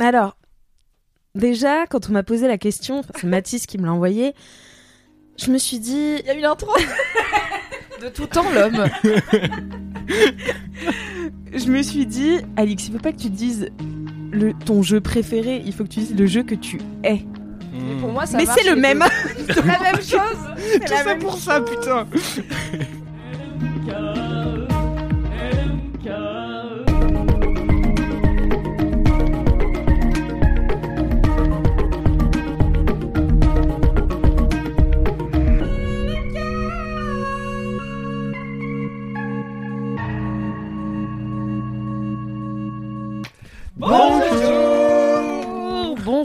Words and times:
Alors, 0.00 0.36
déjà, 1.34 1.86
quand 1.86 2.08
on 2.08 2.12
m'a 2.12 2.22
posé 2.22 2.48
la 2.48 2.58
question, 2.58 3.02
c'est 3.14 3.24
Mathis 3.24 3.66
qui 3.66 3.78
me 3.78 3.86
l'a 3.86 3.92
envoyé, 3.92 4.34
je 5.38 5.50
me 5.50 5.58
suis 5.58 5.78
dit. 5.78 6.16
Il 6.20 6.26
y 6.26 6.30
a 6.30 6.34
une 6.34 6.44
intro 6.44 6.72
De 8.00 8.08
tout 8.08 8.26
temps, 8.26 8.50
l'homme. 8.54 8.86
je 11.52 11.70
me 11.70 11.82
suis 11.82 12.06
dit, 12.06 12.38
Alix, 12.56 12.88
il 12.88 12.92
faut 12.94 12.98
pas 12.98 13.12
que 13.12 13.18
tu 13.18 13.28
dises 13.28 13.68
le, 14.32 14.54
ton 14.54 14.82
jeu 14.82 15.02
préféré, 15.02 15.62
il 15.66 15.74
faut 15.74 15.84
que 15.84 15.90
tu 15.90 16.00
dises 16.00 16.16
le 16.16 16.26
jeu 16.26 16.42
que 16.42 16.54
tu 16.54 16.80
es. 17.04 17.26
Mais 17.72 18.00
pour 18.00 18.10
moi, 18.10 18.24
ça 18.24 18.38
Mais 18.38 18.46
marche, 18.46 18.58
c'est 18.62 18.70
le 18.70 18.76
même. 18.76 19.04
C'est 19.48 19.66
la 19.66 19.80
même 19.80 19.96
chose. 19.96 20.38
C'est 20.56 20.80
Tout 20.80 20.92
la 20.92 20.98
ça 20.98 21.04
même 21.04 21.18
pour 21.18 21.36
ça, 21.36 21.60
putain 21.60 22.06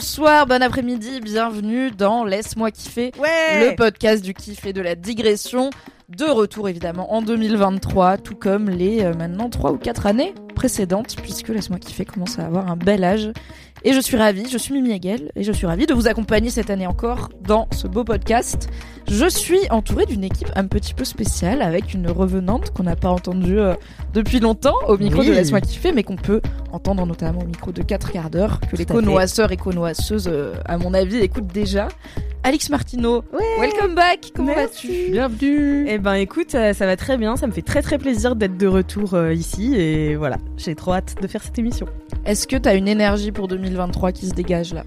bonsoir, 0.06 0.46
bon 0.46 0.62
après-midi, 0.62 1.20
bienvenue 1.20 1.90
dans 1.90 2.26
Laisse-moi 2.26 2.70
kiffer, 2.70 3.12
Ouais. 3.20 3.72
le 3.72 3.76
podcast 3.76 4.24
du 4.24 4.36
kiff 4.36 4.64
et 4.68 4.72
de 4.72 4.80
la 4.80 4.94
digression. 4.94 5.72
De 6.10 6.26
retour 6.26 6.70
évidemment 6.70 7.12
en 7.12 7.24
2023, 7.24 8.18
tout 8.18 8.36
comme 8.36 8.70
les 8.70 9.04
euh, 9.04 9.16
maintenant 9.16 9.50
3 9.50 9.72
ou 9.72 9.78
4 9.80 10.06
années 10.06 10.36
précédentes, 10.66 11.16
puisque 11.22 11.50
Laisse-moi 11.50 11.78
kiffer 11.78 12.06
commence 12.06 12.40
à 12.40 12.46
avoir 12.48 12.72
un 12.72 12.76
bel 12.76 13.04
âge. 13.04 13.32
Et 13.84 13.94
je 13.94 14.00
suis 14.00 14.18
ravie, 14.18 14.50
je 14.50 14.58
suis 14.58 14.74
Mimi 14.74 14.94
Hegel, 14.94 15.32
et 15.36 15.44
je 15.44 15.52
suis 15.52 15.68
ravie 15.68 15.86
de 15.86 15.94
vous 15.94 16.08
accompagner 16.08 16.50
cette 16.50 16.72
année 16.72 16.88
encore 16.88 17.30
dans 17.44 17.68
ce 17.72 17.88
beau 17.88 18.04
podcast. 18.04 18.68
Je 19.08 19.30
suis 19.30 19.60
entourée 19.70 20.08
d'une 20.08 20.24
équipe 20.24 20.50
un 20.56 20.66
petit 20.66 20.96
peu 20.96 21.06
spéciale, 21.06 21.62
avec 21.62 21.94
une 21.94 22.10
revenante 22.10 22.72
qu'on 22.72 22.82
n'a 22.82 22.96
pas 22.96 23.10
entendue 23.10 23.60
euh, 23.60 23.76
depuis 24.16 24.40
longtemps 24.40 24.74
au 24.88 24.98
micro 24.98 25.20
Oui. 25.20 25.28
de 25.28 25.34
Laisse-moi 25.34 25.62
kiffer, 25.62 25.92
mais 25.92 26.02
qu'on 26.02 26.16
peut 26.16 26.42
entendre 26.72 27.06
notamment 27.06 27.42
au 27.42 27.46
micro 27.46 27.72
de 27.72 27.84
4 27.84 28.12
quarts 28.12 28.32
d'heure, 28.32 28.60
que 28.62 28.76
les 28.76 28.86
connoisseurs 28.86 29.52
et 29.52 29.58
connoisseuses, 29.58 30.28
euh, 30.28 30.56
à 30.66 30.80
mon 30.80 30.96
avis, 30.96 31.18
écoutent 31.18 31.54
déjà. 31.54 31.90
Alix 32.46 32.70
Martineau, 32.70 33.24
welcome 33.60 33.96
back, 33.96 34.32
comment 34.36 34.54
vas-tu? 34.54 35.10
Bienvenue 35.10 35.88
Eh 35.90 35.98
ben 35.98 36.14
écoute, 36.14 36.54
euh, 36.54 36.74
ça 36.74 36.86
va 36.86 36.96
très 36.96 37.18
bien, 37.18 37.38
ça 37.38 37.48
me 37.48 37.52
fait 37.52 37.64
très 37.64 37.82
très 37.82 37.98
plaisir 37.98 38.36
d'être 38.36 38.56
de 38.56 38.68
retour 38.68 39.16
euh, 39.16 39.34
ici 39.34 39.74
et 39.76 40.16
voilà, 40.16 40.38
j'ai 40.56 40.76
trop 40.76 40.94
hâte 40.94 41.16
de 41.20 41.26
faire 41.26 41.42
cette 41.42 41.58
émission. 41.58 41.88
Est-ce 42.24 42.48
que 42.48 42.56
t'as 42.56 42.76
une 42.76 42.88
énergie 42.88 43.32
pour 43.32 43.48
2023 43.48 44.12
qui 44.12 44.28
se 44.28 44.36
dégage 44.36 44.76
là? 44.76 44.84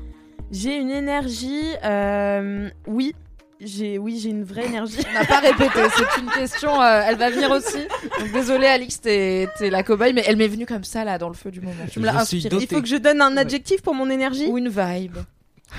J'ai 0.53 0.77
une 0.77 0.93
énergie, 0.93 1.65
euh, 1.83 2.71
oui, 2.87 3.17
j'ai 3.61 3.99
oui 3.99 4.21
j'ai 4.23 4.31
une 4.31 4.45
vraie 4.45 4.67
énergie. 4.67 5.01
On 5.11 5.19
n'a 5.19 5.25
pas 5.25 5.41
répété, 5.41 5.81
c'est 5.97 6.21
une 6.21 6.31
question, 6.31 6.81
euh, 6.81 7.03
elle 7.09 7.17
va 7.17 7.29
venir 7.29 7.51
aussi. 7.51 7.89
Donc 8.21 8.31
désolée 8.33 8.69
Alix, 8.69 9.01
t'es 9.01 9.49
t'es 9.59 9.69
la 9.69 9.83
cobaye, 9.83 10.13
mais 10.13 10.23
elle 10.29 10.37
m'est 10.37 10.47
venue 10.47 10.65
comme 10.65 10.85
ça 10.85 11.03
là 11.03 11.19
dans 11.19 11.29
le 11.29 11.35
feu 11.35 11.51
du 11.51 11.61
moment. 11.61 11.75
Tu 11.91 11.99
me 11.99 12.05
l'as 12.07 12.21
inspirée. 12.21 12.57
Il 12.61 12.69
faut 12.69 12.81
que 12.81 12.87
je 12.87 12.99
donne 12.99 13.21
un 13.21 13.37
adjectif 13.37 13.83
pour 13.83 13.95
mon 13.95 14.09
énergie? 14.11 14.47
Ou 14.47 14.59
une 14.59 14.69
vibe, 14.69 15.17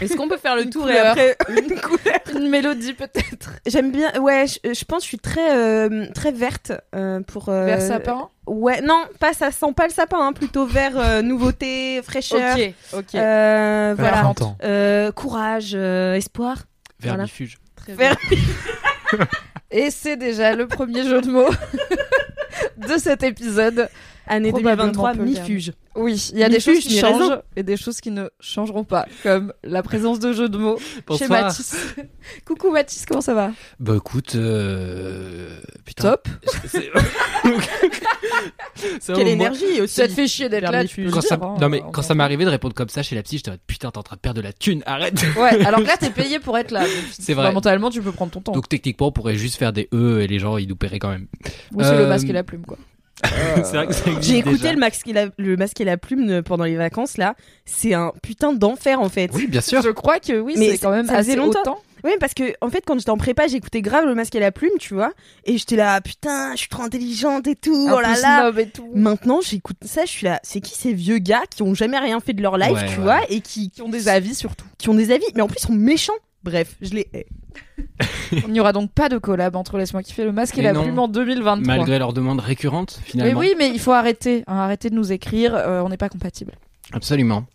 Est-ce 0.02 0.16
qu'on 0.16 0.28
peut 0.30 0.38
faire 0.38 0.56
le 0.56 0.64
Une 0.64 0.70
tour 0.70 0.84
couleur. 0.84 1.18
et 1.18 1.32
après 1.32 1.38
une 1.50 1.80
couleur 1.80 2.20
une 2.36 2.50
mélodie 2.50 2.94
peut-être? 2.94 3.52
J'aime 3.66 3.92
bien, 3.92 4.12
ouais, 4.22 4.46
je, 4.48 4.74
je 4.74 4.86
pense 4.86 5.00
que 5.00 5.04
je 5.04 5.08
suis 5.10 5.20
très 5.20 5.56
euh, 5.56 6.06
très 6.14 6.32
verte 6.32 6.72
euh, 6.96 7.20
pour. 7.22 7.50
euh, 7.50 7.66
Vers 7.66 7.82
sapin? 7.82 8.30
Ouais, 8.48 8.82
non, 8.82 9.04
pas 9.20 9.34
ça 9.34 9.52
sent 9.52 9.74
pas 9.76 9.88
le 9.88 9.94
sapin, 9.94 10.20
hein, 10.20 10.34
plutôt 10.34 10.66
vert, 10.66 10.94
euh, 10.98 11.22
nouveauté, 11.24 12.02
fraîcheur. 12.04 12.56
Ok, 12.58 12.74
ok. 12.94 13.16
Euh, 13.16 13.94
voilà. 13.98 14.32
Euh, 14.64 15.12
courage, 15.12 15.72
euh, 15.76 16.14
espoir. 16.16 16.58
Voilà. 17.02 17.26
Très 17.76 17.94
bien. 17.94 18.16
Et 19.72 19.92
c'est 19.92 20.18
déjà 20.18 20.56
le 20.56 20.68
premier 20.68 21.04
jeu 21.04 21.22
de 21.22 21.30
mots 21.30 21.50
de 22.78 22.98
cet 22.98 23.24
épisode. 23.24 23.90
Année 24.30 24.52
Probablement 24.52 24.92
2023, 24.92 25.14
peu 25.14 25.24
mi-fuge. 25.24 25.74
Oui, 25.96 26.30
il 26.34 26.40
y 26.40 26.44
a 26.44 26.50
Mi 26.50 26.54
des 26.54 26.60
choses 26.60 26.80
qui 26.80 27.00
changent 27.00 27.40
et 27.56 27.64
des 27.64 27.76
choses 27.76 28.00
qui 28.00 28.12
ne 28.12 28.30
changeront 28.40 28.84
pas, 28.84 29.08
comme 29.24 29.52
la 29.64 29.82
présence 29.82 30.20
de 30.20 30.34
jeux 30.34 30.50
de 30.50 30.58
mots 30.58 30.78
chez 30.78 31.02
Bonsoir. 31.08 31.30
Mathis. 31.46 31.76
Coucou 32.46 32.70
Mathis, 32.70 33.06
comment 33.08 33.22
ça 33.22 33.34
va? 33.34 33.52
Bah 33.80 33.96
écoute, 33.98 34.36
euh... 34.36 35.60
Putain. 35.84 36.12
Top. 36.12 36.28
Quelle 39.08 39.28
énergie 39.28 39.82
aussi. 39.82 39.96
Ça 39.96 40.08
te 40.08 40.14
fait 40.14 40.28
chier 40.28 40.48
d'être 40.48 40.72
là, 40.72 40.84
Quand 41.12 41.22
ça... 41.22 41.40
hein, 41.42 41.56
Non 41.60 41.68
mais 41.68 41.82
quand 41.92 42.04
ça 42.04 42.14
m'est 42.14 42.24
arrivé 42.24 42.46
de 42.46 42.50
répondre 42.50 42.76
comme 42.76 42.90
ça 42.90 43.02
chez 43.02 43.16
la 43.16 43.24
psy, 43.24 43.38
j'étais 43.38 43.50
en 43.50 43.54
mode, 43.54 43.62
putain 43.66 43.90
t'es 43.90 43.98
en 43.98 44.04
train 44.04 44.16
de 44.16 44.22
perdre 44.22 44.38
de 44.38 44.46
la 44.46 44.54
thune, 44.54 44.84
arrête. 44.86 45.20
Ouais, 45.36 45.66
alors 45.66 45.82
que 45.82 45.88
là 45.88 45.98
t'es 45.98 46.10
payé 46.12 46.40
pour 46.40 46.58
être 46.58 46.72
là. 46.72 46.86
C'est 47.12 47.34
vrai. 47.34 47.46
Fondamentalement, 47.46 47.90
tu 47.90 48.02
peux 48.02 48.12
prendre 48.12 48.32
ton 48.32 48.42
temps. 48.42 48.52
Donc 48.52 48.70
techniquement 48.70 49.08
on 49.08 49.12
pourrait 49.12 49.36
juste 49.36 49.58
faire 49.58 49.74
des 49.74 49.90
E 49.92 50.22
et 50.22 50.28
les 50.28 50.38
gens 50.38 50.58
ils 50.58 50.68
nous 50.68 50.76
paieraient 50.76 51.00
quand 51.00 51.10
même. 51.10 51.28
Ou 51.74 51.82
c'est 51.82 51.98
le 51.98 52.04
euh, 52.04 52.08
masque 52.08 52.30
et 52.30 52.34
la 52.34 52.44
plume, 52.44 52.66
quoi. 52.66 52.78
J'ai 54.22 54.38
écouté 54.38 54.58
déjà. 54.58 54.74
le, 54.74 54.80
masque 54.80 55.08
et 55.08 55.14
la, 55.14 55.28
le 55.38 55.58
masque 55.58 55.82
et 55.82 55.86
la 55.86 55.98
plume 55.98 56.42
pendant 56.44 56.64
les 56.64 56.76
vacances 56.76 57.18
là. 57.18 57.36
C'est 57.66 57.94
un 57.94 58.14
putain 58.24 58.54
d'enfer 58.54 59.00
en 59.02 59.10
fait. 59.10 59.30
Oui 59.34 59.48
bien 59.48 59.62
sûr. 59.62 59.82
Je 59.82 59.90
crois 59.90 60.20
que 60.20 60.40
oui, 60.40 60.56
Mais 60.58 60.72
c'est 60.72 60.78
quand 60.80 60.92
même 60.92 61.10
assez 61.10 61.36
longtemps. 61.36 61.62
autant. 61.62 61.80
Oui, 62.06 62.12
parce 62.18 62.34
que 62.34 62.54
en 62.62 62.70
fait, 62.70 62.82
quand 62.86 62.98
j'étais 62.98 63.10
en 63.10 63.18
prépa, 63.18 63.48
j'écoutais 63.48 63.82
grave 63.82 64.06
le 64.06 64.16
masque 64.16 64.34
et 64.36 64.40
la 64.40 64.54
plume, 64.54 64.72
tu 64.80 64.94
vois. 64.94 65.12
Et 65.44 65.58
j'étais 65.58 65.76
là, 65.76 66.00
putain, 66.00 66.52
je 66.54 66.60
suis 66.60 66.70
trop 66.70 66.84
intelligente 66.84 67.46
et 67.48 67.58
tout. 67.58 67.88
Un 67.90 67.94
oh 67.94 68.00
là 68.00 68.16
là. 68.22 68.52
et 68.58 68.70
tout. 68.70 68.90
Maintenant, 68.96 69.42
j'écoute 69.42 69.76
ça, 69.84 70.06
je 70.06 70.10
suis 70.12 70.26
là. 70.26 70.40
C'est 70.44 70.62
qui 70.62 70.76
ces 70.78 70.94
vieux 70.94 71.18
gars 71.18 71.42
qui 71.54 71.62
ont 71.62 71.74
jamais 71.74 72.00
rien 72.00 72.22
fait 72.22 72.32
de 72.32 72.42
leur 72.42 72.58
life, 72.58 72.72
Ouais, 72.72 72.86
tu 72.88 72.98
ouais. 73.00 73.04
vois, 73.04 73.20
et 73.30 73.42
qui, 73.42 73.70
Qui 73.70 73.82
ont 73.82 73.90
des 73.90 74.08
avis 74.08 74.34
surtout. 74.34 74.66
qui 74.78 74.88
ont 74.88 74.94
des 74.94 75.12
avis, 75.12 75.26
mais 75.36 75.42
en 75.42 75.48
plus 75.48 75.58
ils 75.60 75.68
sont 75.68 75.74
méchants. 75.74 76.14
Bref, 76.44 76.76
je 76.82 76.94
les 76.94 77.08
hais. 77.14 77.26
Il 78.32 78.52
n'y 78.54 78.60
aura 78.60 78.72
donc 78.74 78.92
pas 78.92 79.10
de 79.10 79.18
collab 79.18 79.56
entre 79.56 79.78
Laisse-moi 79.78 80.04
kiffer 80.04 80.24
le 80.24 80.32
masque 80.32 80.58
et 80.58 80.62
Mais 80.62 80.68
la 80.68 80.74
non. 80.74 80.84
plume 80.84 81.00
en 81.00 81.08
2023. 81.08 81.76
Malgré 81.76 82.00
leurs 82.00 82.14
demandes 82.14 82.40
récurrentes 82.40 83.00
Mais 83.06 83.10
finalement. 83.12 83.40
oui, 83.40 83.54
mais 83.58 83.70
il 83.72 83.80
faut 83.80 83.92
arrêter. 83.92 84.44
hein, 84.48 84.58
arrêter 84.58 84.90
de 84.90 84.96
nous 84.96 85.12
écrire. 85.12 85.54
euh, 85.56 85.82
on 85.82 85.90
n'est 85.90 85.98
pas 85.98 86.10
compatibles. 86.10 86.54
Absolument. 86.92 87.46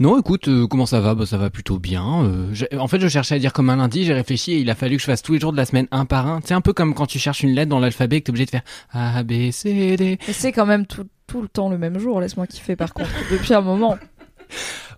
Non, 0.00 0.18
écoute, 0.18 0.48
euh, 0.48 0.66
comment 0.66 0.86
ça 0.86 0.98
va? 1.00 1.14
Bah 1.14 1.24
ça 1.26 1.36
va 1.38 1.48
plutôt 1.50 1.78
bien. 1.78 2.24
euh, 2.24 2.52
en 2.78 2.88
fait, 2.88 2.98
je 2.98 3.06
cherchais 3.06 3.36
à 3.36 3.38
dire 3.38 3.52
comme 3.52 3.70
un 3.70 3.76
lundi, 3.76 4.04
j'ai 4.04 4.14
réfléchi 4.14 4.52
et 4.52 4.58
il 4.58 4.70
a 4.70 4.74
fallu 4.74 4.96
que 4.96 5.00
je 5.02 5.06
fasse 5.06 5.22
tous 5.22 5.32
les 5.32 5.38
jours 5.38 5.52
de 5.52 5.56
la 5.56 5.64
semaine 5.64 5.86
un 5.92 6.06
par 6.06 6.26
un. 6.26 6.40
C'est 6.44 6.54
un 6.54 6.60
peu 6.60 6.72
comme 6.72 6.94
quand 6.94 7.06
tu 7.06 7.18
cherches 7.20 7.42
une 7.44 7.50
lettre 7.50 7.68
dans 7.70 7.78
l'alphabet 7.78 8.16
et 8.16 8.20
que 8.20 8.24
t'es 8.26 8.30
obligé 8.30 8.46
de 8.46 8.50
faire 8.50 8.62
A, 8.92 9.22
B, 9.22 9.50
C, 9.52 9.96
D. 9.96 10.18
Et 10.26 10.32
c'est 10.32 10.50
quand 10.50 10.66
même 10.66 10.86
tout, 10.86 11.06
tout 11.28 11.40
le 11.42 11.46
temps 11.48 11.68
le 11.68 11.78
même 11.78 11.98
jour. 12.00 12.20
Laisse-moi 12.20 12.46
kiffer 12.48 12.74
par 12.74 12.92
contre. 12.94 13.10
Depuis 13.30 13.54
un 13.54 13.60
moment. 13.60 13.96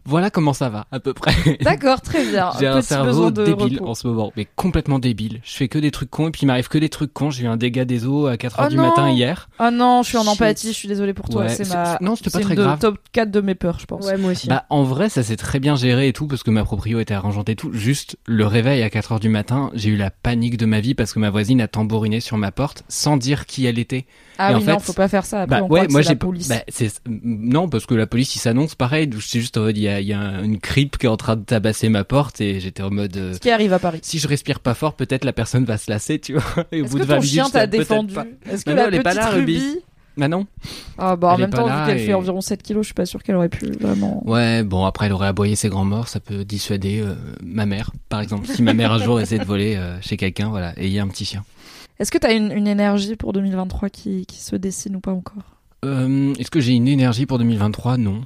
Voilà 0.04 0.30
comment 0.30 0.52
ça 0.52 0.68
va, 0.68 0.86
à 0.90 0.98
peu 1.00 1.12
près. 1.14 1.32
D'accord, 1.60 2.00
très 2.00 2.24
bien. 2.24 2.50
J'ai 2.58 2.66
un 2.66 2.82
cerveau 2.82 3.30
débile 3.30 3.78
repos. 3.78 3.86
en 3.88 3.94
ce 3.94 4.06
moment, 4.08 4.32
mais 4.36 4.46
complètement 4.56 4.98
débile. 4.98 5.40
Je 5.44 5.52
fais 5.54 5.68
que 5.68 5.78
des 5.78 5.90
trucs 5.90 6.10
cons 6.10 6.28
et 6.28 6.30
puis 6.32 6.40
il 6.42 6.46
m'arrive 6.46 6.68
que 6.68 6.78
des 6.78 6.88
trucs 6.88 7.12
cons. 7.12 7.30
J'ai 7.30 7.44
eu 7.44 7.46
un 7.46 7.56
dégât 7.56 7.84
des 7.84 8.04
eaux 8.06 8.26
à 8.26 8.34
4h 8.36 8.64
Oh 8.64 8.68
du 8.68 8.76
non. 8.76 8.82
matin 8.82 9.10
hier. 9.10 9.48
Ah 9.58 9.70
non, 9.70 10.02
je 10.02 10.08
suis 10.08 10.18
en 10.18 10.26
empathie. 10.26 10.68
Je 10.68 10.72
suis 10.72 10.88
désolée 10.88 11.14
pour 11.14 11.28
toi. 11.28 11.42
Ouais, 11.42 11.48
c'est 11.50 11.64
c'est- 11.64 11.74
ma. 11.74 11.98
non, 12.00 12.16
c'était 12.16 12.30
pas 12.30 12.38
c'est 12.38 12.44
très 12.44 12.54
grave. 12.56 12.78
top 12.80 12.98
4 13.12 13.30
de 13.30 13.40
mes 13.40 13.54
peurs, 13.54 13.78
je 13.78 13.86
pense. 13.86 14.04
Ouais, 14.06 14.16
moi 14.16 14.32
aussi. 14.32 14.48
Bah 14.48 14.64
en 14.70 14.82
vrai 14.82 15.08
ça 15.08 15.22
s'est 15.22 15.36
très 15.36 15.60
bien 15.60 15.76
géré 15.76 16.08
et 16.08 16.12
tout 16.12 16.26
parce 16.26 16.42
que 16.42 16.50
ma 16.50 16.64
proprio 16.64 16.98
était 17.00 17.14
arrangeante 17.14 17.48
et 17.48 17.54
tout. 17.56 17.72
Juste 17.72 18.16
le 18.26 18.46
réveil 18.46 18.82
à 18.82 18.90
4 18.90 19.12
heures 19.12 19.20
du 19.20 19.28
matin, 19.28 19.70
j'ai 19.74 19.90
eu 19.90 19.96
la 19.96 20.10
panique 20.10 20.56
de 20.56 20.66
ma 20.66 20.80
vie 20.80 20.94
parce 20.94 21.12
que 21.12 21.18
ma 21.20 21.30
voisine 21.30 21.60
a 21.60 21.68
tambouriné 21.68 22.20
sur 22.20 22.38
ma 22.38 22.50
porte 22.50 22.82
sans 22.88 23.16
dire 23.16 23.46
qui 23.46 23.66
elle 23.66 23.78
était. 23.78 24.06
Ah 24.38 24.50
Et 24.50 24.54
oui, 24.56 24.62
en 24.62 24.64
non, 24.72 24.78
fait- 24.80 24.86
faut 24.86 24.92
pas 24.94 25.08
faire 25.08 25.24
ça. 25.26 25.42
Après, 25.42 25.60
Bah 25.60 25.64
on 25.64 25.68
ouais, 25.72 25.80
croit 25.80 25.86
que 25.86 25.92
moi 25.92 26.00
c'est 26.02 26.08
j'ai 26.08 26.14
la 26.14 26.18
police. 26.18 26.48
bah, 26.48 26.56
c'est 26.68 26.90
non 27.06 27.68
parce 27.68 27.86
que 27.86 27.94
la 27.94 28.06
police 28.06 28.34
ils 28.34 28.40
s'annoncent 28.40 28.74
pareil. 28.76 29.08
Je 29.14 29.18
suis 29.20 29.40
juste 29.40 29.56
en 29.58 29.60
mode 29.62 29.76
il 29.76 29.82
y 29.84 29.88
a, 29.92 30.00
il 30.00 30.06
y 30.06 30.12
a 30.12 30.40
une 30.42 30.58
cripe 30.58 30.98
qui 30.98 31.06
est 31.06 31.08
en 31.08 31.16
train 31.16 31.36
de 31.36 31.44
tabasser 31.44 31.88
ma 31.88 32.04
porte 32.04 32.40
et 32.40 32.58
j'étais 32.60 32.82
en 32.82 32.90
mode 32.90 33.16
euh, 33.16 33.34
Ce 33.34 33.38
qui 33.38 33.50
arrive 33.50 33.72
à 33.72 33.78
Paris. 33.78 34.00
si 34.02 34.18
je 34.18 34.26
respire 34.28 34.60
pas 34.60 34.74
fort 34.74 34.94
peut-être 34.94 35.24
la 35.24 35.32
personne 35.32 35.64
va 35.64 35.78
se 35.78 35.90
lasser 35.90 36.18
tu 36.18 36.34
vois. 36.34 36.64
Et 36.72 36.80
au 36.80 36.84
Est-ce 36.84 36.92
bout 36.92 36.98
que 36.98 37.02
de 37.02 37.08
20 37.08 37.14
ton 37.16 37.20
minutes, 37.22 37.32
chien 37.34 37.48
t'a 37.50 37.66
défendu 37.66 38.14
pas- 38.14 38.26
Est-ce 38.50 38.64
que 38.64 38.70
la 38.70 38.90
non, 38.90 38.96
est 38.98 39.02
pas 39.02 39.14
là, 39.14 39.30
Ruby 39.30 39.58
Ruby. 39.58 39.78
Bah 40.16 40.28
non. 40.28 40.46
Ah 40.98 41.16
bah 41.16 41.28
en 41.28 41.34
Elle 41.36 41.40
même 41.42 41.50
temps, 41.50 41.66
vu 41.66 41.86
qu'elle 41.86 41.96
et- 41.98 42.04
fait 42.06 42.12
environ 42.12 42.42
7 42.42 42.62
kilos, 42.62 42.82
je 42.82 42.88
suis 42.88 42.94
pas 42.94 43.06
sûre 43.06 43.22
qu'elle 43.22 43.34
aurait 43.36 43.48
pu 43.48 43.70
vraiment. 43.80 44.22
Ouais, 44.28 44.62
bon 44.62 44.84
après 44.84 45.06
elle 45.06 45.12
aurait 45.12 45.28
aboyé 45.28 45.56
ses 45.56 45.70
grands 45.70 45.86
morts, 45.86 46.08
ça 46.08 46.20
peut 46.20 46.44
dissuader 46.44 47.00
euh, 47.00 47.14
ma 47.42 47.64
mère 47.64 47.90
par 48.10 48.20
exemple. 48.20 48.46
Si 48.46 48.62
ma 48.62 48.74
mère 48.74 48.92
un 48.92 48.98
jour 49.02 49.20
essaie 49.22 49.38
de 49.38 49.44
voler 49.44 49.76
euh, 49.76 49.96
chez 50.02 50.18
quelqu'un, 50.18 50.50
voilà, 50.50 50.74
et 50.76 50.86
il 50.86 50.92
y 50.92 50.98
a 50.98 51.02
un 51.02 51.08
petit 51.08 51.24
chien. 51.24 51.44
Est-ce 51.98 52.10
que 52.12 52.18
t'as 52.18 52.34
une, 52.34 52.52
une 52.52 52.66
énergie 52.66 53.16
pour 53.16 53.32
2023 53.32 53.88
qui, 53.88 54.26
qui 54.26 54.38
se 54.40 54.54
dessine 54.56 54.96
ou 54.96 55.00
pas 55.00 55.12
encore? 55.12 55.44
Euh, 55.84 56.34
Est-ce 56.38 56.50
que 56.50 56.60
j'ai 56.60 56.72
une 56.72 56.88
énergie 56.88 57.24
pour 57.26 57.38
2023 57.38 57.96
Non. 57.96 58.22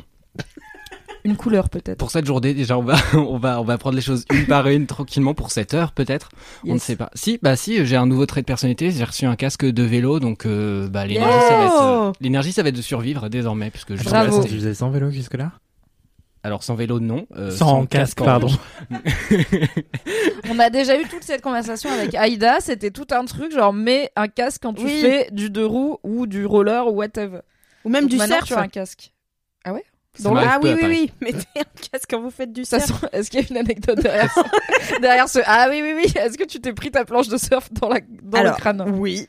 Une 1.26 1.36
couleur 1.36 1.68
peut-être. 1.68 1.98
Pour 1.98 2.10
cette 2.10 2.24
journée, 2.24 2.54
déjà, 2.54 2.78
on 2.78 2.82
va, 2.82 2.96
on 3.14 3.36
va, 3.38 3.60
on 3.60 3.64
va 3.64 3.76
prendre 3.78 3.96
les 3.96 4.02
choses 4.02 4.24
une 4.32 4.46
par 4.46 4.66
une 4.68 4.86
tranquillement 4.86 5.34
pour 5.34 5.50
cette 5.50 5.74
heure, 5.74 5.92
peut-être. 5.92 6.28
On 6.66 6.74
ne 6.74 6.78
sait 6.78 6.96
pas. 6.96 7.10
Si, 7.14 7.38
bah 7.42 7.56
si, 7.56 7.84
j'ai 7.84 7.96
un 7.96 8.06
nouveau 8.06 8.26
trait 8.26 8.40
de 8.42 8.46
personnalité. 8.46 8.90
J'ai 8.90 9.04
reçu 9.04 9.26
un 9.26 9.36
casque 9.36 9.64
de 9.64 9.82
vélo, 9.82 10.20
donc 10.20 10.46
euh, 10.46 10.88
bah 10.88 11.04
l'énergie, 11.06 11.46
ça 11.48 11.56
va 11.58 11.64
être, 11.64 11.82
euh, 11.82 12.12
l'énergie, 12.20 12.52
ça 12.52 12.62
va 12.62 12.68
être 12.70 12.76
de 12.76 12.82
survivre 12.82 13.28
désormais, 13.28 13.70
puisque 13.70 13.96
je 13.96 14.04
Bravo. 14.04 14.42
Tu 14.44 14.50
faisais 14.54 14.74
sans 14.74 14.90
vélo 14.90 15.10
jusque-là? 15.10 15.52
Alors 16.44 16.62
sans 16.62 16.76
vélo, 16.76 17.00
non. 17.00 17.26
euh, 17.36 17.50
Sans 17.50 17.86
casque, 17.86 18.18
pardon. 18.22 18.48
On 20.48 20.58
a 20.60 20.70
déjà 20.70 20.98
eu 21.00 21.04
toute 21.08 21.24
cette 21.24 21.42
conversation 21.42 21.90
avec 21.90 22.14
Aïda, 22.14 22.60
c'était 22.60 22.90
tout 22.92 23.06
un 23.10 23.24
truc 23.24 23.52
genre 23.52 23.72
mets 23.72 24.10
un 24.14 24.28
casque 24.28 24.62
quand 24.62 24.74
tu 24.74 24.84
Oui. 24.84 25.00
fais 25.00 25.28
du 25.32 25.50
deux 25.50 25.66
roues 25.66 25.98
ou 26.04 26.26
du 26.26 26.46
roller 26.46 26.86
ou 26.86 26.92
whatever. 26.98 27.40
Ou 27.84 27.88
même 27.88 28.02
Donc 28.02 28.10
du 28.10 28.16
surf. 28.18 28.44
tu 28.44 28.54
as 28.54 28.60
un 28.60 28.68
casque. 28.68 29.12
Ça 30.18 30.28
Dans 30.30 30.36
Ah 30.36 30.58
oui, 30.62 30.70
oui, 30.74 30.80
Paris. 30.80 31.12
oui. 31.20 31.32
Mettez 31.32 31.46
un 31.60 31.98
quand 32.10 32.20
vous 32.20 32.30
faites 32.30 32.52
du 32.52 32.64
Ça 32.64 32.80
surf 32.80 33.00
sent- 33.00 33.08
Est-ce 33.12 33.30
qu'il 33.30 33.40
y 33.40 33.44
a 33.44 33.46
une 33.50 33.56
anecdote 33.56 33.98
derrière 34.00 34.32
ça 34.32 34.44
Derrière 35.00 35.28
ce 35.28 35.38
Ah 35.46 35.68
oui, 35.70 35.80
oui, 35.82 35.92
oui. 35.96 36.12
Est-ce 36.16 36.36
que 36.38 36.44
tu 36.44 36.60
t'es 36.60 36.72
pris 36.72 36.90
ta 36.90 37.04
planche 37.04 37.28
de 37.28 37.36
surf 37.36 37.70
dans, 37.72 37.88
la... 37.88 38.00
dans 38.22 38.38
Alors, 38.38 38.54
le 38.54 38.58
crâne 38.60 38.84
Oui. 38.98 39.28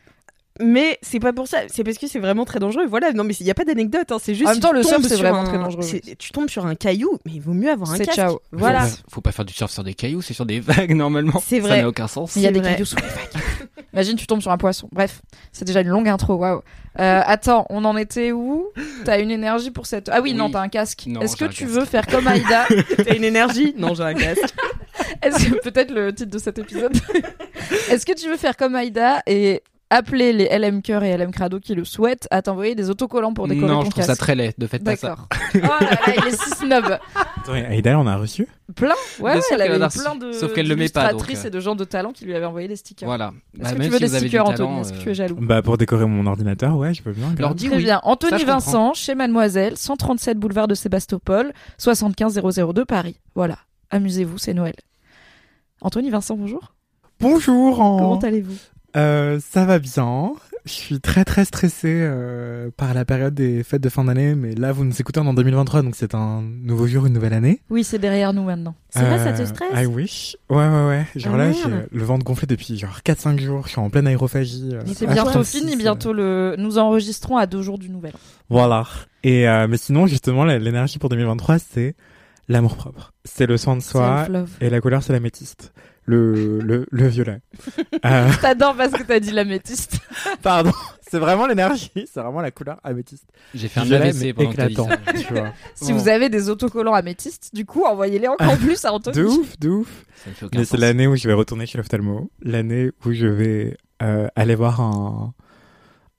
Mais 0.60 0.98
c'est 1.04 1.20
pas 1.20 1.34
pour 1.34 1.48
ça, 1.48 1.60
c'est 1.68 1.84
parce 1.84 2.00
que 2.00 2.08
c'est 2.08 2.18
vraiment 2.18 2.44
très 2.44 2.58
dangereux. 2.58 2.88
Voilà, 2.88 3.12
non 3.14 3.24
mais 3.24 3.36
il 3.40 3.46
y 3.46 3.52
a 3.52 3.54
pas 3.54 3.64
d'anecdote, 3.64 4.12
hein. 4.12 4.18
c'est 4.20 4.34
juste. 4.34 4.48
En 4.48 4.54
même 4.54 4.60
temps, 4.60 4.72
le 4.72 4.82
surf, 4.82 5.04
c'est 5.08 5.16
vraiment 5.18 5.42
un- 5.42 5.44
très 5.44 5.60
dangereux. 5.60 5.84
Tu 6.18 6.32
tombes 6.32 6.50
sur 6.50 6.66
un 6.66 6.74
caillou, 6.74 7.20
mais 7.26 7.34
il 7.36 7.42
vaut 7.42 7.54
mieux 7.54 7.70
avoir 7.70 7.92
un 7.92 7.96
C'est 7.98 8.06
casque. 8.06 8.16
ciao. 8.16 8.40
Voilà. 8.52 8.80
Faut 8.88 8.88
pas, 8.88 9.02
faut 9.12 9.22
pas 9.22 9.32
faire 9.34 9.46
du 9.46 9.54
surf 9.54 9.70
sur 9.72 9.84
des 9.84 9.94
cailloux, 9.94 10.24
c'est 10.24 10.34
sur 10.34 10.48
des 10.48 10.60
vagues 10.62 10.96
normalement. 10.96 11.40
C'est 11.46 11.62
Ça 11.62 11.68
vrai. 11.68 11.82
n'a 11.84 11.88
aucun 11.88 12.08
sens. 12.08 12.36
Il 12.36 12.42
y 12.42 12.48
a 12.48 12.52
des 12.52 12.60
vrai. 12.60 12.72
cailloux 12.72 12.86
sous 12.86 12.96
les 12.96 13.04
vagues. 13.04 13.44
Imagine, 13.98 14.16
tu 14.16 14.28
tombes 14.28 14.42
sur 14.42 14.52
un 14.52 14.58
poisson. 14.60 14.88
Bref, 14.92 15.24
c'est 15.52 15.66
déjà 15.66 15.82
une 15.82 15.88
longue 15.88 16.08
intro. 16.08 16.36
Waouh. 16.36 16.62
Euh, 17.00 17.22
attends, 17.26 17.66
on 17.72 17.84
en 17.84 17.98
était 17.98 18.32
où 18.32 18.68
T'as 19.06 19.20
une 19.20 19.32
énergie 19.32 19.72
pour 19.72 19.88
cette. 19.88 20.08
Ah 20.10 20.22
oui, 20.22 20.36
non, 20.36 20.46
Oui. 20.46 20.52
t'as 20.52 20.62
un 20.62 20.68
casque. 20.70 21.06
Non, 21.08 21.20
Est-ce 21.22 21.36
que 21.36 21.46
j'ai 21.46 21.50
un 21.50 21.54
tu 21.54 21.64
casque. 21.66 21.76
veux 21.80 21.86
faire 21.86 22.06
comme 22.06 22.28
Aïda 22.28 22.66
T'as 22.98 23.16
une 23.16 23.24
énergie 23.24 23.74
Non, 23.76 23.96
j'ai 23.96 24.04
un 24.04 24.14
casque. 24.14 24.54
Est-ce 25.24 25.50
que 25.50 25.62
peut-être 25.62 25.92
le 25.92 26.14
titre 26.14 26.30
de 26.30 26.38
cet 26.38 26.60
épisode 26.60 26.96
Est-ce 27.90 28.06
que 28.06 28.14
tu 28.14 28.30
veux 28.30 28.38
faire 28.38 28.56
comme 28.56 28.76
Aïda 28.76 29.24
et 29.26 29.64
appeler 29.90 30.34
les 30.34 30.50
LM 30.58 30.82
Cœur 30.82 31.04
et 31.04 31.16
LM 31.18 31.32
Crado 31.32 31.60
qui 31.60 31.74
le 31.76 31.86
souhaitent 31.86 32.28
à 32.32 32.42
t'envoyer 32.42 32.76
des 32.76 32.90
autocollants 32.90 33.34
pour 33.34 33.48
décorer 33.48 33.68
Non, 33.72 33.80
ton 33.80 33.86
je 33.86 33.90
trouve 33.92 34.04
ça 34.04 34.08
casque 34.14 34.22
très 34.22 34.36
laid. 34.36 34.54
Pas 34.54 34.68
ça. 34.68 34.78
D'accord. 34.80 35.28
Oh 35.56 35.60
là 35.60 35.80
là, 35.92 36.14
il 36.18 36.28
est 36.28 36.42
si 36.42 36.50
snob. 36.52 36.98
Attends, 37.16 37.56
et 37.56 37.66
Aïda, 37.66 37.98
on 38.00 38.06
a 38.08 38.18
reçu 38.18 38.48
Plein. 38.76 38.90
Ouais, 39.20 39.32
ouais, 39.32 39.32
elle 39.38 39.42
qu'elle 39.58 39.62
avait 39.62 39.88
plein 39.88 40.16
de. 40.16 40.32
Sauf 40.34 40.54
qu'elle 40.54 40.68
le 40.68 40.76
met 40.76 40.90
pas, 40.90 41.14
donc, 41.14 41.22
euh. 41.30 41.48
et 41.48 41.50
de 41.50 41.60
gens 41.62 41.76
de 41.76 41.86
talent 41.86 42.12
qui 42.12 42.26
lui 42.26 42.36
avaient 42.36 42.46
envoyé 42.46 42.68
des 42.68 42.76
stickers. 42.76 43.08
Voilà. 43.08 43.32
Est-ce 43.56 43.64
Bah, 43.64 43.72
que 43.72 43.78
même 43.78 43.88
tu 43.88 43.94
veux 43.94 44.06
si 44.06 44.12
des 44.12 44.20
stickers, 44.20 44.44
Anthony 44.46 44.58
talent, 44.58 44.82
Est-ce 44.82 44.92
que 44.92 44.98
euh, 44.98 45.02
tu 45.04 45.10
es 45.10 45.14
jaloux 45.16 45.38
Bah, 45.40 45.62
pour 45.62 45.78
décorer 45.78 46.06
mon 46.06 46.26
ordinateur, 46.26 46.76
ouais, 46.76 46.94
je 46.94 47.02
peux 47.02 47.14
bien. 47.14 47.34
L'ordi, 47.40 47.68
Très 47.68 47.78
oui. 47.78 47.84
bien. 47.84 48.02
Anthony 48.04 48.32
Ça, 48.32 48.38
je 48.40 48.42
comprends. 48.44 48.56
Vincent, 48.60 48.94
chez 48.94 49.16
Mademoiselle, 49.16 49.78
137 49.78 50.38
boulevard 50.38 50.68
de 50.68 50.76
Sébastopol, 50.76 51.54
75 51.78 52.42
002 52.74 52.84
Paris. 52.84 53.20
Voilà. 53.36 53.58
Amusez-vous, 53.90 54.38
c'est 54.38 54.54
Noël. 54.54 54.76
Anthony 55.82 56.10
Vincent, 56.10 56.36
bonjour. 56.36 56.74
Bonjour, 57.22 57.80
en- 57.80 57.98
Comment 58.00 58.20
allez-vous? 58.20 58.58
Euh, 58.98 59.40
ça 59.48 59.66
va 59.66 59.80
bien. 59.80 60.32
Je 60.66 60.72
suis 60.74 61.00
très 61.00 61.24
très 61.24 61.46
stressé 61.46 61.88
euh, 61.88 62.70
par 62.76 62.94
la 62.94 63.06
période 63.06 63.34
des 63.34 63.64
fêtes 63.64 63.82
de 63.82 63.88
fin 63.88 64.04
d'année, 64.04 64.36
mais 64.36 64.54
là 64.54 64.74
vous 64.74 64.84
nous 64.84 65.00
écoutez 65.00 65.20
en 65.22 65.34
2023, 65.34 65.82
donc 65.82 65.96
c'est 65.96 66.14
un 66.14 66.42
nouveau 66.42 66.88
jour, 66.88 67.06
une 67.06 67.14
nouvelle 67.14 67.32
année. 67.34 67.62
Oui, 67.70 67.86
c'est 67.86 68.00
derrière 68.00 68.34
nous 68.34 68.44
maintenant. 68.44 68.76
C'est 68.90 69.00
vrai, 69.04 69.18
ça 69.20 69.32
te 69.32 69.44
Euh, 69.44 69.46
stresse 69.46 69.70
I 69.76 69.86
wish. 69.86 70.36
Ouais, 70.50 70.58
ouais, 70.68 70.88
ouais. 70.88 71.06
Genre 71.16 71.36
Ah, 71.36 71.38
là, 71.38 71.52
j'ai 71.54 71.62
le 71.98 72.04
ventre 72.04 72.26
gonflé 72.26 72.48
depuis 72.48 72.78
genre 72.78 73.00
4-5 73.06 73.40
jours. 73.40 73.64
Je 73.66 73.70
suis 73.70 73.80
en 73.80 73.90
pleine 73.90 74.08
aérophagie. 74.08 74.72
euh, 74.74 74.82
Mais 74.86 74.94
C'est 74.94 75.08
bientôt 75.08 75.40
H36, 75.42 75.60
fini, 75.60 75.74
euh, 75.74 75.78
bientôt 75.78 76.12
le. 76.12 76.56
Nous 76.58 76.78
enregistrons 76.80 77.38
à 77.38 77.46
deux 77.46 77.62
jours 77.62 77.78
du 77.78 77.90
nouvel. 77.90 78.12
an. 78.16 78.20
Voilà. 78.50 78.84
Et 79.24 79.48
euh, 79.48 79.68
mais 79.70 79.78
sinon, 79.78 80.06
justement, 80.08 80.44
l'énergie 80.44 81.00
pour 81.00 81.08
2023, 81.10 81.60
c'est 81.60 81.96
l'amour 82.50 82.76
propre. 82.76 83.14
C'est 83.24 83.46
le 83.46 83.56
soin 83.56 83.78
de 83.78 83.82
soi. 83.82 84.28
Et 84.60 84.70
la 84.70 84.82
couleur, 84.82 85.02
c'est 85.02 85.14
l'améthyste. 85.14 85.72
Le, 86.10 86.60
le, 86.62 86.86
le 86.90 87.08
violet. 87.08 87.42
Euh, 88.06 88.30
T'adores 88.42 88.76
parce 88.76 88.94
que 88.94 89.04
t'as 89.04 89.20
dit 89.20 89.32
l'améthyste. 89.32 90.00
pardon. 90.42 90.72
C'est 91.10 91.20
vraiment 91.20 91.48
l'énergie. 91.48 91.92
C'est 91.96 92.20
vraiment 92.22 92.42
la 92.42 92.52
couleur 92.52 92.80
améthyste. 92.84 93.26
J'ai 93.56 93.68
fait 93.68 93.80
un 93.82 93.84
Violet, 93.84 94.10
AVC 94.10 94.36
mais 94.38 94.46
éclatant, 94.46 94.88
tu 95.14 95.34
vois. 95.34 95.54
Si 95.76 95.92
Bon. 95.92 96.00
vous 96.00 96.08
avez 96.10 96.30
des 96.30 96.50
autocollants 96.50 96.94
améthystes, 96.94 97.54
du 97.54 97.66
coup, 97.66 97.84
envoyez-les 97.86 98.28
encore 98.28 98.58
plus 98.58 98.84
à 98.86 98.94
Anthony. 98.94 99.18
De 99.18 99.24
ouf, 99.26 99.60
de 99.60 99.70
ouf. 99.70 100.06
Mais 100.54 100.64
c'est 100.66 100.78
l'année 100.78 101.08
où 101.08 101.16
je 101.16 101.28
vais 101.28 101.34
retourner 101.34 101.66
chez 101.66 101.78
l'ophtalmo. 101.78 102.30
L'année 102.42 102.92
où 103.06 103.12
je 103.12 103.26
vais 103.28 103.78
euh, 104.02 104.28
aller 104.36 104.56
voir 104.56 104.80
un, 104.82 105.34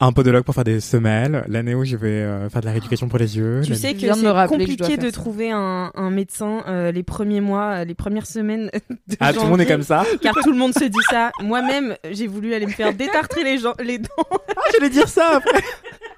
un 0.01 0.13
podologue 0.13 0.45
pour 0.45 0.55
faire 0.55 0.65
des 0.65 0.81
semelles. 0.81 1.45
L'année 1.49 1.75
où 1.75 1.85
je 1.85 1.97
vais 1.97 2.23
euh, 2.23 2.49
faire 2.49 2.61
de 2.61 2.67
la 2.67 2.73
rééducation 2.73 3.09
pour 3.09 3.19
les 3.19 3.37
yeux. 3.37 3.63
Tu 3.65 3.75
sais 3.75 3.95
que 3.95 4.01
c'est 4.01 4.07
que 4.07 4.47
compliqué 4.49 4.97
de 4.97 5.07
ça. 5.07 5.13
trouver 5.13 5.51
un, 5.51 5.91
un 5.95 6.11
médecin 6.11 6.63
euh, 6.69 6.93
les 6.93 7.03
premiers 7.03 7.41
mois, 7.41 7.81
euh, 7.81 7.85
les 7.85 7.95
premières 7.95 8.27
semaines 8.27 8.71
de 9.09 9.17
Ah, 9.19 9.33
tout 9.33 9.43
le 9.43 9.49
monde 9.49 9.61
est 9.61 9.67
comme 9.67 9.83
ça 9.83 10.05
Car 10.23 10.35
tout 10.35 10.53
le 10.53 10.59
monde 10.59 10.73
se 10.73 10.85
dit 10.85 10.99
ça. 11.11 11.31
Moi-même, 11.41 11.97
j'ai 12.13 12.29
voulu 12.29 12.55
aller 12.55 12.67
me 12.67 12.71
faire 12.71 12.95
détartrer 12.95 13.43
les, 13.43 13.59
gens, 13.59 13.75
les 13.83 13.99
dents. 13.99 14.09
Ah, 14.31 14.61
j'allais 14.73 14.91
dire 14.91 15.09
ça 15.09 15.37
après. 15.37 15.63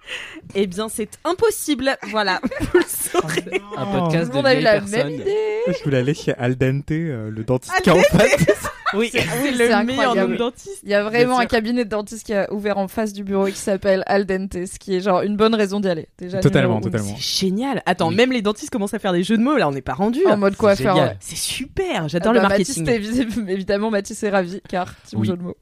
Eh 0.54 0.66
bien, 0.66 0.88
c'est 0.88 1.10
impossible. 1.24 1.96
Voilà. 2.10 2.40
Vous 2.60 2.78
le 2.78 2.84
saurez. 2.86 3.60
Un 3.76 3.86
podcast 3.86 4.24
Tout 4.24 4.30
de 4.30 4.34
monde 4.36 4.46
a 4.46 4.54
eu 4.54 4.58
vieilles 4.58 4.64
la 4.64 4.80
personnes. 4.80 5.08
même 5.10 5.20
idée. 5.20 5.36
Je 5.68 5.84
voulais 5.84 5.98
aller 5.98 6.14
chez 6.14 6.34
Aldente, 6.34 6.90
euh, 6.90 7.30
le 7.30 7.44
dentiste 7.44 7.74
qui 7.82 7.88
est 7.88 7.92
en 7.92 8.00
face. 8.02 8.36
Oui, 8.92 9.08
c'est 9.12 9.20
c'est 9.20 9.52
le 9.52 9.56
meilleur 9.56 9.78
incroyable. 10.10 10.32
de 10.32 10.36
dentiste. 10.38 10.80
Il 10.82 10.88
y 10.90 10.94
a 10.94 11.04
vraiment 11.04 11.34
Bien 11.36 11.36
un 11.36 11.40
sûr. 11.42 11.48
cabinet 11.48 11.84
de 11.84 11.90
dentiste 11.90 12.26
qui 12.26 12.34
a 12.34 12.52
ouvert 12.52 12.76
en 12.76 12.88
face 12.88 13.12
du 13.12 13.22
bureau 13.22 13.46
et 13.46 13.52
qui 13.52 13.58
s'appelle 13.58 14.02
Al 14.08 14.26
Dente, 14.26 14.66
ce 14.66 14.80
qui 14.80 14.96
est 14.96 15.00
genre 15.00 15.22
une 15.22 15.36
bonne 15.36 15.54
raison 15.54 15.78
d'y 15.78 15.86
aller. 15.88 16.08
Déjà, 16.18 16.40
Totalement, 16.40 16.80
numéro 16.80 16.88
un. 16.88 16.90
totalement. 16.90 17.16
C'est 17.16 17.46
génial. 17.46 17.82
Attends, 17.86 18.08
Oui. 18.08 18.16
même 18.16 18.32
les 18.32 18.42
dentistes 18.42 18.70
commencent 18.70 18.92
à 18.92 18.98
faire 18.98 19.12
des 19.12 19.22
jeux 19.22 19.36
de 19.38 19.44
mots. 19.44 19.56
Là, 19.56 19.68
on 19.68 19.70
n'est 19.70 19.80
pas 19.80 19.94
rendu. 19.94 20.26
En 20.26 20.36
mode 20.36 20.56
quoi 20.56 20.74
faire. 20.74 20.96
génial. 20.96 21.16
C'est 21.20 21.36
super. 21.36 22.02
Ah 22.06 22.08
J'adore 22.08 22.32
bah, 22.32 22.42
le 22.42 22.48
Mathis, 22.48 22.78
marketing. 22.78 23.24
t'es- 23.46 23.52
évidemment, 23.52 23.92
Mathis 23.92 24.20
est 24.24 24.30
ravi 24.30 24.60
car 24.68 24.92
team 25.04 25.20
Oui. 25.20 25.28
jeu 25.28 25.36
de 25.36 25.42
mots. 25.44 25.56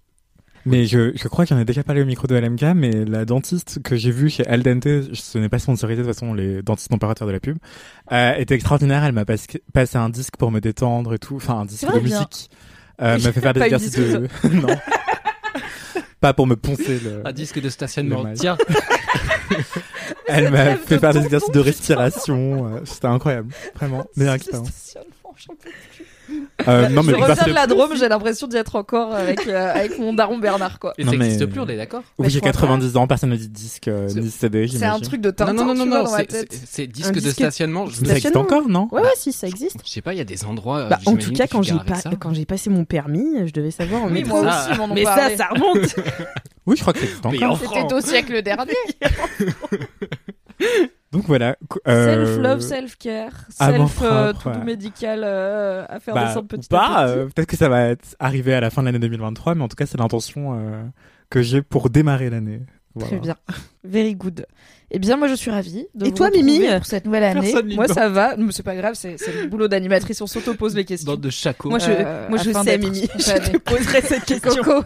Mais 0.70 0.84
je, 0.86 1.12
je 1.16 1.28
crois 1.28 1.46
qu'il 1.46 1.56
y 1.56 1.58
en 1.58 1.62
a 1.62 1.64
déjà 1.64 1.82
parlé 1.82 2.02
au 2.02 2.04
micro 2.04 2.26
de 2.26 2.34
LMK, 2.36 2.62
mais 2.74 2.90
la 3.04 3.24
dentiste 3.24 3.82
que 3.82 3.96
j'ai 3.96 4.10
vue 4.10 4.28
chez 4.30 4.46
Aldente, 4.46 4.86
ce 5.14 5.38
n'est 5.38 5.48
pas 5.48 5.58
sponsorisé, 5.58 6.02
de 6.02 6.06
toute 6.06 6.14
façon, 6.14 6.34
les 6.34 6.62
dentistes 6.62 6.90
n'ont 6.90 6.98
pas 6.98 7.12
de 7.12 7.18
faire 7.18 7.26
de 7.26 7.32
la 7.32 7.40
pub, 7.40 7.56
euh, 8.12 8.34
était 8.36 8.54
extraordinaire. 8.54 9.04
Elle 9.04 9.12
m'a 9.12 9.24
pas- 9.24 9.34
passé 9.72 9.96
un 9.98 10.08
disque 10.10 10.36
pour 10.36 10.50
me 10.50 10.60
détendre 10.60 11.14
et 11.14 11.18
tout, 11.18 11.36
enfin 11.36 11.60
un 11.60 11.64
disque 11.64 11.86
de 11.92 11.98
bien. 12.00 12.18
musique. 12.20 12.50
Euh, 13.00 13.18
m'a 13.22 13.32
fait 13.32 13.40
faire 13.40 13.52
des 13.54 13.62
exercices 13.62 13.92
de... 13.96 14.28
non. 14.52 14.68
pas 16.20 16.32
pour 16.34 16.46
me 16.46 16.56
poncer 16.56 16.98
le... 17.00 17.26
Un 17.26 17.32
disque 17.32 17.60
de 17.60 17.68
stationnement. 17.68 18.24
Tiens, 18.34 18.56
Elle 20.26 20.50
m'a 20.50 20.76
fait 20.76 20.96
de 20.96 21.00
faire 21.00 21.14
des 21.14 21.24
exercices 21.24 21.52
de 21.52 21.60
respiration. 21.60 22.66
euh, 22.76 22.80
C'était 22.84 23.06
incroyable. 23.06 23.52
Vraiment. 23.76 24.06
Meilleure 24.16 24.34
expérience. 24.34 24.68
Stationnement, 24.68 25.34
j'en 25.36 25.54
peux 25.54 25.70
plus. 25.70 26.04
Euh, 26.66 26.88
non, 26.90 27.02
mais 27.02 27.12
je 27.12 27.18
reviens 27.18 27.46
de 27.46 27.52
la 27.52 27.66
Drôme, 27.66 27.96
j'ai 27.96 28.08
l'impression 28.08 28.46
d'y 28.46 28.56
être 28.56 28.76
encore 28.76 29.14
avec, 29.14 29.46
euh, 29.46 29.72
avec 29.74 29.98
mon 29.98 30.12
daron 30.12 30.38
Bernard, 30.38 30.78
quoi. 30.78 30.94
et 30.98 31.04
ça 31.04 31.10
mais- 31.12 31.18
n'existe 31.18 31.46
plus, 31.46 31.60
on 31.60 31.68
est 31.68 31.76
d'accord 31.76 32.02
Oui, 32.18 32.28
j'ai 32.30 32.40
crois 32.40 32.50
90 32.52 32.96
ans, 32.96 33.06
personne 33.06 33.30
ne 33.30 33.36
dit 33.36 33.48
disque, 33.48 33.88
euh, 33.88 34.08
C'est- 34.08 34.20
ni 34.20 34.30
CD, 34.30 34.68
C'est 34.68 34.84
un 34.84 34.98
truc 35.00 35.20
de 35.20 35.30
Tintin, 35.30 35.52
Non, 35.52 35.64
non, 35.66 35.74
non, 35.74 35.84
tu 35.84 35.90
non, 35.90 36.04
non, 36.04 36.06
c'est- 36.16 36.30
c'est 36.30 36.66
c'est 36.66 36.86
disque 36.86 37.14
de 37.14 37.30
stationnement. 37.30 37.86
Je 37.86 38.04
Ça 38.04 38.12
existe 38.16 38.36
encore, 38.36 38.68
non 38.68 38.88
Ouais, 38.92 39.02
ouais, 39.02 39.08
si, 39.16 39.32
ça 39.32 39.46
existe. 39.46 39.76
je 39.84 39.90
sais 39.90 40.02
pas, 40.02 40.14
il 40.14 40.18
y 40.18 40.22
a 40.22 40.24
des 40.24 40.44
endroits. 40.44 40.84
Bah, 40.88 40.98
en 41.06 41.16
tout 41.16 41.32
cas, 41.32 41.46
quand 41.46 41.62
j'ai 41.62 41.74
pas, 41.74 42.00
quand 42.20 42.32
passé 42.46 42.70
mon 42.70 42.84
permis, 42.84 43.46
je 43.46 43.52
devais 43.52 43.70
savoir 43.70 44.04
en 44.04 44.10
Oui, 44.10 44.24
moi 44.24 44.40
aussi, 44.40 44.78
m'en 44.78 44.88
Mais 44.88 45.04
ça, 45.04 45.36
ça 45.36 45.48
remonte. 45.48 45.94
Oui, 46.66 46.76
je 46.76 46.82
crois 46.82 46.92
que 46.92 46.98
Mais 47.30 47.38
encore. 47.38 47.52
en 47.52 47.56
C'était 47.56 47.94
au 47.94 48.00
siècle 48.02 48.42
dernier. 48.42 48.74
Donc 51.12 51.24
voilà. 51.26 51.56
euh, 51.86 52.26
Self-love, 52.26 52.60
self-care, 52.60 53.32
self, 53.48 54.02
euh, 54.02 54.32
propre, 54.34 54.42
tout 54.52 54.58
ouais. 54.58 54.64
médical 54.64 55.22
euh, 55.24 55.86
à 55.88 56.00
faire 56.00 56.14
bah, 56.14 56.26
descendre 56.26 56.44
ou 56.44 56.48
petit 56.48 56.68
pas, 56.68 56.84
à 56.98 57.06
petit. 57.06 57.18
euh, 57.18 57.24
peut-être 57.34 57.48
que 57.48 57.56
ça 57.56 57.70
va 57.70 57.86
être 57.88 58.14
arrivé 58.18 58.52
à 58.52 58.60
la 58.60 58.68
fin 58.68 58.82
de 58.82 58.86
l'année 58.86 58.98
2023, 58.98 59.54
mais 59.54 59.62
en 59.64 59.68
tout 59.68 59.76
cas, 59.76 59.86
c'est 59.86 59.96
l'intention 59.98 60.58
euh, 60.58 60.82
que 61.30 61.40
j'ai 61.40 61.62
pour 61.62 61.88
démarrer 61.88 62.28
l'année. 62.28 62.60
Voilà. 62.94 63.08
Très 63.08 63.20
bien. 63.20 63.36
Very 63.84 64.14
good. 64.16 64.44
Eh 64.90 64.98
bien, 64.98 65.16
moi, 65.16 65.28
je 65.28 65.34
suis 65.34 65.50
ravie 65.50 65.86
de 65.94 66.06
Et 66.06 66.08
vous 66.10 66.14
toi, 66.14 66.30
Mimi 66.30 66.60
pour 66.76 66.84
cette 66.84 67.06
nouvelle 67.06 67.24
année. 67.24 67.52
Personne 67.52 67.74
Moi, 67.74 67.88
ça 67.88 68.08
va. 68.10 68.36
Mais 68.36 68.52
c'est 68.52 68.62
pas 68.62 68.74
grave, 68.76 68.94
c'est 68.94 69.16
c'est 69.18 69.32
le 69.32 69.46
boulot 69.48 69.68
d'animatrice. 69.68 70.20
On 70.20 70.26
s'auto-pose 70.26 70.74
les 70.74 70.84
questions. 70.84 71.12
Dans 71.12 71.18
de 71.18 71.30
chaco. 71.30 71.70
Moi, 71.70 71.78
je, 71.78 71.90
Euh, 71.90 72.28
moi, 72.28 72.38
je 72.38 72.50
sais, 72.52 72.76
Mimi. 72.78 73.08
Je 73.18 73.50
te 73.52 73.56
poserai 73.58 74.02
cette 74.02 74.24
question. 74.24 74.62
Coco. 74.62 74.84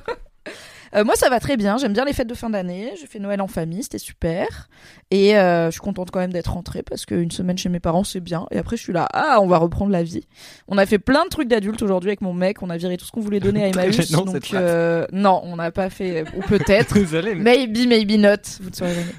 Euh, 0.94 1.04
moi, 1.04 1.14
ça 1.16 1.28
va 1.28 1.40
très 1.40 1.56
bien. 1.56 1.78
J'aime 1.78 1.92
bien 1.92 2.04
les 2.04 2.12
fêtes 2.12 2.28
de 2.28 2.34
fin 2.34 2.50
d'année. 2.50 2.92
J'ai 3.00 3.06
fait 3.06 3.18
Noël 3.18 3.40
en 3.40 3.46
famille, 3.46 3.82
c'était 3.82 3.98
super. 3.98 4.68
Et 5.10 5.36
euh, 5.36 5.66
je 5.66 5.72
suis 5.72 5.80
contente 5.80 6.10
quand 6.10 6.20
même 6.20 6.32
d'être 6.32 6.52
rentrée 6.52 6.82
parce 6.82 7.06
qu'une 7.06 7.30
semaine 7.30 7.58
chez 7.58 7.68
mes 7.68 7.80
parents, 7.80 8.04
c'est 8.04 8.20
bien. 8.20 8.46
Et 8.50 8.58
après, 8.58 8.76
je 8.76 8.82
suis 8.82 8.92
là, 8.92 9.08
ah, 9.12 9.38
on 9.40 9.46
va 9.46 9.58
reprendre 9.58 9.90
la 9.90 10.02
vie. 10.02 10.26
On 10.68 10.78
a 10.78 10.86
fait 10.86 10.98
plein 10.98 11.24
de 11.24 11.28
trucs 11.30 11.48
d'adultes 11.48 11.82
aujourd'hui 11.82 12.10
avec 12.10 12.20
mon 12.20 12.34
mec. 12.34 12.62
On 12.62 12.70
a 12.70 12.76
viré 12.76 12.96
tout 12.96 13.04
ce 13.04 13.12
qu'on 13.12 13.20
voulait 13.20 13.40
donner 13.40 13.64
à 13.64 13.68
Emmaüs. 13.68 13.96
cette 13.96 14.12
donc, 14.12 14.54
euh, 14.54 15.06
non, 15.12 15.40
on 15.44 15.56
n'a 15.56 15.70
pas 15.70 15.90
fait, 15.90 16.24
ou 16.36 16.40
peut-être. 16.40 16.98
Mais. 17.12 17.34
Maybe, 17.34 17.86
maybe 17.88 18.18
not. 18.18 18.36
Vous 18.60 18.70
ne 18.70 18.74
saurez 18.74 18.94
jamais. 18.94 19.12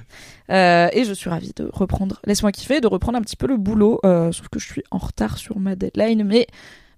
Euh, 0.49 0.89
et 0.91 1.05
je 1.05 1.13
suis 1.13 1.29
ravie 1.29 1.53
de 1.55 1.69
reprendre, 1.71 2.19
laisse-moi 2.25 2.51
kiffer, 2.51 2.81
de 2.81 2.87
reprendre 2.87 3.17
un 3.17 3.21
petit 3.21 3.35
peu 3.35 3.47
le 3.47 3.57
boulot. 3.57 3.99
Euh, 4.05 4.31
sauf 4.31 4.49
que 4.49 4.59
je 4.59 4.67
suis 4.67 4.83
en 4.91 4.97
retard 4.97 5.37
sur 5.37 5.59
ma 5.59 5.75
deadline. 5.75 6.23
Mais 6.23 6.47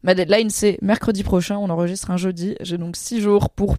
ma 0.03 0.15
deadline, 0.15 0.49
c'est 0.49 0.77
mercredi 0.81 1.23
prochain. 1.23 1.57
On 1.57 1.69
enregistre 1.69 2.11
un 2.11 2.17
jeudi. 2.17 2.55
J'ai 2.61 2.77
donc 2.77 2.95
six 2.95 3.21
jours 3.21 3.49
pour. 3.49 3.77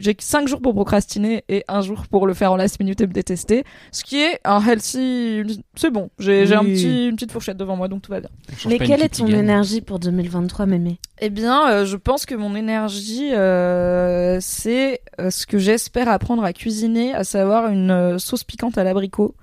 J'ai 0.00 0.16
cinq 0.18 0.48
jours 0.48 0.60
pour 0.60 0.74
procrastiner 0.74 1.44
et 1.48 1.62
un 1.68 1.82
jour 1.82 2.06
pour 2.08 2.26
le 2.26 2.32
faire 2.34 2.52
en 2.52 2.56
last 2.56 2.80
minute 2.80 3.00
et 3.02 3.06
me 3.06 3.12
détester. 3.12 3.64
Ce 3.92 4.02
qui 4.02 4.18
est 4.20 4.40
un 4.44 4.60
healthy. 4.60 5.62
C'est 5.76 5.90
bon. 5.90 6.10
J'ai 6.18 6.52
un 6.54 6.64
petit, 6.64 7.08
une 7.08 7.14
petite 7.16 7.32
fourchette 7.32 7.58
devant 7.58 7.76
moi, 7.76 7.86
donc 7.88 8.02
tout 8.02 8.10
va 8.10 8.20
bien. 8.20 8.30
Mais 8.66 8.78
quelle 8.78 9.02
est 9.02 9.18
ton 9.18 9.26
énergie 9.26 9.82
pour 9.82 9.98
2023, 9.98 10.66
Mémé? 10.66 10.98
Eh 11.20 11.28
bien, 11.28 11.70
euh, 11.70 11.84
je 11.84 11.96
pense 11.96 12.24
que 12.24 12.34
mon 12.34 12.54
énergie, 12.54 13.32
euh, 13.34 14.38
c'est 14.40 15.02
euh, 15.20 15.30
ce 15.30 15.46
que 15.46 15.58
j'espère 15.58 16.08
apprendre 16.08 16.44
à 16.44 16.54
cuisiner, 16.54 17.14
à 17.14 17.24
savoir 17.24 17.68
une 17.68 17.90
euh, 17.90 18.18
sauce 18.18 18.42
piquante 18.42 18.78
à 18.78 18.84
l'abricot 18.84 19.34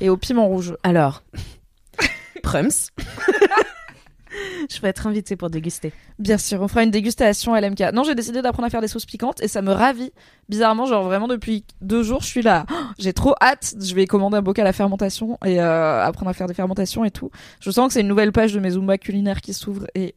et 0.00 0.08
au 0.08 0.16
piment 0.16 0.46
rouge. 0.46 0.74
Alors, 0.82 1.22
Prums. 2.42 2.70
Je 4.70 4.80
vais 4.80 4.88
être 4.88 5.06
invitée 5.06 5.36
pour 5.36 5.50
déguster. 5.50 5.92
Bien 6.18 6.38
sûr, 6.38 6.60
on 6.60 6.68
fera 6.68 6.82
une 6.82 6.90
dégustation 6.90 7.54
à 7.54 7.60
LMK. 7.60 7.92
Non, 7.92 8.04
j'ai 8.04 8.14
décidé 8.14 8.42
d'apprendre 8.42 8.66
à 8.66 8.70
faire 8.70 8.80
des 8.80 8.88
sauces 8.88 9.06
piquantes 9.06 9.42
et 9.42 9.48
ça 9.48 9.62
me 9.62 9.72
ravit. 9.72 10.12
Bizarrement, 10.48 10.86
genre 10.86 11.04
vraiment 11.04 11.28
depuis 11.28 11.64
deux 11.80 12.02
jours, 12.02 12.22
je 12.22 12.26
suis 12.26 12.42
là. 12.42 12.66
J'ai 12.98 13.12
trop 13.12 13.34
hâte. 13.40 13.74
Je 13.80 13.94
vais 13.94 14.06
commander 14.06 14.38
un 14.38 14.42
bocal 14.42 14.66
à 14.66 14.72
fermentation 14.72 15.38
et 15.44 15.60
euh, 15.60 16.04
apprendre 16.04 16.30
à 16.30 16.34
faire 16.34 16.46
des 16.46 16.54
fermentations 16.54 17.04
et 17.04 17.10
tout. 17.10 17.30
Je 17.60 17.70
sens 17.70 17.88
que 17.88 17.94
c'est 17.94 18.00
une 18.00 18.08
nouvelle 18.08 18.32
page 18.32 18.52
de 18.52 18.60
mes 18.60 18.70
Zumba 18.70 18.98
culinaires 18.98 19.40
qui 19.40 19.52
s'ouvre 19.52 19.86
et 19.94 20.14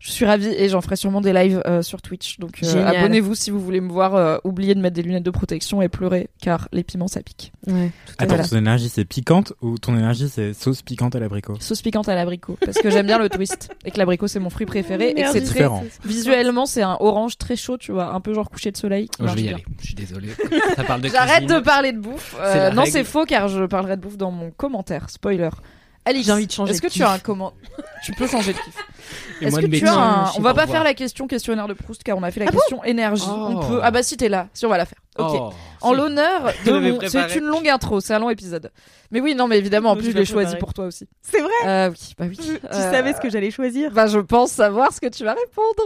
je 0.00 0.10
suis 0.10 0.24
ravie 0.24 0.48
et 0.48 0.68
j'en 0.70 0.80
ferai 0.80 0.96
sûrement 0.96 1.20
des 1.20 1.32
lives 1.34 1.62
euh, 1.66 1.82
sur 1.82 2.00
Twitch. 2.00 2.38
Donc 2.40 2.60
euh, 2.62 2.86
abonnez-vous 2.86 3.34
si 3.34 3.50
vous 3.50 3.60
voulez 3.60 3.82
me 3.82 3.90
voir 3.92 4.14
euh, 4.14 4.38
oublier 4.44 4.74
de 4.74 4.80
mettre 4.80 4.96
des 4.96 5.02
lunettes 5.02 5.22
de 5.22 5.30
protection 5.30 5.82
et 5.82 5.90
pleurer 5.90 6.28
car 6.40 6.68
les 6.72 6.82
piments 6.82 7.06
ça 7.06 7.20
pique. 7.22 7.52
Ouais. 7.66 7.90
Attends, 8.16 8.28
Voilà. 8.34 8.48
ton 8.48 8.56
énergie 8.56 8.88
c'est 8.88 9.04
piquante 9.04 9.52
ou 9.60 9.76
ton 9.78 9.94
énergie 9.96 10.30
c'est 10.30 10.54
sauce 10.54 10.80
piquante 10.80 11.14
à 11.16 11.20
l'abricot? 11.20 11.56
Sauce 11.60 11.82
piquante 11.82 12.08
à 12.08 12.14
l'abricot 12.14 12.56
parce 12.64 12.78
que 12.78 12.88
j'aime 12.90 13.06
bien 13.06 13.18
le 13.18 13.28
twist 13.28 13.68
et 13.84 13.90
que 13.90 13.98
l'abricot 13.98 14.26
c'est 14.26 14.40
mon 14.40 14.48
fruit 14.50 14.64
préféré 14.66 15.10
et 15.16 15.24
c'est 15.26 15.42
très 15.42 15.60
Différent. 15.60 15.84
visuellement 16.04 16.64
c'est 16.64 16.82
un 16.82 16.96
orange 17.00 17.36
très 17.36 17.56
chaud, 17.56 17.76
tu 17.76 17.92
vois, 17.92 18.14
un 18.14 18.20
peu 18.20 18.32
genre 18.32 18.48
coucher 18.48 18.72
de 18.72 18.78
soleil. 18.78 19.08
qui 19.08 19.18
Oh, 19.22 19.26
je 19.28 19.34
vais 19.34 19.42
y 19.42 19.48
aller. 19.50 19.64
Je 19.80 19.86
suis 19.86 19.94
désolé. 19.94 20.28
Ça 20.76 20.84
parle 20.84 21.02
de 21.02 21.08
J'arrête 21.08 21.46
de 21.46 21.58
parler 21.60 21.92
de 21.92 21.98
bouffe. 21.98 22.36
Euh, 22.40 22.70
non, 22.70 22.84
c'est 22.86 23.04
faux 23.04 23.26
car 23.26 23.48
je 23.48 23.64
parlerai 23.64 23.96
de 23.96 24.00
bouffe 24.02 24.16
dans 24.16 24.30
mon 24.30 24.50
commentaire. 24.50 25.10
Spoiler. 25.10 25.50
Alix, 26.10 26.26
J'ai 26.26 26.32
envie 26.32 26.46
de 26.46 26.52
changer 26.52 26.72
Est-ce 26.72 26.82
que 26.82 26.88
tu 26.88 27.02
as 27.02 27.10
un 27.12 27.18
comment 27.18 27.52
Tu 28.04 28.12
peux 28.12 28.26
changer 28.26 28.52
de 28.52 28.58
kiff. 28.58 28.74
Est-ce 29.42 29.58
que 29.60 29.66
tu 29.66 29.86
as 29.86 29.92
un... 29.94 30.30
On 30.36 30.40
va 30.40 30.54
pas 30.54 30.66
faire 30.66 30.84
la 30.84 30.94
question 30.94 31.26
questionnaire 31.26 31.66
de 31.66 31.72
Proust 31.74 32.02
car 32.02 32.16
on 32.18 32.22
a 32.22 32.30
fait 32.30 32.40
la 32.40 32.46
Ah 32.48 32.52
bon 32.52 32.58
question 32.58 32.84
énergie. 32.84 33.24
On 33.28 33.56
Oh. 33.56 33.66
peut. 33.66 33.80
Ah 33.82 33.90
bah 33.90 34.02
si 34.02 34.16
t'es 34.16 34.28
là, 34.28 34.48
si 34.54 34.64
on 34.66 34.68
va 34.68 34.76
la 34.78 34.86
faire. 34.86 34.98
Ok. 35.18 35.34
Oh, 35.34 35.52
En 35.80 35.92
l'honneur 35.92 36.52
de 36.66 36.72
mon... 36.72 37.00
C'est 37.08 37.36
une 37.36 37.44
longue 37.46 37.68
intro, 37.68 38.00
c'est 38.00 38.14
un 38.14 38.18
long 38.18 38.30
épisode. 38.30 38.70
Mais 39.10 39.20
oui, 39.20 39.34
non, 39.34 39.48
mais 39.48 39.58
évidemment, 39.58 39.90
en 39.90 39.96
plus 39.96 40.06
je 40.06 40.10
l'ai 40.12 40.20
l'ai 40.20 40.24
choisi 40.26 40.56
pour 40.56 40.72
toi 40.74 40.86
aussi. 40.86 41.08
C'est 41.22 41.40
vrai. 41.40 41.50
Euh, 41.66 41.90
oui, 41.90 42.14
bah 42.18 42.24
oui. 42.28 42.36
Tu 42.38 42.52
Euh, 42.66 42.90
savais 42.92 43.12
ce 43.14 43.20
que 43.20 43.28
j'allais 43.30 43.50
choisir. 43.50 43.90
Bah, 43.90 44.06
je 44.06 44.18
pense 44.18 44.50
savoir 44.52 44.92
ce 44.92 45.00
que 45.00 45.08
tu 45.08 45.24
vas 45.24 45.34
répondre. 45.34 45.82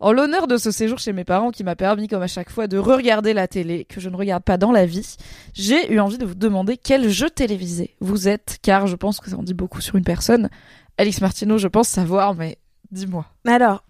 En 0.00 0.12
l'honneur 0.12 0.46
de 0.46 0.56
ce 0.56 0.70
séjour 0.70 0.98
chez 0.98 1.12
mes 1.12 1.24
parents 1.24 1.50
qui 1.50 1.64
m'a 1.64 1.74
permis, 1.74 2.06
comme 2.06 2.22
à 2.22 2.28
chaque 2.28 2.50
fois, 2.50 2.68
de 2.68 2.78
re-regarder 2.78 3.32
la 3.32 3.48
télé, 3.48 3.84
que 3.84 4.00
je 4.00 4.08
ne 4.08 4.16
regarde 4.16 4.44
pas 4.44 4.56
dans 4.56 4.70
la 4.70 4.86
vie, 4.86 5.16
j'ai 5.54 5.92
eu 5.92 5.98
envie 5.98 6.18
de 6.18 6.26
vous 6.26 6.36
demander 6.36 6.76
quel 6.76 7.08
jeu 7.08 7.28
télévisé 7.28 7.96
vous 8.00 8.28
êtes, 8.28 8.58
car 8.62 8.86
je 8.86 8.94
pense 8.94 9.18
que 9.18 9.30
ça 9.30 9.36
en 9.36 9.42
dit 9.42 9.54
beaucoup 9.54 9.80
sur 9.80 9.96
une 9.96 10.04
personne. 10.04 10.50
Alix 10.98 11.20
Martineau, 11.20 11.58
je 11.58 11.66
pense 11.66 11.88
savoir, 11.88 12.36
mais 12.36 12.58
dis-moi. 12.92 13.26
Alors, 13.44 13.82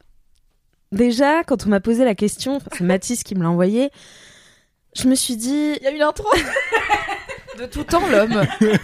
déjà, 0.92 1.44
quand 1.44 1.66
on 1.66 1.68
m'a 1.68 1.80
posé 1.80 2.06
la 2.06 2.14
question, 2.14 2.58
c'est 2.72 2.84
Mathis 2.84 3.22
qui 3.22 3.34
me 3.34 3.42
l'a 3.42 3.50
envoyé, 3.50 3.90
je 4.96 5.08
me 5.08 5.14
suis 5.14 5.36
dit, 5.36 5.74
Il 5.78 5.82
y 5.82 5.86
a 5.86 5.90
une 5.90 6.02
intro 6.02 6.28
De 7.58 7.66
tout 7.66 7.84
temps, 7.84 8.08
l'homme. 8.08 8.46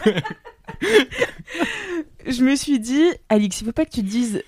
je 2.26 2.43
me 2.43 2.57
suis 2.57 2.81
dit, 2.81 3.04
Alix, 3.28 3.61
il 3.61 3.64
faut 3.64 3.73
pas 3.73 3.87
que 3.87 3.93
tu 3.93 4.02
dises 4.02 4.43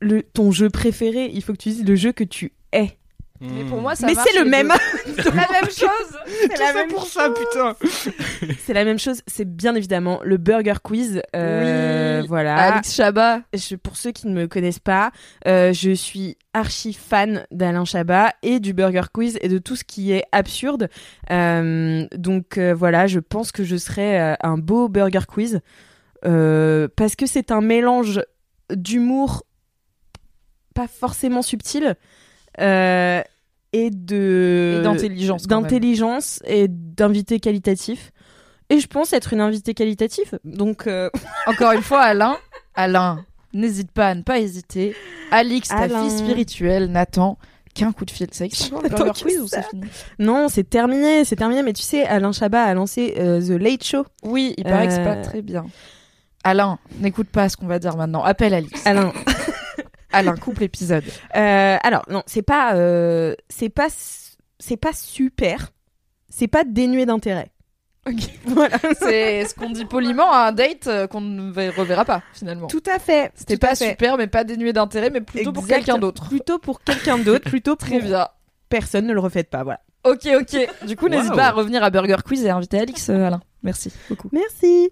le, 0.00 0.22
ton 0.22 0.50
jeu 0.50 0.70
préféré, 0.70 1.30
il 1.32 1.42
faut 1.42 1.52
que 1.52 1.58
tu 1.58 1.68
dises 1.70 1.84
le 1.84 1.94
jeu 1.96 2.12
que 2.12 2.24
tu 2.24 2.52
es. 2.72 2.96
Mais 3.42 3.64
pour 3.64 3.80
moi, 3.80 3.94
ça 3.94 4.06
Mais 4.06 4.12
c'est 4.14 4.38
le 4.38 4.44
même. 4.44 4.68
deux. 4.68 5.14
C'est 5.22 5.34
la 5.34 5.48
même 5.50 5.70
chose 5.70 6.18
c'est 6.50 6.58
la 6.58 6.72
même 6.74 6.88
pour 6.90 7.06
ça, 7.06 7.30
putain. 7.30 7.74
C'est 8.58 8.74
la 8.74 8.84
même 8.84 8.98
chose. 8.98 9.22
C'est 9.26 9.46
bien 9.50 9.74
évidemment 9.74 10.20
le 10.22 10.36
Burger 10.36 10.74
Quiz. 10.82 11.22
Euh, 11.34 12.20
Oui. 12.20 12.28
Voilà. 12.28 12.54
Alix 12.56 12.94
Chabat. 12.94 13.40
Je- 13.54 13.76
pour 13.76 13.96
ceux 13.96 14.10
qui 14.12 14.26
ne 14.28 14.34
me 14.34 14.46
connaissent 14.46 14.78
pas, 14.78 15.10
euh, 15.46 15.72
je 15.72 15.90
suis 15.92 16.36
archi 16.52 16.92
fan 16.92 17.46
d'Alain 17.50 17.86
Chabat 17.86 18.34
et 18.42 18.60
du 18.60 18.74
Burger 18.74 19.04
Quiz 19.10 19.38
et 19.40 19.48
de 19.48 19.56
tout 19.56 19.74
ce 19.74 19.84
qui 19.84 20.12
est 20.12 20.24
absurde. 20.32 20.90
Euh, 21.30 22.06
donc 22.14 22.58
euh, 22.58 22.74
voilà, 22.74 23.06
je 23.06 23.20
pense 23.20 23.52
que 23.52 23.64
je 23.64 23.76
serai 23.76 24.20
euh, 24.20 24.34
un 24.42 24.58
beau 24.58 24.90
Burger 24.90 25.24
Quiz 25.26 25.60
euh, 26.26 26.88
parce 26.94 27.16
que 27.16 27.24
c'est 27.24 27.50
un 27.52 27.62
mélange 27.62 28.20
d'humour 28.70 29.44
pas 30.74 30.86
forcément 30.88 31.42
subtil 31.42 31.94
euh, 32.60 33.22
et 33.72 33.90
de 33.90 34.80
d'intelligence. 34.82 35.46
d'intelligence 35.46 36.40
et 36.46 36.66
d'invité 36.68 37.38
qualitatif. 37.40 38.10
Et 38.68 38.78
je 38.80 38.86
pense 38.86 39.12
être 39.12 39.32
une 39.32 39.40
invitée 39.40 39.74
qualitative. 39.74 40.38
Donc 40.44 40.86
euh, 40.86 41.10
Encore 41.46 41.72
une 41.72 41.82
fois, 41.82 42.02
Alain, 42.02 42.36
Alain, 42.74 43.24
n'hésite 43.52 43.90
pas 43.90 44.08
à 44.08 44.14
ne 44.14 44.22
pas 44.22 44.38
hésiter. 44.38 44.94
Alix, 45.32 45.68
ta 45.68 45.76
Alain. 45.76 46.02
fille 46.08 46.18
spirituelle, 46.18 46.86
n'attend 46.90 47.36
qu'un 47.74 47.92
coup 47.92 48.04
de 48.04 48.10
fil. 48.10 48.28
Ça 48.32 48.44
existe 48.44 48.72
encore 48.72 48.82
le 48.82 48.88
J'attends 48.90 49.04
Burger 49.04 49.20
que 49.20 49.28
Quiz 49.28 49.40
ou 49.40 49.48
c'est 49.48 49.62
fini 49.68 49.86
non, 50.18 50.48
c'est 50.48 50.68
terminé, 50.68 51.24
c'est 51.24 51.36
terminé. 51.36 51.62
Mais 51.62 51.72
tu 51.72 51.82
sais, 51.82 52.04
Alain 52.04 52.32
Chabat 52.32 52.62
a 52.62 52.74
lancé 52.74 53.14
euh, 53.18 53.40
The 53.40 53.60
Late 53.60 53.84
Show. 53.84 54.04
Oui, 54.24 54.54
il 54.56 54.64
paraît 54.64 54.86
que 54.88 54.92
c'est 54.94 55.04
pas 55.04 55.16
Euh. 55.16 55.22
très 55.22 55.42
bien. 55.42 55.66
Alain, 56.42 56.78
n'écoute 57.00 57.28
pas 57.28 57.48
ce 57.48 57.56
qu'on 57.56 57.66
va 57.66 57.78
dire 57.78 57.96
maintenant. 57.96 58.22
Appelle 58.24 58.54
Alix. 58.54 58.84
Alain. 58.86 59.12
Alain, 60.12 60.34
coupe 60.36 60.58
l'épisode. 60.58 61.04
Euh, 61.36 61.76
alors 61.82 62.02
non, 62.08 62.22
c'est 62.26 62.42
pas, 62.42 62.74
euh, 62.74 63.34
c'est 63.48 63.68
pas, 63.68 63.88
c'est 64.58 64.76
pas 64.76 64.92
super. 64.92 65.72
C'est 66.28 66.48
pas 66.48 66.64
dénué 66.64 67.06
d'intérêt. 67.06 67.50
Voilà. 68.46 68.78
C'est 68.98 69.44
ce 69.44 69.54
qu'on 69.54 69.70
dit 69.70 69.84
poliment 69.84 70.32
à 70.32 70.48
un 70.48 70.52
date 70.52 70.86
euh, 70.86 71.06
qu'on 71.06 71.20
ne 71.20 71.52
reverra 71.70 72.04
pas 72.04 72.22
finalement. 72.32 72.66
Tout 72.66 72.82
à 72.92 72.98
fait. 72.98 73.30
C'était 73.34 73.58
pas 73.58 73.74
fait. 73.74 73.90
super, 73.90 74.16
mais 74.16 74.26
pas 74.26 74.42
dénué 74.44 74.72
d'intérêt, 74.72 75.10
mais 75.10 75.20
plutôt 75.20 75.52
pour 75.52 75.66
quelqu'un 75.66 75.98
d'autre. 75.98 76.28
Plutôt 76.28 76.58
pour 76.58 76.80
quelqu'un 76.82 77.18
d'autre. 77.18 77.48
Plutôt 77.48 77.74
Très 77.76 77.98
pour 77.98 78.08
bien. 78.08 78.28
personne. 78.68 79.06
Ne 79.06 79.12
le 79.12 79.20
refaites 79.20 79.50
pas. 79.50 79.62
Voilà. 79.64 79.80
Ok, 80.04 80.26
ok. 80.34 80.86
Du 80.86 80.96
coup, 80.96 81.08
n'hésite 81.10 81.30
Wow. 81.30 81.36
pas 81.36 81.46
à 81.48 81.50
revenir 81.52 81.84
à 81.84 81.90
Burger 81.90 82.16
Quiz 82.24 82.42
et 82.44 82.48
à 82.48 82.56
inviter 82.56 82.80
Alix, 82.80 83.10
euh, 83.10 83.26
Alain. 83.26 83.42
Merci 83.62 83.92
beaucoup. 84.08 84.30
Merci. 84.32 84.88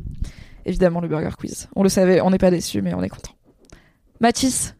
Évidemment, 0.66 1.00
le 1.00 1.08
Burger 1.08 1.30
Quiz. 1.38 1.68
On 1.74 1.82
le 1.82 1.88
savait, 1.88 2.20
on 2.20 2.28
n'est 2.30 2.36
pas 2.38 2.50
déçus, 2.50 2.82
mais 2.82 2.92
on 2.92 3.02
est 3.02 3.08
content. 3.08 3.32
Mathis, 4.20 4.74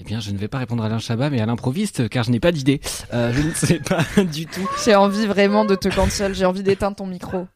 Eh 0.00 0.04
bien, 0.04 0.18
je 0.18 0.30
ne 0.30 0.38
vais 0.38 0.48
pas 0.48 0.58
répondre 0.58 0.82
à 0.82 0.86
Alain 0.86 0.98
Chabat, 0.98 1.28
mais 1.28 1.40
à 1.42 1.46
l'improviste, 1.46 2.08
car 2.08 2.24
je 2.24 2.30
n'ai 2.30 2.40
pas 2.40 2.52
d'idée. 2.52 2.80
Euh, 3.12 3.32
je 3.34 3.42
ne 3.42 3.52
sais 3.52 3.80
pas 3.80 4.02
du 4.32 4.46
tout. 4.46 4.66
j'ai 4.82 4.94
envie 4.94 5.26
vraiment 5.26 5.66
de 5.66 5.74
te 5.74 5.88
cancel, 5.88 6.34
j'ai 6.34 6.46
envie 6.46 6.62
d'éteindre 6.62 6.96
ton 6.96 7.06
micro. 7.06 7.46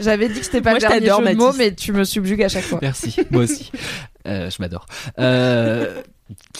J'avais 0.00 0.28
dit 0.28 0.40
que 0.40 0.44
c'était 0.44 0.60
pas 0.60 0.70
Moi, 0.70 0.80
le 0.80 0.88
dernier 0.88 1.00
t'adore, 1.06 1.24
jeu 1.24 1.32
de 1.32 1.38
mots, 1.38 1.52
mais 1.56 1.72
tu 1.72 1.92
me 1.92 2.02
subjugues 2.02 2.42
à 2.42 2.48
chaque 2.48 2.64
fois. 2.64 2.80
Merci, 2.82 3.16
moi 3.30 3.44
aussi. 3.44 3.70
Euh, 4.26 4.50
je 4.50 4.56
m'adore. 4.60 4.86
Euh, 5.18 6.02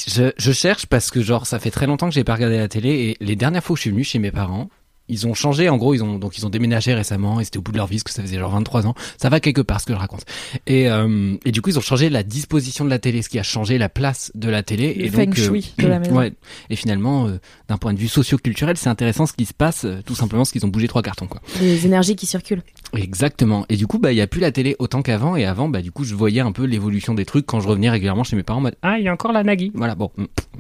je, 0.07 0.31
je 0.37 0.53
cherche 0.53 0.87
parce 0.87 1.11
que 1.11 1.21
genre 1.21 1.47
ça 1.47 1.59
fait 1.59 1.71
très 1.71 1.87
longtemps 1.87 2.09
que 2.09 2.15
j'ai 2.15 2.25
pas 2.25 2.35
regardé 2.35 2.57
la 2.57 2.69
télé 2.69 2.91
et 2.91 3.25
les 3.25 3.37
dernières 3.37 3.65
fois 3.65 3.75
où 3.75 3.77
je 3.77 3.83
suis 3.83 3.91
venu 3.91 4.05
chez 4.05 4.19
mes 4.19 4.31
parents, 4.31 4.69
ils 5.09 5.27
ont 5.27 5.35
changé. 5.35 5.69
En 5.69 5.77
gros, 5.77 5.95
ils 5.95 6.03
ont 6.03 6.19
donc 6.19 6.39
ils 6.39 6.47
ont 6.47 6.51
déménagé 6.51 6.95
récemment 6.95 7.41
et 7.41 7.45
c'était 7.45 7.59
au 7.59 7.63
bout 7.63 7.73
de 7.73 7.77
leur 7.77 7.87
vie, 7.87 7.97
parce 7.97 8.05
que 8.05 8.13
ça 8.13 8.23
faisait 8.23 8.39
genre 8.39 8.51
23 8.53 8.87
ans. 8.87 8.95
Ça 9.19 9.29
va 9.29 9.41
quelque 9.41 9.61
part 9.61 9.81
ce 9.81 9.87
que 9.87 9.93
je 9.93 9.99
raconte. 9.99 10.25
Et 10.67 10.89
euh, 10.89 11.37
et 11.45 11.53
du 11.53 11.61
coup, 11.61 11.71
ils 11.71 11.79
ont 11.79 11.83
changé 11.83 12.11
la 12.11 12.23
disposition 12.23 12.85
de 12.85 12.91
la 12.91 12.99
télé, 12.99 13.23
ce 13.23 13.29
qui 13.29 13.39
a 13.39 13.43
changé 13.43 13.79
la 13.79 13.89
place 13.89 14.33
de 14.35 14.49
la 14.49 14.63
télé. 14.63 14.95
Le 14.95 15.05
et 15.05 15.09
feng 15.09 15.27
donc, 15.27 15.39
euh, 15.39 15.47
shui 15.47 15.75
de 15.79 15.87
la 15.87 15.99
maison. 15.99 16.17
Ouais. 16.17 16.33
Et 16.71 16.77
finalement, 16.77 17.27
euh, 17.27 17.39
d'un 17.69 17.77
point 17.77 17.93
de 17.93 17.99
vue 17.99 18.09
socio-culturel, 18.09 18.77
c'est 18.77 18.89
intéressant 18.89 19.27
ce 19.27 19.33
qui 19.33 19.45
se 19.45 19.55
passe, 19.55 19.87
tout 20.07 20.15
simplement 20.15 20.41
parce 20.41 20.53
qu'ils 20.53 20.65
ont 20.65 20.69
bougé 20.69 20.89
trois 20.89 21.03
cartons 21.03 21.27
quoi. 21.27 21.41
Les 21.61 21.87
énergies 21.87 22.17
qui 22.17 22.27
circulent. 22.27 22.63
Exactement. 22.97 23.67
Et 23.69 23.77
du 23.77 23.87
coup, 23.87 23.99
bah, 23.99 24.13
il 24.13 24.17
y 24.17 24.21
a 24.21 24.27
plus 24.27 24.41
la 24.41 24.53
télé 24.53 24.77
autant 24.79 25.03
qu'avant. 25.03 25.37
Et 25.37 25.45
avant, 25.45 25.69
bah, 25.69 25.83
du 25.83 25.93
coup, 25.93 26.05
je 26.05 26.15
voyais 26.15 26.41
un 26.41 26.53
peu 26.53 26.65
l'évolution 26.65 27.15
des 27.15 27.25
trucs 27.25 27.47
quand 27.47 27.61
je 27.61 27.69
revenais 27.69 27.91
régulièrement 27.91 28.25
chez 28.25 28.37
mes 28.37 28.43
parents. 28.43 28.59
en 28.59 28.63
mode, 28.63 28.77
ah, 28.83 28.99
il 28.99 29.05
y 29.05 29.09
a 29.09 29.13
encore 29.13 29.33
la 29.33 29.43
Nagui. 29.43 29.73
Voilà, 29.75 29.95
bon, 29.95 30.11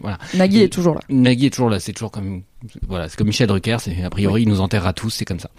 voilà. 0.01 0.19
Nagui 0.35 0.63
est 0.63 0.69
toujours 0.69 0.95
là. 0.95 1.01
Nagui 1.09 1.47
est 1.47 1.51
toujours 1.51 1.71
là. 1.71 1.81
C'est 1.81 1.93
toujours 1.93 2.11
comme, 2.11 2.43
voilà, 2.89 3.09
c'est 3.09 3.17
comme 3.17 3.27
Michel 3.29 3.47
Drucker. 3.47 3.77
C'est 3.81 4.03
a 4.03 4.11
priori, 4.11 4.43
il 4.43 4.49
nous 4.49 4.61
enterrera 4.61 4.93
tous. 4.93 5.11
C'est 5.11 5.25
comme 5.25 5.41
ça. 5.41 5.51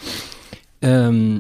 Euh, 0.84 1.40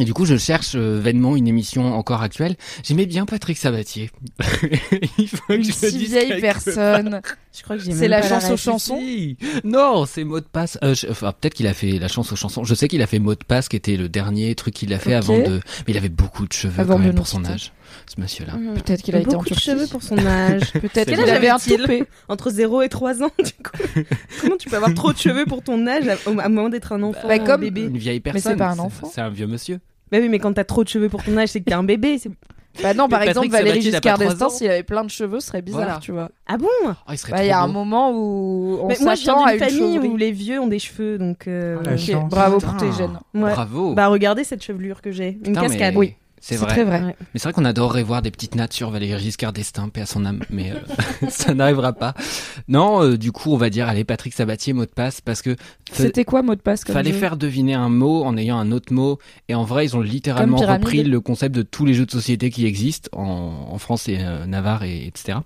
et 0.00 0.04
du 0.04 0.14
coup, 0.14 0.26
je 0.26 0.36
cherche 0.36 0.72
euh, 0.76 1.00
vainement 1.02 1.34
une 1.34 1.48
émission 1.48 1.94
encore 1.94 2.22
actuelle. 2.22 2.54
J'aimais 2.84 3.06
bien 3.06 3.26
Patrick 3.26 3.58
Sabatier. 3.58 4.10
il 5.18 5.28
faut 5.28 5.38
que 5.48 5.54
Une 5.54 5.64
je 5.64 5.72
si 5.72 6.06
vieille 6.06 6.40
personne. 6.40 7.20
Je 7.56 7.62
crois 7.64 7.76
que 7.76 7.82
j'ai 7.82 7.92
C'est 7.92 8.06
la 8.06 8.20
pas 8.20 8.28
chance 8.28 8.50
aux 8.50 8.56
chansons. 8.56 9.00
Si. 9.00 9.36
Non, 9.64 10.06
c'est 10.06 10.22
mot 10.22 10.38
de 10.38 10.44
passe. 10.46 10.78
Euh, 10.84 10.94
je- 10.94 11.08
enfin, 11.08 11.32
peut-être 11.32 11.54
qu'il 11.54 11.66
a 11.66 11.74
fait 11.74 11.98
la 11.98 12.06
chance 12.06 12.30
aux 12.32 12.36
chansons. 12.36 12.62
Je 12.62 12.74
sais 12.74 12.86
qu'il 12.86 13.02
a 13.02 13.08
fait 13.08 13.18
mot 13.18 13.34
de 13.34 13.42
passe, 13.44 13.68
qui 13.68 13.74
était 13.74 13.96
le 13.96 14.08
dernier 14.08 14.54
truc 14.54 14.74
qu'il 14.74 14.92
a 14.94 15.00
fait 15.00 15.14
avant 15.14 15.36
de. 15.38 15.60
Mais 15.86 15.94
il 15.94 15.96
avait 15.96 16.08
beaucoup 16.08 16.46
de 16.46 16.52
cheveux 16.52 16.80
Avant 16.80 16.94
quand 16.94 17.00
de 17.00 17.06
même 17.06 17.14
pour 17.16 17.26
son 17.26 17.44
âge, 17.44 17.72
ce 18.06 18.20
monsieur-là. 18.20 18.54
Mhm. 18.54 18.74
Peut-être 18.74 19.02
qu'il 19.02 19.14
a 19.16 19.20
été 19.20 19.34
en 19.34 19.38
beaucoup 19.38 19.50
de 19.54 19.58
cheveux 19.58 19.86
pour 19.86 20.02
son 20.02 20.18
âge. 20.18 20.72
Peut-être 20.72 21.08
qu'il 21.10 21.30
avait 21.30 21.48
un 21.48 21.58
toupet. 21.58 22.04
Entre 22.28 22.50
0 22.50 22.82
et 22.82 22.88
3 22.88 23.22
ans, 23.22 23.30
du 23.38 23.52
coup. 23.52 24.02
Comment 24.40 24.56
tu 24.56 24.68
peux 24.68 24.76
avoir 24.76 24.94
trop 24.94 25.12
de 25.12 25.18
cheveux 25.18 25.44
pour 25.46 25.62
ton 25.62 25.86
âge 25.86 26.08
à, 26.08 26.14
au 26.30 26.38
à 26.38 26.48
moment 26.48 26.68
d'être 26.68 26.92
un 26.92 27.02
enfant, 27.02 27.26
Bah, 27.28 27.38
comme- 27.38 27.50
un 27.50 27.58
bébé 27.58 27.82
Une 27.82 27.98
vieille 27.98 28.22
Mais 28.24 28.32
personne. 28.32 28.52
c'est 28.52 28.58
pas 28.58 28.70
un 28.70 28.78
enfant. 28.78 29.10
C'est 29.12 29.20
un 29.20 29.30
vieux 29.30 29.46
monsieur. 29.46 29.78
Bah 30.10 30.18
oui, 30.20 30.28
mais 30.28 30.38
quand 30.38 30.52
t'as 30.54 30.64
trop 30.64 30.84
de 30.84 30.88
cheveux 30.88 31.08
pour 31.10 31.22
ton 31.22 31.36
âge, 31.36 31.50
c'est 31.50 31.60
que 31.60 31.66
t'es 31.66 31.74
un 31.74 31.84
bébé. 31.84 32.18
c'est- 32.18 32.30
Bah 32.82 32.94
non, 32.94 33.08
par 33.08 33.20
Mais 33.20 33.28
exemple, 33.28 33.48
Patrick 33.48 33.66
Valérie 33.66 33.78
a 33.88 33.90
pas 33.90 33.96
Giscard 33.96 34.14
trois 34.18 34.26
d'Estaing, 34.28 34.46
ans. 34.46 34.50
s'il 34.50 34.70
avait 34.70 34.82
plein 34.84 35.02
de 35.02 35.10
cheveux, 35.10 35.40
ce 35.40 35.48
serait 35.48 35.62
bizarre, 35.62 35.82
Voilà. 35.82 35.98
tu 36.00 36.12
vois. 36.12 36.30
Ah 36.46 36.56
bon? 36.58 36.68
Oh, 36.86 36.90
il 37.10 37.18
serait 37.18 37.32
Bah, 37.32 37.44
il 37.44 37.48
y 37.48 37.50
a 37.50 37.60
un 37.60 37.66
moment 37.66 38.12
où 38.12 38.78
on 38.82 38.86
Mais 38.86 38.96
Moi, 39.00 39.16
je 39.16 39.24
s'attend 39.24 39.44
à 39.44 39.54
une 39.54 39.58
famille 39.58 39.98
où 39.98 40.16
les 40.16 40.30
vieux 40.30 40.60
ont 40.60 40.68
des 40.68 40.78
cheveux, 40.78 41.18
donc. 41.18 41.48
euh, 41.48 41.76
Ah, 41.84 42.18
bravo 42.30 42.58
Putain. 42.58 42.68
pour 42.72 42.76
tes 42.80 42.92
gènes. 42.92 43.18
ouais. 43.34 43.50
Bravo. 43.52 43.94
Bah 43.94 44.06
regardez 44.08 44.44
cette 44.44 44.62
chevelure 44.62 45.02
que 45.02 45.10
j'ai, 45.10 45.30
une 45.30 45.38
Putain, 45.42 45.62
mais- 45.62 45.68
cascade. 45.68 45.96
Oui. 45.96 46.14
C'est 46.40 46.54
C'est 46.54 46.60
vrai. 46.64 46.72
très 46.72 46.84
vrai. 46.84 47.00
Ouais. 47.02 47.16
Mais 47.18 47.40
c'est 47.40 47.44
vrai 47.44 47.52
qu'on 47.52 47.64
adorerait 47.64 48.02
voir 48.02 48.22
des 48.22 48.30
petites 48.30 48.54
nattes 48.54 48.72
sur 48.72 48.90
Valéry 48.90 49.20
Giscard 49.20 49.52
d'Estaing, 49.52 49.88
paix 49.88 50.02
à 50.02 50.06
son 50.06 50.24
âme, 50.24 50.40
mais 50.50 50.72
euh, 50.72 51.28
ça 51.28 51.54
n'arrivera 51.54 51.92
pas. 51.92 52.14
Non, 52.68 53.02
euh, 53.02 53.18
du 53.18 53.32
coup, 53.32 53.52
on 53.52 53.56
va 53.56 53.70
dire, 53.70 53.88
allez, 53.88 54.04
Patrick 54.04 54.34
Sabatier, 54.34 54.72
mot 54.72 54.84
de 54.84 54.90
passe, 54.90 55.20
parce 55.20 55.42
que 55.42 55.56
C'était 55.92 56.24
quoi 56.24 56.42
mot 56.42 56.54
de 56.54 56.60
passe 56.60 56.84
comme 56.84 56.94
fallait 56.94 57.12
jeu 57.12 57.18
faire 57.18 57.36
deviner 57.36 57.74
un 57.74 57.88
mot 57.88 58.24
en 58.24 58.36
ayant 58.36 58.58
un 58.58 58.72
autre 58.72 58.92
mot, 58.92 59.18
et 59.48 59.54
en 59.54 59.64
vrai, 59.64 59.86
ils 59.86 59.96
ont 59.96 60.00
littéralement 60.00 60.58
repris 60.58 61.02
le 61.02 61.20
concept 61.20 61.54
de 61.54 61.62
tous 61.62 61.84
les 61.84 61.94
jeux 61.94 62.06
de 62.06 62.10
société 62.10 62.50
qui 62.50 62.66
existent 62.66 63.10
en, 63.12 63.68
en 63.70 63.78
France 63.78 64.08
et 64.08 64.18
euh, 64.20 64.46
Navarre 64.46 64.84
et 64.84 65.06
etc. 65.06 65.38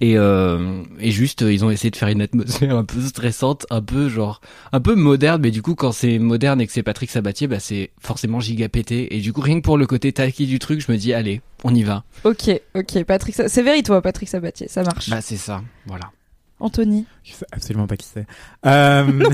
Et, 0.00 0.16
euh, 0.16 0.82
et 0.98 1.10
juste, 1.10 1.42
ils 1.42 1.64
ont 1.64 1.70
essayé 1.70 1.90
de 1.90 1.96
faire 1.96 2.08
une 2.08 2.22
atmosphère 2.22 2.76
un 2.76 2.84
peu 2.84 3.00
stressante, 3.02 3.66
un 3.70 3.82
peu 3.82 4.08
genre, 4.08 4.40
un 4.72 4.80
peu 4.80 4.94
moderne, 4.94 5.42
mais 5.42 5.50
du 5.50 5.60
coup, 5.62 5.74
quand 5.74 5.92
c'est 5.92 6.18
moderne 6.18 6.60
et 6.60 6.66
que 6.66 6.72
c'est 6.72 6.82
Patrick 6.82 7.10
Sabatier, 7.10 7.46
bah 7.46 7.60
c'est 7.60 7.90
forcément 8.00 8.40
giga 8.40 8.68
pété. 8.68 9.14
Et 9.14 9.20
du 9.20 9.32
coup, 9.32 9.40
rien 9.40 9.56
que 9.56 9.64
pour 9.64 9.76
le 9.76 9.86
côté 9.86 10.12
du 10.38 10.58
truc, 10.58 10.80
je 10.80 10.90
me 10.90 10.96
dis, 10.96 11.12
allez, 11.12 11.40
on 11.64 11.74
y 11.74 11.82
va. 11.82 12.04
Ok, 12.24 12.50
ok, 12.74 13.04
Patrick, 13.04 13.34
c'est 13.34 13.62
vrai 13.62 13.82
toi, 13.82 14.00
Patrick 14.02 14.28
Sabatier, 14.28 14.68
ça 14.68 14.82
marche. 14.82 15.08
Bah 15.10 15.20
c'est 15.20 15.36
ça, 15.36 15.62
voilà. 15.86 16.10
Anthony, 16.58 17.06
Je 17.24 17.32
sais 17.32 17.46
absolument 17.52 17.86
pas 17.86 17.96
qui 17.96 18.06
c'est. 18.12 18.26
Euh, 18.66 19.06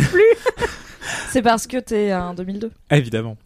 c'est 1.31 1.43
parce 1.43 1.67
que 1.67 1.79
t'es 1.79 2.11
un 2.13 2.35
2002. 2.35 2.71
évidemment. 2.91 3.37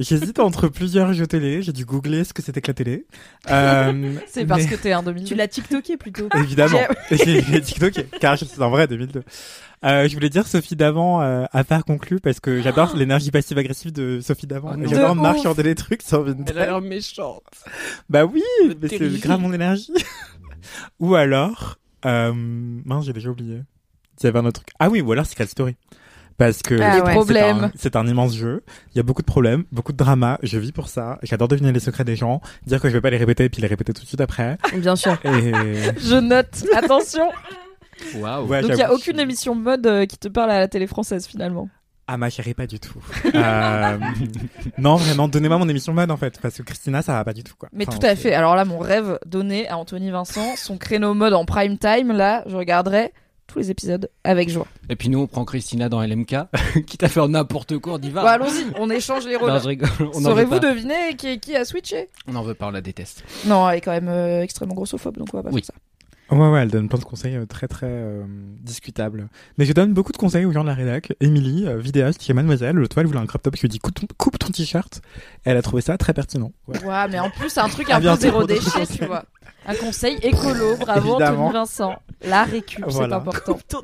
J'hésite 0.00 0.38
entre 0.40 0.68
plusieurs 0.68 1.12
jeux 1.12 1.26
télé. 1.26 1.62
J'ai 1.62 1.72
dû 1.72 1.84
googler 1.84 2.24
ce 2.24 2.32
que 2.32 2.42
c'était 2.42 2.60
que 2.60 2.68
la 2.68 2.74
télé. 2.74 3.04
Euh, 3.50 4.14
C'est 4.26 4.46
parce 4.46 4.62
mais- 4.64 4.68
que 4.70 4.74
t'es 4.74 4.92
un 4.92 5.02
2002. 5.02 5.28
Tu 5.28 5.34
l'as 5.34 5.46
TikToké 5.48 5.96
plutôt. 5.96 6.28
Évidemment. 6.34 6.80
J'ai 7.10 7.42
j'ai 7.42 7.60
TikTok, 7.60 8.06
car 8.18 8.36
je 8.36 8.46
suis 8.46 8.60
en 8.62 8.70
vrai 8.70 8.88
2002. 8.88 9.22
Euh, 9.84 10.08
je 10.08 10.14
voulais 10.14 10.28
dire 10.28 10.46
Sophie 10.46 10.76
d'avant 10.76 11.22
euh, 11.22 11.44
à 11.52 11.64
faire 11.64 11.84
conclu 11.84 12.20
parce 12.20 12.38
que 12.40 12.62
j'adore 12.62 12.94
l'énergie 12.96 13.30
passive-agressive 13.30 13.92
de 13.92 14.20
Sophie 14.20 14.46
d'avant. 14.46 14.74
Oh 14.76 14.82
j'adore 14.88 15.16
De 15.16 15.20
Marc 15.20 15.38
ouf. 15.38 15.42
chanter 15.42 15.62
des 15.64 15.74
trucs 15.74 16.02
sur 16.02 16.22
Vinted. 16.22 16.56
méchante. 16.82 17.42
Bah 18.08 18.24
oui, 18.24 18.42
mais 18.80 18.88
c'est 18.88 19.08
grave 19.20 19.40
mon 19.40 19.52
énergie. 19.52 19.92
ou 21.00 21.14
alors, 21.16 21.78
euh, 22.06 22.32
mince, 22.34 23.06
j'ai 23.06 23.12
déjà 23.12 23.30
oublié. 23.30 23.62
Il 24.20 24.24
y 24.24 24.26
avait 24.28 24.38
un 24.38 24.44
autre 24.46 24.60
truc. 24.62 24.68
Ah 24.78 24.88
oui, 24.88 25.00
ou 25.00 25.10
alors 25.10 25.26
Secret 25.26 25.46
Story. 25.46 25.74
Parce 26.38 26.62
que 26.62 26.74
Ah 26.80 26.94
Les 26.96 27.00
ouais. 27.00 27.06
c'est 27.08 27.12
problèmes. 27.14 27.64
un- 27.64 27.72
c'est 27.74 27.96
un, 27.96 28.06
immense 28.06 28.34
jeu. 28.36 28.62
Il 28.94 28.96
y 28.96 29.00
a 29.00 29.02
beaucoup 29.02 29.20
de 29.22 29.26
problèmes, 29.26 29.64
beaucoup 29.72 29.92
de 29.92 29.96
drama. 29.96 30.38
Je 30.42 30.58
vis 30.58 30.72
pour 30.72 30.88
ça. 30.88 31.18
J'adore 31.22 31.48
deviner 31.48 31.72
les 31.72 31.80
secrets 31.80 32.04
des 32.04 32.16
gens, 32.16 32.40
dire 32.66 32.80
que 32.80 32.88
je 32.88 32.94
vais 32.94 33.00
pas 33.00 33.10
les 33.10 33.16
répéter 33.18 33.44
et 33.44 33.48
puis 33.48 33.60
les 33.62 33.68
répéter 33.68 33.92
tout 33.92 34.02
de 34.02 34.06
suite 34.06 34.20
après. 34.20 34.56
Bien 34.76 34.96
sûr. 34.96 35.12
Et 35.24 35.52
Je 35.98 36.20
note, 36.20 36.64
attention. 36.76 37.28
Waouh. 38.16 38.46
Ouais, 38.46 38.62
Donc 38.62 38.70
il 38.72 38.78
y 38.78 38.82
a 38.82 38.92
aucune 38.92 39.18
émission 39.20 39.54
mode 39.54 39.86
euh, 39.86 40.06
qui 40.06 40.18
te 40.18 40.28
parle 40.28 40.50
à 40.50 40.58
la 40.60 40.68
télé 40.68 40.86
française 40.86 41.26
finalement. 41.26 41.68
Ah 42.08 42.16
ma 42.16 42.30
chérie, 42.30 42.52
pas 42.54 42.66
du 42.66 42.78
tout. 42.80 42.98
Euh, 43.34 43.98
non, 44.78 44.96
vraiment, 44.96 45.28
donnez-moi 45.28 45.56
mon 45.58 45.68
émission 45.68 45.92
mode 45.94 46.10
en 46.10 46.16
fait, 46.16 46.38
parce 46.40 46.56
que 46.56 46.62
Christina, 46.62 47.00
ça 47.02 47.12
va 47.14 47.24
pas 47.24 47.32
du 47.32 47.42
tout 47.42 47.54
quoi. 47.58 47.68
Mais 47.72 47.86
Enfin, 47.88 47.98
tout 47.98 48.06
à 48.06 48.14
fait. 48.16 48.34
Alors 48.34 48.54
là, 48.56 48.64
mon 48.64 48.78
rêve 48.78 49.18
donné 49.26 49.68
à 49.68 49.78
Anthony 49.78 50.10
Vincent, 50.10 50.56
son 50.56 50.76
créneau 50.78 51.14
mode 51.14 51.32
en 51.32 51.44
prime 51.44 51.78
time, 51.78 52.12
là, 52.12 52.42
je 52.46 52.56
regarderai 52.56 53.12
tous 53.46 53.58
les 53.58 53.70
épisodes 53.70 54.08
avec 54.24 54.48
joie. 54.50 54.66
Et 54.88 54.96
puis 54.96 55.08
nous, 55.08 55.20
on 55.20 55.26
prend 55.26 55.44
Christina 55.44 55.88
dans 55.88 56.02
LMK, 56.02 56.34
qui 56.86 56.98
t'a 56.98 57.08
fait 57.08 57.26
n'importe 57.28 57.78
quoi, 57.78 57.94
on 57.94 57.98
y 58.00 58.10
va. 58.10 58.22
Bon, 58.22 58.28
allons-y, 58.28 58.66
on 58.78 58.88
échange 58.90 59.26
les 59.26 59.34
Non, 59.34 59.40
rôles. 59.40 59.60
je 59.62 59.68
rigole. 59.68 59.88
On 60.00 60.04
en 60.04 60.10
veut 60.18 60.22
Saurez-vous 60.22 60.50
pas. 60.50 60.58
deviner 60.58 61.16
qui, 61.16 61.38
qui 61.40 61.54
a 61.56 61.64
switché? 61.64 62.08
On 62.26 62.34
en 62.36 62.42
veut 62.42 62.54
pas, 62.54 62.66
on 62.66 62.70
la 62.70 62.80
déteste. 62.80 63.24
Non, 63.46 63.68
elle 63.68 63.78
est 63.78 63.80
quand 63.80 63.92
même 63.92 64.08
euh, 64.08 64.42
extrêmement 64.42 64.74
grossophobe, 64.74 65.16
donc 65.18 65.28
on 65.32 65.36
va 65.38 65.42
pas 65.44 65.50
Oui. 65.50 65.62
faire 65.62 65.66
ça. 65.66 65.74
Ouais, 66.30 66.48
ouais, 66.48 66.62
elle 66.62 66.70
donne 66.70 66.88
plein 66.88 66.98
de 66.98 67.04
conseils 67.04 67.36
euh, 67.36 67.44
très 67.44 67.68
très 67.68 67.86
euh, 67.90 68.22
discutables. 68.60 69.28
Mais 69.58 69.66
je 69.66 69.72
donne 69.74 69.92
beaucoup 69.92 70.12
de 70.12 70.16
conseils 70.16 70.46
aux 70.46 70.52
gens 70.52 70.62
de 70.62 70.68
la 70.68 70.74
rédac. 70.74 71.12
Émilie, 71.20 71.66
euh, 71.66 71.76
vidéaste 71.76 72.22
chez 72.22 72.32
Mademoiselle, 72.32 72.76
le 72.76 72.88
toile 72.88 73.04
voulait 73.06 73.18
un 73.18 73.26
crop 73.26 73.42
top, 73.42 73.54
je 73.56 73.60
lui 73.60 73.66
ai 73.66 73.68
dit 73.68 73.78
coupe 73.78 73.94
ton, 73.94 74.06
coupe 74.16 74.38
ton 74.38 74.48
t-shirt. 74.48 75.02
Elle 75.44 75.58
a 75.58 75.62
trouvé 75.62 75.82
ça 75.82 75.98
très 75.98 76.14
pertinent. 76.14 76.52
Ouais. 76.68 76.82
Ouais, 76.84 77.08
mais 77.10 77.18
en 77.20 77.28
plus, 77.28 77.50
c'est 77.50 77.60
un 77.60 77.68
truc 77.68 77.90
À 77.90 77.96
un 77.96 78.00
peu 78.00 78.16
zéro 78.16 78.44
déchet, 78.44 78.86
tu 78.86 79.04
vois. 79.04 79.24
Un 79.66 79.74
conseil 79.74 80.16
écolo, 80.22 80.76
bravo 80.76 81.10
Évidemment. 81.20 81.46
Anthony 81.48 81.52
Vincent. 81.52 81.96
La 82.26 82.44
récup, 82.44 82.82
Voilà. 82.86 83.16
c'est 83.24 83.30
important. 83.30 83.82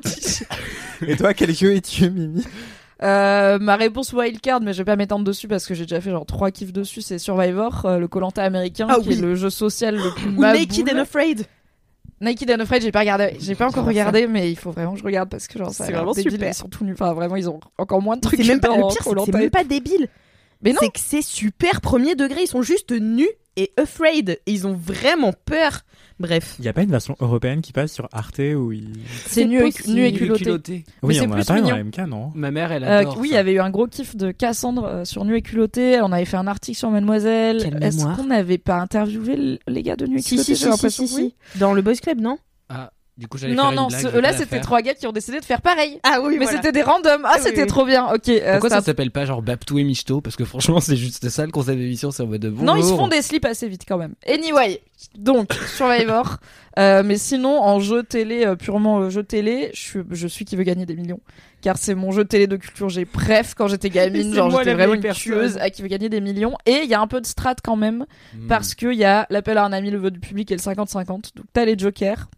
Et 1.05 1.15
toi, 1.17 1.33
quel 1.35 1.53
jeu 1.55 1.75
es-tu, 1.75 2.09
Mimi 2.09 2.43
Euh, 3.03 3.59
ma 3.59 3.75
réponse 3.77 4.11
wildcard, 4.11 4.59
mais 4.61 4.73
je 4.73 4.79
vais 4.79 4.85
pas 4.85 4.95
m'étendre 4.97 5.23
dessus 5.23 5.47
parce 5.47 5.65
que 5.65 5.73
j'ai 5.73 5.83
déjà 5.85 6.01
fait 6.01 6.09
genre 6.11 6.25
trois 6.25 6.51
kiffs 6.51 6.73
dessus, 6.73 7.01
c'est 7.01 7.17
Survivor, 7.17 7.85
euh, 7.85 7.97
le 7.97 8.07
Colanta 8.09 8.43
américain, 8.43 8.87
Ah 8.89 8.95
qui 9.01 9.09
oui. 9.09 9.13
est 9.17 9.21
le 9.21 9.35
jeu 9.35 9.49
social 9.49 9.95
le 9.95 10.11
plus 10.15 10.29
Ou. 10.35 10.41
Naked 10.41 10.89
and 10.93 10.97
Afraid. 10.97 11.45
Naked 12.21 12.51
and 12.51 12.59
Afraid, 12.59 12.81
j'ai 12.81 12.91
pas 12.91 12.99
regardé, 12.99 13.37
j'ai 13.39 13.55
pas 13.55 13.67
encore 13.67 13.85
regardé, 13.85 14.27
mais 14.27 14.51
il 14.51 14.57
faut 14.57 14.71
vraiment 14.71 14.93
que 14.93 14.99
je 14.99 15.03
regarde 15.03 15.29
parce 15.29 15.47
que 15.47 15.57
genre 15.57 15.71
C'est 15.71 15.91
vraiment 15.91 16.11
débile, 16.11 16.31
super. 16.33 16.49
Ils 16.49 16.53
sont 16.53 16.67
tout 16.67 16.83
nus, 16.83 16.93
enfin 16.93 17.13
vraiment 17.13 17.35
ils 17.37 17.49
ont 17.49 17.59
encore 17.77 18.01
moins 18.01 18.17
de 18.17 18.21
trucs 18.21 18.39
C'est 18.41 18.47
même 18.47 18.59
pas 18.59 18.75
le 18.75 18.87
pire, 18.87 19.25
c'est 19.25 19.33
même 19.33 19.49
pas 19.49 19.63
débile. 19.63 20.07
Mais 20.61 20.73
non. 20.73 20.79
C'est 20.81 20.89
que 20.89 20.99
c'est 20.99 21.21
super 21.21 21.81
premier 21.81 22.15
degré. 22.15 22.41
Ils 22.43 22.47
sont 22.47 22.61
juste 22.61 22.91
nus 22.91 23.29
et 23.55 23.71
afraid. 23.77 24.41
Et 24.45 24.51
ils 24.51 24.67
ont 24.67 24.73
vraiment 24.73 25.33
peur. 25.45 25.81
Bref. 26.19 26.55
Il 26.59 26.65
y 26.65 26.67
a 26.67 26.73
pas 26.73 26.81
une 26.83 26.91
version 26.91 27.15
européenne 27.21 27.61
qui 27.61 27.71
passe 27.71 27.93
sur 27.93 28.09
Arte 28.11 28.39
où 28.39 28.71
il... 28.73 28.89
C'est 29.25 29.45
nu 29.45 29.59
et, 29.65 29.71
nu 29.87 30.05
et 30.05 30.11
culotté. 30.13 30.83
Mais 31.01 31.07
Oui, 31.07 31.15
c'est 31.15 31.21
on 31.27 31.31
en 31.31 31.39
a 31.39 31.43
parlé 31.45 31.61
dans 31.61 31.77
MK, 31.83 31.97
non? 32.09 32.31
Ma 32.35 32.51
mère, 32.51 32.71
elle 32.73 32.83
Euh, 32.83 32.99
adore. 32.99 33.17
oui, 33.19 33.29
il 33.31 33.33
y 33.35 33.37
avait 33.37 33.53
eu 33.53 33.59
un 33.59 33.69
gros 33.69 33.87
kiff 33.87 34.15
de 34.17 34.31
Cassandre 34.31 34.83
euh, 34.85 35.05
sur 35.05 35.23
Nu 35.23 35.35
et 35.37 35.41
culotté. 35.41 35.99
On 36.01 36.11
avait 36.11 36.25
fait 36.25 36.37
un 36.37 36.47
article 36.47 36.77
sur 36.77 36.89
Mademoiselle. 36.91 37.73
Est-ce 37.81 38.03
qu'on 38.15 38.25
n'avait 38.25 38.57
pas 38.57 38.75
interviewé 38.81 39.59
les 39.67 39.83
gars 39.83 39.95
de 39.95 40.05
Nu 40.07 40.17
et 40.17 40.21
Si, 40.21 40.31
culotté 40.31 40.43
si, 40.43 40.51
J'ai 40.51 40.55
si, 40.55 40.61
si, 40.63 40.69
l'impression 40.69 41.07
si, 41.07 41.15
que 41.15 41.21
oui? 41.21 41.35
si. 41.53 41.59
Dans 41.59 41.73
le 41.73 41.81
Boys 41.81 41.95
Club, 41.95 42.19
non? 42.19 42.37
Du 43.19 43.27
coup, 43.27 43.37
j'allais 43.37 43.53
Non, 43.53 43.63
faire 43.63 43.69
une 43.71 43.75
non, 43.77 43.87
blague, 43.87 44.01
ce- 44.01 44.07
je 44.07 44.11
vais 44.13 44.21
là 44.21 44.27
pas 44.29 44.31
la 44.31 44.37
c'était 44.37 44.55
faire. 44.55 44.61
trois 44.61 44.81
gars 44.81 44.93
qui 44.95 45.05
ont 45.05 45.11
décidé 45.11 45.39
de 45.39 45.45
faire 45.45 45.61
pareil. 45.61 45.99
Ah 46.03 46.19
oui, 46.23 46.37
Mais 46.39 46.47
c'était 46.47 46.71
des 46.71 46.81
randoms. 46.81 47.21
Ah, 47.25 47.33
oui, 47.35 47.41
c'était 47.43 47.61
oui. 47.63 47.67
trop 47.67 47.85
bien. 47.85 48.07
Ok. 48.13 48.29
euh, 48.29 48.51
Pourquoi 48.53 48.69
ça 48.69 48.81
s'appelle 48.81 49.11
pas 49.11 49.25
genre 49.25 49.41
Baptou 49.41 49.77
et 49.77 49.83
Michto 49.83 50.21
Parce 50.21 50.35
que 50.35 50.45
franchement, 50.45 50.79
c'est 50.79 50.95
juste 50.97 51.27
ça 51.29 51.45
le 51.45 51.51
concept 51.51 51.77
d'émission, 51.77 52.11
c'est 52.11 52.23
en 52.23 52.27
mode 52.27 52.41
de 52.41 52.49
Non, 52.49 52.75
ils 52.77 52.83
se 52.83 52.89
font 52.95 53.07
des 53.09 53.21
slips 53.21 53.45
assez 53.45 53.67
vite 53.67 53.83
quand 53.87 53.97
même. 53.97 54.13
Anyway, 54.27 54.81
donc 55.17 55.53
Survivor. 55.75 56.37
Euh, 56.77 57.03
mais 57.03 57.17
sinon, 57.17 57.61
en 57.61 57.79
jeu 57.81 58.03
télé, 58.03 58.45
euh, 58.45 58.55
purement 58.55 58.99
euh, 59.01 59.09
jeu 59.09 59.23
télé, 59.23 59.69
je 59.73 59.79
suis, 59.81 59.99
je 60.11 60.27
suis 60.27 60.45
qui 60.45 60.55
veut 60.55 60.63
gagner 60.63 60.85
des 60.85 60.95
millions. 60.95 61.19
Car 61.61 61.77
c'est 61.77 61.93
mon 61.93 62.11
jeu 62.13 62.23
télé 62.23 62.47
de 62.47 62.55
culture. 62.55 62.87
J'ai 62.87 63.03
bref 63.03 63.53
quand 63.57 63.67
j'étais 63.67 63.89
gamine, 63.89 64.29
C'est 64.29 64.35
genre 64.37 64.49
moi 64.49 64.61
j'étais 64.61 64.69
la 64.69 64.75
vraiment 64.77 64.93
vieille 64.93 64.97
une 64.99 65.01
personne. 65.01 65.33
tueuse 65.33 65.57
à 65.57 65.69
qui 65.71 65.81
veut 65.81 65.89
gagner 65.89 66.07
des 66.07 66.21
millions. 66.21 66.55
Et 66.65 66.81
il 66.85 66.89
y 66.89 66.93
a 66.93 67.01
un 67.01 67.07
peu 67.07 67.19
de 67.19 67.25
strat 67.25 67.55
quand 67.61 67.75
même. 67.75 68.05
Hmm. 68.33 68.47
parce 68.47 68.75
qu'il 68.75 68.93
y 68.93 69.03
a 69.03 69.27
l'appel 69.29 69.57
à 69.57 69.65
un 69.65 69.73
ami, 69.73 69.91
le 69.91 69.97
vote 69.97 70.13
du 70.13 70.19
public 70.21 70.49
et 70.51 70.55
le 70.55 70.61
50-50. 70.61 71.07
Donc 71.35 71.45
t'as 71.51 71.65
les 71.65 71.77
jokers. 71.77 72.29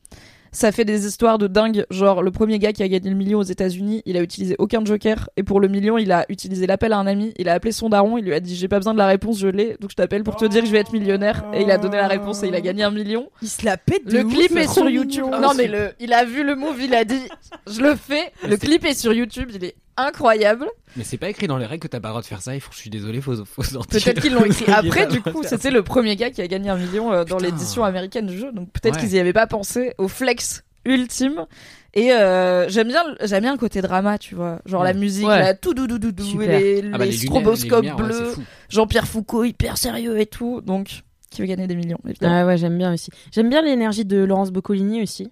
Ça 0.54 0.72
fait 0.72 0.84
des 0.84 1.06
histoires 1.06 1.38
de 1.38 1.48
dingue. 1.48 1.86
Genre, 1.90 2.22
le 2.22 2.32
premier 2.32 2.60
gars 2.60 2.74
qui 2.74 2.84
a 2.84 2.88
gagné 2.90 3.10
le 3.10 3.16
million 3.16 3.40
aux 3.40 3.44
États-Unis, 3.44 4.02
il 4.06 4.18
a 4.18 4.22
utilisé 4.22 4.56
aucun 4.60 4.84
joker. 4.84 5.30
Et 5.38 5.44
pour 5.44 5.62
le 5.62 5.70
million, 5.70 5.98
il 5.98 6.12
a 6.12 6.26
utilisé 6.28 6.68
l'appel 6.68 6.92
à 6.92 6.98
un 6.98 7.08
ami. 7.08 7.34
Il 7.38 7.48
a 7.48 7.54
appelé 7.54 7.72
son 7.72 7.88
daron. 7.90 8.18
Il 8.18 8.26
lui 8.26 8.34
a 8.34 8.40
dit 8.42 8.56
J'ai 8.56 8.68
pas 8.68 8.78
besoin 8.78 8.94
de 8.94 8.98
la 8.98 9.08
réponse, 9.08 9.40
je 9.40 9.48
l'ai. 9.48 9.78
Donc 9.80 9.92
je 9.92 9.96
t'appelle 9.96 10.24
pour 10.24 10.36
te 10.36 10.46
dire 10.46 10.62
que 10.62 10.68
je 10.68 10.72
vais 10.72 10.80
être 10.80 10.92
millionnaire. 10.92 11.46
Et 11.54 11.62
il 11.62 11.72
a 11.72 11.78
donné 11.78 11.98
la 11.98 12.08
réponse 12.08 12.44
et 12.44 12.48
il 12.48 12.56
a 12.56 12.62
gagné 12.62 12.84
un 12.84 12.92
million. 12.92 13.30
Il 13.42 13.48
se 13.48 13.66
la 13.66 13.78
pète 13.78 14.06
de 14.06 14.18
Le 14.18 14.26
ouf, 14.26 14.34
clip 14.34 14.58
est 14.58 14.68
sur. 14.68 14.90
YouTube. 14.90 15.26
Non, 15.42 15.54
mais 15.56 15.68
le, 15.68 15.92
il 16.02 16.12
a 16.12 16.26
vu 16.26 16.44
le 16.44 16.56
move, 16.56 16.82
il 16.82 16.94
a 16.96 17.06
dit 17.06 17.22
Je 17.70 17.82
le 17.82 17.96
fais. 17.96 18.34
Le 18.48 18.58
clip 18.58 18.84
est 18.86 18.94
sur 18.94 19.14
YouTube. 19.14 19.50
Il 19.54 19.64
est 19.64 19.76
incroyable. 19.98 20.68
Mais 20.96 21.04
c'est 21.04 21.18
pas 21.18 21.30
écrit 21.30 21.48
dans 21.48 21.58
les 21.58 21.66
règles 21.66 21.82
que 21.84 21.88
t'as 21.88 22.00
pas 22.00 22.10
le 22.10 22.14
droit 22.14 22.22
de 22.22 22.28
faire 22.28 22.42
ça. 22.42 22.54
Il 22.56 22.62
faut, 22.62 22.72
je 22.74 22.78
suis 22.78 22.90
désolé, 22.90 23.22
faut, 23.22 23.34
faut 23.46 23.64
sortir. 23.64 24.02
Peut-être 24.04 24.22
qu'ils 24.22 24.34
l'ont 24.34 24.46
écrit 24.46 24.66
après, 24.72 25.02
a 25.02 25.06
du 25.06 25.22
coup, 25.22 25.44
c'était 25.44 25.72
le 25.72 25.84
premier 25.84 26.16
gars 26.16 26.30
qui 26.32 26.42
a 26.42 26.48
gagné 26.48 26.70
un 26.70 26.78
million 26.78 27.12
euh, 27.12 27.24
dans 27.24 27.38
l'édition 27.38 27.84
américaine 27.84 28.28
du 28.28 28.38
jeu. 28.38 28.52
Donc 28.52 28.70
peut-être 28.72 28.96
Ouais. 28.96 29.02
qu'ils 29.02 29.14
y 29.14 29.20
avaient 29.20 29.34
pas 29.34 29.48
pensé 29.48 29.94
au 29.98 30.08
flex 30.08 30.64
ultime. 30.86 31.46
Et 31.94 32.14
euh, 32.14 32.70
j'aime 32.70 32.88
bien, 32.88 33.04
j'aime 33.22 33.42
bien 33.44 33.52
le 33.52 33.58
côté 33.58 33.82
drama, 33.82 34.18
tu 34.18 34.34
vois, 34.34 34.60
genre 34.66 34.84
la 34.84 34.94
musique, 34.94 35.28
Ouais. 35.28 35.40
là, 35.40 35.54
tout 35.54 35.74
doudou 35.74 36.00
doudou, 36.00 36.24
et 36.24 36.26
Super. 36.26 36.60
les, 36.60 36.82
Ah 36.94 36.98
bah, 36.98 37.06
les 37.06 37.12
les 37.12 37.18
lumières- 37.18 37.20
stroboscopes 37.42 37.80
lumières, 37.84 37.96
bleus. 37.98 38.36
Jean-Pierre 38.70 39.08
Foucault 39.08 39.44
hyper 39.44 39.78
sérieux 39.78 40.20
et 40.20 40.26
tout. 40.26 40.62
Donc 40.62 41.02
qui 41.30 41.42
veut 41.42 41.48
gagner 41.48 41.68
des 41.68 41.76
millions 41.76 42.00
évidemment. 42.08 42.36
Ah 42.42 42.46
ouais, 42.46 42.58
j'aime 42.58 42.78
bien 42.78 42.94
aussi. 42.94 43.10
J'aime 43.34 43.50
bien 43.50 43.62
l'énergie 43.62 44.04
de 44.06 44.18
Laurence 44.24 44.52
Boccolini 44.52 45.02
aussi. 45.02 45.30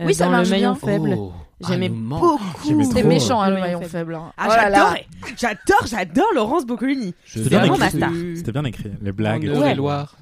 Euh, 0.00 0.04
Oui, 0.06 0.14
ça 0.14 0.24
dans 0.26 0.30
marche 0.32 0.48
le 0.48 0.50
maillon 0.56 0.72
bien. 0.72 0.80
faible. 0.88 1.14
Oh, 1.18 1.32
J'aimais 1.68 1.90
ah, 1.92 1.96
beaucoup. 1.96 2.40
C'était 2.84 3.02
méchant, 3.02 3.40
hein, 3.40 3.50
Le 3.50 3.60
maillon 3.60 3.82
faible. 3.82 4.14
hein. 4.14 4.32
Ah, 4.38 4.46
Oh 4.48 4.52
j'adore, 4.54 4.94
j'adore, 5.38 5.86
j'adore 5.86 6.26
Laurence 6.34 6.64
Boccolini. 6.66 7.14
Je 7.24 7.38
C'était 7.38 7.50
bien 7.50 7.62
viens 7.64 7.74
écrit. 7.86 7.98
du- 8.00 8.36
C'était 8.36 8.52
bien 8.52 8.64
écrit. 8.64 8.90
Les 9.02 9.12
blagues, 9.12 9.44
Eure-et-Loire. 9.44 10.16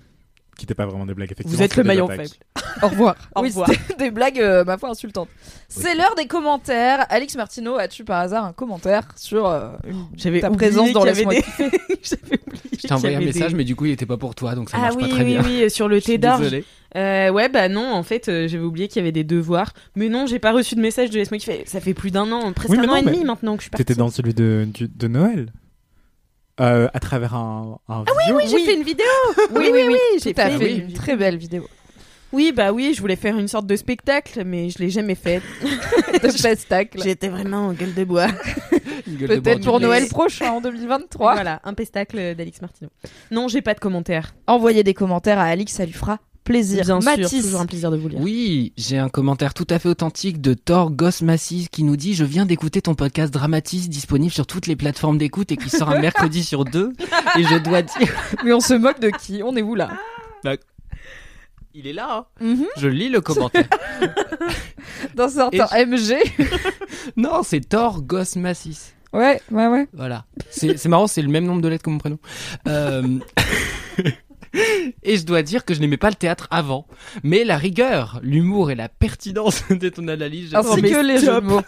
qui 0.57 0.65
étaient 0.65 0.75
pas 0.75 0.87
vraiment 0.87 1.07
des 1.07 1.15
blagues, 1.15 1.31
effectivement. 1.31 1.57
Vous 1.57 1.63
êtes 1.63 1.77
le 1.77 1.83
des 1.85 1.87
maillon 1.87 2.09
attaques. 2.09 2.29
faible. 2.29 2.35
Au 2.83 2.89
revoir. 2.89 3.15
Au 3.37 3.43
oui, 3.43 3.49
revoir. 3.49 3.69
c'était 3.71 4.05
des 4.05 4.11
blagues, 4.11 4.41
euh, 4.41 4.65
ma 4.65 4.77
foi, 4.79 4.89
insultantes. 4.91 5.29
C'est 5.69 5.95
l'heure 5.95 6.15
des 6.17 6.27
commentaires. 6.27 7.07
Alix 7.11 7.37
Martineau, 7.37 7.77
as-tu 7.79 8.05
par 8.05 8.19
hasard 8.21 8.45
un 8.45 8.53
commentaire 8.53 9.05
sur 9.15 9.47
euh, 9.47 9.71
une- 9.87 10.41
ta 10.41 10.51
présence 10.51 10.93
dans 10.93 11.03
avait 11.03 11.25
kiffer 11.25 11.71
J'avais 12.03 12.38
oublié. 12.49 12.63
Je 12.73 12.87
t'ai 12.89 12.93
envoyé 12.95 13.17
un 13.17 13.21
message, 13.21 13.51
des- 13.53 13.57
mais 13.57 13.65
du 13.65 13.77
coup, 13.77 13.87
il 13.87 13.93
était 13.93 14.07
pas 14.07 14.17
pour 14.17 14.35
toi, 14.35 14.55
donc 14.55 14.71
ça 14.71 14.77
Ah 14.79 14.83
marche 14.83 14.95
oui, 14.97 15.03
pas 15.03 15.09
très 15.09 15.25
oui, 15.25 15.33
bien. 15.39 15.43
oui, 15.45 15.71
sur 15.71 15.89
le 15.89 16.01
thé 16.03 16.19
d'orge. 16.19 16.41
désolé. 16.41 16.65
Euh, 16.97 17.31
ouais, 17.31 17.49
bah 17.49 17.69
non, 17.69 17.93
en 17.93 18.03
fait, 18.03 18.29
euh, 18.29 18.49
j'avais 18.49 18.65
oublié 18.65 18.89
qu'il 18.89 18.97
y 18.97 19.03
avait 19.03 19.13
des 19.13 19.25
devoirs. 19.25 19.73
Mais 19.95 20.09
non, 20.09 20.27
j'ai 20.27 20.39
pas 20.39 20.53
reçu 20.53 20.75
de 20.75 20.81
message 20.81 21.11
de 21.11 21.17
Laisse-moi 21.19 21.39
kiffer. 21.39 21.63
Ça 21.67 21.81
fait 21.81 21.95
plus 21.95 22.11
d'un 22.11 22.31
an, 22.33 22.53
presque 22.53 22.71
Oui, 22.73 22.79
un 22.79 22.85
an 22.85 22.87
non, 22.89 22.97
et 22.97 23.03
demi 23.03 23.25
maintenant 23.25 23.53
que 23.57 23.61
je 23.61 23.65
suis 23.65 23.71
partie. 23.71 23.85
T'étais 23.85 23.99
dans 23.99 24.09
celui 24.11 24.35
de, 24.35 24.67
du- 24.73 24.89
de 24.89 25.09
Noël. 25.09 25.53
Euh, 26.61 26.89
à 26.93 26.99
travers 26.99 27.35
un, 27.35 27.79
un 27.89 28.05
ah 28.07 28.33
Oui, 28.35 28.43
j'ai 28.51 28.59
fait 28.65 28.75
une 28.75 28.83
vidéo. 28.83 29.07
Oui, 29.55 29.69
oui, 29.73 29.83
oui, 29.87 29.99
j'ai 30.23 30.35
tout 30.35 30.41
à 30.41 30.51
fait 30.51 30.59
fait. 30.59 30.75
une 30.77 30.85
Une 30.89 30.93
très 30.93 31.15
belle 31.17 31.37
vidéo. 31.37 31.69
Oui, 32.33 32.53
bah 32.55 32.73
oui, 32.73 32.93
je 32.95 33.01
voulais 33.01 33.17
faire 33.17 33.39
une 33.39 33.49
sorte 33.49 33.67
de 33.67 33.77
spectacle, 33.77 34.43
mais 34.45 34.69
je 34.69 34.79
l'ai 34.81 34.91
jamais 34.91 35.15
fait. 35.15 35.41
De 36.23 36.29
spectacle. 36.37 37.01
J'étais 37.03 37.29
vraiment 37.29 37.69
en 37.69 37.73
gueule 37.75 37.95
de 37.95 38.05
bois. 38.05 38.27
Peut-être 39.17 39.65
pour. 39.65 39.81
Noël 39.81 40.09
prochain 40.09 40.51
en 40.53 40.61
2023. 40.61 41.35
Voilà, 41.35 41.61
un 41.65 41.75
pestacle 41.75 42.35
d'Alix 42.35 42.61
Martineau. 42.61 42.91
Non, 43.31 43.49
j'ai 43.49 43.63
pas 43.63 43.75
de 43.75 43.81
commentaires. 43.81 44.35
Envoyez 44.47 44.83
des 44.83 44.95
commentaires 44.95 45.39
à 45.39 45.45
Alix, 45.45 45.73
ça 45.73 45.87
lui 45.87 45.93
fera 45.93 46.19
plaisir. 46.45 46.85
Bien 46.85 47.01
sûr, 47.01 47.31
toujours 47.31 47.61
un 47.61 47.67
plaisir 47.67 47.91
de 47.91 47.97
vous 47.97 48.09
lire. 48.09 48.21
Oui, 48.21 48.73
j'ai 48.77 48.99
un 48.99 49.09
commentaire 49.09 49.55
tout 49.55 49.67
à 49.71 49.79
fait 49.79 49.89
authentique 49.89 50.41
de 50.41 50.55
Thor 50.55 50.91
Gosmassis 50.91 51.69
qui 51.71 51.85
nous 51.85 51.97
dit 51.97 52.15
Je 52.15 52.25
viens 52.25 52.47
d'écouter 52.47 52.83
ton 52.83 52.95
podcast 52.95 53.33
Dramatis 53.33 53.89
disponible 53.89 54.33
sur 54.33 54.47
toutes 54.47 54.67
les 54.67 54.77
plateformes 54.77 55.19
d'écoute 55.19 55.53
et 55.53 55.57
qui 55.57 55.71
sort 55.71 55.91
un 55.91 56.01
mercredi 56.01 56.43
sur 56.43 56.65
deux. 56.65 56.93
Et 57.39 57.45
je 57.45 57.57
dois 57.57 57.83
dire. 57.83 58.15
mais 58.45 58.53
on 58.53 58.61
se 58.61 58.75
moque 58.75 59.01
de 59.01 59.11
qui? 59.11 59.43
On 59.45 59.55
est 59.57 59.63
où 59.63 59.75
là? 59.75 59.91
Il 61.75 61.87
est 61.87 61.93
là, 61.93 62.27
hein. 62.41 62.45
Mhm. 62.45 62.67
Je 62.77 62.89
lis 62.89 63.09
le 63.09 63.21
commentaire. 63.21 63.69
Dans 65.15 65.29
certain 65.29 65.87
MG. 65.87 66.17
non, 67.17 67.43
c'est 67.45 67.61
Thor 67.61 68.03
Gosmassis. 68.03 68.95
Ouais, 69.13 69.41
ouais, 69.51 69.67
ouais. 69.67 69.87
Voilà. 69.95 70.25
C'est 70.51 70.85
marrant, 70.87 71.07
c'est 71.07 71.23
le 71.23 71.29
même 71.29 71.45
nombre 71.45 71.63
de 71.63 71.69
lettres 71.69 71.85
que 71.85 71.91
mon 71.91 71.99
prénom. 71.99 72.19
Euh, 72.67 73.19
Et 75.03 75.17
je 75.19 75.25
dois 75.25 75.43
dire 75.43 75.65
que 75.65 75.75
je 75.75 75.81
n'aimais 75.81 75.97
pas 75.99 76.09
le 76.09 76.15
théâtre 76.17 76.49
avant. 76.51 76.87
Mais 77.23 77.45
la 77.45 77.57
rigueur, 77.59 78.19
l'humour 78.23 78.71
et 78.71 78.75
la 78.75 78.89
pertinence 78.89 79.63
de 79.71 79.89
ton 79.89 80.09
analyse, 80.09 80.55
Ainsi 80.55 80.83
que 80.83 81.03
les 81.07 81.19
jeux 81.19 81.35
de 81.41 81.41
mots. 81.41 81.61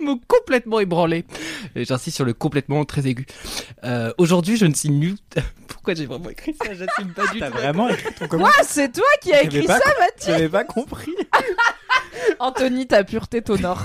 m'ont 0.00 0.18
complètement 0.26 0.80
ébranlé. 0.80 1.24
Et 1.74 1.84
J'insiste 1.84 2.16
sur 2.16 2.24
le 2.24 2.32
complètement 2.32 2.84
très 2.84 3.06
aigu. 3.06 3.26
Euh, 3.84 4.12
Aujourd'hui, 4.18 4.56
je 4.56 4.64
ne 4.66 4.74
suis 4.74 4.90
nul. 4.90 5.16
Pourquoi 5.68 5.94
j'ai 5.94 6.06
vraiment 6.06 6.30
écrit 6.30 6.54
ça? 6.54 6.72
J'assume 6.72 7.12
pas 7.12 7.26
du 7.32 7.40
T'as 7.40 7.50
tout. 7.50 7.58
vraiment 7.58 7.88
écrit 7.88 8.14
ton 8.14 8.24
Ah, 8.24 8.28
commentaire? 8.28 8.64
C'est 8.66 8.92
toi 8.92 9.04
qui 9.20 9.32
as 9.32 9.42
écrit 9.42 9.66
ça, 9.66 9.78
Mathis 10.00 10.26
J'avais 10.26 10.48
pas 10.48 10.64
compris. 10.64 11.14
Anthony, 12.38 12.86
ta 12.86 13.04
pureté 13.04 13.42
t'honore. 13.42 13.82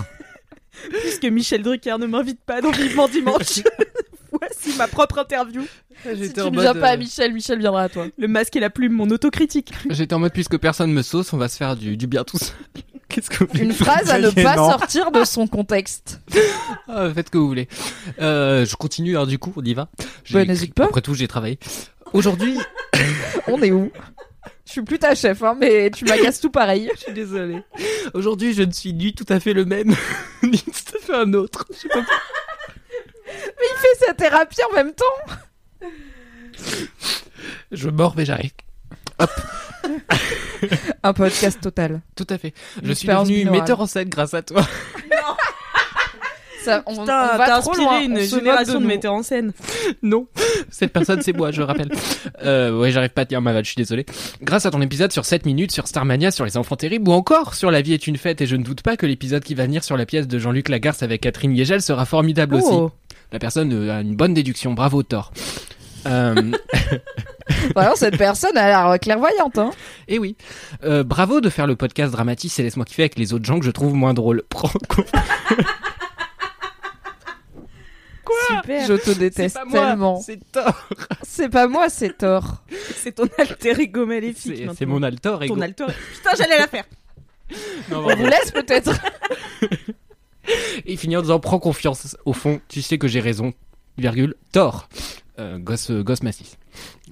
Puisque 1.02 1.26
Michel 1.26 1.64
Drucker 1.64 1.98
ne 2.00 2.06
m'invite 2.08 2.42
pas 2.42 2.62
dans 2.62 2.72
Vivement 2.72 3.08
Dimanche. 3.08 3.62
Voici 4.32 4.78
ma 4.78 4.88
propre 4.88 5.20
interview. 5.20 5.64
Si 6.04 6.34
tu 6.34 6.40
ne 6.40 6.62
viens 6.62 6.74
pas 6.74 6.90
à 6.90 6.98
Michel, 6.98 7.34
Michel 7.34 7.60
viendra 7.60 7.84
à 7.84 7.90
toi. 7.90 8.08
Le 8.18 8.28
masque 8.28 8.56
et 8.56 8.60
la 8.60 8.70
plume, 8.70 8.94
mon 8.94 9.10
autocritique. 9.10 9.74
J'étais 9.90 10.14
en 10.14 10.20
mode 10.20 10.34
puisque 10.34 10.58
personne 10.58 10.92
me 10.92 11.02
sauce, 11.02 11.34
on 11.34 11.38
va 11.38 11.48
se 11.48 11.58
faire 11.58 11.76
du, 11.76 11.98
du 11.98 12.08
bien 12.08 12.24
tous. 12.24 12.54
Qu'est-ce 13.10 13.30
que 13.30 13.44
vous 13.44 13.48
voulez 13.52 13.66
Une 13.66 13.74
phrase 13.74 14.10
à 14.10 14.20
ne 14.20 14.30
pas 14.30 14.56
sortir 14.56 15.12
de 15.12 15.26
son 15.26 15.48
contexte. 15.48 16.22
Ah, 16.88 17.10
Faites 17.14 17.28
ce 17.28 17.32
que 17.32 17.38
vous 17.38 17.48
voulez. 17.48 17.68
Euh, 18.22 18.66
je 18.66 18.76
continue 18.78 19.12
alors 19.12 19.28
du 19.28 19.38
coup, 19.38 19.52
on 19.58 19.64
y 19.64 19.74
va. 19.74 19.90
Bah, 20.32 20.46
n'hésite 20.46 20.74
pas. 20.74 20.86
Après 20.86 21.02
tout, 21.02 21.14
j'ai 21.14 21.28
travaillé. 21.28 21.60
Aujourd'hui, 22.14 22.58
On 23.48 23.62
est 23.62 23.72
où? 23.72 23.92
Je 24.72 24.76
suis 24.76 24.84
plus 24.84 25.00
ta 25.00 25.14
chef, 25.16 25.44
hein, 25.44 25.54
mais 25.60 25.92
tu 25.92 26.06
m'agaces 26.06 26.40
tout 26.40 26.50
pareil. 26.50 26.90
je 26.96 27.00
suis 27.02 27.12
désolé. 27.12 27.62
Aujourd'hui, 28.14 28.54
je 28.54 28.64
ne 28.64 28.72
suis 28.72 28.94
ni 28.94 29.14
tout 29.14 29.26
à 29.28 29.42
fait 29.42 29.52
le 29.52 29.66
même, 29.66 29.94
ni 30.44 30.60
tout 30.60 30.98
à 30.98 31.06
fait 31.06 31.14
un 31.14 31.34
autre. 31.34 31.66
Je 31.74 31.78
sais 31.78 31.90
pas 31.90 32.00
Il 33.28 33.78
fait 33.80 34.06
sa 34.06 34.14
thérapie 34.14 34.62
en 34.72 34.74
même 34.74 34.94
temps. 34.94 35.84
Je 37.74 37.90
mords 37.90 38.14
mais 38.16 38.24
j'arrive. 38.24 38.52
Un 41.04 41.12
podcast 41.12 41.60
total. 41.60 42.00
Tout 42.16 42.28
à 42.30 42.38
fait. 42.38 42.54
Je 42.82 42.94
suis 42.94 43.10
devenu 43.10 43.44
metteur 43.50 43.82
en 43.82 43.88
scène 43.88 44.08
grâce 44.08 44.34
à 44.34 44.42
toi. 44.42 44.66
Ça, 46.64 46.84
on, 46.86 46.92
Putain, 46.92 47.02
on 47.04 47.06
t'as 47.06 47.38
va 47.38 47.62
trop 47.62 47.72
inspiré 47.72 47.84
loin. 47.86 48.02
une 48.02 48.12
on 48.14 48.16
se 48.18 48.22
moque 48.36 48.40
génération 48.44 48.80
de, 48.80 48.86
metteurs 48.86 49.14
en 49.14 49.24
scène. 49.24 49.52
Non, 50.04 50.28
cette 50.70 50.94
personne 50.94 51.22
c'est 51.22 51.34
moi, 51.34 51.52
je 51.52 51.62
rappelle. 51.62 51.90
Euh, 52.44 52.78
ouais, 52.80 52.92
j'arrive 52.92 53.10
pas 53.10 53.22
à 53.22 53.26
tenir 53.26 53.42
ma 53.42 53.52
vanne, 53.54 53.64
je 53.64 53.70
suis 53.70 53.78
désolé. 53.78 54.06
Grâce 54.42 54.66
à 54.66 54.72
ton 54.72 54.82
épisode 54.82 55.12
sur 55.12 55.26
7 55.26 55.46
minutes 55.46 55.72
sur 55.72 55.88
Starmania, 55.88 56.32
sur 56.32 56.46
les 56.46 56.58
enfants 56.58 56.76
terribles 56.76 57.10
ou 57.10 57.14
encore 57.14 57.56
sur 57.56 57.72
La 57.72 57.82
vie 57.82 57.94
est 57.94 58.08
une 58.08 58.18
fête 58.18 58.42
et 58.42 58.46
je 58.48 58.56
ne 58.56 58.64
doute 58.64 58.82
pas 58.82 58.96
que 58.98 59.06
l'épisode 59.06 59.44
qui 59.44 59.56
va 59.56 59.66
venir 59.66 59.84
sur 59.84 59.98
la 59.98 60.06
pièce 60.06 60.28
de 60.28 60.38
Jean-Luc 60.40 60.70
Lagarce 60.70 61.04
avec 61.04 61.22
Catherine 61.22 61.54
Liegel 61.54 61.82
sera 61.82 62.06
formidable 62.06 62.56
aussi. 62.56 62.68
Oh. 62.72 62.92
La 63.32 63.40
personne 63.40 63.72
euh, 63.74 63.98
a 63.98 64.02
une 64.02 64.16
bonne 64.16 64.34
déduction, 64.34 64.74
bravo 64.74 65.04
Thor. 65.04 65.32
Euh, 66.08 66.34
Vraiment, 67.76 67.96
cette 67.96 68.18
personne 68.18 68.58
a 68.58 68.68
l'air 68.68 69.00
clairvoyante. 69.00 69.58
Hein. 69.58 69.72
et 70.08 70.20
oui, 70.20 70.36
Euh, 70.84 71.04
bravo 71.04 71.42
de 71.42 71.50
faire 71.50 71.68
le 71.68 71.76
podcast 71.76 72.12
Dramatis 72.12 72.60
et 72.60 72.64
laisse-moi 72.64 72.86
kiffer 72.86 73.04
avec 73.04 73.18
les 73.18 73.34
autres 73.34 73.46
gens 73.46 73.60
que 73.60 73.66
je 73.66 73.72
trouve 73.72 73.94
moins 73.94 74.14
drôles. 74.14 74.44
Super. 78.58 78.88
Je 78.88 78.94
te 78.94 79.12
déteste 79.12 79.56
pas 79.56 79.66
moi, 79.66 79.88
tellement. 79.88 80.22
c'est 80.22 80.40
Thor. 80.52 80.88
C'est 81.24 81.50
pas 81.50 81.68
moi, 81.68 81.90
c'est 81.90 82.18
Thor. 82.18 82.64
C'est 82.96 83.14
ton 83.14 83.28
alter 83.38 83.80
ego 83.82 84.06
maléfique. 84.06 84.64
C'est 84.78 84.86
mon 84.86 85.02
altor 85.04 85.44
ego. 85.44 85.56
Ton 85.56 85.62
alter. 85.62 85.86
Putain, 86.16 86.32
j'allais 86.38 86.58
la 86.60 86.68
faire. 86.68 86.86
Non, 87.90 88.06
On 88.08 88.16
vous 88.16 88.26
laisse 88.26 88.52
peut-être. 88.52 88.92
Et 90.86 90.98
finir 90.98 91.20
en 91.20 91.22
disant 91.22 91.40
prends 91.40 91.60
confiance. 91.60 92.18
Au 92.26 92.34
fond, 92.34 92.60
tu 92.68 92.82
sais 92.82 92.98
que 92.98 93.08
j'ai 93.08 93.20
raison. 93.20 93.54
Virgule. 93.98 94.36
Thor. 94.52 94.88
Euh, 95.42 95.58
gosse, 95.58 95.90
euh, 95.90 96.04
gosse 96.04 96.22
massif. 96.22 96.58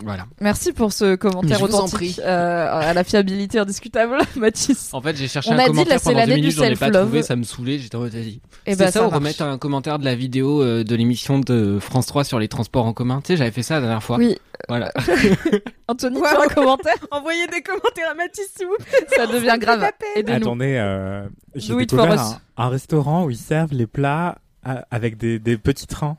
Voilà. 0.03 0.25
Merci 0.39 0.71
pour 0.71 0.93
ce 0.93 1.15
commentaire 1.15 1.61
authentique 1.61 2.19
euh, 2.23 2.67
à 2.89 2.93
la 2.93 3.03
fiabilité 3.03 3.57
indiscutable, 3.59 4.17
Mathis. 4.37 4.89
En 4.93 5.01
fait, 5.01 5.17
j'ai 5.17 5.27
cherché 5.27 5.49
On 5.49 5.53
un 5.53 5.57
a 5.57 5.61
dit, 5.63 5.67
commentaire 5.69 5.93
là, 5.95 5.99
c'est 5.99 6.03
pendant 6.05 6.13
deux 6.15 6.19
l'année 6.19 6.35
du 6.35 6.41
minutes, 6.41 6.57
j'en 6.57 6.63
ai 6.63 6.75
pas 6.75 6.91
trouvé, 6.91 7.23
ça 7.23 7.35
me 7.35 7.43
saoulait, 7.43 7.79
j'étais 7.79 7.95
en 7.95 8.01
mode 8.01 8.11
vas-y. 8.13 8.39
Et 8.67 8.73
C'est 8.73 8.75
bah, 8.77 8.85
ça, 8.85 8.99
ça 8.99 9.07
ou 9.07 9.09
remettre 9.09 9.41
un 9.41 9.57
commentaire 9.57 9.97
de 9.99 10.05
la 10.05 10.13
vidéo 10.15 10.61
euh, 10.61 10.83
de 10.83 10.95
l'émission 10.95 11.39
de 11.39 11.79
France 11.81 12.05
3 12.05 12.23
sur 12.23 12.37
les 12.39 12.47
transports 12.47 12.85
en 12.85 12.93
commun. 12.93 13.19
Tu 13.21 13.33
sais, 13.33 13.37
j'avais 13.37 13.51
fait 13.51 13.63
ça 13.63 13.75
la 13.75 13.81
dernière 13.81 14.03
fois. 14.03 14.17
Oui. 14.17 14.37
Voilà. 14.67 14.91
Anthony, 15.87 16.17
Ouais, 16.19 16.29
tu 16.29 16.35
as 16.37 16.43
un 16.43 16.47
commentaire 16.47 16.95
Envoyez 17.11 17.47
des 17.47 17.61
commentaires 17.61 18.11
à 18.11 18.13
Mathis, 18.13 18.47
s'il 18.55 18.67
vous 18.67 18.77
plaît. 18.77 19.07
Ça 19.17 19.25
devient 19.27 19.57
grave. 19.59 19.83
Attendez, 20.27 20.75
euh, 20.77 21.27
j'ai 21.55 21.75
découvert 21.75 22.19
un, 22.21 22.37
un 22.57 22.69
restaurant 22.69 23.25
où 23.25 23.31
ils 23.31 23.37
servent 23.37 23.73
les 23.73 23.87
plats 23.87 24.37
à- 24.63 24.85
avec 24.91 25.17
des, 25.17 25.39
des 25.39 25.57
petits 25.57 25.87
trains. 25.87 26.17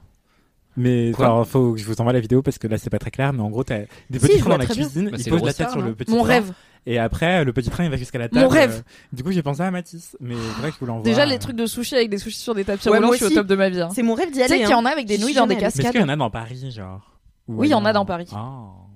Mais 0.76 1.12
Quoi 1.14 1.26
alors, 1.26 1.46
faut 1.46 1.72
que 1.72 1.78
je 1.80 1.84
vous 1.84 2.00
envoie 2.00 2.12
la 2.12 2.20
vidéo 2.20 2.42
parce 2.42 2.58
que 2.58 2.66
là 2.68 2.78
c'est 2.78 2.90
pas 2.90 2.98
très 2.98 3.10
clair. 3.10 3.32
Mais 3.32 3.40
en 3.42 3.50
gros, 3.50 3.64
t'as 3.64 3.80
des 4.08 4.18
Si, 4.18 4.26
petits 4.26 4.34
je 4.34 4.38
trains 4.40 4.50
dans 4.50 4.56
la 4.58 4.66
cuisine. 4.66 5.10
Bah, 5.10 5.16
ils 5.18 5.28
posent 5.30 5.42
la 5.42 5.52
tête 5.52 5.70
sur 5.70 5.82
le 5.82 5.94
petit 5.94 6.10
Mon 6.12 6.18
train. 6.20 6.28
rêve. 6.28 6.52
Et 6.86 6.98
après, 6.98 7.44
le 7.44 7.52
petit 7.52 7.68
train 7.68 7.84
il 7.84 7.90
va 7.90 7.96
jusqu'à 7.98 8.18
la 8.18 8.28
table. 8.28 8.42
Mon 8.44 8.48
rêve. 8.48 8.82
Euh, 8.86 8.92
du 9.16 9.22
coup, 9.22 9.32
j'ai 9.32 9.42
pensé 9.42 9.60
à 9.62 9.70
Mathis. 9.70 10.16
Mais 10.20 10.34
c'est 10.34 10.60
vrai 10.60 10.68
que 10.70 10.76
je 10.76 10.80
vous 10.80 10.86
l'envoie. 10.86 11.04
Déjà, 11.04 11.22
euh. 11.22 11.26
les 11.26 11.38
trucs 11.38 11.56
de 11.56 11.66
sushi 11.66 11.94
avec 11.96 12.08
des 12.08 12.16
sushis 12.18 12.38
sur 12.38 12.54
des 12.54 12.64
tapis 12.64 12.88
Ouais, 12.88 12.96
roulants, 12.96 13.08
moi 13.08 13.16
je 13.16 13.24
suis 13.26 13.34
au 13.34 13.36
top 13.38 13.46
de 13.46 13.54
ma 13.56 13.68
vie. 13.68 13.80
hein. 13.80 13.88
C'est 13.94 14.02
mon 14.02 14.14
rêve 14.14 14.28
d'y 14.30 14.34
Tu 14.34 14.38
sais 14.38 14.44
aller. 14.44 14.60
qu'il 14.62 14.70
y 14.70 14.72
hein. 14.72 14.78
en 14.78 14.86
a 14.86 14.90
avec 14.90 15.06
des 15.06 15.18
nouilles 15.18 15.34
dans 15.34 15.46
des. 15.46 15.56
Mais 15.56 15.62
est-ce 15.62 15.76
cascades. 15.76 15.92
qu'il 15.92 16.00
y 16.00 16.04
en 16.04 16.08
a 16.08 16.16
dans 16.16 16.30
Paris, 16.30 16.70
genre 16.70 17.00
Ou 17.48 17.60
Oui, 17.60 17.68
il 17.68 17.70
y 17.72 17.74
en 17.74 17.84
a 17.84 17.92
dans 17.92 18.06
Paris. 18.06 18.28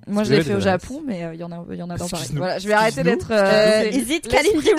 Moi, 0.07 0.25
je 0.25 0.31
l'ai 0.33 0.43
fait 0.43 0.55
au. 0.55 0.61
Japon, 0.61 1.03
mais 1.07 1.25
euh, 1.25 1.35
il 1.35 1.41
y 1.41 1.45
en 1.45 1.53
a, 1.53 1.65
il 1.71 1.77
y 1.79 1.83
en 1.83 1.91
a 1.91 1.97
dans 1.97 2.09
Paris. 2.09 2.29
Voilà, 2.35 2.59
je 2.59 2.67
vais 2.69 2.75
arrêter 2.75 3.03
d'être. 3.03 3.29
euh, 3.31 3.83
Euh, 3.85 3.91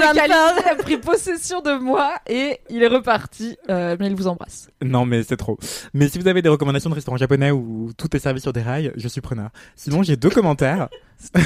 Rampal 0.05 0.15
Kalindi 0.15 0.69
a 0.69 0.75
pris 0.75 0.97
possession 0.97 1.61
de 1.61 1.73
moi 1.79 2.13
et 2.27 2.59
il 2.69 2.83
est 2.83 2.87
reparti. 2.87 3.57
Euh, 3.69 3.95
mais 3.99 4.07
il 4.07 4.15
vous 4.15 4.27
embrasse. 4.27 4.69
Non, 4.83 5.05
mais 5.05 5.23
c'est 5.23 5.37
trop. 5.37 5.57
Mais 5.93 6.07
si 6.09 6.19
vous 6.19 6.27
avez 6.27 6.41
des 6.41 6.49
recommandations 6.49 6.89
de 6.89 6.95
restaurants 6.95 7.17
japonais 7.17 7.51
où 7.51 7.91
tout 7.97 8.15
est 8.15 8.19
servi 8.19 8.39
sur 8.41 8.53
des 8.53 8.61
rails, 8.61 8.91
je 8.95 9.07
suis 9.07 9.21
preneur. 9.21 9.49
Sinon, 9.75 10.03
j'ai 10.03 10.15
deux 10.17 10.29
commentaires. 10.29 10.89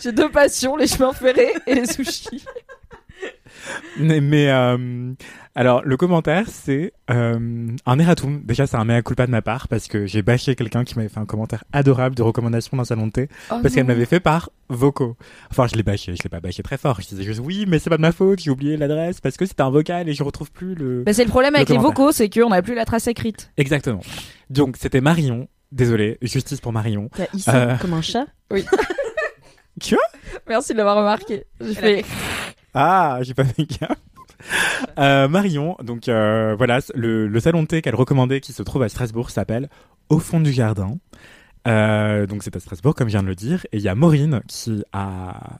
J'ai 0.00 0.12
deux 0.12 0.30
passions, 0.30 0.76
les 0.76 0.86
chemins 0.86 1.12
ferrés 1.12 1.52
et 1.66 1.74
les 1.74 1.86
sushis. 1.86 2.44
Mais, 3.98 4.20
mais, 4.20 4.48
euh, 4.50 5.12
alors, 5.54 5.82
le 5.84 5.96
commentaire, 5.98 6.46
c'est 6.48 6.92
euh, 7.10 7.68
un 7.84 7.98
erratum. 7.98 8.40
Déjà, 8.44 8.66
c'est 8.66 8.76
un 8.76 8.84
mea 8.84 9.02
culpa 9.02 9.26
de 9.26 9.30
ma 9.30 9.42
part 9.42 9.68
parce 9.68 9.86
que 9.86 10.06
j'ai 10.06 10.22
bâché 10.22 10.54
quelqu'un 10.54 10.84
qui 10.84 10.96
m'avait 10.96 11.10
fait 11.10 11.20
un 11.20 11.26
commentaire 11.26 11.62
adorable 11.72 12.14
de 12.16 12.22
recommandation 12.22 12.76
d'un 12.76 12.84
salon 12.84 13.06
de 13.08 13.12
thé 13.12 13.28
Oh 13.50 13.56
parce 13.62 13.74
qu'elle 13.74 13.84
m'avait 13.84 14.06
fait 14.06 14.20
par 14.20 14.50
vocaux. 14.70 15.16
Enfin, 15.50 15.66
je 15.66 15.76
l'ai 15.76 15.82
bâché, 15.82 16.16
je 16.16 16.22
l'ai 16.22 16.30
pas 16.30 16.40
bâché 16.40 16.62
très 16.62 16.78
fort. 16.78 17.00
Je 17.02 17.06
disais 17.08 17.22
juste 17.22 17.40
oui, 17.44 17.66
mais 17.68 17.78
c'est 17.78 17.90
pas 17.90 17.98
de 17.98 18.02
ma 18.02 18.12
faute, 18.12 18.40
j'ai 18.40 18.50
oublié 18.50 18.76
l'adresse 18.78 19.20
parce 19.20 19.36
que 19.36 19.44
c'était 19.44 19.62
un 19.62 19.70
vocal 19.70 20.08
et 20.08 20.14
je 20.14 20.22
retrouve 20.22 20.50
plus 20.50 20.74
le. 20.74 21.02
Bah, 21.04 21.12
c'est 21.12 21.24
le 21.24 21.30
problème 21.30 21.52
Le 21.52 21.58
avec 21.58 21.68
les 21.68 21.78
vocaux, 21.78 22.12
c'est 22.12 22.30
qu'on 22.30 22.48
n'a 22.48 22.62
plus 22.62 22.74
la 22.74 22.86
trace 22.86 23.06
écrite. 23.06 23.52
Exactement. 23.58 24.00
Donc, 24.50 24.76
c'était 24.80 25.02
Marion. 25.02 25.48
Désolé, 25.70 26.18
justice 26.22 26.60
pour 26.60 26.72
Marion. 26.72 27.10
T'as 27.14 27.26
hissé 27.34 27.50
Euh. 27.54 27.76
comme 27.76 27.92
un 27.92 28.02
chat? 28.02 28.26
Merci 30.48 30.72
de 30.72 30.78
l'avoir 30.78 30.96
remarqué. 30.96 31.44
J'ai 31.60 31.74
fait. 31.74 32.04
Ah, 32.74 33.18
j'ai 33.22 33.34
pas 33.34 33.44
fait 33.44 33.66
gaffe. 33.66 33.98
Euh, 34.98 35.28
Marion, 35.28 35.76
donc 35.82 36.08
euh, 36.08 36.54
voilà, 36.56 36.80
le, 36.94 37.40
salon 37.40 37.62
de 37.62 37.68
thé 37.68 37.82
qu'elle 37.82 37.94
recommandait 37.94 38.40
qui 38.40 38.52
se 38.52 38.62
trouve 38.62 38.82
à 38.82 38.88
Strasbourg 38.88 39.30
s'appelle 39.30 39.68
Au 40.08 40.18
fond 40.18 40.40
du 40.40 40.52
jardin. 40.52 40.98
Euh, 41.68 42.26
donc 42.26 42.42
c'est 42.42 42.56
à 42.56 42.60
Strasbourg, 42.60 42.94
comme 42.94 43.08
je 43.08 43.12
viens 43.12 43.22
de 43.22 43.28
le 43.28 43.36
dire. 43.36 43.64
Et 43.72 43.76
il 43.76 43.82
y 43.82 43.88
a 43.88 43.94
Maureen 43.94 44.40
qui 44.48 44.82
a 44.92 45.58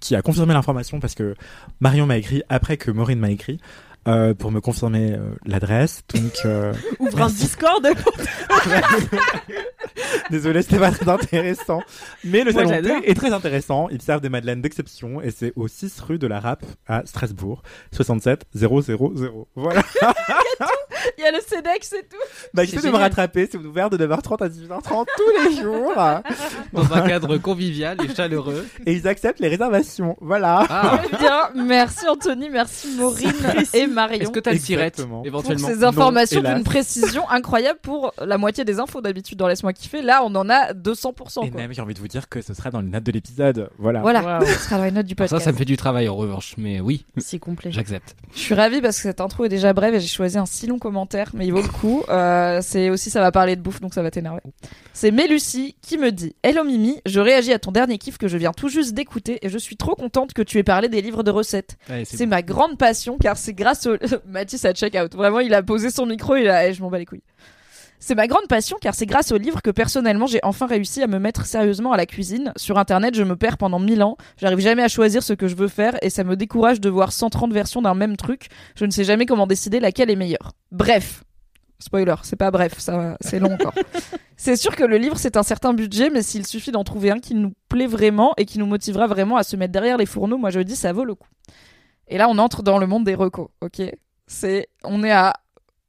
qui 0.00 0.14
a 0.14 0.20
confirmé 0.20 0.52
l'information 0.52 1.00
parce 1.00 1.14
que 1.14 1.34
Marion 1.80 2.04
m'a 2.04 2.18
écrit 2.18 2.42
après 2.50 2.76
que 2.76 2.90
Maureen 2.90 3.18
m'a 3.18 3.30
écrit 3.30 3.58
euh, 4.06 4.34
pour 4.34 4.50
me 4.50 4.60
confirmer 4.60 5.12
euh, 5.12 5.34
l'adresse. 5.46 6.02
Donc 6.14 6.32
euh, 6.44 6.72
Ouvre 6.98 7.22
un 7.22 7.28
Discord. 7.28 7.86
désolé, 10.30 10.62
c'était 10.62 10.78
pas 10.78 10.90
très 10.90 11.08
intéressant. 11.08 11.80
Mais 12.24 12.44
le 12.44 12.52
Moi, 12.52 12.66
salon 12.66 13.00
thé 13.00 13.10
est 13.10 13.14
très 13.14 13.32
intéressant. 13.32 13.88
Ils 13.90 14.02
servent 14.02 14.20
des 14.20 14.28
madeleines 14.28 14.62
d'exception 14.62 15.20
et 15.20 15.30
c'est 15.30 15.52
au 15.56 15.68
6 15.68 16.00
rue 16.00 16.18
de 16.18 16.26
la 16.26 16.40
Rape 16.40 16.64
à 16.86 17.04
Strasbourg, 17.06 17.62
67 17.92 18.44
000. 18.54 18.82
Voilà. 19.54 19.82
Il 21.18 21.22
y 21.22 21.26
a 21.26 21.32
le 21.32 21.40
CEDEX 21.40 21.92
et 21.92 22.02
tout. 22.02 22.16
Bah, 22.52 22.62
C'est 22.64 22.76
essayez 22.76 22.90
de 22.90 22.96
me 22.96 23.00
rattraper, 23.00 23.48
c'est 23.50 23.58
ouvert 23.58 23.90
de 23.90 23.98
9h30 23.98 24.42
à 24.42 24.48
18h30 24.48 25.06
tous 25.16 25.48
les 25.48 25.62
jours. 25.62 25.92
Dans 26.72 26.92
un 26.92 27.00
cadre 27.06 27.36
convivial 27.36 27.98
et 28.02 28.14
chaleureux. 28.14 28.66
Et 28.86 28.94
ils 28.94 29.06
acceptent 29.06 29.40
les 29.40 29.48
réservations. 29.48 30.16
Voilà. 30.20 30.64
Ah, 30.68 31.00
Très 31.04 31.18
bien. 31.18 31.40
Merci 31.54 32.08
Anthony, 32.08 32.50
merci 32.50 32.96
Maureen 32.96 33.32
et 33.72 33.86
Marion. 33.94 34.20
Est-ce 34.20 34.30
que 34.30 34.40
t'as 34.40 34.52
le 34.52 34.58
sirette 34.58 34.94
Exactement. 34.94 35.18
pour 35.18 35.26
éventuellement 35.26 35.68
ces 35.68 35.84
informations 35.84 36.42
d'une 36.42 36.64
précision 36.64 37.28
incroyable 37.30 37.78
pour 37.82 38.12
la 38.24 38.38
moitié 38.38 38.64
des 38.64 38.78
infos 38.80 39.00
d'habitude 39.00 39.38
dans 39.38 39.48
Laisse-moi 39.48 39.72
kiffer. 39.72 40.02
Là, 40.02 40.22
on 40.24 40.34
en 40.34 40.48
a 40.50 40.72
200%. 40.72 41.46
Et 41.46 41.50
Quoi. 41.50 41.60
même, 41.60 41.72
j'ai 41.72 41.80
envie 41.82 41.94
de 41.94 41.98
vous 42.00 42.08
dire 42.08 42.28
que 42.28 42.42
ce 42.42 42.54
sera 42.54 42.70
dans 42.70 42.80
les 42.80 42.88
notes 42.88 43.04
de 43.04 43.12
l'épisode. 43.12 43.70
Voilà. 43.78 44.00
Voilà, 44.00 44.40
ce 44.44 44.58
sera 44.64 44.78
dans 44.78 44.84
les 44.84 44.90
notes 44.90 45.06
du 45.06 45.14
Alors 45.14 45.28
podcast. 45.28 45.38
Ça, 45.42 45.44
ça 45.44 45.52
me 45.52 45.56
fait 45.56 45.64
du 45.64 45.76
travail 45.76 46.08
en 46.08 46.14
revanche, 46.16 46.54
mais 46.58 46.80
oui, 46.80 47.04
C'est 47.18 47.38
complet. 47.38 47.70
j'accepte. 47.72 48.14
Je 48.34 48.40
suis 48.40 48.54
ravie 48.54 48.80
parce 48.80 48.96
que 48.96 49.02
cette 49.02 49.20
intro 49.20 49.44
est 49.44 49.48
déjà 49.48 49.72
brève 49.72 49.94
et 49.94 50.00
j'ai 50.00 50.08
choisi 50.08 50.36
un 50.38 50.46
si 50.46 50.66
long 50.66 50.78
commentaire, 50.78 51.30
mais 51.34 51.46
il 51.46 51.52
vaut 51.52 51.62
le 51.62 51.68
coup. 51.68 52.02
Euh, 52.08 52.60
c'est 52.62 52.90
aussi, 52.90 53.10
ça 53.10 53.20
va 53.20 53.32
parler 53.32 53.56
de 53.56 53.60
bouffe, 53.62 53.80
donc 53.80 53.94
ça 53.94 54.02
va 54.02 54.10
t'énerver. 54.10 54.40
C'est 54.92 55.10
Mélucie 55.10 55.76
qui 55.82 55.98
me 55.98 56.10
dit 56.12 56.34
Hello 56.42 56.64
Mimi, 56.64 57.00
je 57.06 57.20
réagis 57.20 57.52
à 57.52 57.58
ton 57.58 57.72
dernier 57.72 57.98
kiff 57.98 58.18
que 58.18 58.28
je 58.28 58.36
viens 58.36 58.52
tout 58.52 58.68
juste 58.68 58.94
d'écouter 58.94 59.38
et 59.42 59.48
je 59.48 59.58
suis 59.58 59.76
trop 59.76 59.94
contente 59.94 60.32
que 60.32 60.42
tu 60.42 60.58
aies 60.58 60.62
parlé 60.64 60.88
des 60.88 61.02
livres 61.02 61.22
de 61.22 61.30
recettes. 61.30 61.76
C'est 62.04 62.26
ma 62.26 62.42
grande 62.42 62.78
passion 62.78 63.18
car 63.20 63.36
c'est 63.36 63.54
grâce 63.54 63.83
Mathis 64.26 64.64
a 64.64 64.72
check 64.72 64.94
out. 64.94 65.14
Vraiment, 65.14 65.40
il 65.40 65.54
a 65.54 65.62
posé 65.62 65.90
son 65.90 66.06
micro 66.06 66.36
et 66.36 66.42
il 66.42 66.48
a. 66.48 66.72
je 66.72 66.82
m'en 66.82 66.90
bats 66.90 66.98
les 66.98 67.06
couilles. 67.06 67.22
C'est 68.06 68.14
ma 68.14 68.26
grande 68.26 68.46
passion 68.48 68.76
car 68.78 68.94
c'est 68.94 69.06
grâce 69.06 69.32
au 69.32 69.38
livre 69.38 69.62
que 69.62 69.70
personnellement 69.70 70.26
j'ai 70.26 70.40
enfin 70.42 70.66
réussi 70.66 71.02
à 71.02 71.06
me 71.06 71.18
mettre 71.18 71.46
sérieusement 71.46 71.92
à 71.92 71.96
la 71.96 72.04
cuisine. 72.04 72.52
Sur 72.54 72.76
internet, 72.76 73.14
je 73.14 73.22
me 73.22 73.34
perds 73.34 73.56
pendant 73.56 73.78
mille 73.78 74.02
ans. 74.02 74.18
J'arrive 74.36 74.58
jamais 74.58 74.82
à 74.82 74.88
choisir 74.88 75.22
ce 75.22 75.32
que 75.32 75.48
je 75.48 75.56
veux 75.56 75.68
faire 75.68 75.96
et 76.02 76.10
ça 76.10 76.22
me 76.22 76.36
décourage 76.36 76.82
de 76.82 76.90
voir 76.90 77.12
130 77.12 77.54
versions 77.54 77.80
d'un 77.80 77.94
même 77.94 78.18
truc. 78.18 78.48
Je 78.76 78.84
ne 78.84 78.90
sais 78.90 79.04
jamais 79.04 79.24
comment 79.24 79.46
décider 79.46 79.80
laquelle 79.80 80.10
est 80.10 80.16
meilleure. 80.16 80.52
Bref. 80.70 81.24
Spoiler, 81.78 82.14
c'est 82.24 82.36
pas 82.36 82.50
bref, 82.50 82.78
ça 82.78 83.16
c'est 83.22 83.38
long 83.38 83.54
encore. 83.54 83.72
c'est 84.36 84.56
sûr 84.56 84.76
que 84.76 84.84
le 84.84 84.98
livre 84.98 85.16
c'est 85.16 85.38
un 85.38 85.42
certain 85.42 85.72
budget, 85.72 86.10
mais 86.10 86.22
s'il 86.22 86.46
suffit 86.46 86.72
d'en 86.72 86.84
trouver 86.84 87.10
un 87.10 87.20
qui 87.20 87.34
nous 87.34 87.54
plaît 87.70 87.86
vraiment 87.86 88.34
et 88.36 88.44
qui 88.44 88.58
nous 88.58 88.66
motivera 88.66 89.06
vraiment 89.06 89.36
à 89.38 89.44
se 89.44 89.56
mettre 89.56 89.72
derrière 89.72 89.96
les 89.96 90.06
fourneaux, 90.06 90.36
moi 90.36 90.50
je 90.50 90.60
dis 90.60 90.76
ça 90.76 90.92
vaut 90.92 91.06
le 91.06 91.14
coup. 91.14 91.28
Et 92.08 92.18
là 92.18 92.28
on 92.28 92.38
entre 92.38 92.62
dans 92.62 92.78
le 92.78 92.86
monde 92.86 93.04
des 93.04 93.14
recos, 93.14 93.48
ok? 93.60 93.82
C'est, 94.26 94.68
on 94.84 95.04
est 95.04 95.12
à 95.12 95.34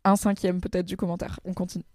un 0.04 0.16
cinquième 0.16 0.62
peut-être 0.62 0.86
du 0.86 0.98
commentaire. 0.98 1.40
On 1.46 1.54
continue. 1.54 1.86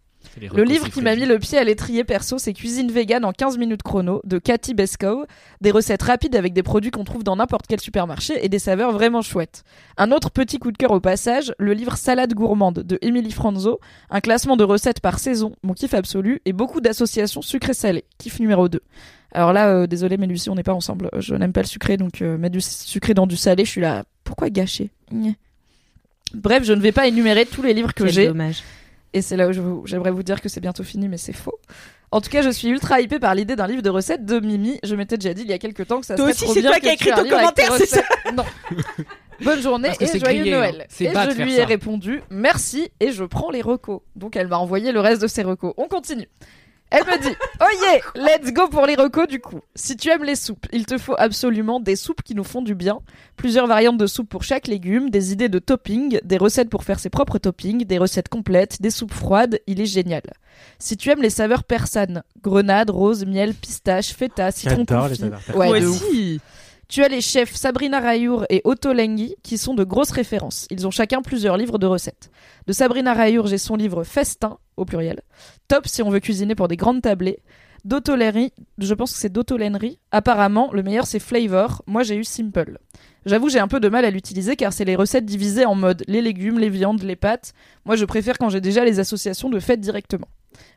Le 0.55 0.65
livre 0.65 0.89
qui 0.89 1.01
m'a 1.01 1.17
mis 1.17 1.27
le 1.27 1.39
pied 1.39 1.59
à 1.59 1.65
l'étrier 1.65 2.05
perso, 2.05 2.39
c'est 2.39 2.53
Cuisine 2.53 2.91
vegan 2.91 3.25
en 3.25 3.33
15 3.33 3.59
minutes 3.59 3.83
chrono 3.83 4.21
de 4.25 4.39
Cathy 4.39 4.75
Beskow. 4.75 5.25
Des 5.61 5.71
recettes 5.71 6.03
rapides 6.03 6.37
avec 6.37 6.53
des 6.53 6.63
produits 6.63 6.91
qu'on 6.91 7.05
trouve 7.05 7.25
dans 7.25 7.37
n'importe 7.37 7.67
quel 7.67 7.81
supermarché 7.81 8.45
et 8.45 8.49
des 8.49 8.59
saveurs 8.59 8.93
vraiment 8.93 9.23
chouettes. 9.23 9.65
Un 9.97 10.13
autre 10.13 10.31
petit 10.31 10.59
coup 10.59 10.73
de 10.73 10.77
cœur 10.77 10.93
au 10.93 11.01
passage, 11.01 11.55
le 11.59 11.73
livre 11.73 11.97
Salade 11.97 12.35
gourmande 12.35 12.81
de 12.81 12.99
Emily 13.03 13.33
Franzo. 13.33 13.81
Un 14.11 14.21
classement 14.21 14.57
de 14.57 14.65
recettes 14.65 15.01
par 15.01 15.19
saison, 15.19 15.53
mon 15.63 15.75
kiff 15.75 15.95
absolu, 15.95 16.41
et 16.45 16.53
beaucoup 16.53 16.81
d'associations 16.81 17.43
sucré-salé. 17.43 18.05
Kiff 18.19 18.41
numéro 18.41 18.69
2. 18.69 18.81
Alors 19.33 19.53
là, 19.53 19.69
euh, 19.69 19.87
désolé, 19.87 20.17
mais 20.17 20.27
Lucie, 20.27 20.51
on 20.51 20.55
n'est 20.55 20.63
pas 20.63 20.75
ensemble. 20.75 21.09
Je 21.19 21.35
n'aime 21.35 21.53
pas 21.53 21.63
le 21.63 21.67
sucré, 21.67 21.97
donc 21.97 22.21
euh, 22.23 22.37
mettre 22.37 22.53
du 22.53 22.61
sucré 22.61 23.15
dans 23.15 23.27
du 23.27 23.37
salé, 23.37 23.65
je 23.65 23.71
suis 23.71 23.81
là. 23.81 24.05
Pourquoi 24.25 24.51
gâcher. 24.51 24.91
Bref, 26.35 26.63
je 26.65 26.73
ne 26.73 26.81
vais 26.81 26.93
pas 26.93 27.07
énumérer 27.09 27.47
tous 27.47 27.63
les 27.63 27.75
livres 27.75 27.93
que 27.95 28.07
j'ai. 28.07 28.27
dommage. 28.29 28.63
Et 29.13 29.23
c'est 29.23 29.37
là 29.37 29.49
où 29.49 29.53
vous- 29.53 29.83
j'aimerais 29.87 30.13
vous 30.13 30.23
dire 30.23 30.41
que 30.41 30.49
c'est 30.49 30.61
bientôt 30.61 30.85
fini, 30.85 31.09
mais 31.09 31.17
c'est 31.19 31.33
faux. 31.33 31.59
En 32.13 32.21
tout 32.21 32.31
cas, 32.31 32.43
je 32.43 32.51
suis 32.51 32.69
ultra 32.69 33.01
hypée 33.01 33.19
par 33.19 33.35
l'idée 33.35 33.57
d'un 33.57 33.67
livre 33.67 33.83
de 33.83 33.91
recettes 33.91 34.25
de 34.25 34.39
Mimi. 34.41 34.79
Je 34.85 34.95
m'étais 34.95 35.17
déjà 35.17 35.35
dit 35.35 35.43
il 35.43 35.49
y 35.49 35.53
a 35.53 35.59
quelques 35.59 35.87
temps 35.87 36.01
que 36.01 36.07
ça 36.07 36.15
Toi 36.17 36.27
serait 36.33 36.35
aussi, 36.35 36.45
trop 36.45 36.55
c'est 36.55 36.61
bien 36.61 36.71
toi 36.71 36.79
que 36.79 36.83
qui 36.85 36.89
as 36.89 36.93
écrit 36.95 37.11
ton 37.11 37.29
commentaire, 37.29 37.73
c'est 37.77 37.83
recettes. 37.83 38.05
Non. 38.37 38.45
Bonne 39.45 39.63
journée 39.63 39.89
et 40.01 40.07
c'est 40.07 40.19
joyeux 40.21 40.41
grillé, 40.41 40.55
hein. 40.55 40.59
Noël. 40.59 40.87
C'est 40.91 41.05
Et 41.07 41.13
je 41.15 41.43
lui 41.43 41.55
ai 41.55 41.59
ça. 41.59 41.65
répondu 41.65 42.21
merci 42.31 42.91
et 43.01 43.11
je 43.11 43.25
prends 43.25 43.51
les 43.51 43.63
recos. 43.63 44.01
Donc 44.15 44.37
elle 44.37 44.49
m'a 44.49 44.59
envoyé 44.59 44.93
le 44.93 45.01
reste 45.01 45.23
de 45.23 45.27
ses 45.29 45.43
recos. 45.43 45.73
On 45.79 45.89
continue. 45.89 46.29
Elle 46.91 47.05
me 47.05 47.23
dit 47.23 47.35
Oh 47.61 47.65
yeah, 47.83 48.01
let's 48.37 48.53
go 48.53 48.69
pour 48.69 48.87
les 48.87 48.95
recos 48.97 49.29
du 49.29 49.41
coup. 49.41 49.61
Si 49.75 49.97
tu 49.97 50.09
aimes 50.11 50.25
les 50.25 50.35
soupes, 50.35 50.67
il 50.73 50.87
te 50.87 50.99
faut 50.99 51.15
absolument 51.19 51.79
des 51.81 51.97
soupes 51.97 52.23
qui 52.23 52.35
nous 52.35 52.45
font 52.45 52.63
du 52.63 52.75
bien. 52.75 53.01
Plusieurs 53.37 53.67
variantes 53.67 53.99
de 53.99 54.07
soupes 54.07 54.29
pour 54.29 54.43
chaque 54.43 54.67
légume, 54.67 55.11
des 55.11 55.33
idées 55.33 55.49
de 55.49 55.59
topping, 55.59 56.19
des 56.25 56.37
recettes 56.37 56.69
pour 56.71 56.85
faire 56.85 56.99
ses 56.99 57.11
propres 57.11 57.39
toppings, 57.39 57.85
des 57.85 57.99
recettes 57.99 58.29
complètes, 58.29 58.83
des 58.83 58.91
soupes 58.91 59.15
froides, 59.15 59.61
il 59.67 59.81
est 59.81 59.87
génial. 59.87 60.23
Si 60.79 60.97
tu 60.97 61.11
aimes 61.11 61.23
les 61.23 61.31
saveurs 61.31 61.65
persanes, 61.65 62.23
grenade, 62.43 62.91
rose, 62.91 63.25
miel, 63.25 63.55
pistache, 63.55 64.13
feta, 64.15 64.51
citron 64.51 64.85
J'adore 64.89 65.05
les 65.05 65.11
confit. 65.11 65.21
saveurs 65.21 65.41
persanes. 65.41 65.57
Ouais, 65.61 65.69
Moi 65.69 65.81
de 65.81 65.87
ouf. 65.87 66.03
Tu 66.91 67.05
as 67.05 67.09
les 67.09 67.21
chefs 67.21 67.55
Sabrina 67.55 68.01
Rayour 68.01 68.47
et 68.51 68.63
Otto 68.65 68.93
Lengi 68.93 69.37
qui 69.45 69.59
sont 69.59 69.75
de 69.75 69.85
grosses 69.85 70.11
références. 70.11 70.67
Ils 70.71 70.89
ont 70.89 70.91
chacun 70.91 71.23
plusieurs 71.23 71.57
livres 71.57 71.79
de 71.79 71.87
recettes. 71.87 72.33
De 72.67 72.73
Sabrina 72.73 73.15
Rayour, 73.15 73.47
j'ai 73.47 73.59
son 73.59 73.77
livre 73.77 74.03
Festin, 74.03 74.59
au 74.77 74.85
pluriel. 74.85 75.21
Top 75.69 75.87
si 75.87 76.03
on 76.03 76.11
veut 76.11 76.19
cuisiner 76.19 76.57
pour 76.57 76.67
des 76.67 76.77
grandes 76.77 77.03
tablées. 77.03 77.39
D'Otto 77.85 78.17
je 78.17 78.95
pense 78.95 79.13
que 79.13 79.19
c'est 79.21 79.33
d'Otto. 79.33 79.57
Apparemment, 80.11 80.71
le 80.73 80.83
meilleur 80.83 81.07
c'est 81.07 81.21
Flavor. 81.21 81.85
Moi, 81.87 82.03
j'ai 82.03 82.17
eu 82.17 82.25
Simple. 82.25 82.79
J'avoue, 83.25 83.51
j'ai 83.51 83.61
un 83.61 83.69
peu 83.69 83.79
de 83.79 83.89
mal 83.89 84.05
à 84.05 84.11
l'utiliser 84.11 84.57
car 84.57 84.73
c'est 84.73 84.85
les 84.85 84.97
recettes 84.97 85.25
divisées 85.27 85.67
en 85.67 85.77
mode 85.77 86.03
les 86.09 86.21
légumes, 86.21 86.59
les 86.59 86.71
viandes, 86.71 87.05
les 87.05 87.15
pâtes. 87.15 87.53
Moi, 87.85 87.95
je 87.95 88.05
préfère 88.05 88.37
quand 88.37 88.49
j'ai 88.49 88.61
déjà 88.61 88.85
les 88.85 88.99
associations 88.99 89.49
de 89.49 89.61
faites 89.61 89.81
directement. 89.81 90.27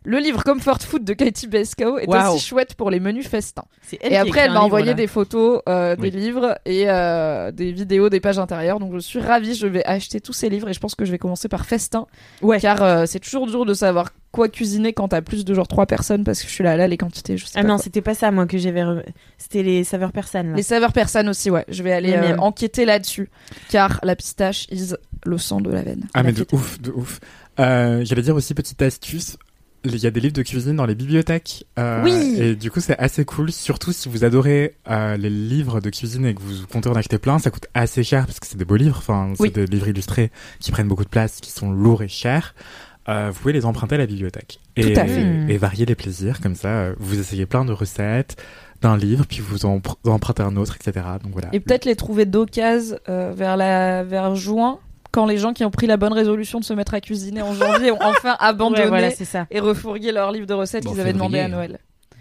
Le 0.06 0.18
livre 0.20 0.44
Comfort 0.44 0.82
Food 0.82 1.06
de 1.06 1.14
Katie 1.14 1.48
Beskow 1.48 1.98
est 1.98 2.08
aussi 2.08 2.46
chouette 2.46 2.76
pour 2.76 2.90
les 2.92 3.00
menus 3.00 3.28
festins. 3.28 3.64
C'est 3.82 3.98
Et 4.04 4.18
après, 4.18 4.42
elle 4.42 4.52
m'a 4.52 4.60
envoyé 4.62 4.94
des 4.94 5.08
photos 5.08 5.62
euh, 5.70 5.96
des 5.96 6.02
Oui. 6.04 6.12
livres 6.12 6.58
et 6.66 6.90
euh, 6.90 7.52
des 7.52 7.72
vidéos 7.72 8.10
des 8.10 8.20
pages 8.20 8.38
intérieures. 8.40 8.80
Donc 8.80 8.94
je 8.94 9.00
suis 9.00 9.20
ravie, 9.20 9.56
je 9.56 9.66
vais 9.68 9.84
acheter 9.86 10.20
tous 10.20 10.34
ces 10.34 10.50
livres 10.50 10.68
et 10.70 10.74
je 10.74 10.80
pense 10.80 10.96
que 10.96 11.06
je 11.06 11.12
vais 11.12 11.18
commencer 11.18 11.48
par 11.48 11.66
Festin. 11.66 12.06
Ouais. 12.42 12.60
Car 12.60 12.84
euh, 12.84 13.06
c'est 13.08 13.20
toujours 13.20 13.48
dur 13.48 13.66
de 13.66 13.74
savoir 13.74 14.10
quoi 14.32 14.50
cuisiner 14.50 14.94
quand 14.94 15.08
t'as 15.10 15.22
plus 15.22 15.46
de 15.46 15.54
genre 15.54 15.68
trois 15.68 15.86
personnes 15.86 16.24
parce 16.26 16.42
que 16.42 16.48
je 16.50 16.54
suis 16.54 16.64
là, 16.64 16.76
là, 16.76 16.88
les 16.88 16.98
quantités, 16.98 17.38
je 17.38 17.46
sais 17.46 17.54
Ah 17.56 17.62
pas 17.62 17.68
non, 17.68 17.78
c'était 17.78 18.02
pas 18.02 18.14
ça, 18.16 18.30
moi, 18.32 18.46
que 18.46 18.58
j'avais. 18.58 18.82
re- 18.84 19.04
C'était 19.38 19.64
les 19.64 19.84
saveurs 19.86 20.12
persanes. 20.12 20.50
là. 20.52 20.56
Les 20.58 20.64
saveurs 20.64 20.92
persanes 20.92 21.30
aussi, 21.30 21.50
ouais. 21.50 21.64
Je 21.70 21.82
vais 21.82 21.94
aller 21.94 22.14
euh, 22.14 22.36
enquêter 22.40 22.84
là-dessus. 22.86 23.30
Car 23.70 24.00
la 24.04 24.16
pistache 24.18 24.66
is 24.70 24.94
le 25.26 25.38
sang 25.38 25.62
de 25.62 25.70
la 25.72 25.82
veine. 25.82 26.08
Ah, 26.14 26.20
La 26.20 26.24
mais 26.24 26.34
de 26.34 26.46
ouf, 26.52 26.82
de 26.82 26.92
ouf. 26.92 27.20
Euh, 27.60 28.04
J'allais 28.04 28.24
dire 28.24 28.36
aussi, 28.36 28.54
petite 28.56 28.82
astuce, 28.82 29.38
il 29.86 29.98
y 29.98 30.08
a 30.08 30.12
des 30.12 30.19
livres 30.19 30.34
de 30.34 30.41
cuisine 30.43 30.76
dans 30.76 30.86
les 30.86 30.96
bibliothèques. 30.96 31.65
euh, 31.78 32.02
Oui. 32.04 32.36
Et 32.39 32.56
du 32.56 32.72
coup, 32.72 32.80
c'est 32.80 32.98
assez 32.98 33.26
cool, 33.26 33.52
surtout 33.52 33.91
si 33.91 34.08
vous 34.10 34.24
adorez 34.24 34.76
euh, 34.89 35.17
les 35.17 35.30
livres 35.30 35.82
de 35.82 35.89
cuisine 35.89 36.26
et 36.26 36.34
que 36.34 36.41
vous 36.41 36.65
comptez 36.72 36.89
en 36.89 36.93
acheter 36.96 37.17
plein, 37.17 37.39
ça 37.39 37.52
coûte 37.52 37.67
assez 37.74 38.04
cher 38.04 38.26
parce 38.26 38.39
que 38.39 38.48
c'est 38.48 38.58
des 38.58 38.65
beaux 38.65 38.76
livres, 38.78 38.98
enfin, 38.98 39.34
c'est 39.36 39.43
Oui. 39.43 39.52
des 39.52 39.65
livres 39.65 39.88
illustrés 39.89 40.32
qui 40.60 40.72
prennent 40.72 40.88
beaucoup 40.88 41.04
de 41.04 41.10
place, 41.10 41.39
qui 41.41 41.52
sont 41.52 41.72
lourds 41.72 42.02
et 42.04 42.08
chers. 42.08 42.56
Euh, 43.10 43.32
vous 43.34 43.39
pouvez 43.41 43.54
les 43.54 43.65
emprunter 43.65 43.96
à 43.96 43.98
la 43.98 44.06
bibliothèque. 44.06 44.60
Et, 44.78 44.93
Tout 44.93 45.00
à 45.02 45.06
fait. 45.06 45.26
et 45.50 45.58
varier 45.58 45.86
les 45.86 45.96
plaisirs, 45.96 46.39
comme 46.39 46.56
ça, 46.56 46.91
vous 47.00 47.19
essayez 47.19 47.46
plein 47.46 47.65
de 47.65 47.74
recettes 47.74 48.38
d'un 48.82 48.96
livre, 48.96 49.26
puis 49.28 49.39
vous 49.41 49.65
en 49.65 49.80
pr- 49.80 49.96
empruntez 50.06 50.43
un 50.43 50.56
autre, 50.56 50.76
etc. 50.78 51.06
Donc 51.22 51.34
voilà. 51.34 51.50
Et 51.52 51.60
peut-être 51.60 51.84
les 51.86 51.96
trouver 51.98 52.26
d'occasion 52.26 52.98
vers 53.08 53.58
la 53.58 54.04
vers 54.06 54.36
juin 54.36 54.80
quand 55.13 55.26
les 55.26 55.38
gens 55.38 55.54
qui 55.54 55.63
ont 55.63 55.71
pris 55.71 55.88
la 55.88 55.95
bonne 55.95 56.12
résolution 56.12 56.60
de 56.60 56.65
se 56.65 56.73
mettre 56.73 56.93
à 56.93 56.99
cuisiner 56.99 57.41
en 57.41 57.54
janvier 57.54 57.91
ont 57.91 58.02
enfin 58.02 58.36
abandonné 58.39 58.82
Ouais, 58.84 58.89
voilà, 58.89 59.12
c'est 59.12 59.23
ça. 59.26 59.47
et 59.52 59.60
refourguer 59.62 60.12
leur 60.12 60.32
livre 60.32 60.47
de 60.47 60.54
recettes 60.54 60.84
Bon, 60.84 60.91
qu'ils 60.91 60.99
avaient 60.99 61.13
demandé 61.13 61.39
à 61.39 61.47
Noël. 61.47 61.80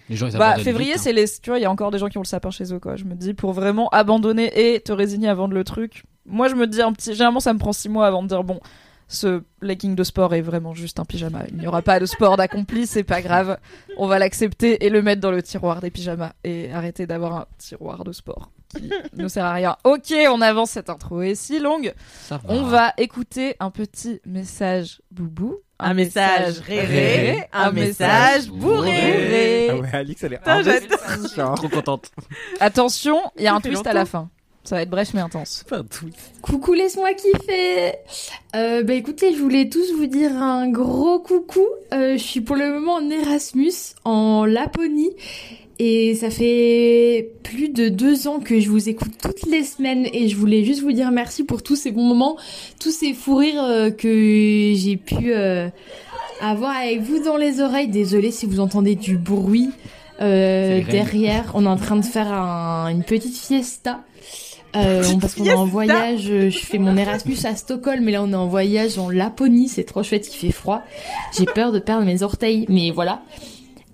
Les 0.09 0.17
gens, 0.17 0.27
ils 0.29 0.37
Bah 0.37 0.49
abandonnent 0.49 0.65
février 0.65 0.91
vite, 0.93 0.99
hein. 0.99 1.03
c'est 1.03 1.13
les 1.13 1.25
tu 1.43 1.51
vois 1.51 1.59
il 1.59 1.63
y 1.63 1.65
a 1.65 1.71
encore 1.71 1.91
des 1.91 1.99
gens 1.99 2.09
qui 2.09 2.19
ont 2.19 2.23
le 2.23 2.27
sapin 2.27 2.51
chez 2.51 2.73
eux 2.73 2.79
quoi. 2.79 2.97
Je 2.97 3.05
me 3.05 3.15
dis 3.15 3.35
pour 3.35 3.53
vraiment 3.53 3.89
abandonner 3.91 4.75
et 4.75 4.81
te 4.81 4.93
résigner 4.93 5.29
à 5.29 5.35
vendre 5.35 5.55
le 5.55 5.65
truc. 5.65 6.05
Moi 6.27 6.49
je 6.49 6.55
me 6.55 6.67
dis 6.67 6.83
un 6.83 6.93
petit 6.93 7.13
généralement 7.15 7.41
ça 7.41 7.53
me 7.55 7.59
prend 7.59 7.73
six 7.73 7.89
mois 7.89 8.07
avant 8.07 8.23
de 8.23 8.29
dire 8.29 8.45
bon 8.45 8.61
ce 9.09 9.43
legging 9.61 9.95
de 9.95 10.05
sport 10.05 10.35
est 10.35 10.41
vraiment 10.41 10.73
juste 10.75 10.99
un 10.99 11.05
pyjama. 11.05 11.41
Il 11.51 11.59
n'y 11.59 11.67
aura 11.67 11.83
pas 11.83 12.01
de 12.01 12.07
sport 12.07 12.37
d'accompli, 12.39 12.87
c'est 12.87 13.05
pas 13.05 13.21
grave. 13.21 13.59
On 13.99 14.07
va 14.07 14.19
l'accepter 14.19 14.85
et 14.87 14.89
le 14.89 15.03
mettre 15.03 15.21
dans 15.21 15.31
le 15.31 15.43
tiroir 15.43 15.81
des 15.81 15.91
pyjamas 15.91 16.33
et 16.45 16.73
arrêter 16.73 17.07
d'avoir 17.07 17.33
un 17.37 17.47
tiroir 17.59 18.05
de 18.05 18.13
sport 18.13 18.51
qui 18.73 18.91
ne 19.17 19.29
sert 19.29 19.45
à 19.45 19.53
rien. 19.53 19.77
Ok, 19.85 20.13
on 20.29 20.41
avance 20.41 20.71
cette 20.71 20.91
intro 20.91 21.23
est 21.23 21.35
si 21.35 21.59
longue. 21.59 21.95
Ça 22.23 22.41
On 22.49 22.63
va 22.63 22.93
écouter 22.99 23.57
un 23.61 23.71
petit 23.71 24.21
message 24.27 25.01
boubou. 25.11 25.57
Un 25.79 25.95
message 25.95 26.61
réré, 26.61 27.49
un 27.53 27.73
message 27.73 28.49
bourré. 28.49 29.69
Ah 29.71 29.77
ouais, 29.77 29.89
Alix, 29.93 30.23
elle 30.23 30.35
est 30.35 30.39
Putain, 30.39 30.63
genre. 31.35 31.55
Trop 31.57 31.69
contente. 31.69 32.11
Attention, 32.61 33.21
il 33.37 33.43
y 33.43 33.47
a 33.49 33.55
un 33.55 33.61
twist 33.61 33.87
à 33.87 33.93
la 33.93 34.05
fin. 34.05 34.31
Ça 34.65 34.77
va 34.77 34.83
être 34.83 34.91
bref 34.91 35.13
mais 35.13 35.21
intense. 35.21 35.65
Coucou, 36.41 36.73
laisse-moi 36.75 37.15
kiffer. 37.15 37.95
Euh, 38.55 38.85
bah 38.85 38.95
écoutez, 38.95 39.35
je 39.35 39.41
voulais 39.41 39.69
tous 39.69 39.93
vous 39.97 40.07
dire 40.07 40.31
un 40.41 40.71
gros 40.71 41.19
coucou. 41.19 41.67
Euh, 41.93 42.13
je 42.13 42.23
suis 42.23 42.41
pour 42.43 42.55
le 42.55 42.73
moment 42.73 42.95
en 42.95 43.11
Erasmus, 43.11 43.73
en 44.05 44.45
Laponie. 44.45 45.11
Et 45.79 46.15
ça 46.15 46.31
fait 46.31 47.31
plus 47.43 47.69
de 47.71 47.89
deux 47.89 48.29
ans 48.29 48.39
que 48.39 48.61
je 48.61 48.69
vous 48.69 48.89
écoute 48.89 49.13
toutes 49.21 49.47
les 49.51 49.65
semaines 49.65 50.07
et 50.13 50.29
je 50.29 50.37
voulais 50.37 50.65
juste 50.65 50.83
vous 50.83 50.93
dire 50.93 51.11
merci 51.11 51.43
pour 51.45 51.63
tous 51.63 51.75
ces 51.77 51.91
bons 51.91 52.05
moments, 52.05 52.37
tous 52.79 52.93
ces 52.93 53.15
fous 53.15 53.37
rires 53.37 53.63
euh, 53.65 53.91
que 53.91 54.73
j'ai 54.77 54.97
pu 54.97 55.33
euh, 55.33 55.69
avoir 56.41 56.77
avec 56.77 57.01
vous 57.01 57.23
dans 57.25 57.37
les 57.37 57.61
oreilles. 57.61 57.89
Désolée 57.89 58.31
si 58.31 58.47
vous 58.47 58.61
entendez 58.61 58.95
du 58.95 59.17
bruit 59.17 59.71
euh, 60.21 60.83
derrière. 60.89 61.51
On 61.55 61.65
est 61.65 61.69
en 61.69 61.77
train 61.77 61.97
de 61.97 62.05
faire 62.05 62.31
un- 62.33 62.89
une 62.89 63.03
petite 63.03 63.37
fiesta. 63.37 64.01
Euh, 64.77 65.03
parce 65.21 65.35
qu'on 65.35 65.45
est 65.45 65.53
en 65.53 65.67
voyage, 65.67 66.23
je 66.23 66.49
fais 66.59 66.79
mon 66.79 66.97
Erasmus 66.97 67.37
à 67.45 67.55
Stockholm, 67.57 68.05
mais 68.05 68.13
là 68.13 68.23
on 68.23 68.31
est 68.33 68.37
en 68.37 68.47
voyage 68.47 68.99
en 68.99 69.11
Laponie, 69.11 69.69
c'est 69.69 69.85
trop 69.85 70.03
chouette, 70.03 70.33
il 70.33 70.39
fait 70.39 70.51
froid. 70.53 70.81
J'ai 71.37 71.45
peur 71.45 71.73
de 71.73 71.79
perdre 71.79 72.07
mes 72.07 72.23
orteils, 72.23 72.65
mais 72.71 72.91
voilà. 72.91 73.21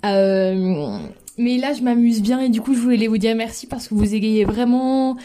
Euh, 0.04 0.98
mais 1.38 1.56
là 1.58 1.72
je 1.72 1.82
m'amuse 1.82 2.20
bien 2.22 2.40
et 2.40 2.48
du 2.48 2.60
coup 2.60 2.74
je 2.74 2.80
voulais 2.80 3.06
vous 3.06 3.18
dire 3.18 3.34
merci 3.36 3.66
parce 3.66 3.88
que 3.88 3.94
vous 3.94 4.14
égayez 4.14 4.44
vraiment 4.44 5.16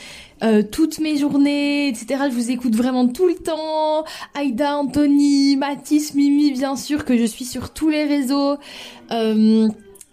euh, 0.44 0.62
toutes 0.62 1.00
mes 1.00 1.18
journées, 1.18 1.88
etc. 1.90 2.24
Je 2.30 2.36
vous 2.36 2.52
écoute 2.52 2.76
vraiment 2.76 3.08
tout 3.08 3.28
le 3.28 3.36
temps. 3.36 4.04
Aïda, 4.34 4.78
Anthony, 4.78 5.56
Mathis, 5.58 6.14
Mimi, 6.16 6.52
bien 6.52 6.76
sûr 6.76 7.06
que 7.06 7.18
je 7.18 7.24
suis 7.26 7.46
sur 7.46 7.72
tous 7.74 7.90
les 7.90 8.04
réseaux. 8.06 8.58
Euh, 9.12 9.70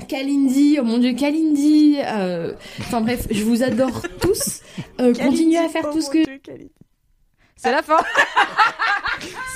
Kalindi, 0.08 0.78
oh 0.80 0.84
mon 0.84 0.98
dieu, 0.98 1.12
Kalindi. 1.14 1.96
euh, 2.04 2.52
Enfin 2.80 3.00
bref, 3.00 3.26
je 3.30 3.42
vous 3.44 3.62
adore 3.62 4.02
tous. 4.20 4.60
Euh, 5.00 5.12
continuez 5.14 5.58
à 5.58 5.68
faire 5.68 5.90
tout 5.90 6.00
ce 6.00 6.10
que 6.10 6.18
C'est 7.56 7.72
la 7.72 7.82
fin. 7.82 7.98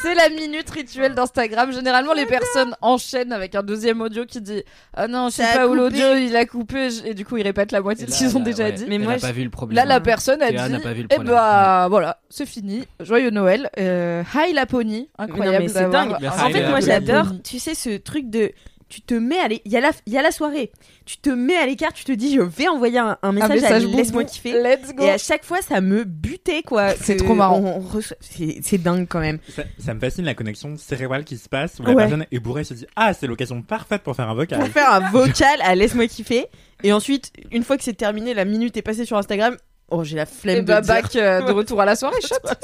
c'est 0.02 0.14
la 0.14 0.28
minute 0.28 0.68
rituelle 0.70 1.14
d'Instagram. 1.14 1.72
Généralement, 1.72 2.12
les 2.12 2.26
personnes 2.26 2.74
enchaînent 2.82 3.32
avec 3.32 3.54
un 3.54 3.62
deuxième 3.62 4.00
audio 4.00 4.24
qui 4.26 4.40
dit 4.40 4.62
Ah 4.94 5.08
non, 5.08 5.28
je 5.28 5.34
sais 5.36 5.42
Ça 5.44 5.50
a 5.50 5.54
pas 5.56 5.66
où 5.66 5.70
coupé. 5.70 5.80
l'audio 5.80 6.14
il 6.16 6.36
a 6.36 6.44
coupé. 6.46 6.88
Et 7.04 7.14
du 7.14 7.24
coup, 7.24 7.36
ils 7.36 7.42
répètent 7.42 7.72
la 7.72 7.80
moitié 7.80 8.06
de 8.06 8.10
ce 8.10 8.18
qu'ils 8.18 8.36
ont 8.36 8.40
déjà 8.40 8.70
dit. 8.70 8.84
Mais 8.84 8.98
Mais 8.98 8.98
moi, 8.98 9.06
moi, 9.12 9.16
je- 9.18 9.22
pas 9.22 9.32
vu 9.32 9.44
le 9.44 9.50
problème. 9.50 9.76
Là, 9.76 9.84
la 9.84 10.00
personne 10.00 10.42
a 10.42 10.48
Théa 10.48 10.68
dit 10.68 10.78
pas 10.78 10.92
vu 10.92 11.02
le 11.02 11.08
Eh 11.10 11.14
problème. 11.14 11.34
bah, 11.34 11.86
voilà, 11.88 12.18
c'est 12.30 12.46
fini. 12.46 12.84
Joyeux 13.00 13.30
Noël. 13.30 13.70
Euh, 13.78 14.22
hi 14.34 14.52
Laponie. 14.52 15.08
Mais 15.18 15.26
non, 15.26 15.32
Incroyable. 15.32 15.64
mais 15.64 15.68
c'est 15.68 15.74
d'avoir 15.80 16.06
dingue. 16.06 16.26
En 16.26 16.30
fait, 16.50 16.60
moi, 16.68 16.80
Laponie. 16.80 16.86
j'adore, 16.86 17.26
tu 17.42 17.58
sais, 17.58 17.74
ce 17.74 17.96
truc 17.96 18.30
de. 18.30 18.52
Tu 18.88 19.00
te 19.00 19.14
mets 19.14 19.38
à 19.38 19.48
il 19.50 19.72
y 19.72 19.76
a 19.76 19.80
la 19.80 19.90
il 20.06 20.12
y 20.12 20.18
a 20.18 20.22
la 20.22 20.30
soirée. 20.30 20.70
Tu 21.06 21.16
te 21.18 21.30
mets 21.30 21.56
à 21.56 21.66
l'écart, 21.66 21.92
tu 21.92 22.04
te 22.04 22.12
dis 22.12 22.34
je 22.34 22.40
vais 22.40 22.68
envoyer 22.68 22.98
un, 22.98 23.16
un 23.22 23.28
Un 23.28 23.32
message, 23.32 23.60
message 23.62 23.86
laisse-moi 23.86 24.24
kiffer. 24.24 24.52
Let's 24.52 24.94
go. 24.94 25.02
Et 25.04 25.10
à 25.10 25.18
chaque 25.18 25.44
fois, 25.44 25.60
ça 25.62 25.80
me 25.80 26.04
butait 26.04 26.62
quoi. 26.62 26.90
C'est 27.00 27.16
trop 27.16 27.34
marrant. 27.34 27.82
C'est 28.20 28.78
dingue 28.78 29.06
quand 29.08 29.20
même. 29.20 29.38
Ça, 29.48 29.64
ça 29.78 29.94
me 29.94 30.00
fascine 30.00 30.24
la 30.24 30.34
connexion 30.34 30.76
cérébrale 30.76 31.24
qui 31.24 31.36
se 31.38 31.48
passe 31.48 31.78
où 31.80 31.82
la 31.82 31.90
Ouais. 31.90 31.96
personne 31.96 32.26
est 32.30 32.38
bourrée 32.38 32.60
et 32.60 32.64
se 32.64 32.74
dit 32.74 32.86
ah 32.96 33.14
c'est 33.14 33.26
l'occasion 33.26 33.62
parfaite 33.62 34.02
pour 34.02 34.14
faire 34.14 34.28
un 34.28 34.34
vocal. 34.34 34.60
Pour 34.60 34.68
faire 34.68 34.92
un 34.92 35.10
vocal 35.10 35.60
à 35.62 35.74
laisse-moi 35.74 36.06
kiffer. 36.06 36.46
Et 36.82 36.92
ensuite, 36.92 37.32
une 37.50 37.64
fois 37.64 37.76
que 37.78 37.84
c'est 37.84 37.94
terminé, 37.94 38.34
la 38.34 38.44
minute 38.44 38.76
est 38.76 38.82
passée 38.82 39.04
sur 39.06 39.16
Instagram. 39.16 39.56
Oh, 39.90 40.04
j'ai 40.04 40.16
la 40.16 40.26
flemme 40.26 40.56
Et 40.58 40.60
de 40.62 40.66
bah, 40.66 40.80
dire. 40.80 40.94
back 40.94 41.16
euh, 41.16 41.42
de 41.42 41.52
retour 41.52 41.80
à 41.80 41.84
la 41.84 41.96
soirée. 41.96 42.16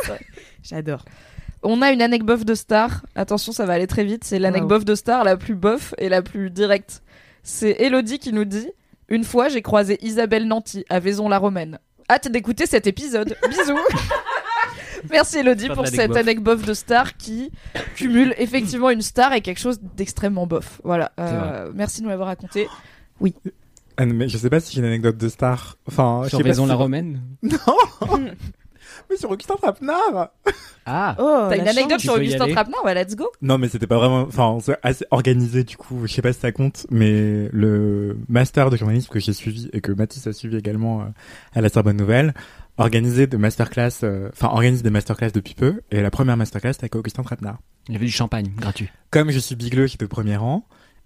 J'adore. 0.62 1.04
On 1.62 1.82
a 1.82 1.90
une 1.92 2.00
anecdote 2.02 2.44
de 2.44 2.54
star. 2.54 3.04
Attention, 3.14 3.52
ça 3.52 3.66
va 3.66 3.74
aller 3.74 3.86
très 3.86 4.04
vite. 4.04 4.24
C'est 4.24 4.38
l'anecdote 4.38 4.84
de 4.84 4.94
star 4.94 5.24
la 5.24 5.36
plus 5.36 5.54
bof 5.54 5.94
et 5.98 6.08
la 6.08 6.22
plus 6.22 6.50
directe. 6.50 7.02
C'est 7.42 7.76
Elodie 7.80 8.18
qui 8.18 8.32
nous 8.32 8.44
dit 8.46 8.68
Une 9.08 9.24
fois, 9.24 9.48
j'ai 9.48 9.60
croisé 9.62 9.98
Isabelle 10.02 10.46
Nanty 10.46 10.84
à 10.88 11.00
Vaison-la-Romaine. 11.00 11.78
Hâte 12.08 12.28
d'écouter 12.28 12.66
cet 12.66 12.86
épisode. 12.86 13.36
Bisous. 13.50 13.78
Merci 15.10 15.38
Elodie 15.38 15.68
pour 15.68 15.86
cette 15.86 16.16
anecdote. 16.16 16.62
de 16.64 16.74
star 16.74 17.16
qui 17.16 17.50
cumule 17.94 18.34
effectivement 18.38 18.90
une 18.90 19.02
star 19.02 19.32
et 19.32 19.40
quelque 19.40 19.60
chose 19.60 19.80
d'extrêmement 19.96 20.46
bof. 20.46 20.80
Voilà. 20.84 21.12
Euh, 21.18 21.70
merci 21.74 21.98
de 22.00 22.04
nous 22.04 22.10
l'avoir 22.10 22.28
raconté. 22.28 22.68
Ah, 23.96 24.06
non, 24.06 24.14
mais 24.14 24.28
je 24.28 24.38
sais 24.38 24.48
pas 24.50 24.60
si 24.60 24.72
j'ai 24.74 24.80
une 24.80 24.86
anecdote 24.86 25.16
de 25.18 25.28
star. 25.28 25.76
Enfin, 25.86 26.22
je 26.24 26.30
Sur 26.30 26.38
sais 26.38 26.42
pas 26.44 26.48
Vaison 26.48 26.62
si- 26.64 26.68
la 26.70 26.74
Romaine 26.74 27.20
Non 27.42 27.58
Mais 29.10 29.16
sur 29.16 29.30
Augustin 29.30 29.56
Trapenard 29.56 30.30
Ah 30.86 31.16
Oh, 31.18 31.46
T'as 31.50 31.56
une 31.58 31.68
anecdote 31.68 32.00
sur 32.00 32.14
Augustin 32.14 32.48
Trapenard? 32.48 32.84
Ouais, 32.84 32.94
let's 32.94 33.16
go. 33.16 33.28
Non, 33.42 33.58
mais 33.58 33.68
c'était 33.68 33.86
pas 33.88 33.96
vraiment. 33.96 34.22
Enfin, 34.22 34.56
c'est 34.62 34.76
assez 34.82 35.04
organisé 35.10 35.64
du 35.64 35.76
coup. 35.76 36.06
Je 36.06 36.12
sais 36.12 36.22
pas 36.22 36.32
si 36.32 36.40
ça 36.40 36.52
compte, 36.52 36.86
mais 36.90 37.48
le 37.52 38.16
master 38.28 38.70
de 38.70 38.76
journalisme 38.76 39.10
que 39.12 39.18
j'ai 39.20 39.32
suivi 39.32 39.68
et 39.72 39.80
que 39.80 39.92
Mathis 39.92 40.26
a 40.26 40.32
suivi 40.32 40.56
également 40.56 41.00
euh, 41.00 41.04
à 41.54 41.60
la 41.60 41.68
Sorbonne 41.68 41.96
Nouvelle 41.96 42.34
organisait 42.78 43.26
de 43.26 43.36
masterclass. 43.36 43.90
euh, 44.04 44.30
Enfin, 44.32 44.48
organise 44.48 44.82
des 44.82 44.90
masterclass 44.90 45.32
depuis 45.32 45.54
peu. 45.54 45.80
Et 45.90 46.00
la 46.00 46.10
première 46.10 46.36
masterclass 46.36 46.72
c'était 46.74 46.84
avec 46.84 46.96
Augustin 46.96 47.22
Trapenard. 47.22 47.58
Il 47.88 47.94
y 47.94 47.96
avait 47.96 48.06
du 48.06 48.12
champagne 48.12 48.48
gratuit. 48.56 48.88
Comme 49.10 49.30
je 49.30 49.38
suis 49.38 49.56
bigleux, 49.56 49.86
j'étais 49.86 50.04
au 50.04 50.08
premier 50.08 50.36
rang. 50.36 50.64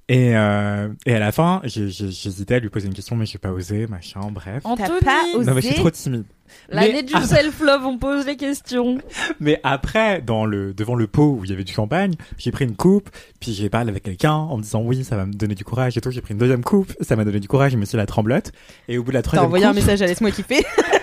Et, 0.09 0.37
euh, 0.37 0.89
et 1.07 1.15
à 1.15 1.19
la 1.19 1.33
fin, 1.33 1.63
j'ai- 1.65 1.89
j'ai- 1.89 2.11
j'hésitais 2.11 2.57
à 2.57 2.59
lui 2.59 2.69
poser 2.69 2.89
une 2.89 2.93
question, 2.95 3.17
mais 3.17 3.25
j'ai 3.25 3.39
pas 3.39 3.51
osé, 3.53 3.87
machin, 3.87 4.21
bref. 4.31 4.61
Anthony, 4.65 5.01
pas 5.03 5.23
osé 5.35 5.47
Non, 5.47 5.55
mais 5.55 5.63
je 5.63 5.67
suis 5.69 5.77
trop 5.77 5.91
timide. 5.91 6.25
l'année 6.69 7.03
du 7.03 7.15
self-love, 7.15 7.87
on 7.87 7.97
pose 7.97 8.27
les 8.27 8.37
questions. 8.37 8.99
Mais 9.41 9.61
après, 9.63 10.21
dans 10.21 10.45
le, 10.45 10.75
devant 10.75 10.95
le 10.95 11.07
pot 11.07 11.39
où 11.41 11.45
il 11.45 11.51
y 11.51 11.55
avait 11.55 11.65
du 11.65 11.73
champagne, 11.73 12.13
j'ai 12.37 12.51
pris 12.53 12.65
une 12.67 12.77
coupe, 12.77 13.09
puis 13.41 13.55
j'ai 13.55 13.71
parlé 13.71 13.89
avec 13.91 14.03
quelqu'un 14.03 14.35
en 14.35 14.59
me 14.59 14.63
disant 14.63 14.83
oui, 14.83 15.05
ça 15.05 15.17
va 15.17 15.25
me 15.25 15.33
donner 15.33 15.55
du 15.55 15.65
courage 15.65 15.97
et 15.97 16.03
tout. 16.03 16.11
J'ai 16.11 16.21
pris 16.21 16.33
une 16.35 16.39
deuxième 16.39 16.63
coupe, 16.63 16.93
ça 17.01 17.17
m'a 17.17 17.25
donné 17.25 17.41
du 17.41 17.49
courage, 17.49 17.73
je 17.73 17.79
me 17.79 17.87
suis 17.87 17.97
la 17.97 18.05
tremblote. 18.07 18.53
Et 18.89 18.99
au 18.99 19.03
bout 19.05 19.11
de 19.11 19.15
la 19.15 19.23
T'as 19.23 19.29
troisième 19.31 19.47
envoyé 19.47 19.65
un 19.65 19.69
coupe, 19.69 19.77
message 19.77 20.03
à 20.03 20.07
laisse-moi 20.07 20.31
kiffer. 20.33 20.65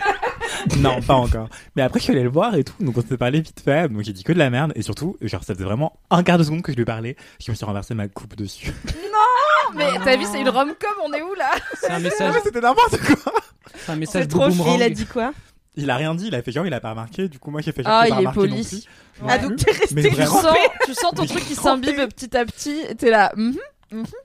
non, 0.77 1.01
pas 1.01 1.15
encore. 1.15 1.49
Mais 1.75 1.81
après, 1.81 1.99
je 1.99 2.05
suis 2.05 2.13
allé 2.13 2.23
le 2.23 2.29
voir 2.29 2.55
et 2.55 2.63
tout, 2.63 2.73
donc 2.79 2.97
on 2.97 3.01
s'est 3.01 3.17
parlé 3.17 3.41
vite 3.41 3.61
fait, 3.63 3.89
donc 3.91 4.01
j'ai 4.03 4.13
dit 4.13 4.23
que 4.23 4.33
de 4.33 4.37
la 4.39 4.49
merde, 4.49 4.71
et 4.75 4.81
surtout, 4.81 5.17
genre, 5.21 5.43
ça 5.43 5.53
faisait 5.53 5.65
vraiment 5.65 5.99
un 6.09 6.23
quart 6.23 6.37
de 6.37 6.43
seconde 6.43 6.61
que 6.61 6.71
je 6.71 6.77
lui 6.77 6.85
parlais, 6.85 7.15
je 7.43 7.51
me 7.51 7.55
suis 7.55 7.65
renversé 7.65 7.93
ma 7.93 8.07
coupe 8.07 8.35
dessus. 8.35 8.71
Mais 9.75 9.87
t'as 10.03 10.17
vu, 10.17 10.25
c'est 10.29 10.41
une 10.41 10.49
rom-com, 10.49 10.89
on 11.05 11.13
est 11.13 11.21
où 11.21 11.33
là 11.35 11.49
C'est 11.79 11.89
un 11.91 11.97
Non, 11.99 12.03
message, 12.03 12.33
c'était 12.43 12.59
n'importe 12.61 12.97
quoi! 12.97 13.33
c'est 13.75 13.91
un 13.91 13.95
message 13.95 14.23
C'est 14.23 14.27
trop 14.27 14.49
boomerang. 14.49 14.75
il 14.75 14.83
a 14.83 14.89
dit 14.89 15.05
quoi 15.05 15.31
Il 15.77 15.89
a 15.89 15.95
rien 15.95 16.13
dit, 16.13 16.27
il 16.27 16.35
a 16.35 16.41
fait 16.41 16.51
genre, 16.51 16.65
il 16.65 16.73
a 16.73 16.81
pas 16.81 16.89
remarqué, 16.91 17.29
du 17.29 17.39
coup, 17.39 17.51
moi 17.51 17.61
j'ai 17.61 17.71
fait 17.71 17.83
genre, 17.83 17.93
Ah, 17.93 18.07
il 18.09 18.19
est 18.19 18.23
non 18.23 18.31
poli. 18.33 18.85
Ah, 19.27 19.37
donc 19.37 19.55
t'es 19.57 19.71
resté 19.71 20.09
tu 20.09 20.15
sens, 20.25 20.45
tu 20.85 20.93
sens 20.93 21.13
ton 21.15 21.25
truc 21.25 21.45
qui 21.45 21.55
s'imbibe 21.55 21.95
petit 22.09 22.35
à 22.35 22.43
petit, 22.45 22.81
et 22.89 22.95
t'es 22.95 23.09
là. 23.11 23.31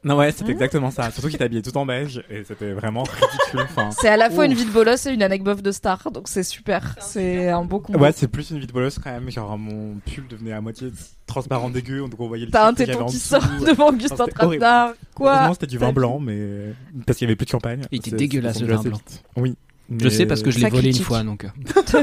Non, 0.05 0.17
ouais, 0.17 0.33
c'était 0.33 0.53
exactement 0.53 0.91
ça. 0.91 1.11
Surtout 1.11 1.29
qu'il 1.29 1.37
était 1.37 1.45
habillé 1.45 1.63
tout 1.63 1.77
en 1.77 1.87
beige, 1.87 2.23
et 2.31 2.45
c'était 2.45 2.73
vraiment 2.73 3.03
ridicule, 3.03 3.61
enfin. 3.63 3.91
C'est 3.91 4.09
à 4.09 4.17
la 4.17 4.31
fois 4.31 4.45
Ouf. 4.45 4.51
une 4.51 4.57
vie 4.57 4.65
de 4.65 4.71
bolos 4.71 5.07
et 5.07 5.11
une 5.11 5.23
anecdote 5.23 5.63
de 5.63 5.73
star, 5.73 6.11
donc 6.11 6.29
c'est 6.29 6.43
super. 6.43 6.95
C'est 7.01 7.51
un 7.51 7.65
beau 7.65 7.81
combo. 7.81 7.99
Ouais, 7.99 8.13
c'est 8.13 8.29
plus 8.29 8.51
une 8.51 8.59
vie 8.59 8.67
de 8.67 8.73
bolos 8.73 8.99
quand 9.03 9.11
même. 9.11 9.31
Genre, 9.31 9.59
mon 9.59 9.97
pull 10.05 10.27
devenait 10.29 10.53
à 10.53 10.61
moitié 10.61 10.91
transparent 11.27 11.71
dégueu, 11.71 12.01
donc 12.01 12.21
on 12.21 12.29
voyait 12.29 12.47
le 12.47 12.53
T'as 12.53 12.69
un 12.69 12.75
téton 12.75 13.07
qui 13.07 13.19
sort 13.19 13.43
devant 13.67 13.89
Augustin. 13.89 14.27
Trapenard. 14.27 14.95
Quoi 15.15 15.35
Heureusement, 15.35 15.55
c'était 15.55 15.67
du 15.67 15.79
vin 15.79 15.93
blanc, 15.93 16.21
mais 16.21 16.73
parce 17.07 17.19
qu'il 17.19 17.27
y 17.27 17.29
avait 17.29 17.37
plus 17.37 17.47
de 17.47 17.51
champagne. 17.51 17.83
Il 17.91 17.99
était 17.99 18.13
dégueulasse, 18.13 18.61
le 18.61 18.75
vin 18.75 18.83
blanc. 18.83 18.93
vite. 18.97 19.23
Je 19.89 20.09
sais 20.09 20.27
parce 20.27 20.43
que 20.43 20.51
je 20.51 20.59
l'ai 20.59 20.69
volé 20.69 20.91
une 20.91 21.03
fois, 21.03 21.23
donc. 21.23 21.45
euh. 21.45 22.03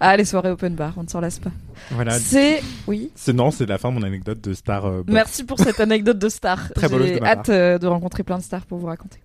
Ah, 0.00 0.16
les 0.16 0.24
soirées 0.24 0.50
open 0.50 0.74
bar, 0.74 0.94
on 0.96 1.02
ne 1.02 1.08
s'en 1.08 1.20
lasse 1.20 1.38
pas. 1.38 1.50
Voilà. 1.90 2.18
C'est. 2.18 2.62
Oui. 2.86 3.10
C'est 3.14 3.32
non, 3.32 3.50
c'est 3.50 3.66
la 3.66 3.78
fin 3.78 3.90
de 3.90 3.94
mon 3.98 4.02
anecdote 4.02 4.40
de 4.40 4.54
star. 4.54 4.86
euh. 4.86 5.02
Merci 5.06 5.44
pour 5.44 5.58
cette 5.58 5.80
anecdote 5.80 6.18
de 6.18 6.28
star. 6.28 6.72
Très 6.74 6.88
J'ai 6.88 7.22
hâte 7.22 7.48
euh, 7.50 7.78
de 7.78 7.86
rencontrer 7.86 8.22
plein 8.22 8.38
de 8.38 8.42
stars 8.42 8.64
pour 8.66 8.78
vous 8.78 8.86
raconter. 8.86 9.18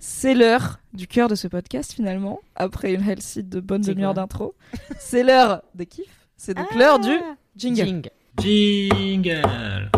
C'est 0.00 0.34
l'heure 0.34 0.78
du 0.92 1.06
cœur 1.06 1.28
de 1.28 1.34
ce 1.34 1.48
podcast 1.48 1.92
finalement, 1.92 2.40
après 2.54 2.92
une 2.94 3.08
healthy 3.08 3.42
de 3.42 3.60
demi-heures 3.60 4.14
quoi 4.14 4.22
d'intro. 4.22 4.54
C'est 4.98 5.24
l'heure 5.24 5.62
des 5.74 5.86
kiffs. 5.86 6.04
C'est 6.36 6.54
donc 6.54 6.72
l'heure 6.76 7.00
du 7.00 7.16
jingle. 7.56 8.02
Jingle 8.40 9.90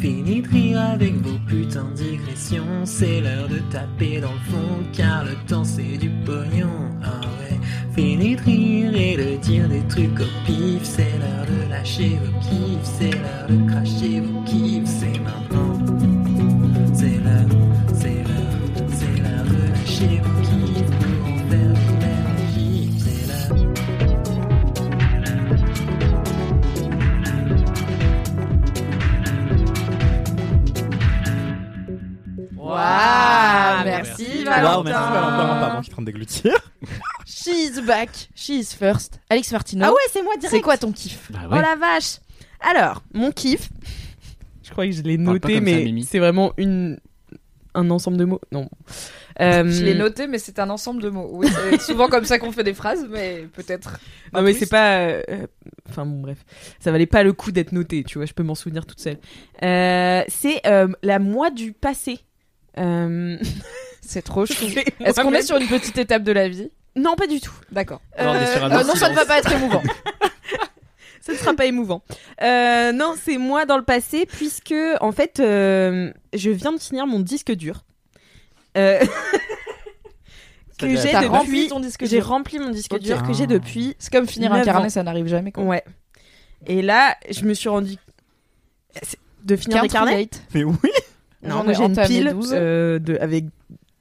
Fini 0.00 0.42
rire 0.42 0.80
avec 0.80 1.14
vos 1.14 1.38
putains 1.48 1.90
de 1.90 1.96
digressions. 1.96 2.84
C'est 2.84 3.20
l'heure 3.20 3.48
de 3.48 3.58
taper 3.70 4.20
dans 4.20 4.32
le 4.32 4.38
fond 4.50 4.84
Car 4.92 5.24
le 5.24 5.34
temps 5.48 5.64
c'est 5.64 5.96
du 5.96 6.08
pognon. 6.24 6.92
Ah 7.02 7.20
ouais. 7.22 7.58
Fini 7.96 8.36
de 8.36 8.42
rire 8.42 8.94
et 8.94 9.16
de 9.16 9.36
dire 9.38 9.68
des 9.68 9.82
trucs 9.88 10.20
au 10.20 10.46
pif. 10.46 10.84
C'est 10.84 11.18
l'heure 11.18 11.46
de 11.46 11.68
lâcher 11.68 12.16
vos 12.22 12.38
kiffs. 12.40 12.78
C'est 12.84 13.10
l'heure 13.10 13.48
de 13.48 13.67
Waouh, 32.78 33.84
merci 33.84 34.26
Merci. 34.28 34.44
Waouh, 34.64 34.82
merci 34.84 35.00
Valentin. 35.02 35.10
Valentin, 35.10 35.60
pardon, 35.60 35.78
je 35.78 35.82
suis 35.84 35.92
en 35.92 35.94
train 35.94 36.02
de 36.02 36.06
déglutir. 36.06 36.52
She's 37.26 37.80
back, 37.80 38.10
she's 38.34 38.72
first. 38.74 39.20
Alex 39.30 39.52
Martino, 39.52 39.84
Ah 39.86 39.90
ouais, 39.90 39.96
c'est 40.12 40.22
moi 40.22 40.34
direct. 40.36 40.54
c'est 40.54 40.60
quoi 40.62 40.76
ton 40.78 40.92
kiff 40.92 41.30
Bah 41.30 41.40
Oh 41.50 41.54
la 41.54 41.76
vache 41.76 42.18
Alors, 42.60 43.02
mon 43.12 43.30
kiff. 43.32 43.68
Je 44.62 44.70
crois 44.70 44.86
que 44.86 44.92
je 44.92 45.02
l'ai 45.02 45.18
noté, 45.18 45.54
ça, 45.56 45.60
mais 45.60 45.84
Mimi. 45.84 46.04
c'est 46.04 46.18
vraiment 46.18 46.52
une 46.56 46.98
un 47.74 47.90
ensemble 47.90 48.16
de 48.16 48.24
mots. 48.24 48.40
Non. 48.50 48.68
Euh, 49.40 49.70
Je 49.70 49.84
l'ai 49.84 49.94
noté, 49.94 50.26
mais 50.26 50.38
c'est 50.38 50.58
un 50.58 50.68
ensemble 50.68 51.00
de 51.02 51.10
mots. 51.10 51.28
Oui, 51.32 51.46
c'est 51.70 51.80
souvent 51.80 52.08
comme 52.08 52.24
ça 52.24 52.38
qu'on 52.40 52.50
fait 52.50 52.64
des 52.64 52.74
phrases, 52.74 53.06
mais 53.08 53.46
peut-être. 53.52 53.98
Non 54.32 54.42
mais 54.42 54.52
c'est 54.52 54.68
pas. 54.68 54.98
euh, 55.00 55.22
Enfin 55.88 56.04
bon 56.04 56.20
bref, 56.20 56.38
ça 56.80 56.90
valait 56.90 57.06
pas 57.06 57.22
le 57.22 57.32
coup 57.32 57.52
d'être 57.52 57.72
noté. 57.72 58.02
Tu 58.04 58.18
vois, 58.18 58.26
je 58.26 58.32
peux 58.32 58.42
m'en 58.42 58.54
souvenir 58.56 58.84
toute 58.84 59.00
seule. 59.00 59.18
Euh, 59.62 60.22
c'est 60.28 60.66
euh, 60.66 60.88
la 61.02 61.18
moi 61.18 61.50
du 61.50 61.72
passé. 61.72 62.18
Euh... 62.78 63.36
C'est 64.00 64.22
trop 64.22 64.46
chou. 64.46 64.64
Est-ce 65.00 65.20
qu'on 65.20 65.34
est 65.34 65.42
sur 65.42 65.56
une 65.58 65.66
petite 65.66 65.98
étape 65.98 66.22
de 66.22 66.32
la 66.32 66.48
vie? 66.48 66.70
Non, 66.96 67.14
pas 67.14 67.26
du 67.26 67.40
tout. 67.40 67.52
D'accord. 67.70 68.00
Non, 68.18 68.32
Euh, 68.34 68.66
autre 68.66 68.86
non, 68.86 68.94
ça 68.94 69.10
ne 69.10 69.14
va 69.14 69.26
pas 69.26 69.38
être 69.38 69.52
émouvant. 69.52 69.82
Ça 71.20 71.34
ne 71.34 71.38
sera 71.38 71.52
pas 71.52 71.66
émouvant. 71.66 72.00
Euh, 72.40 72.90
non, 72.92 73.14
c'est 73.22 73.36
moi 73.36 73.66
dans 73.66 73.76
le 73.76 73.84
passé, 73.84 74.24
puisque 74.24 74.72
en 75.02 75.12
fait, 75.12 75.40
euh, 75.40 76.10
je 76.32 76.48
viens 76.48 76.72
de 76.72 76.78
finir 76.80 77.06
mon 77.06 77.20
disque 77.20 77.52
dur. 77.52 77.84
Euh, 78.78 78.98
que 80.78 80.88
j'ai 80.96 81.12
depuis. 81.12 81.68
ton 81.68 81.80
disque 81.80 82.06
J'ai 82.06 82.20
rempli 82.20 82.58
mon 82.58 82.70
disque 82.70 82.98
dur 82.98 83.22
que 83.24 83.34
j'ai 83.34 83.46
depuis. 83.46 83.94
C'est 83.98 84.10
comme 84.10 84.26
finir 84.26 84.54
un 84.54 84.62
carnet, 84.62 84.86
ans. 84.86 84.90
ça 84.90 85.02
n'arrive 85.02 85.26
jamais. 85.26 85.52
Quoi. 85.52 85.64
Ouais. 85.64 85.84
Et 86.66 86.80
là, 86.80 87.14
je 87.30 87.44
me 87.44 87.52
suis 87.52 87.68
rendu. 87.68 87.96
C'est- 89.02 89.18
De 89.44 89.54
finir 89.56 89.82
des 89.82 89.88
carnets. 89.88 90.30
Mais 90.54 90.64
oui. 90.64 90.74
Non, 91.42 91.62
moi 91.64 91.72
ai 91.72 91.74
j'ai 91.74 91.84
une 91.84 91.96
pile 91.96 92.30
12. 92.32 92.50
euh, 92.52 92.98
de, 92.98 93.16
avec 93.20 93.44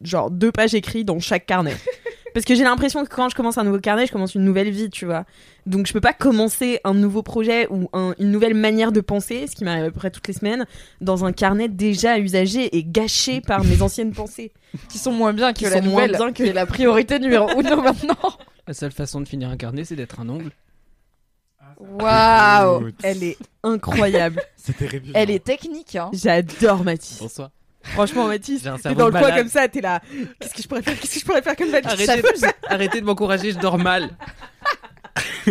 genre 0.01 0.29
deux 0.31 0.51
pages 0.51 0.73
écrites 0.73 1.05
dans 1.07 1.19
chaque 1.19 1.45
carnet. 1.45 1.75
Parce 2.33 2.45
que 2.45 2.53
j'ai 2.53 2.63
l'impression 2.63 3.03
que 3.03 3.09
quand 3.09 3.29
je 3.29 3.35
commence 3.35 3.57
un 3.57 3.63
nouveau 3.63 3.79
carnet, 3.79 4.05
je 4.05 4.11
commence 4.11 4.35
une 4.35 4.43
nouvelle 4.43 4.69
vie, 4.69 4.91
tu 4.91 5.05
vois. 5.05 5.25
Donc 5.65 5.87
je 5.87 5.93
peux 5.93 6.01
pas 6.01 6.13
commencer 6.13 6.79
un 6.83 6.93
nouveau 6.93 7.23
projet 7.23 7.67
ou 7.71 7.89
un- 7.93 8.13
une 8.19 8.29
nouvelle 8.29 8.53
manière 8.53 8.91
de 8.91 9.01
penser, 9.01 9.47
ce 9.47 9.55
qui 9.55 9.63
m'arrive 9.63 9.85
à 9.85 9.87
peu 9.87 9.93
près 9.97 10.11
toutes 10.11 10.27
les 10.27 10.35
semaines, 10.35 10.65
dans 11.01 11.25
un 11.25 11.31
carnet 11.31 11.67
déjà 11.67 12.19
usagé 12.19 12.77
et 12.77 12.83
gâché 12.83 13.41
par 13.41 13.63
mes 13.63 13.81
anciennes 13.81 14.11
pensées. 14.13 14.51
Qui 14.89 14.99
sont 14.99 15.11
moins 15.13 15.33
bien 15.33 15.51
que 15.51 15.59
Qui 15.59 15.63
la 15.63 15.71
sont 15.71 15.81
moins 15.81 16.01
nouvelle, 16.05 16.11
bien 16.17 16.27
que- 16.31 16.43
qui 16.43 16.43
est 16.49 16.53
la 16.53 16.67
priorité 16.67 17.17
numéro 17.17 17.49
uno 17.59 17.81
maintenant. 17.81 18.15
La 18.67 18.73
seule 18.75 18.91
façon 18.91 19.19
de 19.21 19.27
finir 19.27 19.49
un 19.49 19.57
carnet, 19.57 19.83
c'est 19.85 19.95
d'être 19.95 20.19
un 20.19 20.29
ongle. 20.29 20.51
Waouh 21.77 22.89
Elle 23.03 23.23
est 23.23 23.37
incroyable. 23.63 24.41
C'est 24.57 24.75
terrible. 24.77 25.11
Elle 25.13 25.29
est 25.29 25.43
technique, 25.43 25.95
hein. 25.95 26.09
J'adore 26.13 26.83
Mathis. 26.83 27.19
Bonsoir. 27.19 27.51
Franchement, 27.83 28.27
Mathis, 28.27 28.63
J'ai 28.63 28.69
un 28.69 28.77
t'es 28.77 28.93
dans 28.95 29.05
le 29.05 29.11
coin 29.13 29.31
comme 29.31 29.47
ça, 29.47 29.67
t'es 29.69 29.79
là. 29.81 30.01
Qu'est-ce 30.39 30.53
que 30.53 30.61
je 30.61 30.67
pourrais 30.67 30.81
faire 30.81 30.99
Qu'est-ce 30.99 31.13
que 31.13 31.19
je 31.21 31.25
pourrais 31.25 31.41
faire 31.41 31.55
comme 31.55 31.69
Mathis? 31.71 31.91
Arrêtez, 31.91 32.21
de, 32.21 32.47
arrêtez 32.67 32.99
de 33.01 33.05
m'encourager, 33.05 33.51
je 33.53 33.59
dors 33.59 33.77
mal. 33.77 34.17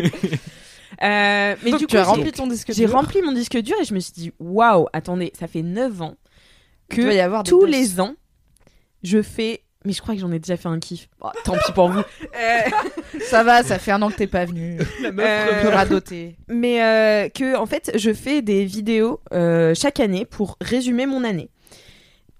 Euh, 1.02 1.56
mais 1.62 1.70
Donc 1.72 1.80
du 1.80 1.86
tu 1.86 1.94
coup, 1.94 2.00
as 2.00 2.04
j'ai- 2.04 2.10
rempli 2.10 2.32
ton 2.32 2.46
disque 2.46 2.72
J'ai 2.72 2.86
dur. 2.86 2.94
rempli 2.94 3.20
mon 3.20 3.32
disque 3.32 3.58
dur 3.58 3.76
et 3.78 3.84
je 3.84 3.92
me 3.92 4.00
suis 4.00 4.14
dit, 4.14 4.32
waouh, 4.38 4.86
attendez, 4.94 5.30
ça 5.38 5.46
fait 5.46 5.60
9 5.60 6.00
ans 6.00 6.16
que 6.88 7.42
tous 7.42 7.66
les 7.66 8.00
ans, 8.00 8.14
je 9.02 9.20
fais. 9.20 9.62
Mais 9.86 9.92
je 9.92 10.02
crois 10.02 10.14
que 10.14 10.20
j'en 10.20 10.32
ai 10.32 10.38
déjà 10.40 10.56
fait 10.58 10.68
un 10.68 10.78
kiff. 10.80 11.08
Oh, 11.22 11.28
tant 11.44 11.54
pis 11.64 11.72
pour 11.72 11.88
vous. 11.90 12.00
Euh, 12.36 13.20
Ça 13.30 13.42
va, 13.44 13.62
ça 13.62 13.78
fait 13.78 13.92
un 13.92 14.02
an 14.02 14.10
que 14.10 14.16
t'es 14.16 14.26
pas 14.26 14.44
venu. 14.44 14.78
Euh, 15.02 15.46
On 15.58 15.62
peut 15.62 15.68
radoter. 15.68 16.36
mais 16.48 16.82
euh, 16.82 17.28
que, 17.30 17.56
en 17.56 17.64
fait, 17.66 17.92
je 17.94 18.12
fais 18.12 18.42
des 18.42 18.64
vidéos 18.66 19.20
euh, 19.32 19.72
chaque 19.74 20.00
année 20.00 20.24
pour 20.26 20.58
résumer 20.60 21.06
mon 21.06 21.24
année. 21.24 21.48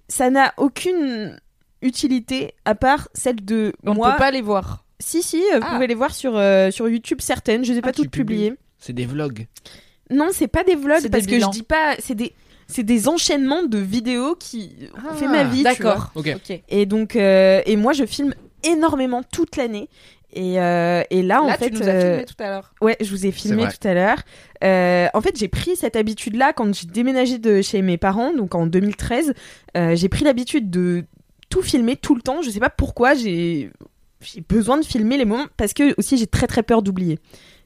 Ça 0.09 0.29
n'a 0.29 0.53
aucune 0.59 1.39
utilité 1.83 2.53
à 2.65 2.75
part 2.75 3.09
celle 3.15 3.45
de 3.45 3.73
On 3.87 3.95
moi. 3.95 4.09
ne 4.09 4.13
peut 4.13 4.19
pas 4.19 4.31
les 4.31 4.43
voir. 4.43 4.85
Si, 4.99 5.23
si, 5.23 5.43
euh, 5.55 5.59
vous 5.61 5.67
Ah. 5.69 5.75
pouvez 5.75 5.87
les 5.87 5.95
voir 5.95 6.15
sur, 6.15 6.37
euh, 6.37 6.71
sur 6.71 6.89
YouTube, 6.89 7.19
certaines. 7.21 7.65
Je 7.65 7.73
les 7.73 7.79
ai 7.79 7.83
pas 7.83 7.91
Ah, 7.91 7.93
tu 7.93 8.03
toutes 8.03 8.11
publiées. 8.11 8.55
C'est 8.79 8.93
des 8.93 9.07
vlogs. 9.07 9.47
Non, 10.11 10.29
c'est 10.33 10.49
pas 10.49 10.65
des 10.65 10.75
vlogs 10.75 11.09
parce 11.11 11.27
des 11.27 11.39
que 11.39 11.41
je 11.45 11.51
dis 11.51 11.63
pas. 11.63 11.95
C'est 11.99 12.15
des, 12.15 12.35
c'est 12.69 12.83
des 12.83 13.09
enchaînements 13.09 13.63
de 13.63 13.79
vidéos 13.79 14.35
qui 14.37 14.71
ont 15.11 15.15
fait 15.15 15.27
Ah, 15.29 15.33
ma 15.33 15.45
vie. 15.45 15.59
tu 15.59 15.63
vois. 15.63 15.73
D'accord. 15.75 16.11
Ok. 16.15 16.33
Ok. 16.37 16.63
Et 16.69 16.87
donc, 16.87 17.17
euh, 17.17 17.63
et 17.67 17.77
moi, 17.77 17.93
je 17.93 18.05
filme 18.07 18.35
énormément 18.65 19.23
toute 19.23 19.57
l'année. 19.57 19.89
Et, 20.33 20.61
euh, 20.61 21.03
et 21.11 21.23
là, 21.23 21.43
en 21.43 21.49
fait, 21.55 21.71
tu 21.71 21.77
nous 21.77 21.83
as 21.83 21.93
euh, 21.93 22.01
filmé 22.11 22.25
tout 22.27 22.35
à 22.43 22.49
l'heure. 22.49 22.75
ouais, 22.83 22.97
je 23.01 23.09
vous 23.11 23.25
ai 23.25 23.31
filmé 23.31 23.65
tout 23.69 23.89
à 23.89 23.95
l'heure. 23.95 24.19
Euh, 24.65 25.07
en 25.15 25.21
fait, 25.23 25.39
j'ai 25.39 25.49
pris 25.49 25.77
cette 25.77 25.97
habitude-là 25.97 26.53
quand 26.53 26.75
j'ai 26.75 26.87
déménagé 26.87 27.39
de 27.39 27.63
chez 27.63 27.81
mes 27.81 27.97
parents, 27.97 28.35
donc 28.35 28.55
en 28.55 28.67
2013. 28.67 29.33
euh, 29.77 29.95
j'ai 29.97 30.09
pris 30.11 30.25
l'habitude 30.25 30.69
de 30.69 31.05
tout 31.49 31.63
filmer 31.63 31.97
tout 31.97 32.15
le 32.15 32.21
temps. 32.21 32.43
Je 32.43 32.51
sais 32.51 32.61
pas 32.61 32.69
pourquoi. 32.71 33.15
J'ai 33.15 33.71
j'ai 34.21 34.41
besoin 34.41 34.79
de 34.79 34.85
filmer 34.85 35.17
les 35.19 35.25
moments 35.25 35.47
parce 35.57 35.73
que 35.75 35.95
aussi 35.99 36.17
j'ai 36.19 36.27
très 36.27 36.47
très 36.47 36.63
peur 36.63 36.83
d'oublier. 36.83 37.19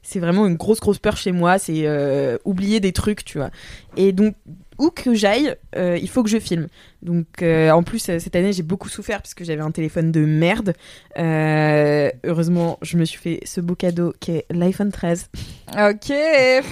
C'est 0.03 0.19
vraiment 0.19 0.45
une 0.45 0.55
grosse 0.55 0.79
grosse 0.79 0.99
peur 0.99 1.17
chez 1.17 1.31
moi. 1.31 1.57
C'est 1.57 1.87
euh, 1.87 2.37
oublier 2.45 2.79
des 2.79 2.91
trucs, 2.93 3.25
tu 3.25 3.37
vois. 3.37 3.49
Et 3.97 4.11
donc 4.13 4.35
où 4.81 4.89
que 4.89 5.13
j'aille, 5.13 5.55
euh, 5.75 5.97
il 6.01 6.09
faut 6.09 6.23
que 6.23 6.29
je 6.29 6.39
filme. 6.39 6.67
Donc 7.03 7.41
euh, 7.41 7.69
en 7.69 7.83
plus 7.83 8.09
euh, 8.09 8.19
cette 8.19 8.35
année 8.35 8.51
j'ai 8.51 8.63
beaucoup 8.63 8.89
souffert 8.89 9.21
parce 9.21 9.35
que 9.35 9.43
j'avais 9.43 9.61
un 9.61 9.69
téléphone 9.69 10.11
de 10.11 10.25
merde. 10.25 10.73
Euh, 11.19 12.09
heureusement 12.23 12.79
je 12.81 12.97
me 12.97 13.05
suis 13.05 13.19
fait 13.19 13.39
ce 13.45 13.61
beau 13.61 13.75
cadeau 13.75 14.13
qui 14.19 14.31
est 14.31 14.45
l'iPhone 14.49 14.91
13. 14.91 15.29
Ok, 15.69 16.11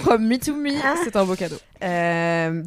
from 0.02 0.26
me 0.26 0.38
to 0.38 0.54
me. 0.54 0.72
Ah. 0.84 0.96
C'est 1.04 1.14
un 1.14 1.24
beau 1.24 1.36
cadeau. 1.36 1.56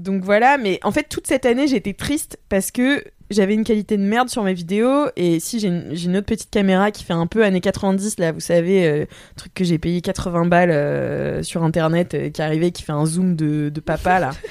Donc 0.01 0.23
voilà, 0.23 0.57
mais 0.57 0.79
en 0.83 0.91
fait 0.91 1.07
toute 1.09 1.27
cette 1.27 1.45
année 1.45 1.67
j'ai 1.67 1.77
été 1.77 1.93
triste 1.93 2.39
parce 2.47 2.71
que 2.71 3.03
j'avais 3.33 3.53
une 3.53 3.63
qualité 3.63 3.97
de 3.97 4.03
merde 4.03 4.29
sur 4.29 4.43
mes 4.43 4.53
vidéos 4.53 5.07
et 5.15 5.39
si 5.39 5.59
j'ai 5.59 5.67
une, 5.67 5.89
j'ai 5.91 6.05
une 6.05 6.17
autre 6.17 6.25
petite 6.25 6.49
caméra 6.49 6.91
qui 6.91 7.03
fait 7.03 7.13
un 7.13 7.27
peu 7.27 7.43
années 7.43 7.61
90 7.61 8.19
là, 8.19 8.31
vous 8.31 8.39
savez, 8.39 8.87
euh, 8.87 9.05
truc 9.35 9.53
que 9.53 9.63
j'ai 9.63 9.77
payé 9.77 10.01
80 10.01 10.45
balles 10.45 10.71
euh, 10.71 11.43
sur 11.43 11.63
internet 11.63 12.13
euh, 12.13 12.29
qui 12.29 12.41
arrivait 12.41 12.71
qui 12.71 12.83
fait 12.83 12.91
un 12.91 13.05
zoom 13.05 13.35
de, 13.35 13.69
de 13.69 13.79
papa 13.79 14.19
là. 14.19 14.31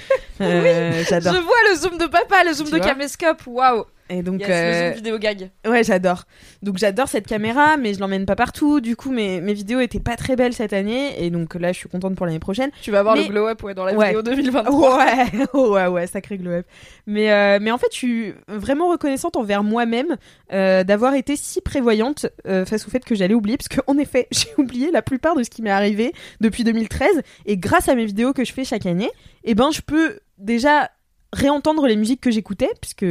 Euh, 0.40 1.04
J'adore. 1.08 1.34
Je 1.34 1.38
vois 1.40 1.54
le 1.70 1.76
zoom 1.76 1.98
de 1.98 2.06
papa, 2.06 2.42
le 2.44 2.52
zoom 2.52 2.66
Tu 2.66 2.72
de 2.72 2.78
caméscope. 2.80 3.42
Waouh. 3.46 3.84
Et 4.10 4.22
donc 4.22 4.42
euh, 4.42 4.92
vidéo 4.94 5.18
gag. 5.18 5.50
Ouais, 5.66 5.82
j'adore. 5.84 6.24
Donc 6.62 6.76
j'adore 6.76 7.08
cette 7.08 7.26
caméra, 7.26 7.76
mais 7.76 7.94
je 7.94 8.00
l'emmène 8.00 8.26
pas 8.26 8.36
partout. 8.36 8.80
Du 8.80 8.94
coup, 8.96 9.10
mes, 9.10 9.40
mes 9.40 9.54
vidéos 9.54 9.80
étaient 9.80 10.00
pas 10.00 10.16
très 10.16 10.36
belles 10.36 10.52
cette 10.52 10.72
année, 10.72 11.24
et 11.24 11.30
donc 11.30 11.54
là, 11.54 11.72
je 11.72 11.78
suis 11.78 11.88
contente 11.88 12.14
pour 12.14 12.26
l'année 12.26 12.38
prochaine. 12.38 12.70
Tu 12.82 12.90
vas 12.90 13.02
voir 13.02 13.16
Mais- 13.16 13.22
le 13.22 13.28
glow 13.28 13.46
up 13.48 13.62
ouais, 13.62 13.74
dans 13.74 13.84
la 13.84 13.94
Ouais. 13.94 14.08
vidéo 14.08 14.22
2023. 14.22 14.98
Ouais, 14.98 15.24
ouais, 15.54 15.86
ouais, 15.86 16.06
sacré 16.06 16.36
glow 16.36 16.50
up. 16.50 16.66
Mais, 17.06 17.32
euh, 17.32 17.58
mais 17.60 17.70
en 17.70 17.78
fait, 17.78 17.86
je 17.92 17.96
suis 17.96 18.34
vraiment 18.48 18.88
reconnaissante 18.90 19.36
envers 19.36 19.62
moi-même 19.64 20.16
euh, 20.52 20.84
d'avoir 20.84 21.14
été 21.14 21.36
si 21.36 21.60
prévoyante 21.60 22.26
euh, 22.46 22.66
face 22.66 22.86
au 22.86 22.90
fait 22.90 23.04
que 23.04 23.14
j'allais 23.14 23.34
oublier, 23.34 23.56
parce 23.56 23.68
qu'en 23.68 23.96
effet, 23.98 24.28
j'ai 24.32 24.48
oublié 24.58 24.90
la 24.90 25.00
plupart 25.02 25.36
de 25.36 25.42
ce 25.42 25.50
qui 25.50 25.62
m'est 25.62 25.70
arrivé 25.70 26.12
depuis 26.40 26.64
2013, 26.64 27.22
et 27.46 27.56
grâce 27.56 27.88
à 27.88 27.94
mes 27.94 28.04
vidéos 28.04 28.32
que 28.32 28.44
je 28.44 28.52
fais 28.52 28.64
chaque 28.64 28.84
année, 28.86 29.10
eh 29.44 29.54
ben, 29.54 29.70
je 29.72 29.80
peux 29.80 30.18
déjà 30.38 30.90
réentendre 31.32 31.86
les 31.86 31.96
musiques 31.96 32.20
que 32.20 32.30
j'écoutais, 32.30 32.70
puisque 32.80 33.06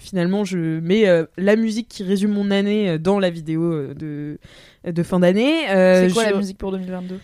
finalement, 0.00 0.44
je 0.44 0.78
mets 0.80 1.08
euh, 1.08 1.24
la 1.36 1.56
musique 1.56 1.88
qui 1.88 2.02
résume 2.04 2.30
mon 2.32 2.50
année 2.50 2.90
euh, 2.90 2.98
dans 2.98 3.18
la 3.18 3.30
vidéo 3.30 3.62
euh, 3.72 3.94
de, 3.94 4.38
de 4.90 5.02
fin 5.02 5.18
d'année. 5.20 5.68
Euh, 5.70 6.06
C'est 6.08 6.14
quoi 6.14 6.24
je- 6.26 6.30
la 6.30 6.36
musique 6.36 6.58
pour 6.58 6.70
2022 6.72 7.18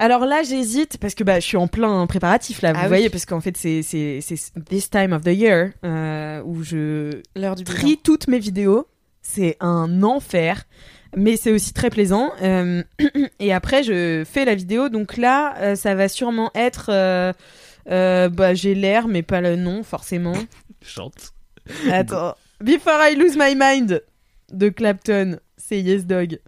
alors 0.00 0.26
là, 0.26 0.44
j'hésite 0.44 0.96
parce 0.98 1.16
que 1.16 1.24
bah, 1.24 1.40
je 1.40 1.44
suis 1.44 1.56
en 1.56 1.66
plein 1.66 2.06
préparatif 2.06 2.62
là, 2.62 2.72
vous 2.72 2.78
Ah 2.78 2.82
oui. 2.84 2.88
voyez, 2.88 3.10
parce 3.10 3.26
qu'en 3.26 3.40
fait, 3.40 3.56
c'est 3.56 3.80
this 4.68 4.90
time 4.90 5.12
of 5.12 5.24
the 5.24 5.34
year 5.36 5.70
euh, 5.84 6.40
où 6.44 6.62
je 6.62 7.10
du 7.10 7.20
bilan. 7.40 7.54
trie 7.64 7.98
toutes 7.98 8.28
mes 8.28 8.38
vidéos. 8.38 8.86
C'est 9.22 9.56
un 9.58 10.04
enfer, 10.04 10.62
mais 11.16 11.36
c'est 11.36 11.50
aussi 11.50 11.72
très 11.72 11.90
plaisant. 11.90 12.30
Et 13.40 13.52
après, 13.52 13.82
je 13.82 14.22
fais 14.24 14.44
la 14.44 14.54
vidéo, 14.54 14.88
donc 14.88 15.16
là, 15.16 15.74
ça 15.74 15.96
va 15.96 16.08
sûrement 16.08 16.52
être. 16.54 17.34
Euh, 17.90 18.28
bah, 18.28 18.54
j'ai 18.54 18.74
l'air, 18.74 19.08
mais 19.08 19.22
pas 19.22 19.40
le 19.40 19.56
nom 19.56 19.82
forcément. 19.82 20.36
Chante. 20.82 21.32
Attends. 21.90 22.36
Before 22.60 22.98
I 23.00 23.14
Lose 23.14 23.36
My 23.36 23.54
Mind 23.54 24.02
de 24.52 24.68
Clapton, 24.68 25.38
c'est 25.56 25.80
Yes 25.80 26.06
Dog. 26.06 26.40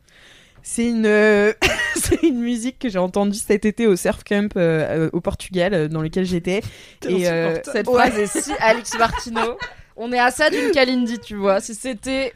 C'est 0.63 0.87
une, 0.87 1.07
euh, 1.07 1.53
c'est 1.97 2.23
une 2.23 2.41
musique 2.41 2.79
que 2.79 2.89
j'ai 2.89 2.99
entendue 2.99 3.39
cet 3.39 3.65
été 3.65 3.87
au 3.87 3.97
surf 3.97 4.25
camp 4.25 4.57
euh, 4.57 5.09
au 5.13 5.21
Portugal, 5.21 5.89
dans 5.89 6.03
lequel 6.03 6.25
j'étais. 6.25 6.61
Et 7.09 7.29
euh, 7.29 7.57
Cette 7.65 7.89
ouais. 7.89 7.95
phrase 7.95 8.19
est 8.19 8.27
si 8.27 8.53
Alex 8.61 8.99
Martino. 8.99 9.59
On 9.97 10.13
est 10.13 10.19
à 10.19 10.31
ça 10.31 10.51
d'une 10.51 10.71
Kalindi, 10.71 11.19
tu 11.19 11.37
vois. 11.37 11.61
Si 11.61 11.75
c'était 11.75 12.33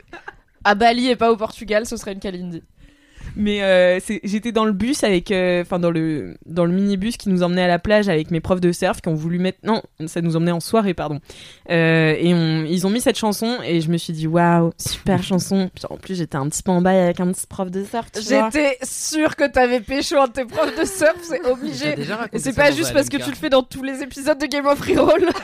à 0.65 0.75
Bali 0.75 1.09
et 1.09 1.17
pas 1.17 1.31
au 1.33 1.37
Portugal, 1.37 1.87
ce 1.87 1.97
serait 1.97 2.13
une 2.13 2.21
Kalindi. 2.21 2.63
Mais 3.37 3.63
euh, 3.63 3.99
c'est- 4.01 4.21
j'étais 4.23 4.53
dans 4.53 4.65
le 4.65 4.73
bus 4.73 5.03
avec, 5.03 5.31
euh, 5.31 5.63
enfin 5.63 5.79
dans 5.79 5.91
le 5.91 6.37
dans 6.47 6.65
le 6.65 6.73
minibus 6.73 7.17
qui 7.17 7.29
nous 7.29 7.43
emmenait 7.43 7.63
à 7.63 7.67
la 7.69 7.79
plage 7.79 8.09
avec 8.09 8.31
mes 8.31 8.41
profs 8.41 8.61
de 8.61 8.71
surf 8.71 9.01
qui 9.01 9.09
ont 9.09 9.15
voulu 9.15 9.39
mettre, 9.39 9.59
non, 9.65 9.83
ça 10.07 10.21
nous 10.21 10.37
emmenait 10.37 10.53
en 10.53 10.61
soirée, 10.61 10.95
pardon. 10.95 11.21
Euh, 11.71 12.15
et 12.19 12.33
on, 12.33 12.65
ils 12.65 12.87
ont 12.87 12.91
mis 12.91 13.01
cette 13.01 13.19
chanson 13.19 13.59
et 13.65 13.81
je 13.81 13.91
me 13.91 13.97
suis 13.97 14.13
dit 14.13 14.27
waouh, 14.27 14.73
super 14.79 15.23
chanson. 15.23 15.71
Puis 15.75 15.85
en 15.91 15.97
plus 15.97 16.17
j'étais 16.17 16.37
un 16.37 16.49
petit 16.49 16.63
peu 16.63 16.71
en 16.71 16.81
bail 16.81 16.99
avec 16.99 17.19
un 17.21 17.33
petit 17.33 17.47
prof 17.47 17.71
de 17.71 17.83
surf. 17.85 18.07
J'étais 18.53 18.79
sûre 18.83 19.35
que 19.37 19.49
t'avais 19.51 19.81
pécho 19.81 20.17
un 20.19 20.29
de 20.29 20.33
tes 20.33 20.45
profs 20.45 20.79
de 20.79 20.85
surf, 20.85 21.17
c'est 21.23 21.45
obligé. 21.47 21.95
Et 22.33 22.39
c'est 22.39 22.55
pas 22.55 22.71
juste 22.71 22.93
parce 22.93 23.09
que 23.09 23.17
tu 23.17 23.31
le 23.31 23.37
fais 23.37 23.51
dans 23.51 23.63
tous 23.63 23.83
les 23.83 24.03
épisodes 24.03 24.39
de 24.39 24.47
Game 24.47 24.67
of 24.67 24.81
Reroll. 24.81 25.27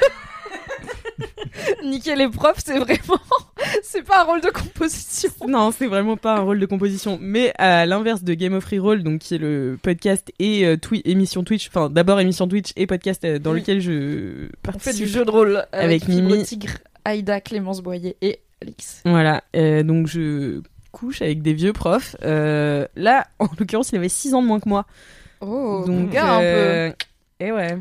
Niquer 1.84 2.16
les 2.16 2.28
profs, 2.28 2.60
c'est 2.64 2.78
vraiment. 2.78 3.18
C'est 3.82 4.02
pas 4.02 4.22
un 4.22 4.24
rôle 4.24 4.40
de 4.40 4.50
composition. 4.50 5.30
Non, 5.46 5.70
c'est 5.70 5.86
vraiment 5.86 6.16
pas 6.16 6.36
un 6.36 6.40
rôle 6.40 6.58
de 6.58 6.66
composition. 6.66 7.18
Mais 7.20 7.52
à 7.58 7.84
l'inverse 7.86 8.22
de 8.24 8.34
Game 8.34 8.54
of 8.54 8.64
Reroll, 8.64 9.02
donc 9.02 9.20
qui 9.20 9.34
est 9.34 9.38
le 9.38 9.78
podcast 9.82 10.32
et 10.38 10.64
euh, 10.66 10.76
twi- 10.76 11.02
émission 11.04 11.44
Twitch, 11.44 11.68
enfin 11.68 11.90
d'abord 11.90 12.18
émission 12.20 12.48
Twitch 12.48 12.72
et 12.76 12.86
podcast 12.86 13.24
euh, 13.24 13.38
dans 13.38 13.52
lequel 13.52 13.80
je 13.80 14.46
On 14.46 14.48
participe. 14.62 14.92
fait 14.92 14.98
du 14.98 15.06
jeu 15.06 15.24
de 15.24 15.30
rôle 15.30 15.56
avec, 15.72 16.04
Avec 16.04 16.08
Mimi. 16.08 16.42
Tigre, 16.44 16.70
Aïda, 17.04 17.40
Clémence 17.40 17.80
Boyer 17.82 18.16
et 18.22 18.40
Alix. 18.62 19.02
Voilà, 19.04 19.44
euh, 19.56 19.82
donc 19.82 20.06
je 20.06 20.60
couche 20.92 21.20
avec 21.22 21.42
des 21.42 21.52
vieux 21.52 21.72
profs. 21.72 22.16
Euh, 22.22 22.86
là, 22.96 23.26
en 23.38 23.48
l'occurrence, 23.58 23.90
il 23.92 23.96
avait 23.96 24.08
6 24.08 24.34
ans 24.34 24.42
de 24.42 24.46
moins 24.48 24.60
que 24.60 24.68
moi. 24.68 24.86
Oh, 25.40 25.84
donc, 25.86 26.10
gars, 26.10 26.34
un 26.36 26.38
peu. 26.40 26.44
euh, 26.44 26.92
Et 27.40 27.52
ouais. 27.52 27.78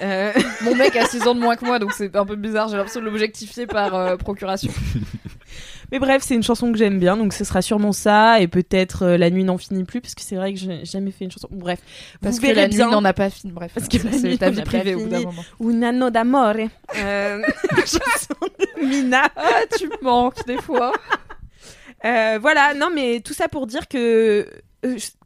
Euh, 0.00 0.32
Mon 0.62 0.74
mec 0.74 0.96
a 0.96 1.06
6 1.06 1.26
ans 1.26 1.34
de 1.34 1.40
moins 1.40 1.56
que 1.56 1.64
moi, 1.64 1.78
donc 1.78 1.92
c'est 1.92 2.16
un 2.16 2.24
peu 2.24 2.36
bizarre. 2.36 2.68
J'ai 2.68 2.76
l'impression 2.76 3.00
de 3.00 3.06
l'objectifier 3.06 3.66
par 3.66 3.94
euh, 3.94 4.16
procuration. 4.16 4.72
Mais 5.92 5.98
bref, 5.98 6.22
c'est 6.24 6.34
une 6.34 6.42
chanson 6.42 6.72
que 6.72 6.78
j'aime 6.78 6.98
bien, 6.98 7.18
donc 7.18 7.34
ce 7.34 7.44
sera 7.44 7.60
sûrement 7.60 7.92
ça, 7.92 8.40
et 8.40 8.48
peut-être 8.48 9.02
euh, 9.04 9.18
La 9.18 9.28
nuit 9.28 9.44
n'en 9.44 9.58
finit 9.58 9.84
plus, 9.84 10.00
parce 10.00 10.14
que 10.14 10.22
c'est 10.22 10.36
vrai 10.36 10.54
que 10.54 10.58
j'ai 10.58 10.86
jamais 10.86 11.10
fait 11.10 11.26
une 11.26 11.30
chanson. 11.30 11.48
Bref, 11.50 11.80
Parce 12.22 12.36
vous 12.36 12.46
que 12.46 12.52
la 12.52 12.66
nuit 12.66 12.78
n'en 12.78 13.04
a 13.04 13.12
pas 13.12 13.28
fini. 13.28 13.52
Bref, 13.52 13.72
Parce 13.74 13.88
que 13.88 13.98
c'est 13.98 14.38
ta 14.38 14.48
vie 14.48 14.62
privée 14.62 14.94
au 14.94 15.00
bout 15.00 15.08
d'un 15.08 15.20
moment. 15.20 15.44
Un 15.62 15.82
anno 15.82 16.08
d'amore. 16.08 16.54
Euh, 16.96 17.42
chanson 17.76 18.34
de 18.58 18.86
Mina. 18.86 19.24
Ah, 19.36 19.60
tu 19.78 19.90
manques 20.00 20.46
des 20.46 20.58
fois. 20.58 20.92
Euh, 22.04 22.40
voilà, 22.42 22.74
non, 22.74 22.88
mais 22.92 23.20
tout 23.20 23.32
ça 23.32 23.46
pour 23.46 23.68
dire 23.68 23.86
que, 23.86 24.44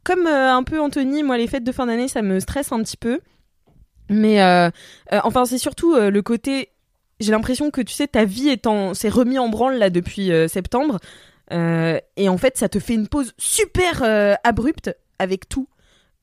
comme 0.03 0.27
un 0.27 0.61
peu 0.61 0.79
Anthony, 0.79 1.23
moi, 1.23 1.35
les 1.35 1.47
fêtes 1.47 1.63
de 1.63 1.71
fin 1.71 1.87
d'année, 1.87 2.07
ça 2.07 2.21
me 2.21 2.39
stresse 2.39 2.71
un 2.71 2.83
petit 2.83 2.97
peu. 2.97 3.19
Mais 4.09 4.41
euh, 4.41 4.69
euh, 5.13 5.19
enfin, 5.23 5.45
c'est 5.45 5.57
surtout 5.57 5.93
euh, 5.95 6.09
le 6.09 6.21
côté 6.21 6.69
j'ai 7.19 7.31
l'impression 7.31 7.71
que 7.71 7.81
tu 7.81 7.93
sais 7.93 8.07
ta 8.07 8.25
vie 8.25 8.49
est 8.49 8.67
en 8.67 8.93
s'est 8.93 9.09
remis 9.09 9.39
en 9.39 9.49
branle 9.49 9.77
là 9.77 9.89
depuis 9.89 10.31
euh, 10.31 10.47
septembre 10.47 10.99
Euh, 11.53 11.99
et 12.17 12.27
en 12.29 12.37
fait 12.37 12.57
ça 12.57 12.67
te 12.69 12.77
fait 12.77 12.93
une 12.93 13.07
pause 13.07 13.33
super 13.37 14.03
euh, 14.03 14.35
abrupte 14.43 14.93
avec 15.17 15.47
tout. 15.49 15.67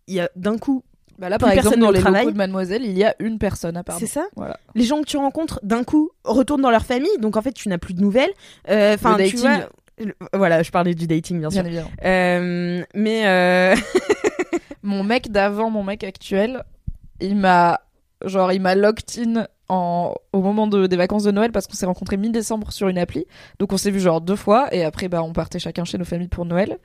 Il 0.06 0.14
y 0.14 0.20
a 0.20 0.28
d'un 0.36 0.58
coup, 0.58 0.84
Bah 1.18 1.28
là, 1.30 1.38
Plus 1.38 1.44
par 1.44 1.50
exemple, 1.52 1.64
personne 1.64 1.80
dans 1.80 1.86
ne 1.88 1.92
les 1.94 2.00
locaux 2.20 2.30
de 2.32 2.36
Mademoiselle, 2.36 2.84
il 2.84 2.96
y 2.96 3.04
a 3.04 3.14
une 3.20 3.38
personne 3.38 3.76
apparemment. 3.78 4.06
c'est 4.06 4.12
ça. 4.12 4.26
Voilà. 4.36 4.58
Les 4.74 4.84
gens 4.84 5.00
que 5.00 5.06
tu 5.06 5.16
rencontres 5.16 5.60
d'un 5.62 5.82
coup 5.82 6.10
retournent 6.24 6.60
dans 6.60 6.70
leur 6.70 6.84
famille, 6.84 7.16
donc 7.20 7.36
en 7.38 7.42
fait 7.42 7.52
tu 7.52 7.68
n'as 7.70 7.78
plus 7.78 7.94
de 7.94 8.02
nouvelles. 8.02 8.32
Euh, 8.68 8.94
Enfin, 8.94 9.16
Le 9.16 9.24
tu 9.28 9.36
dating. 9.36 9.40
vois. 9.40 9.68
le- 9.98 10.14
Voilà, 10.34 10.62
je 10.62 10.70
parlais 10.70 10.94
du 10.94 11.06
dating 11.06 11.40
bien 11.40 11.50
sûr. 11.50 11.62
Bien. 11.64 11.86
Euh, 12.04 12.84
mais 12.94 13.26
euh, 13.26 13.74
Mon 14.82 15.02
mec 15.02 15.30
d'avant, 15.32 15.70
mon 15.70 15.82
mec 15.82 16.04
actuel, 16.04 16.62
il 17.24 17.36
m'a 17.36 17.80
genre 18.24 18.52
il 18.52 18.60
m'a 18.60 18.74
locked 18.74 19.18
in 19.18 19.46
en, 19.68 20.14
au 20.32 20.42
moment 20.42 20.66
de, 20.66 20.86
des 20.86 20.96
vacances 20.96 21.24
de 21.24 21.30
Noël 21.30 21.50
parce 21.50 21.66
qu'on 21.66 21.74
s'est 21.74 21.86
rencontrés 21.86 22.16
mi-décembre 22.16 22.70
sur 22.72 22.88
une 22.88 22.98
appli. 22.98 23.26
Donc 23.58 23.72
on 23.72 23.76
s'est 23.76 23.90
vu 23.90 24.00
genre 24.00 24.20
deux 24.20 24.36
fois 24.36 24.72
et 24.74 24.84
après 24.84 25.08
bah 25.08 25.22
on 25.22 25.32
partait 25.32 25.58
chacun 25.58 25.84
chez 25.84 25.98
nos 25.98 26.04
familles 26.04 26.28
pour 26.28 26.44
Noël. 26.44 26.78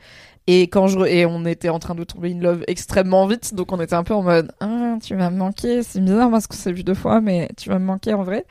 Et 0.48 0.64
quand 0.64 0.88
je 0.88 1.00
et 1.06 1.26
on 1.26 1.46
était 1.46 1.70
en 1.70 1.80
train 1.80 1.96
de 1.96 2.04
tomber 2.04 2.32
in 2.32 2.40
love 2.40 2.64
extrêmement 2.68 3.28
vite, 3.28 3.54
donc 3.54 3.72
on 3.72 3.80
était 3.80 3.96
un 3.96 4.04
peu 4.04 4.14
en 4.14 4.24
mode 4.24 4.52
ah 4.62 4.98
tu 5.04 5.16
vas 5.16 5.30
me 5.30 5.38
manquer, 5.38 5.84
c'est 5.84 6.00
bizarre 6.00 6.32
parce 6.32 6.48
qu'on 6.48 6.58
s'est 6.58 6.72
vu 6.72 6.84
deux 6.84 6.94
fois 6.94 7.22
mais 7.22 7.50
tu 7.58 7.70
vas 7.70 7.80
me 7.80 7.86
manquer 7.86 8.14
en 8.14 8.24
vrai. 8.24 8.46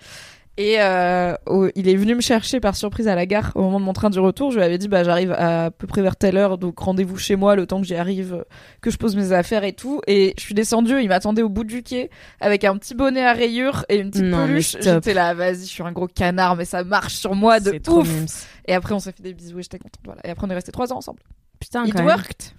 Et 0.60 0.82
euh, 0.82 1.34
au- 1.46 1.68
il 1.76 1.88
est 1.88 1.94
venu 1.94 2.16
me 2.16 2.20
chercher 2.20 2.58
par 2.58 2.74
surprise 2.74 3.06
à 3.06 3.14
la 3.14 3.26
gare 3.26 3.52
au 3.54 3.62
moment 3.62 3.78
de 3.78 3.84
mon 3.84 3.92
train 3.92 4.10
du 4.10 4.18
retour. 4.18 4.50
Je 4.50 4.56
lui 4.58 4.64
avais 4.64 4.76
dit 4.76 4.88
bah 4.88 5.04
j'arrive 5.04 5.30
à 5.30 5.70
peu 5.70 5.86
près 5.86 6.02
vers 6.02 6.16
telle 6.16 6.36
heure, 6.36 6.58
donc 6.58 6.76
rendez-vous 6.80 7.16
chez 7.16 7.36
moi 7.36 7.54
le 7.54 7.64
temps 7.64 7.80
que 7.80 7.86
j'y 7.86 7.94
arrive, 7.94 8.44
que 8.80 8.90
je 8.90 8.96
pose 8.98 9.14
mes 9.14 9.30
affaires 9.30 9.62
et 9.62 9.72
tout. 9.72 10.00
Et 10.08 10.34
je 10.36 10.42
suis 10.42 10.54
descendue, 10.54 11.00
il 11.00 11.08
m'attendait 11.08 11.42
au 11.42 11.48
bout 11.48 11.62
du 11.62 11.84
quai 11.84 12.10
avec 12.40 12.64
un 12.64 12.76
petit 12.76 12.96
bonnet 12.96 13.24
à 13.24 13.34
rayures 13.34 13.84
et 13.88 13.98
une 13.98 14.10
petite 14.10 14.24
Non, 14.24 14.46
peluche. 14.48 14.76
J'étais 14.80 15.14
là, 15.14 15.32
vas-y, 15.32 15.60
je 15.60 15.66
suis 15.70 15.82
un 15.84 15.92
gros 15.92 16.08
canard, 16.08 16.56
mais 16.56 16.64
ça 16.64 16.82
marche 16.82 17.14
sur 17.14 17.36
moi 17.36 17.60
de 17.60 17.80
ouf. 17.88 18.48
Et 18.66 18.74
après 18.74 18.94
on 18.94 18.98
s'est 18.98 19.12
fait 19.12 19.22
des 19.22 19.34
bisous 19.34 19.60
et 19.60 19.62
j'étais 19.62 19.78
contente. 19.78 20.00
Voilà. 20.04 20.20
Et 20.26 20.30
après 20.30 20.44
on 20.44 20.50
est 20.50 20.54
resté 20.54 20.72
trois 20.72 20.92
ans 20.92 20.96
ensemble. 20.96 21.20
Putain, 21.60 21.84
It 21.86 21.92
quand 21.92 22.00
même. 22.00 22.08
worked. 22.08 22.52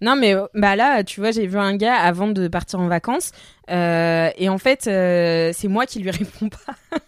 Non, 0.00 0.16
mais 0.16 0.34
bah 0.54 0.74
là, 0.76 1.04
tu 1.04 1.20
vois, 1.20 1.30
j'ai 1.30 1.46
vu 1.46 1.56
un 1.56 1.76
gars 1.76 1.94
avant 1.94 2.26
de 2.26 2.48
partir 2.48 2.80
en 2.80 2.88
vacances, 2.88 3.30
euh, 3.70 4.28
et 4.36 4.48
en 4.50 4.58
fait, 4.58 4.86
euh, 4.86 5.50
c'est 5.54 5.68
moi 5.68 5.86
qui 5.86 6.00
lui 6.00 6.10
réponds 6.10 6.48
pas, 6.50 6.98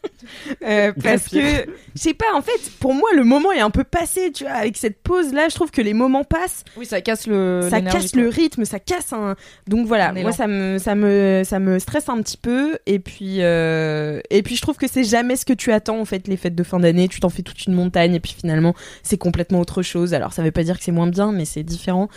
Euh, 0.64 0.92
parce 1.02 1.28
que 1.28 1.38
je 1.38 2.00
sais 2.00 2.14
pas. 2.14 2.26
En 2.34 2.42
fait, 2.42 2.70
pour 2.80 2.94
moi, 2.94 3.08
le 3.14 3.24
moment 3.24 3.52
est 3.52 3.60
un 3.60 3.70
peu 3.70 3.84
passé, 3.84 4.32
tu 4.32 4.44
vois. 4.44 4.54
Avec 4.54 4.76
cette 4.76 5.02
pause 5.02 5.32
là, 5.32 5.48
je 5.48 5.54
trouve 5.54 5.70
que 5.70 5.82
les 5.82 5.94
moments 5.94 6.24
passent, 6.24 6.64
Oui, 6.76 6.86
ça 6.86 7.00
casse 7.00 7.26
le. 7.26 7.66
ça 7.70 7.80
casse 7.80 8.12
quoi. 8.12 8.22
le 8.22 8.28
rythme, 8.28 8.64
ça 8.64 8.78
casse 8.78 9.12
un. 9.12 9.36
Donc 9.66 9.86
voilà, 9.86 10.10
Un 10.10 10.22
moi 10.22 10.32
ça 10.32 10.46
me 10.46 10.78
ça 10.78 10.94
me 10.94 11.42
ça 11.44 11.58
me 11.58 11.78
stresse 11.78 12.08
un 12.08 12.20
petit 12.22 12.36
peu, 12.36 12.78
et 12.86 12.98
puis 12.98 13.36
euh, 13.40 14.20
et 14.30 14.42
puis 14.42 14.56
je 14.56 14.62
trouve 14.62 14.76
que 14.76 14.88
c'est 14.88 15.04
jamais 15.04 15.36
ce 15.36 15.44
que 15.44 15.52
tu 15.52 15.72
attends 15.72 15.98
en 16.00 16.04
fait 16.04 16.28
les 16.28 16.36
fêtes 16.36 16.54
de 16.54 16.62
fin 16.62 16.80
d'année. 16.80 17.08
Tu 17.08 17.20
t'en 17.20 17.28
fais 17.30 17.42
toute 17.42 17.64
une 17.66 17.74
montagne, 17.74 18.14
et 18.14 18.20
puis 18.20 18.34
finalement 18.38 18.74
c'est 19.02 19.18
complètement 19.18 19.60
autre 19.60 19.82
chose. 19.82 20.14
Alors 20.14 20.32
ça 20.32 20.42
veut 20.42 20.50
pas 20.50 20.62
dire 20.62 20.78
que 20.78 20.84
c'est 20.84 20.92
moins 20.92 21.06
bien, 21.08 21.32
mais 21.32 21.44
c'est 21.44 21.62
différent. 21.62 22.08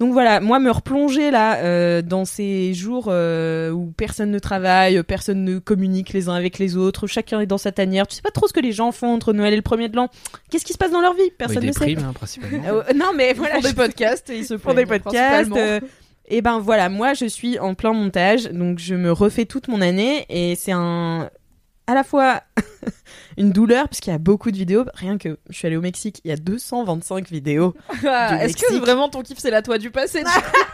Donc 0.00 0.12
voilà, 0.14 0.40
moi 0.40 0.58
me 0.58 0.70
replonger 0.70 1.30
là 1.30 1.58
euh, 1.58 2.00
dans 2.00 2.24
ces 2.24 2.72
jours 2.72 3.08
euh, 3.08 3.70
où 3.70 3.92
personne 3.94 4.30
ne 4.30 4.38
travaille, 4.38 5.02
personne 5.02 5.44
ne 5.44 5.58
communique 5.58 6.14
les 6.14 6.30
uns 6.30 6.34
avec 6.34 6.58
les 6.58 6.76
autres, 6.78 7.06
chacun 7.06 7.38
est 7.40 7.46
dans 7.46 7.58
sa 7.58 7.70
tanière. 7.70 8.06
Tu 8.06 8.16
sais 8.16 8.22
pas 8.22 8.30
trop 8.30 8.48
ce 8.48 8.54
que 8.54 8.60
les 8.60 8.72
gens 8.72 8.92
font 8.92 9.08
entre 9.12 9.34
Noël 9.34 9.52
et 9.52 9.56
le 9.56 9.62
premier 9.62 9.90
de 9.90 9.96
l'an. 9.96 10.08
Qu'est-ce 10.50 10.64
qui 10.64 10.72
se 10.72 10.78
passe 10.78 10.90
dans 10.90 11.02
leur 11.02 11.12
vie? 11.14 11.30
Personne 11.36 11.58
Oui, 11.58 11.66
ne 11.66 11.72
des 11.72 11.78
sait. 11.78 11.84
primes, 11.84 11.98
hein, 12.08 12.12
principalement. 12.14 12.62
Euh, 12.66 12.82
non 12.96 13.12
mais 13.14 13.32
Ils 13.32 13.36
voilà, 13.36 13.56
font 13.56 13.60
des 13.68 13.74
podcasts 13.74 14.30
et 14.30 14.38
ils 14.38 14.46
se 14.46 14.54
pour 14.54 14.72
des 14.74 14.86
podcasts. 14.86 15.54
euh, 15.54 15.80
et 16.28 16.40
ben 16.40 16.60
voilà, 16.60 16.88
moi 16.88 17.12
je 17.12 17.26
suis 17.26 17.58
en 17.58 17.74
plein 17.74 17.92
montage, 17.92 18.44
donc 18.44 18.78
je 18.78 18.94
me 18.94 19.12
refais 19.12 19.44
toute 19.44 19.68
mon 19.68 19.80
année 19.82 20.24
et 20.30 20.54
c'est 20.56 20.72
un 20.72 21.28
à 21.90 21.94
la 21.94 22.04
fois 22.04 22.42
une 23.36 23.50
douleur 23.52 23.88
parce 23.88 24.00
qu'il 24.00 24.12
y 24.12 24.16
a 24.16 24.18
beaucoup 24.18 24.50
de 24.50 24.56
vidéos. 24.56 24.84
Rien 24.94 25.18
que 25.18 25.38
je 25.48 25.56
suis 25.56 25.66
allée 25.66 25.76
au 25.76 25.80
Mexique, 25.80 26.20
il 26.24 26.28
y 26.28 26.32
a 26.32 26.36
225 26.36 27.28
vidéos. 27.28 27.74
Ah, 28.06 28.44
Est-ce 28.44 28.56
que 28.56 28.74
vraiment 28.78 29.08
ton 29.08 29.22
kiff 29.22 29.38
c'est 29.38 29.50
la 29.50 29.62
toi 29.62 29.78
du 29.78 29.90
passé 29.90 30.22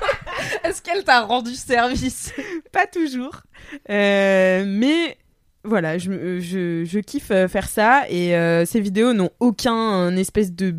Est-ce 0.65 0.83
qu'elle 0.83 1.05
t'a 1.05 1.23
rendu 1.23 1.55
service? 1.55 2.33
Pas 2.73 2.87
toujours, 2.87 3.43
Euh, 3.91 4.65
mais 4.67 5.17
voilà, 5.65 5.99
je, 5.99 6.39
je, 6.41 6.85
je 6.85 6.99
kiffe 7.01 7.31
euh, 7.31 7.49
faire 7.49 7.69
ça 7.69 8.05
et 8.09 8.37
euh, 8.37 8.65
ces 8.65 8.81
vidéos 8.81 9.13
n'ont 9.15 9.31
aucun 9.41 10.15
espèce 10.17 10.53
de 10.53 10.75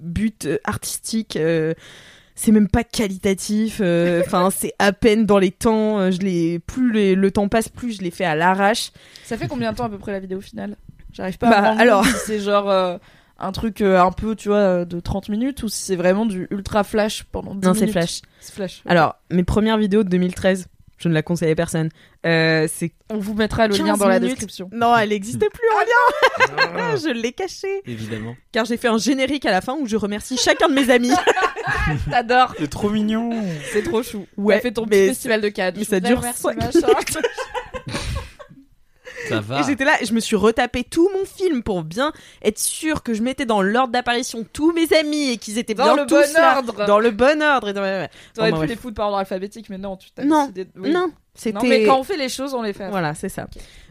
but 0.00 0.48
artistique. 0.64 1.36
euh, 1.36 1.74
c'est 2.40 2.52
même 2.52 2.68
pas 2.68 2.84
qualitatif. 2.84 3.80
euh, 3.82 4.22
Enfin, 4.24 4.50
c'est 4.54 4.72
à 4.78 4.92
peine 4.92 5.26
dans 5.26 5.38
les 5.38 5.50
temps. 5.50 5.98
euh, 5.98 6.10
Je 6.10 6.18
les, 6.20 6.58
plus 6.60 6.92
les- 6.92 7.14
le 7.14 7.30
temps 7.30 7.48
passe, 7.48 7.68
plus 7.68 7.96
je 7.98 8.02
les 8.02 8.10
fais 8.10 8.24
à 8.24 8.34
l'arrache. 8.36 8.90
Ça 9.24 9.36
fait 9.36 9.48
combien 9.48 9.72
de 9.72 9.76
temps 9.76 9.84
à 9.84 9.88
peu 9.90 9.98
près 9.98 10.12
la 10.12 10.20
vidéo 10.20 10.40
finale? 10.40 10.76
J'arrive 11.12 11.38
pas 11.38 11.50
Bah, 11.50 11.56
à 11.58 11.62
me 11.62 11.66
rendre 11.68 11.80
alors- 11.80 12.04
si 12.06 12.12
c'est 12.26 12.38
genre 12.38 12.70
euh, 12.70 12.96
un 13.40 13.52
truc 13.52 13.80
euh, 13.80 14.00
un 14.00 14.12
peu, 14.12 14.34
tu 14.36 14.48
vois, 14.48 14.84
de 14.84 15.00
30 15.00 15.28
minutes 15.30 15.62
ou 15.62 15.68
si 15.68 15.82
c'est 15.82 15.96
vraiment 15.96 16.26
du 16.26 16.46
ultra 16.50 16.84
flash 16.84 17.24
pendant 17.24 17.54
10 17.54 17.66
Non, 17.66 17.74
c'est 17.74 17.80
minutes. 17.80 17.92
flash. 17.92 18.20
C'est 18.40 18.54
flash. 18.54 18.82
Alors, 18.86 19.16
mes 19.30 19.44
premières 19.44 19.78
vidéos 19.78 20.04
de 20.04 20.08
2013, 20.08 20.66
je 20.98 21.08
ne 21.08 21.14
la 21.14 21.22
conseille 21.22 21.50
à 21.50 21.54
personne. 21.54 21.88
Euh, 22.26 22.66
c'est 22.72 22.92
on 23.10 23.18
vous 23.18 23.34
mettra 23.34 23.68
le 23.68 23.74
15 23.76 23.86
lien 23.86 23.96
dans 23.96 24.08
la 24.08 24.18
minutes. 24.18 24.34
description. 24.34 24.68
non, 24.72 24.94
elle 24.96 25.08
n'existait 25.10 25.48
plus 25.48 25.66
en 25.74 25.80
lien. 25.80 26.96
je 26.96 27.08
l'ai 27.10 27.32
cachée. 27.32 27.80
Évidemment. 27.86 28.36
Car 28.52 28.64
j'ai 28.66 28.76
fait 28.76 28.88
un 28.88 28.98
générique 28.98 29.46
à 29.46 29.50
la 29.50 29.60
fin 29.60 29.74
où 29.74 29.86
je 29.86 29.96
remercie 29.96 30.36
chacun 30.36 30.68
de 30.68 30.74
mes 30.74 30.90
amis. 30.90 31.12
T'adores, 32.10 32.54
C'est 32.58 32.68
trop 32.68 32.90
mignon. 32.90 33.30
c'est 33.72 33.82
trop 33.82 34.02
chou. 34.02 34.26
Ouais, 34.36 34.56
T'as 34.56 34.60
fait 34.62 34.72
ton 34.72 34.82
mais 34.82 34.88
petit 35.02 35.08
festival 35.08 35.40
de 35.40 35.48
Cannes. 35.48 35.74
mais 35.76 35.84
Je 35.84 35.88
ça 35.88 36.00
dure 36.00 36.20
machin. 36.20 36.32
Ça 39.28 39.40
va. 39.40 39.60
Et 39.60 39.62
j'étais 39.64 39.84
là, 39.84 40.00
et 40.00 40.06
je 40.06 40.12
me 40.14 40.20
suis 40.20 40.36
retapé 40.36 40.84
tout 40.84 41.08
mon 41.18 41.24
film 41.24 41.62
pour 41.62 41.82
bien 41.82 42.12
être 42.42 42.58
sûr 42.58 43.02
que 43.02 43.14
je 43.14 43.22
mettais 43.22 43.46
dans 43.46 43.62
l'ordre 43.62 43.92
d'apparition 43.92 44.44
tous 44.52 44.72
mes 44.72 44.92
amis 44.96 45.30
et 45.30 45.36
qu'ils 45.38 45.58
étaient 45.58 45.74
Dans 45.74 45.84
bien 45.94 45.96
le 46.04 46.06
tous 46.06 46.14
bon 46.14 46.40
là, 46.40 46.56
ordre. 46.58 46.86
Dans 46.86 46.98
le 46.98 47.10
bon 47.10 47.42
ordre. 47.42 47.68
Et 47.68 47.72
dans- 47.72 47.82
ouais, 47.82 48.00
ouais. 48.00 48.10
T'aurais 48.34 48.50
Bon, 48.50 48.56
bah, 48.56 48.62
pu 48.62 48.66
bref. 48.66 48.76
les 48.76 48.80
foutre 48.82 48.94
par 48.94 49.06
ordre 49.06 49.18
alphabétique, 49.18 49.68
mais 49.70 49.78
non, 49.78 49.96
tu 49.96 50.10
t'as 50.12 50.24
Non, 50.24 50.42
décidé. 50.48 50.64
de- 50.66 50.70
oui. 50.80 50.90
Non, 50.92 51.10
c'était. 51.34 51.58
Non, 51.58 51.64
mais 51.68 51.84
quand 51.84 51.98
on 51.98 52.04
fait 52.04 52.16
les 52.16 52.28
choses, 52.28 52.54
on 52.54 52.62
les 52.62 52.72
fait. 52.72 52.88
Voilà, 52.90 53.14
c'est 53.14 53.28
ça. 53.28 53.46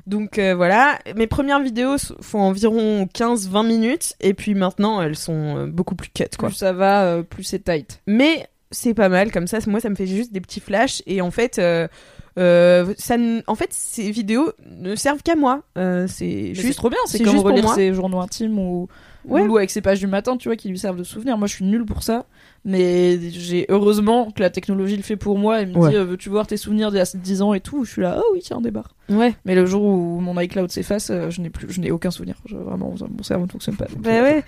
Donc 0.06 0.40
euh, 0.40 0.56
voilà, 0.56 1.00
mes 1.18 1.28
premières 1.28 1.60
vidéos 1.60 1.98
font 2.22 2.40
environ 2.40 3.08
15-20 3.14 3.68
minutes 3.68 4.14
et 4.22 4.34
puis 4.34 4.54
maintenant 4.56 5.02
elles 5.02 5.18
sont 5.18 5.58
euh, 5.58 5.66
beaucoup 5.68 5.96
plus 5.96 6.10
cut 6.10 6.24
quoi. 6.40 6.48
Plus 6.48 6.56
ça 6.58 6.72
va, 6.72 7.04
euh, 7.04 7.24
plus 7.24 7.44
c'est 7.44 7.60
tight. 7.66 8.02
Mais 8.08 8.48
c'est 8.72 8.94
pas 8.94 9.10
mal 9.10 9.32
comme 9.34 9.48
ça, 9.48 9.58
moi 9.68 9.82
ça 9.82 9.90
me 9.90 9.96
fait 9.96 10.08
juste 10.08 10.32
des 10.32 10.40
petits 10.40 10.62
flashs 10.62 11.02
et 11.08 11.20
en 11.20 11.30
fait 11.30 11.60
euh, 11.60 11.90
euh, 12.38 12.94
ça 12.98 13.16
en 13.48 13.56
fait 13.56 13.70
ces 13.72 14.12
vidéos 14.12 14.52
ne 14.70 14.96
servent 14.96 15.24
qu'à 15.24 15.36
moi. 15.36 15.64
Euh, 15.78 16.08
c'est 16.08 16.54
juste 16.54 16.78
trop 16.78 16.90
bien, 16.90 17.00
c'est 17.06 17.24
comme 17.24 17.40
relire 17.40 17.64
moi. 17.64 17.76
ses 17.76 17.94
journaux 17.94 18.20
intimes 18.20 18.60
ou 18.60 18.88
Ouais. 19.28 19.42
Loulou 19.42 19.58
avec 19.58 19.70
ses 19.72 19.82
pages 19.82 20.00
du 20.00 20.08
matin, 20.08 20.38
tu 20.38 20.48
vois, 20.48 20.56
qui 20.56 20.70
lui 20.70 20.80
servent 20.80 20.98
de 20.98 21.04
souvenir. 21.04 21.38
Moi, 21.38 21.48
je 21.48 21.54
suis 21.56 21.66
nulle 21.66 21.86
pour 21.86 22.02
ça, 22.02 22.26
mais 22.66 23.20
j'ai 23.32 23.66
heureusement 23.70 24.32
que 24.32 24.42
la 24.42 24.50
technologie 24.50 24.96
le 24.96 25.04
fait 25.04 25.16
pour 25.18 25.38
moi. 25.38 25.62
Elle 25.62 25.70
me 25.70 25.78
Ouais. 25.78 25.90
dit, 25.90 25.96
euh, 25.98 26.04
veux-tu 26.06 26.30
voir 26.30 26.48
tes 26.48 26.56
souvenirs 26.58 26.92
d'il 26.92 26.98
y 26.98 27.02
a 27.02 27.06
10 27.14 27.42
ans 27.42 27.54
et 27.54 27.60
tout 27.60 27.84
Je 27.84 27.92
suis 27.92 28.02
là, 28.02 28.20
oh 28.20 28.30
oui, 28.34 28.40
tiens, 28.42 28.62
débarque. 28.62 28.92
ouais. 29.10 29.36
Mais 29.46 29.54
le 29.56 29.66
jour 29.66 29.84
où 29.84 30.20
mon 30.22 30.40
iCloud 30.40 30.72
s'efface, 30.72 31.10
euh, 31.10 31.30
je 31.30 31.42
n'ai 31.42 31.50
plus, 31.50 31.70
je 31.70 31.82
n'ai 31.82 31.92
aucun 31.92 32.10
souvenir. 32.12 32.36
Je- 32.46 32.56
vraiment, 32.56 32.94
mon 33.18 33.24
cerveau 33.24 33.46
ne 33.46 33.52
fonctionne 33.52 33.76
pas. 33.76 33.88
Bah 34.00 34.10
euh, 34.12 34.22
ouais. 34.24 34.44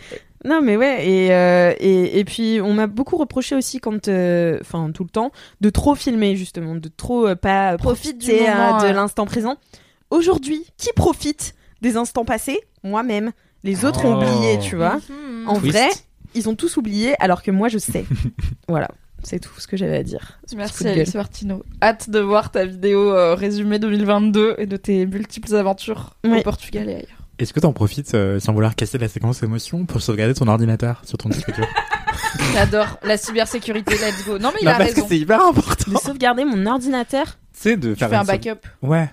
Non 0.45 0.61
mais 0.63 0.77
ouais 0.77 1.05
et 1.05 1.33
euh, 1.33 1.73
et, 1.81 2.17
et 2.19 2.23
puis 2.23 2.61
on 2.63 2.73
m'a 2.73 2.87
beaucoup 2.87 3.17
reproché 3.17 3.57
aussi 3.57 3.81
quand 3.81 4.07
euh, 4.07 4.57
enfin 4.61 4.89
tout 4.93 5.03
le 5.03 5.09
temps 5.09 5.33
de 5.59 5.69
trop 5.69 5.95
filmer 5.95 6.37
justement 6.37 6.75
de 6.75 6.87
trop 6.87 7.27
euh, 7.27 7.35
pas 7.35 7.71
du 7.75 7.83
profiter, 7.83 8.39
moment, 8.49 8.79
euh, 8.81 8.87
de 8.89 8.95
l'instant 8.95 9.25
présent. 9.25 9.57
Aujourd'hui, 10.11 10.65
qui 10.77 10.89
profite 10.95 11.55
des 11.81 11.97
instants 11.97 12.23
passés? 12.25 12.59
Moi-même. 12.83 13.31
Les 13.63 13.85
autres 13.85 14.05
ont 14.05 14.17
oublié, 14.17 14.57
tu 14.59 14.75
vois. 14.75 14.95
Mhm. 15.09 15.47
En 15.49 15.59
Twist. 15.59 15.75
vrai, 15.77 15.89
ils 16.35 16.47
ont 16.49 16.55
tous 16.55 16.77
oublié 16.77 17.15
alors 17.19 17.41
que 17.43 17.51
moi 17.51 17.67
je 17.69 17.77
sais. 17.77 18.05
voilà, 18.67 18.87
c'est 19.23 19.39
tout 19.39 19.59
ce 19.59 19.67
que 19.67 19.75
j'avais 19.77 19.97
à 19.97 20.03
dire. 20.03 20.39
Merci. 20.55 20.87
Alice 20.87 21.15
Martino. 21.15 21.63
Hâte 21.81 22.09
de 22.09 22.19
voir 22.19 22.51
ta 22.51 22.65
vidéo 22.65 23.11
euh, 23.13 23.35
résumée 23.35 23.79
2022 23.79 24.55
et 24.59 24.65
de 24.65 24.77
tes 24.77 25.05
multiples 25.05 25.53
aventures 25.55 26.15
Oui. 26.23 26.39
au 26.39 26.41
Portugal 26.43 26.89
et 26.89 26.93
ailleurs. 26.95 27.07
Est-ce 27.39 27.53
que 27.53 27.59
t'en 27.61 27.71
profites, 27.71 28.13
euh, 28.15 28.39
sans 28.41 28.51
vouloir 28.53 28.75
casser 28.75 28.97
la 28.97 29.07
séquence 29.07 29.43
émotion, 29.43 29.85
pour 29.85 30.01
sauvegarder 30.01 30.33
ton 30.33 30.47
ordinateur 30.49 31.01
sur 31.05 31.17
ton 31.17 31.29
disque 31.29 31.53
dur 31.53 31.65
J'adore 32.53 32.99
la 33.03 33.17
cybersécurité, 33.17 33.93
let's 33.95 34.25
go. 34.25 34.37
Non 34.37 34.49
mais 34.53 34.59
il 34.61 34.65
Non, 34.65 34.71
a 34.71 34.75
parce 34.75 34.89
raison. 34.89 35.03
que 35.03 35.07
c'est 35.09 35.19
hyper 35.19 35.41
important. 35.45 35.91
De 35.91 35.97
sauvegarder 35.97 36.43
mon 36.45 36.65
ordinateur 36.65 37.37
C'est 37.53 37.77
de 37.77 37.93
Tu 37.93 37.99
faire 37.99 38.09
fais 38.09 38.15
un 38.17 38.23
backup. 38.25 38.59
Ouais. 38.81 39.09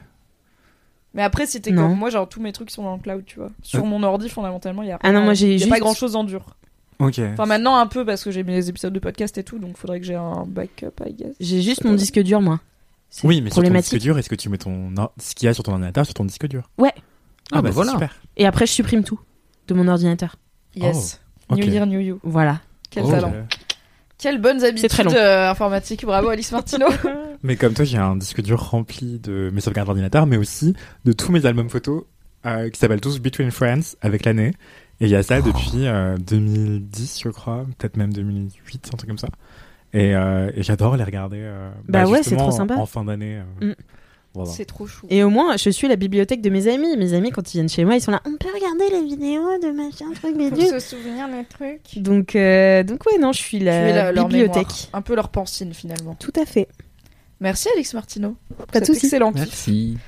Mais 1.16 1.22
après, 1.22 1.46
Non. 1.72 1.88
comme 1.88 1.98
moi, 1.98 2.10
genre 2.10 2.28
tous 2.28 2.40
mes 2.40 2.52
trucs 2.52 2.70
sont 2.70 2.82
dans 2.84 2.94
le 2.96 3.00
cloud, 3.00 3.24
tu 3.26 3.38
vois. 3.38 3.50
Sur 3.62 3.84
mon 3.86 4.02
ordi, 4.02 4.28
fondamentalement, 4.28 4.82
il 4.82 4.88
y 4.88 4.92
a, 4.92 4.98
Ah 5.02 5.10
non, 5.12 5.22
moi, 5.22 5.34
j'ai 5.34 5.50
y 5.52 5.54
a 5.54 5.56
juste- 5.58 5.70
pas 5.70 5.80
grand 5.80 5.94
chose 5.94 6.14
en 6.14 6.22
dur. 6.24 6.44
Ok. 6.98 7.18
Enfin, 7.32 7.46
maintenant 7.46 7.76
un 7.76 7.86
peu 7.86 8.04
parce 8.04 8.22
que 8.22 8.30
j'ai 8.30 8.42
mes 8.44 8.68
épisodes 8.68 8.92
de 8.92 8.98
podcast 8.98 9.36
et 9.38 9.42
tout, 9.44 9.58
donc 9.58 9.76
faudrait 9.76 9.98
que 10.00 10.06
j'ai 10.06 10.14
un 10.14 10.44
backup, 10.46 10.92
I 11.04 11.12
guess. 11.14 11.34
J'ai 11.40 11.60
juste 11.62 11.84
mon 11.84 11.92
disque 11.94 12.18
dur, 12.20 12.40
moi. 12.40 12.60
Oui, 13.24 13.40
mais 13.40 13.48
sur 13.50 13.56
ton 13.56 13.62
disque 13.62 13.64
problématique. 13.64 13.98
dur, 14.02 14.18
est-ce 14.18 14.28
que 14.28 14.34
tu 14.34 14.48
mets 14.50 14.58
ton 14.58 14.90
ce 15.18 15.34
qu'il 15.34 15.46
y 15.46 15.48
a 15.48 15.54
sur 15.54 15.62
ton 15.62 15.72
ordinateur 15.72 16.04
sur 16.04 16.14
ton 16.14 16.24
disque 16.24 16.46
dur? 16.46 16.68
Ouais. 16.78 16.92
Ah, 16.96 17.00
Ah, 17.52 17.56
bah 17.56 17.62
bah, 17.62 17.70
voilà. 17.70 17.92
Super. 17.92 18.16
Et 18.36 18.46
après, 18.46 18.66
je 18.66 18.72
supprime 18.72 19.04
tout 19.04 19.20
de 19.68 19.74
mon 19.74 19.88
ordinateur. 19.88 20.36
Yes. 20.74 21.20
ok. 21.48 21.58
New 21.58 21.64
Year, 21.66 21.86
New 21.86 22.00
You. 22.00 22.18
Voilà. 22.24 22.60
Quel 22.90 23.04
Oh. 23.04 23.10
talent. 23.10 23.32
Euh, 24.16 24.22
Quelles 24.22 24.40
bonnes 24.40 24.64
habitudes 24.64 24.88
très 24.90 25.04
long. 25.04 25.12
euh, 25.14 25.50
informatiques. 25.50 26.04
Bravo 26.04 26.28
Alice 26.28 26.50
Martino. 26.52 26.86
Mais 27.42 27.56
comme 27.56 27.74
toi, 27.74 27.84
j'ai 27.84 27.98
un 27.98 28.16
disque 28.16 28.40
dur 28.42 28.60
rempli 28.60 29.18
de 29.18 29.50
mes 29.52 29.60
sauvegardes 29.60 29.86
d'ordinateur, 29.88 30.26
mais 30.26 30.36
aussi 30.38 30.74
de 31.04 31.12
tous 31.12 31.30
mes 31.32 31.44
albums 31.46 31.68
photos 31.68 32.04
euh, 32.46 32.70
qui 32.70 32.78
s'appellent 32.80 33.00
tous 33.02 33.20
Between 33.20 33.50
Friends 33.50 33.94
avec 34.00 34.24
l'année. 34.24 34.52
Et 35.00 35.04
il 35.04 35.10
y 35.10 35.14
a 35.16 35.22
ça 35.22 35.42
depuis 35.42 35.86
euh, 35.86 36.16
2010, 36.16 37.20
je 37.22 37.28
crois, 37.28 37.66
peut-être 37.78 37.98
même 37.98 38.12
2008, 38.12 38.90
un 38.92 38.96
truc 38.96 39.08
comme 39.10 39.18
ça. 39.18 39.28
Et, 39.92 40.14
euh, 40.16 40.50
et 40.54 40.62
j'adore 40.62 40.96
les 40.96 41.04
regarder. 41.04 41.38
euh, 41.40 41.70
Bah 41.86 42.06
ouais, 42.06 42.22
c'est 42.22 42.36
trop 42.36 42.50
sympa. 42.50 42.74
En, 42.74 42.80
en 42.80 42.86
fin 42.86 43.04
d'année. 43.04 43.40
euh, 43.62 43.66
Mm. 43.72 43.74
Voilà. 44.36 44.50
C'est 44.52 44.66
trop 44.66 44.86
chou. 44.86 45.06
Et 45.10 45.24
au 45.24 45.30
moins, 45.30 45.56
je 45.56 45.70
suis 45.70 45.88
la 45.88 45.96
bibliothèque 45.96 46.42
de 46.42 46.50
mes 46.50 46.68
amis. 46.68 46.96
Mes 46.96 47.14
amis, 47.14 47.30
quand 47.30 47.52
ils 47.52 47.56
viennent 47.58 47.68
chez 47.68 47.84
moi, 47.84 47.96
ils 47.96 48.00
sont 48.00 48.12
là. 48.12 48.20
On 48.26 48.36
peut 48.36 48.48
regarder 48.54 48.90
les 48.90 49.02
vidéos 49.02 49.58
de 49.58 49.70
machin, 49.72 50.12
truc, 50.14 50.36
bidule. 50.36 50.66
se 50.66 50.78
souvenir 50.78 51.26
le 51.26 51.44
truc. 51.44 52.02
Donc, 52.02 52.36
euh, 52.36 52.82
donc 52.82 53.04
ouais, 53.06 53.18
non, 53.18 53.32
je 53.32 53.40
suis 53.40 53.58
la 53.58 54.12
bibliothèque. 54.12 54.68
mémoire. 54.68 54.88
Un 54.92 55.02
peu 55.02 55.14
leur 55.16 55.30
pensine 55.30 55.72
finalement. 55.74 56.14
Tout 56.20 56.32
à 56.40 56.44
fait. 56.44 56.68
Merci 57.40 57.68
Alex 57.74 57.94
Martino. 57.94 58.36
pour 58.56 58.66
Pas 58.66 58.80
de 58.80 58.84
cet 58.84 58.94
soucis. 58.94 59.06
Excellent. 59.06 59.32
Merci. 59.34 59.98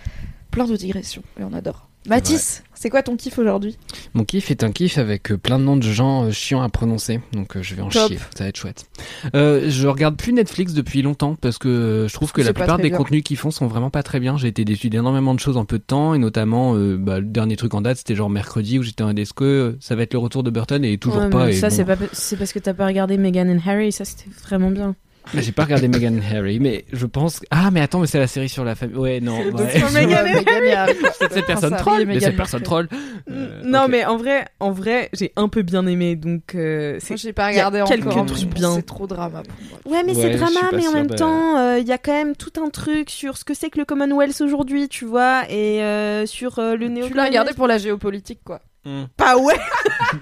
Plein 0.50 0.66
de 0.66 0.76
digressions 0.76 1.22
et 1.40 1.44
on 1.44 1.52
adore. 1.52 1.87
Mathis, 2.08 2.62
c'est 2.74 2.90
quoi 2.90 3.02
ton 3.02 3.16
kiff 3.16 3.38
aujourd'hui? 3.38 3.76
Mon 4.14 4.24
kiff 4.24 4.50
est 4.50 4.64
un 4.64 4.72
kiff 4.72 4.98
avec 4.98 5.30
euh, 5.32 5.36
plein 5.36 5.58
de 5.58 5.64
noms 5.64 5.76
de 5.76 5.82
gens 5.82 6.24
euh, 6.24 6.30
chiants 6.30 6.62
à 6.62 6.68
prononcer, 6.68 7.20
donc 7.32 7.56
euh, 7.56 7.62
je 7.62 7.74
vais 7.74 7.82
en 7.82 7.88
Top. 7.88 8.08
chier, 8.08 8.18
ça 8.36 8.44
va 8.44 8.48
être 8.48 8.56
chouette. 8.56 8.86
Euh, 9.34 9.66
je 9.68 9.86
regarde 9.86 10.16
plus 10.16 10.32
Netflix 10.32 10.72
depuis 10.72 11.02
longtemps 11.02 11.34
parce 11.40 11.58
que 11.58 12.06
je 12.08 12.14
trouve 12.14 12.32
que 12.32 12.40
la 12.42 12.52
plupart 12.52 12.78
des 12.78 12.88
bien. 12.88 12.96
contenus 12.98 13.22
qu'ils 13.22 13.36
font 13.36 13.50
sont 13.50 13.66
vraiment 13.66 13.90
pas 13.90 14.02
très 14.02 14.20
bien. 14.20 14.36
J'ai 14.38 14.48
été 14.48 14.64
déçu 14.64 14.88
d'énormément 14.90 15.34
de 15.34 15.40
choses 15.40 15.56
en 15.56 15.64
peu 15.64 15.78
de 15.78 15.84
temps 15.84 16.14
et 16.14 16.18
notamment 16.18 16.74
bah, 16.74 17.20
le 17.20 17.26
dernier 17.26 17.56
truc 17.56 17.74
en 17.74 17.80
date 17.80 17.98
c'était 17.98 18.14
genre 18.14 18.30
mercredi 18.30 18.78
où 18.78 18.82
j'étais 18.82 19.02
en 19.04 19.14
est-ce 19.16 19.32
que 19.34 19.44
euh, 19.44 19.76
ça 19.80 19.96
va 19.96 20.02
être 20.02 20.12
le 20.14 20.18
retour 20.20 20.42
de 20.42 20.50
Burton 20.50 20.84
et 20.84 20.96
toujours 20.98 21.22
Ouais, 21.22 21.30
pas. 21.30 21.50
et 21.50 21.54
ça, 21.54 21.68
bon. 21.68 21.74
c'est 21.74 21.84
pas, 21.84 21.96
c'est 22.12 22.36
parce 22.36 22.52
que 22.52 22.58
t'as 22.58 22.74
pas 22.74 22.86
regardé 22.86 23.18
Meghan 23.18 23.48
and 23.48 23.60
Harry. 23.66 23.92
Ça, 23.92 24.04
c'était 24.04 24.30
vraiment 24.44 24.70
bien. 24.70 24.94
Mais 25.34 25.42
J'ai 25.42 25.52
pas 25.52 25.64
regardé 25.64 25.88
Meghan 25.88 26.16
et 26.16 26.36
Harry, 26.36 26.58
mais 26.60 26.84
je 26.92 27.06
pense. 27.06 27.40
Ah 27.50 27.70
mais 27.70 27.80
attends, 27.80 28.00
mais 28.00 28.06
c'est 28.06 28.18
la 28.18 28.26
série 28.26 28.48
sur 28.48 28.64
la 28.64 28.74
famille. 28.74 28.96
Ouais 28.96 29.20
non. 29.20 29.38
Ouais. 29.38 29.82
Meghan 29.92 30.24
et 30.26 30.96
cette 31.30 31.46
personne 31.46 31.76
troll, 31.76 32.06
mais 32.06 32.20
cette 32.20 32.36
personne 32.36 32.62
troll. 32.62 32.88
Euh, 33.30 33.60
non, 33.64 33.88
mais 33.88 34.04
en 34.04 34.16
vrai, 34.16 34.46
en 34.60 34.70
vrai, 34.70 35.10
j'ai 35.12 35.32
un 35.36 35.48
peu 35.48 35.62
bien 35.62 35.86
aimé. 35.86 36.16
Donc, 36.16 36.54
euh, 36.54 36.96
c'est. 37.00 37.10
Moi 37.10 37.16
j'ai 37.16 37.32
pas 37.32 37.48
regardé 37.48 37.82
quelques 37.86 38.06
encore. 38.06 38.26
trucs 38.26 38.44
mais 38.46 38.54
bien. 38.54 38.74
C'est 38.74 38.86
trop 38.86 39.06
drama 39.06 39.42
pour 39.42 39.54
moi. 39.70 39.98
Ouais, 39.98 40.04
mais 40.04 40.14
Ouais, 40.16 40.22
c'est 40.22 40.36
drama, 40.38 40.70
mais 40.72 40.86
en 40.88 40.92
même 40.92 41.10
temps, 41.10 41.58
euh, 41.58 41.78
il 41.78 41.86
y 41.86 41.92
a 41.92 41.98
quand 41.98 42.12
même 42.12 42.34
tout 42.34 42.52
un 42.62 42.70
truc 42.70 43.10
sur 43.10 43.36
ce 43.36 43.44
que 43.44 43.54
c'est 43.54 43.70
que 43.70 43.78
le 43.78 43.84
Commonwealth 43.84 44.40
aujourd'hui, 44.40 44.88
tu 44.88 45.04
vois, 45.04 45.44
et 45.50 45.82
euh, 45.82 46.26
sur 46.26 46.58
le 46.58 46.88
néo 46.88 47.06
Tu 47.06 47.14
l'as 47.14 47.26
regardé 47.26 47.52
pour 47.52 47.66
la 47.66 47.78
géopolitique 47.78 48.40
quoi. 48.44 48.60
Hmm. 48.84 49.04
Pas 49.16 49.36
ouais 49.36 49.58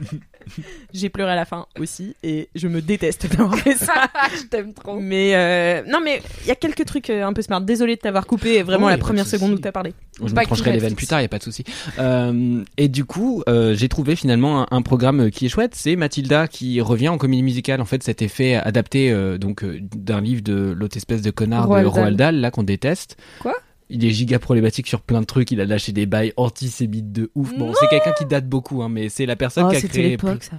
J'ai 0.92 1.08
pleuré 1.08 1.32
à 1.32 1.36
la 1.36 1.44
fin 1.44 1.66
aussi, 1.78 2.14
et 2.22 2.48
je 2.54 2.68
me 2.68 2.80
déteste 2.80 3.26
d'avoir 3.36 3.56
fait 3.58 3.74
ça. 3.74 4.08
je 4.36 4.46
t'aime 4.46 4.72
trop. 4.72 4.98
Mais 5.00 5.34
euh, 5.34 5.82
non, 5.86 6.00
mais 6.02 6.22
il 6.42 6.48
y 6.48 6.50
a 6.50 6.54
quelques 6.54 6.84
trucs 6.84 7.10
euh, 7.10 7.24
un 7.24 7.32
peu 7.32 7.42
smart. 7.42 7.60
Désolé 7.60 7.96
de 7.96 8.00
t'avoir 8.00 8.26
coupé 8.26 8.62
vraiment 8.62 8.86
Oh, 8.86 8.90
la 8.90 8.98
première 8.98 9.26
seconde 9.26 9.52
où 9.52 9.58
t'as 9.58 9.72
parlé. 9.72 9.94
Je 10.18 10.24
me 10.24 10.30
que 10.30 10.44
trancherai 10.44 10.72
les 10.72 10.78
veines 10.78 10.94
plus 10.94 11.06
tard, 11.06 11.20
y 11.20 11.24
a 11.24 11.28
pas 11.28 11.38
de 11.38 11.42
souci. 11.42 11.64
Euh, 11.98 12.62
et 12.76 12.88
du 12.88 13.04
coup, 13.04 13.42
euh, 13.48 13.74
j'ai 13.74 13.88
trouvé 13.88 14.16
finalement 14.16 14.62
un, 14.62 14.66
un 14.70 14.82
programme 14.82 15.30
qui 15.30 15.46
est 15.46 15.48
chouette. 15.48 15.74
C'est 15.74 15.96
Mathilda 15.96 16.48
qui 16.48 16.80
revient 16.80 17.08
en 17.08 17.18
comédie 17.18 17.42
musicale. 17.42 17.80
En 17.80 17.84
fait, 17.84 18.02
c'était 18.02 18.28
fait 18.28 18.54
adapté 18.54 19.10
euh, 19.10 19.36
donc 19.38 19.64
d'un 19.64 20.20
livre 20.20 20.42
de 20.42 20.74
l'autre 20.76 20.96
espèce 20.96 21.22
de 21.22 21.30
connard 21.30 21.66
Roald 21.66 21.84
de. 21.84 21.88
Roald 21.88 22.16
Dahl, 22.16 22.36
là 22.36 22.50
qu'on 22.50 22.62
déteste. 22.62 23.16
Quoi? 23.40 23.54
Il 23.88 24.04
est 24.04 24.10
giga 24.10 24.38
problématique 24.38 24.86
sur 24.88 25.00
plein 25.00 25.20
de 25.20 25.26
trucs. 25.26 25.50
Il 25.50 25.60
a 25.60 25.64
lâché 25.64 25.92
des 25.92 26.06
bails 26.06 26.32
antisémites 26.36 27.12
de 27.12 27.30
ouf. 27.34 27.54
Bon, 27.56 27.72
c'est 27.78 27.86
quelqu'un 27.88 28.12
qui 28.12 28.24
date 28.26 28.48
beaucoup, 28.48 28.82
hein, 28.82 28.88
mais 28.88 29.08
c'est 29.08 29.26
la 29.26 29.36
personne 29.36 29.64
Oh, 29.66 29.70
qui 29.70 29.76
a 29.76 29.80
c'était 29.80 29.92
créé. 29.98 30.08
l'époque, 30.10 30.42
ça 30.42 30.56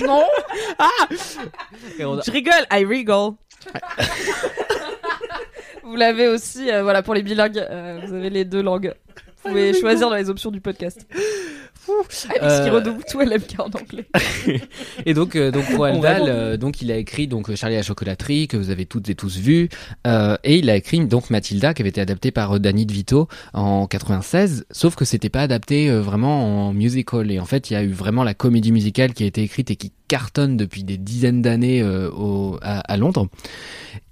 non. 0.06 0.22
Et 1.98 2.04
on 2.04 2.18
a- 2.18 2.22
Je 2.24 2.30
rigole, 2.30 2.66
I 2.72 2.84
rigole. 2.84 3.32
Vous 5.84 5.96
l'avez 5.96 6.28
aussi, 6.28 6.70
euh, 6.70 6.82
voilà, 6.82 7.02
pour 7.02 7.14
les 7.14 7.22
bilingues, 7.22 7.58
euh, 7.58 8.00
vous 8.06 8.14
avez 8.14 8.30
les 8.30 8.44
deux 8.44 8.62
langues. 8.62 8.94
Vous 9.42 9.50
pouvez 9.50 9.72
choisir 9.80 10.08
dans 10.08 10.16
les 10.16 10.30
options 10.30 10.50
du 10.50 10.60
podcast. 10.60 11.06
Alex 11.88 12.26
qui 12.28 12.38
Euh, 12.42 12.72
redouble 12.72 13.02
tout 13.10 13.20
LMK 13.20 13.58
en 13.58 13.64
anglais. 13.66 14.06
Et 15.06 15.14
donc, 15.14 15.36
euh, 15.36 15.50
donc 15.50 15.64
Roald 15.76 16.00
Dahl, 16.00 16.24
euh, 16.26 16.56
donc 16.56 16.82
il 16.82 16.90
a 16.90 16.96
écrit 16.96 17.26
donc 17.28 17.54
Charlie 17.54 17.74
et 17.74 17.78
la 17.78 17.82
chocolaterie 17.82 18.48
que 18.48 18.56
vous 18.56 18.70
avez 18.70 18.86
toutes 18.86 19.08
et 19.08 19.14
tous 19.14 19.36
vu, 19.38 19.68
euh, 20.06 20.36
et 20.44 20.58
il 20.58 20.70
a 20.70 20.76
écrit 20.76 21.04
donc 21.06 21.30
Mathilda 21.30 21.74
qui 21.74 21.82
avait 21.82 21.90
été 21.90 22.00
adapté 22.00 22.30
par 22.30 22.56
euh, 22.56 22.58
Danny 22.58 22.86
DeVito 22.86 23.28
en 23.52 23.86
96, 23.86 24.66
sauf 24.70 24.94
que 24.94 25.04
c'était 25.04 25.28
pas 25.28 25.42
adapté 25.42 25.90
euh, 25.90 26.00
vraiment 26.00 26.68
en 26.68 26.72
musical. 26.72 27.30
Et 27.30 27.38
en 27.38 27.44
fait, 27.46 27.70
il 27.70 27.74
y 27.74 27.76
a 27.76 27.82
eu 27.82 27.92
vraiment 27.92 28.24
la 28.24 28.34
comédie 28.34 28.72
musicale 28.72 29.12
qui 29.12 29.24
a 29.24 29.26
été 29.26 29.42
écrite 29.42 29.70
et 29.70 29.76
qui 29.76 29.92
cartonne 30.06 30.56
depuis 30.58 30.84
des 30.84 30.98
dizaines 30.98 31.40
d'années 31.40 31.80
euh, 31.82 32.10
au, 32.10 32.58
à, 32.62 32.80
à 32.80 32.96
Londres. 32.96 33.28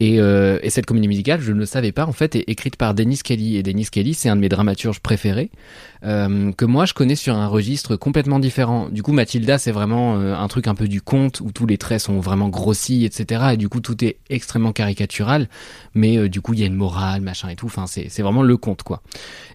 Et, 0.00 0.18
euh, 0.20 0.58
et 0.62 0.70
cette 0.70 0.86
comédie 0.86 1.06
musicale, 1.06 1.40
je 1.40 1.52
ne 1.52 1.58
le 1.58 1.66
savais 1.66 1.92
pas, 1.92 2.06
en 2.06 2.12
fait, 2.12 2.34
est 2.34 2.44
écrite 2.48 2.76
par 2.76 2.94
Dennis 2.94 3.20
Kelly. 3.22 3.56
Et 3.56 3.62
Dennis 3.62 3.88
Kelly, 3.90 4.14
c'est 4.14 4.28
un 4.28 4.36
de 4.36 4.40
mes 4.40 4.48
dramaturges 4.48 5.00
préférés, 5.00 5.50
euh, 6.04 6.50
que 6.52 6.64
moi 6.64 6.86
je 6.86 6.94
connais 6.94 7.14
sur 7.14 7.36
un 7.36 7.46
registre 7.46 7.61
complètement 7.98 8.38
différent. 8.38 8.88
Du 8.88 9.02
coup, 9.02 9.12
Mathilda, 9.12 9.58
c'est 9.58 9.72
vraiment 9.72 10.16
euh, 10.16 10.34
un 10.34 10.48
truc 10.48 10.66
un 10.66 10.74
peu 10.74 10.88
du 10.88 11.00
conte 11.02 11.40
où 11.40 11.52
tous 11.52 11.66
les 11.66 11.78
traits 11.78 12.00
sont 12.00 12.20
vraiment 12.20 12.48
grossis, 12.48 13.04
etc. 13.04 13.50
Et 13.52 13.56
du 13.56 13.68
coup, 13.68 13.80
tout 13.80 14.04
est 14.04 14.18
extrêmement 14.30 14.72
caricatural, 14.72 15.48
mais 15.94 16.16
euh, 16.16 16.28
du 16.28 16.40
coup, 16.40 16.54
il 16.54 16.60
y 16.60 16.62
a 16.62 16.66
une 16.66 16.74
morale, 16.74 17.20
machin 17.20 17.48
et 17.48 17.56
tout. 17.56 17.66
Enfin, 17.66 17.86
c'est 17.86 18.22
vraiment 18.22 18.42
le 18.42 18.56
conte, 18.56 18.82
quoi. 18.82 19.02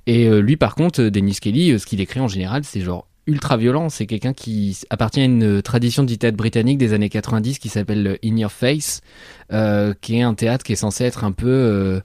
Et 0.05 0.27
euh, 0.27 0.39
lui, 0.39 0.57
par 0.57 0.75
contre, 0.75 1.03
Dennis 1.03 1.37
Kelly, 1.41 1.79
ce 1.79 1.85
qu'il 1.85 2.01
écrit 2.01 2.19
en 2.19 2.27
général, 2.27 2.63
c'est 2.63 2.81
genre 2.81 3.07
ultra 3.25 3.57
violent. 3.57 3.89
C'est 3.89 4.05
quelqu'un 4.05 4.33
qui 4.33 4.77
appartient 4.89 5.21
à 5.21 5.25
une 5.25 5.61
tradition 5.61 6.03
du 6.03 6.17
théâtre 6.17 6.37
britannique 6.37 6.77
des 6.77 6.93
années 6.93 7.09
90 7.09 7.59
qui 7.59 7.69
s'appelle 7.69 8.17
In 8.23 8.37
Your 8.37 8.51
Face, 8.51 9.01
qui 9.49 10.17
est 10.17 10.21
un 10.21 10.33
théâtre 10.33 10.63
qui 10.63 10.73
est 10.73 10.77
censé 10.77 11.03
être 11.03 11.25
un 11.25 11.33
peu 11.33 12.01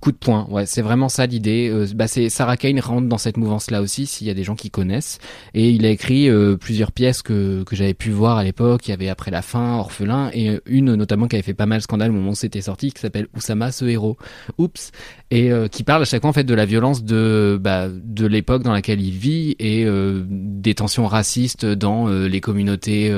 coup 0.00 0.12
de 0.12 0.16
poing. 0.16 0.46
Ouais, 0.50 0.66
c'est 0.66 0.82
vraiment 0.82 1.08
ça 1.08 1.26
l'idée. 1.26 1.70
Euh, 1.72 1.86
bah, 1.94 2.08
c'est 2.08 2.28
Sarah 2.28 2.56
Kane 2.56 2.78
rentre 2.80 3.08
dans 3.08 3.18
cette 3.18 3.36
mouvance-là 3.36 3.82
aussi, 3.82 4.06
s'il 4.06 4.26
y 4.26 4.30
a 4.30 4.34
des 4.34 4.44
gens 4.44 4.54
qui 4.54 4.70
connaissent. 4.70 5.18
Et 5.54 5.70
il 5.70 5.84
a 5.86 5.90
écrit 5.90 6.28
euh, 6.28 6.56
plusieurs 6.56 6.92
pièces 6.92 7.22
que, 7.22 7.62
que 7.64 7.76
j'avais 7.76 7.94
pu 7.94 8.10
voir 8.10 8.38
à 8.38 8.44
l'époque. 8.44 8.86
Il 8.86 8.90
y 8.90 8.94
avait 8.94 9.08
Après 9.08 9.30
la 9.30 9.42
fin, 9.42 9.78
Orphelin, 9.78 10.30
et 10.32 10.50
euh, 10.50 10.60
une 10.66 10.94
notamment 10.94 11.28
qui 11.28 11.36
avait 11.36 11.42
fait 11.42 11.54
pas 11.54 11.66
mal 11.66 11.80
scandale 11.80 12.10
au 12.10 12.14
moment 12.14 12.30
où 12.30 12.34
c'était 12.34 12.60
sorti, 12.60 12.92
qui 12.92 13.00
s'appelle 13.00 13.28
Oussama, 13.36 13.72
ce 13.72 13.84
héros. 13.84 14.16
Oups. 14.58 14.92
Et 15.34 15.50
euh, 15.50 15.66
qui 15.66 15.82
parle 15.82 16.02
à 16.02 16.04
chaque 16.04 16.20
fois 16.20 16.30
en 16.30 16.32
fait 16.32 16.44
de 16.44 16.54
la 16.54 16.64
violence 16.64 17.02
de 17.02 17.58
bah, 17.60 17.88
de 17.88 18.24
l'époque 18.24 18.62
dans 18.62 18.72
laquelle 18.72 19.00
il 19.00 19.10
vit 19.10 19.56
et 19.58 19.84
euh, 19.84 20.22
des 20.28 20.76
tensions 20.76 21.08
racistes 21.08 21.66
dans 21.66 22.08
euh, 22.08 22.28
les 22.28 22.40
communautés 22.40 23.12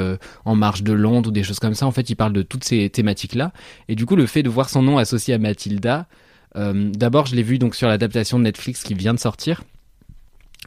en 0.44 0.56
marge 0.56 0.82
de 0.82 0.94
Londres 0.94 1.28
ou 1.28 1.32
des 1.32 1.42
choses 1.42 1.58
comme 1.58 1.74
ça. 1.74 1.86
En 1.86 1.90
fait, 1.90 2.08
il 2.08 2.14
parle 2.14 2.32
de 2.32 2.40
toutes 2.40 2.64
ces 2.64 2.88
thématiques-là. 2.88 3.52
Et 3.88 3.94
du 3.94 4.06
coup, 4.06 4.16
le 4.16 4.24
fait 4.24 4.42
de 4.42 4.48
voir 4.48 4.70
son 4.70 4.82
nom 4.82 4.98
associé 4.98 5.34
à 5.34 5.38
Mathilda, 5.38 6.06
d'abord, 6.56 7.26
je 7.26 7.36
l'ai 7.36 7.42
vu 7.42 7.58
donc 7.58 7.74
sur 7.74 7.88
l'adaptation 7.88 8.38
de 8.38 8.44
Netflix 8.44 8.82
qui 8.82 8.94
vient 8.94 9.14
de 9.14 9.18
sortir. 9.18 9.62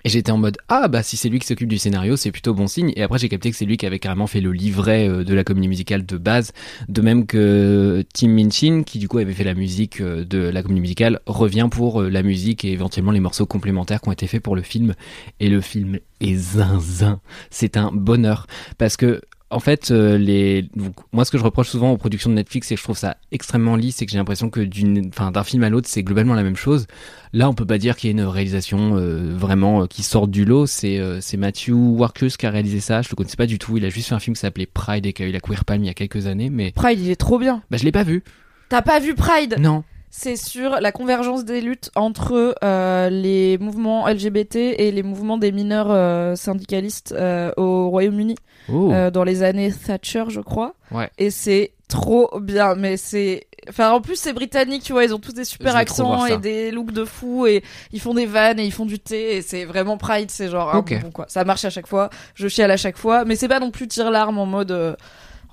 Et 0.05 0.09
j'étais 0.09 0.31
en 0.31 0.37
mode 0.37 0.57
ah 0.69 0.87
bah 0.87 1.03
si 1.03 1.17
c'est 1.17 1.29
lui 1.29 1.39
qui 1.39 1.47
s'occupe 1.47 1.67
du 1.67 1.77
scénario 1.77 2.15
c'est 2.15 2.31
plutôt 2.31 2.53
bon 2.53 2.67
signe. 2.67 2.93
Et 2.95 3.03
après 3.03 3.19
j'ai 3.19 3.27
capté 3.27 3.51
que 3.51 3.57
c'est 3.57 3.65
lui 3.65 3.77
qui 3.77 3.85
avait 3.85 3.99
carrément 3.99 4.27
fait 4.27 4.41
le 4.41 4.51
livret 4.51 5.07
euh, 5.07 5.23
de 5.23 5.33
la 5.33 5.43
comédie 5.43 5.67
musicale 5.67 6.05
de 6.05 6.17
base. 6.17 6.53
De 6.87 7.01
même 7.01 7.25
que 7.25 8.03
Tim 8.13 8.29
Minchin 8.29 8.83
qui 8.83 8.99
du 8.99 9.07
coup 9.07 9.17
avait 9.17 9.33
fait 9.33 9.43
la 9.43 9.55
musique 9.55 9.99
euh, 10.01 10.23
de 10.23 10.37
la 10.37 10.61
comédie 10.61 10.81
musicale 10.81 11.19
revient 11.25 11.67
pour 11.69 12.01
euh, 12.01 12.09
la 12.09 12.23
musique 12.23 12.63
et 12.63 12.71
éventuellement 12.71 13.11
les 13.11 13.19
morceaux 13.19 13.45
complémentaires 13.45 14.01
qui 14.01 14.09
ont 14.09 14.13
été 14.13 14.27
faits 14.27 14.41
pour 14.41 14.55
le 14.55 14.61
film. 14.61 14.95
Et 15.39 15.49
le 15.49 15.59
film 15.59 15.99
est 16.21 16.35
zinzin. 16.35 17.19
C'est 17.49 17.75
un 17.75 17.91
bonheur. 17.91 18.47
Parce 18.77 18.95
que 18.95 19.21
en 19.51 19.59
fait, 19.59 19.89
euh, 19.89 20.17
les 20.17 20.63
donc, 20.75 20.93
moi 21.11 21.25
ce 21.25 21.31
que 21.31 21.37
je 21.37 21.43
reproche 21.43 21.69
souvent 21.69 21.91
aux 21.91 21.97
productions 21.97 22.29
de 22.29 22.35
Netflix, 22.35 22.67
c'est 22.67 22.75
que 22.75 22.79
je 22.79 22.83
trouve 22.83 22.97
ça 22.97 23.17
extrêmement 23.31 23.75
lisse, 23.75 23.95
c'est 23.97 24.05
que 24.05 24.11
j'ai 24.11 24.17
l'impression 24.17 24.49
que 24.49 24.59
d'une, 24.59 25.07
enfin 25.09 25.31
d'un 25.31 25.43
film 25.43 25.63
à 25.63 25.69
l'autre, 25.69 25.87
c'est 25.89 26.03
globalement 26.03 26.35
la 26.35 26.43
même 26.43 26.55
chose. 26.55 26.85
Là, 27.33 27.49
on 27.49 27.53
peut 27.53 27.65
pas 27.65 27.77
dire 27.77 27.95
qu'il 27.95 28.07
y 28.07 28.11
ait 28.11 28.13
une 28.13 28.23
réalisation 28.23 28.97
euh, 28.97 29.35
vraiment 29.35 29.83
euh, 29.83 29.85
qui 29.87 30.03
sort 30.03 30.27
du 30.27 30.45
lot. 30.45 30.67
C'est 30.67 30.99
euh, 30.99 31.19
c'est 31.21 31.37
Matthew 31.37 31.71
Warkus 31.71 32.37
qui 32.37 32.45
a 32.45 32.51
réalisé 32.51 32.79
ça. 32.79 33.01
Je 33.01 33.09
le 33.09 33.15
connaissais 33.15 33.37
pas 33.37 33.47
du 33.47 33.59
tout. 33.59 33.77
Il 33.77 33.85
a 33.85 33.89
juste 33.89 34.09
fait 34.09 34.15
un 34.15 34.19
film 34.19 34.35
qui 34.35 34.41
s'appelait 34.41 34.67
Pride 34.67 35.05
et 35.05 35.13
qui 35.13 35.23
a 35.23 35.25
eu 35.25 35.31
la 35.31 35.39
Queer 35.39 35.65
Palm 35.65 35.83
il 35.83 35.87
y 35.87 35.91
a 35.91 35.93
quelques 35.93 36.27
années, 36.27 36.49
mais 36.49 36.71
Pride, 36.71 36.99
il 36.99 37.09
est 37.09 37.15
trop 37.15 37.39
bien. 37.39 37.63
bah 37.71 37.77
je 37.77 37.85
l'ai 37.85 37.91
pas 37.91 38.03
vu. 38.03 38.23
T'as 38.69 38.83
pas 38.83 38.99
vu 38.99 39.15
Pride? 39.15 39.55
Non. 39.59 39.83
C'est 40.11 40.35
sur 40.35 40.71
la 40.81 40.91
convergence 40.91 41.45
des 41.45 41.61
luttes 41.61 41.91
entre 41.95 42.55
euh, 42.63 43.09
les 43.09 43.57
mouvements 43.59 44.07
LGBT 44.07 44.55
et 44.55 44.91
les 44.91 45.03
mouvements 45.03 45.37
des 45.37 45.51
mineurs 45.51 45.91
euh, 45.91 46.35
syndicalistes 46.35 47.11
euh, 47.17 47.51
au 47.57 47.89
Royaume-Uni 47.89 48.35
Oh. 48.71 48.91
euh, 48.91 49.09
dans 49.09 49.23
les 49.23 49.41
années 49.41 49.71
Thatcher, 49.71 50.25
je 50.29 50.41
crois. 50.41 50.75
Ouais. 50.91 51.09
Et 51.17 51.31
c'est 51.31 51.71
trop 51.87 52.29
bien, 52.39 52.75
mais 52.75 52.97
c'est. 52.97 53.47
Enfin, 53.67 53.91
en 53.91 53.99
plus, 54.01 54.15
c'est 54.15 54.33
britannique, 54.33 54.83
tu 54.83 54.93
vois, 54.93 55.03
ils 55.05 55.13
ont 55.13 55.17
tous 55.19 55.33
des 55.33 55.43
super 55.45 55.75
accents 55.75 56.25
et 56.27 56.37
des 56.37 56.69
looks 56.71 56.91
de 56.91 57.03
fou 57.03 57.47
et 57.47 57.63
ils 57.91 57.99
font 57.99 58.13
des 58.13 58.25
vannes 58.27 58.59
et 58.59 58.65
ils 58.65 58.71
font 58.71 58.85
du 58.85 58.99
thé 58.99 59.37
et 59.37 59.41
c'est 59.41 59.65
vraiment 59.65 59.97
Pride, 59.97 60.29
c'est 60.29 60.49
genre 60.49 60.73
un 60.73 60.79
Ok. 60.79 60.93
bonbon, 60.93 61.11
quoi. 61.11 61.25
Ça 61.29 61.43
marche 61.45 61.65
à 61.65 61.69
chaque 61.71 61.87
fois, 61.87 62.09
je 62.35 62.47
chiale 62.47 62.69
à 62.71 62.77
chaque 62.77 62.97
fois, 62.97 63.25
mais 63.25 63.35
c'est 63.35 63.47
pas 63.47 63.59
non 63.59 63.71
plus 63.71 63.87
tire-larme 63.87 64.37
en 64.37 64.45
mode. 64.45 64.71
euh, 64.71 64.95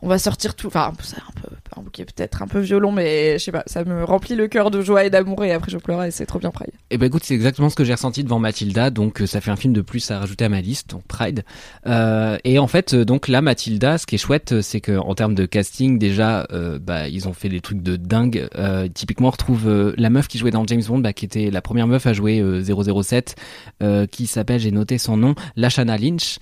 on 0.03 0.09
va 0.09 0.19
sortir 0.19 0.55
tout. 0.55 0.69
Enfin, 0.69 0.93
c'est 1.03 1.17
un 1.17 1.41
peu 1.41 1.49
un 1.77 1.83
bouquet 1.83 2.05
peut-être 2.05 2.43
un 2.43 2.47
peu 2.47 2.61
violent, 2.61 2.93
mais 2.93 3.39
je 3.39 3.45
sais 3.45 3.53
pas, 3.53 3.63
ça 3.67 3.85
me 3.85 4.05
remplit 4.05 4.35
le 4.35 4.49
cœur 4.49 4.71
de 4.71 4.81
joie 4.81 5.05
et 5.05 5.11
d'amour 5.11 5.45
et 5.45 5.53
après 5.53 5.71
je 5.71 5.77
pleure 5.77 6.03
et 6.05 6.11
c'est 6.11 6.25
trop 6.25 6.39
bien 6.39 6.51
Pride. 6.51 6.71
Eh 6.91 6.97
ben 6.97 7.07
écoute, 7.07 7.23
c'est 7.25 7.35
exactement 7.35 7.69
ce 7.69 7.77
que 7.77 7.85
j'ai 7.85 7.93
ressenti 7.93 8.25
devant 8.25 8.39
Mathilda, 8.39 8.91
donc 8.91 9.21
euh, 9.21 9.27
ça 9.27 9.41
fait 9.41 9.51
un 9.51 9.57
film 9.57 9.75
de 9.75 9.83
plus 9.83 10.11
à 10.11 10.19
rajouter 10.19 10.45
à 10.45 10.49
ma 10.49 10.61
liste, 10.61 10.91
donc 10.91 11.03
Pride. 11.05 11.45
Euh, 11.87 12.39
et 12.45 12.59
en 12.59 12.67
fait, 12.67 12.95
euh, 12.95 13.05
donc 13.05 13.29
là, 13.29 13.43
Mathilda, 13.43 13.99
ce 13.99 14.07
qui 14.07 14.15
est 14.15 14.19
chouette, 14.19 14.63
c'est 14.63 14.81
que 14.81 14.97
en 14.97 15.15
termes 15.15 15.35
de 15.35 15.45
casting, 15.45 15.99
déjà, 15.99 16.47
bah 16.81 17.09
ils 17.09 17.29
ont 17.29 17.33
fait 17.33 17.49
des 17.49 17.61
trucs 17.61 17.83
de 17.83 17.97
dingue. 17.97 18.49
Typiquement, 18.95 19.29
on 19.29 19.31
retrouve 19.31 19.95
la 19.97 20.11
meuf 20.11 20.29
qui 20.29 20.39
jouait 20.39 20.51
dans 20.51 20.67
James 20.67 20.83
Bond, 20.87 20.99
bah, 20.99 21.13
qui 21.13 21.25
était 21.25 21.51
la 21.51 21.61
première 21.61 21.87
meuf 21.87 22.07
à 22.07 22.13
jouer 22.13 22.41
euh, 22.41 22.63
007, 22.63 23.37
euh, 23.83 24.07
qui 24.07 24.27
s'appelle, 24.27 24.61
j'ai 24.61 24.71
noté 24.71 24.99
son 24.99 25.17
nom, 25.17 25.35
Lashana 25.57 25.97
Lynch, 25.99 26.39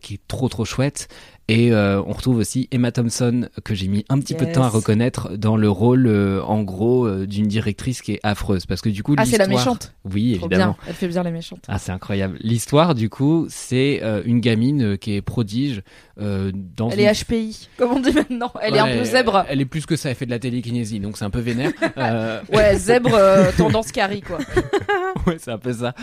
qui 0.00 0.14
est 0.14 0.20
trop 0.28 0.48
trop 0.48 0.64
chouette. 0.64 1.08
Et 1.48 1.72
euh, 1.72 2.02
on 2.06 2.12
retrouve 2.12 2.38
aussi 2.38 2.68
Emma 2.70 2.90
Thompson 2.90 3.48
que 3.64 3.74
j'ai 3.74 3.86
mis 3.86 4.04
un 4.08 4.18
petit 4.18 4.32
peu 4.32 4.46
de 4.46 4.52
temps 4.52 4.62
à 4.62 4.68
reconnaître 4.70 5.36
dans 5.36 5.58
le 5.58 5.68
rôle 5.68 6.06
euh, 6.06 6.42
en 6.42 6.62
gros 6.62 7.06
euh, 7.06 7.26
d'une 7.26 7.48
directrice 7.48 8.00
qui 8.00 8.12
est 8.12 8.20
affreuse 8.22 8.64
parce 8.64 8.80
que 8.80 8.88
du 8.88 9.02
coup 9.02 9.14
Ah, 9.18 9.26
c'est 9.26 9.36
la 9.36 9.46
méchante. 9.46 9.92
Oui, 10.06 10.36
Trop 10.38 10.46
évidemment. 10.46 10.72
bien. 10.72 10.88
Elle 10.88 10.94
fait 10.94 11.08
bien 11.08 11.22
les 11.22 11.30
méchantes. 11.30 11.64
Ah, 11.68 11.78
c'est 11.78 11.92
incroyable. 11.92 12.38
L'histoire, 12.40 12.94
du 12.94 13.10
coup, 13.10 13.46
c'est 13.50 14.02
une 14.24 14.40
gamine 14.40 14.96
qui 14.96 15.14
est 15.14 15.22
prodige 15.22 15.82
dans 16.16 16.90
Elle 16.90 17.00
une... 17.00 17.06
est 17.06 17.24
HPI, 17.24 17.68
comme 17.76 17.92
on 17.92 18.00
dit 18.00 18.12
maintenant. 18.12 18.52
Elle 18.62 18.76
est 18.76 18.78
un 18.78 18.98
peu 18.98 19.04
zèbre. 19.04 19.44
Elle 19.48 19.60
est 19.60 19.66
plus 19.66 19.84
que 19.84 19.96
ça, 19.96 20.10
elle 20.10 20.16
fait 20.16 20.26
de 20.26 20.30
la 20.30 20.38
télékinésie, 20.38 21.00
donc 21.00 21.18
c'est 21.18 21.24
un 21.24 21.30
peu 21.30 21.40
vénère. 21.40 21.72
Ouais, 22.52 22.74
zèbre 22.76 23.18
tendance 23.56 23.92
carry 23.92 24.20
quoi. 24.20 24.38
ouais, 25.26 25.36
c'est 25.38 25.50
un 25.50 25.58
peu 25.58 25.72
ça. 25.72 25.94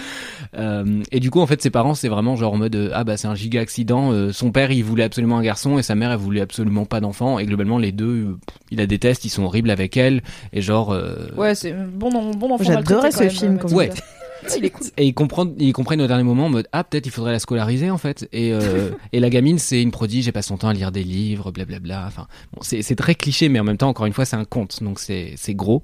Et 1.11 1.19
du 1.19 1.31
coup, 1.31 1.41
en 1.41 1.47
fait, 1.47 1.61
ses 1.61 1.69
parents, 1.69 1.95
c'est 1.95 2.09
vraiment 2.09 2.35
genre 2.35 2.53
en 2.53 2.57
mode 2.57 2.91
ah 2.93 3.03
bah 3.03 3.17
c'est 3.17 3.27
un 3.27 3.35
giga 3.35 3.61
accident. 3.61 4.31
son 4.31 4.51
père, 4.51 4.71
il 4.71 4.83
voulait 4.83 5.03
absolument 5.03 5.30
un 5.37 5.41
garçon 5.41 5.77
et 5.77 5.83
sa 5.83 5.95
mère, 5.95 6.11
elle 6.11 6.17
voulait 6.17 6.41
absolument 6.41 6.85
pas 6.85 6.99
d'enfant. 6.99 7.39
Et 7.39 7.45
globalement, 7.45 7.77
les 7.77 7.91
deux, 7.91 8.05
euh, 8.25 8.37
pff, 8.45 8.57
il 8.71 8.77
la 8.77 8.87
déteste, 8.87 9.25
ils 9.25 9.29
sont 9.29 9.43
horribles 9.43 9.69
avec 9.69 9.97
elle. 9.97 10.21
Et 10.53 10.61
genre, 10.61 10.91
euh, 10.91 11.27
Ouais, 11.37 11.55
c'est 11.55 11.73
bon, 11.73 12.09
bon 12.31 12.51
enfant. 12.53 12.63
J'adorais 12.63 13.11
ce 13.11 13.17
quand 13.17 13.23
même, 13.23 13.31
film 13.31 13.55
euh, 13.55 13.57
quand 13.59 13.71
Ouais. 13.73 13.89
Mathilda. 14.43 14.57
Il 14.57 14.65
est 14.65 14.69
cool. 14.69 14.87
Et 14.97 15.05
ils 15.07 15.13
comprennent, 15.13 15.53
ils 15.59 15.73
comprennent 15.73 16.01
au 16.01 16.07
dernier 16.07 16.23
moment 16.23 16.45
en 16.45 16.49
mode 16.49 16.67
ah 16.71 16.83
peut-être 16.83 17.05
il 17.05 17.11
faudrait 17.11 17.31
la 17.31 17.39
scolariser 17.39 17.89
en 17.89 17.97
fait. 17.97 18.27
Et 18.31 18.53
euh, 18.53 18.89
et 19.13 19.19
la 19.19 19.29
gamine 19.29 19.59
c'est 19.59 19.81
une 19.81 19.91
prodige, 19.91 20.27
elle 20.27 20.33
passe 20.33 20.47
son 20.47 20.57
temps 20.57 20.67
à 20.69 20.73
lire 20.73 20.91
des 20.91 21.03
livres, 21.03 21.51
blablabla. 21.51 22.03
Enfin 22.07 22.27
bon 22.53 22.59
c'est 22.61 22.81
c'est 22.81 22.95
très 22.95 23.15
cliché 23.15 23.49
mais 23.49 23.59
en 23.59 23.63
même 23.63 23.77
temps 23.77 23.89
encore 23.89 24.05
une 24.05 24.13
fois 24.13 24.25
c'est 24.25 24.35
un 24.35 24.45
conte 24.45 24.81
donc 24.83 24.99
c'est 24.99 25.33
c'est 25.37 25.53
gros. 25.53 25.83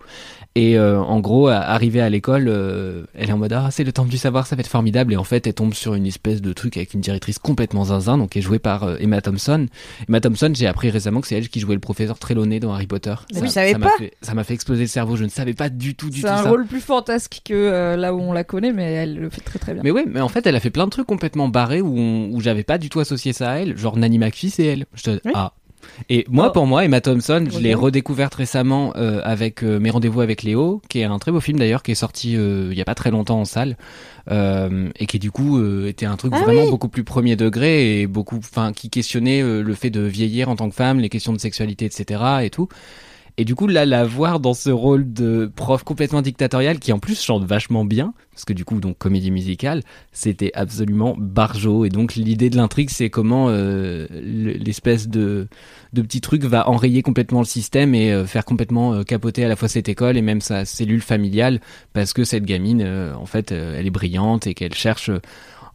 Et 0.55 0.77
euh, 0.77 0.99
en 0.99 1.19
gros 1.19 1.47
arrivée 1.49 2.01
à 2.01 2.09
l'école, 2.09 2.47
euh, 2.47 3.03
elle 3.13 3.29
est 3.29 3.33
en 3.33 3.37
mode 3.37 3.53
ah 3.53 3.69
c'est 3.71 3.83
le 3.83 3.91
temps 3.91 4.05
du 4.05 4.17
savoir 4.17 4.47
ça 4.47 4.55
va 4.55 4.61
être 4.61 4.67
formidable 4.67 5.13
et 5.13 5.17
en 5.17 5.23
fait 5.23 5.45
elle 5.47 5.53
tombe 5.53 5.73
sur 5.73 5.93
une 5.93 6.05
espèce 6.05 6.41
de 6.41 6.53
truc 6.53 6.77
avec 6.77 6.93
une 6.93 7.01
directrice 7.01 7.39
complètement 7.39 7.85
zinzin 7.85 8.17
donc 8.17 8.31
qui 8.31 8.39
est 8.39 8.41
jouée 8.41 8.59
par 8.59 8.83
euh, 8.83 8.97
Emma 8.99 9.21
Thompson. 9.21 9.67
Emma 10.09 10.19
Thompson 10.21 10.51
j'ai 10.55 10.67
appris 10.67 10.89
récemment 10.89 11.21
que 11.21 11.27
c'est 11.27 11.35
elle 11.35 11.49
qui 11.49 11.59
jouait 11.59 11.75
le 11.75 11.81
professeur 11.81 12.17
Trelawney 12.19 12.59
dans 12.59 12.73
Harry 12.73 12.87
Potter. 12.87 13.13
Mais 13.33 13.39
Ça- 13.39 13.45
tu 13.45 13.51
savais 13.51 13.71
ça 13.73 13.77
m'a 13.77 13.85
pas 13.87 13.97
fait- 13.97 14.13
Ça 14.21 14.33
m'a 14.33 14.43
fait 14.43 14.53
exploser 14.53 14.81
le 14.81 14.87
cerveau. 14.87 15.15
Je 15.15 15.23
ne 15.23 15.29
savais 15.29 15.53
pas 15.53 15.69
du 15.69 15.95
tout 15.95 16.09
du 16.09 16.21
C'est 16.21 16.27
tout 16.27 16.33
un 16.33 16.43
ça. 16.43 16.49
rôle 16.49 16.65
plus 16.65 16.79
fantasque 16.81 17.41
que 17.45 17.53
euh, 17.53 17.95
là 17.95 18.13
où 18.13 18.19
on 18.19 18.33
la 18.33 18.43
connaît, 18.47 18.73
mais 18.73 18.91
elle 18.93 19.17
le 19.19 19.29
fait 19.29 19.41
très 19.41 19.59
très 19.59 19.73
bien. 19.75 19.83
Mais 19.83 19.91
ouais, 19.91 20.05
mais 20.07 20.21
en 20.21 20.29
fait, 20.29 20.47
elle 20.47 20.55
a 20.55 20.59
fait 20.59 20.71
plein 20.71 20.85
de 20.85 20.89
trucs 20.89 21.05
complètement 21.05 21.47
barrés 21.49 21.81
où, 21.81 21.95
on- 21.95 22.29
où 22.33 22.41
j'avais 22.41 22.63
pas 22.63 22.79
du 22.79 22.89
tout 22.89 22.99
associé 22.99 23.31
ça 23.33 23.51
à 23.51 23.55
elle. 23.57 23.77
Genre 23.77 23.95
Nanny 23.97 24.17
McPhee, 24.17 24.49
c'est 24.49 24.65
elle. 24.65 24.85
Je 24.95 25.03
te... 25.03 25.09
Oui. 25.25 25.31
Ah. 25.35 25.53
Et 26.09 26.25
moi, 26.27 26.47
Oh. 26.49 26.51
pour 26.53 26.65
moi, 26.67 26.83
Emma 26.83 26.99
Thompson, 27.01 27.45
je 27.49 27.59
l'ai 27.59 27.73
redécouverte 27.75 28.33
récemment 28.35 28.93
euh, 28.97 29.21
avec 29.23 29.63
euh, 29.63 29.79
Mes 29.79 29.89
rendez-vous 29.91 30.21
avec 30.21 30.41
Léo, 30.43 30.81
qui 30.89 30.99
est 30.99 31.03
un 31.05 31.17
très 31.19 31.31
beau 31.31 31.39
film 31.39 31.59
d'ailleurs, 31.59 31.83
qui 31.83 31.91
est 31.91 31.95
sorti 31.95 32.35
euh, 32.35 32.69
il 32.71 32.77
y 32.77 32.81
a 32.81 32.85
pas 32.85 32.95
très 32.95 33.11
longtemps 33.11 33.39
en 33.39 33.45
salle, 33.45 33.77
et 34.29 35.05
qui 35.07 35.19
du 35.19 35.31
coup 35.31 35.63
était 35.85 36.05
un 36.05 36.17
truc 36.17 36.33
Ah 36.35 36.41
vraiment 36.41 36.63
oui. 36.63 36.69
beaucoup 36.69 36.89
plus 36.89 37.03
premier 37.03 37.35
degré 37.35 38.01
et 38.01 38.07
beaucoup, 38.07 38.37
enfin, 38.37 38.73
qui 38.73 38.89
questionnait 38.89 39.41
le 39.41 39.73
fait 39.73 39.89
de 39.89 40.01
vieillir 40.01 40.49
en 40.49 40.55
tant 40.55 40.67
que 40.69 40.75
femme, 40.75 40.99
les 40.99 41.09
questions 41.09 41.31
de 41.33 41.39
sexualité, 41.39 41.85
etc. 41.85 42.21
et 42.43 42.49
tout. 42.49 42.67
Et 43.39 43.45
du 43.45 43.53
coup, 43.53 43.67
là, 43.67 43.85
la 43.85 44.03
voir 44.03 44.39
dans 44.39 44.55
ce 44.55 44.71
rôle 44.71 45.13
de 45.13 45.51
prof 45.55 45.83
complètement 45.83 46.23
dictatorial, 46.23 46.79
qui 46.79 46.91
en 46.91 46.97
plus 46.97 47.21
chante 47.21 47.43
vachement 47.43 47.85
bien, 47.85 48.15
parce 48.31 48.45
que 48.45 48.53
du 48.53 48.65
coup, 48.65 48.79
donc 48.79 48.97
comédie 48.97 49.29
musicale, 49.29 49.83
c'était 50.11 50.49
absolument 50.55 51.15
barjo. 51.15 51.85
Et 51.85 51.89
donc, 51.89 52.15
l'idée 52.15 52.49
de 52.49 52.57
l'intrigue, 52.57 52.89
c'est 52.89 53.11
comment 53.11 53.49
euh, 53.49 54.07
le- 54.09 54.53
l'espèce 54.53 55.07
de, 55.07 55.47
petit 55.93 56.19
truc 56.19 56.45
va 56.45 56.67
enrayer 56.67 57.03
complètement 57.03 57.37
le 57.39 57.45
système 57.45 57.93
et 57.93 58.11
euh, 58.11 58.25
faire 58.25 58.43
complètement 58.43 58.95
euh, 58.95 59.03
capoter 59.03 59.45
à 59.45 59.47
la 59.47 59.55
fois 59.55 59.67
cette 59.67 59.87
école 59.87 60.17
et 60.17 60.23
même 60.23 60.41
sa 60.41 60.65
cellule 60.65 61.01
familiale, 61.01 61.61
parce 61.93 62.13
que 62.13 62.23
cette 62.23 62.43
gamine, 62.43 62.81
en 63.15 63.25
fait, 63.27 63.51
elle 63.51 63.85
est 63.85 63.91
brillante 63.91 64.47
et 64.47 64.55
qu'elle 64.55 64.73
cherche... 64.73 65.11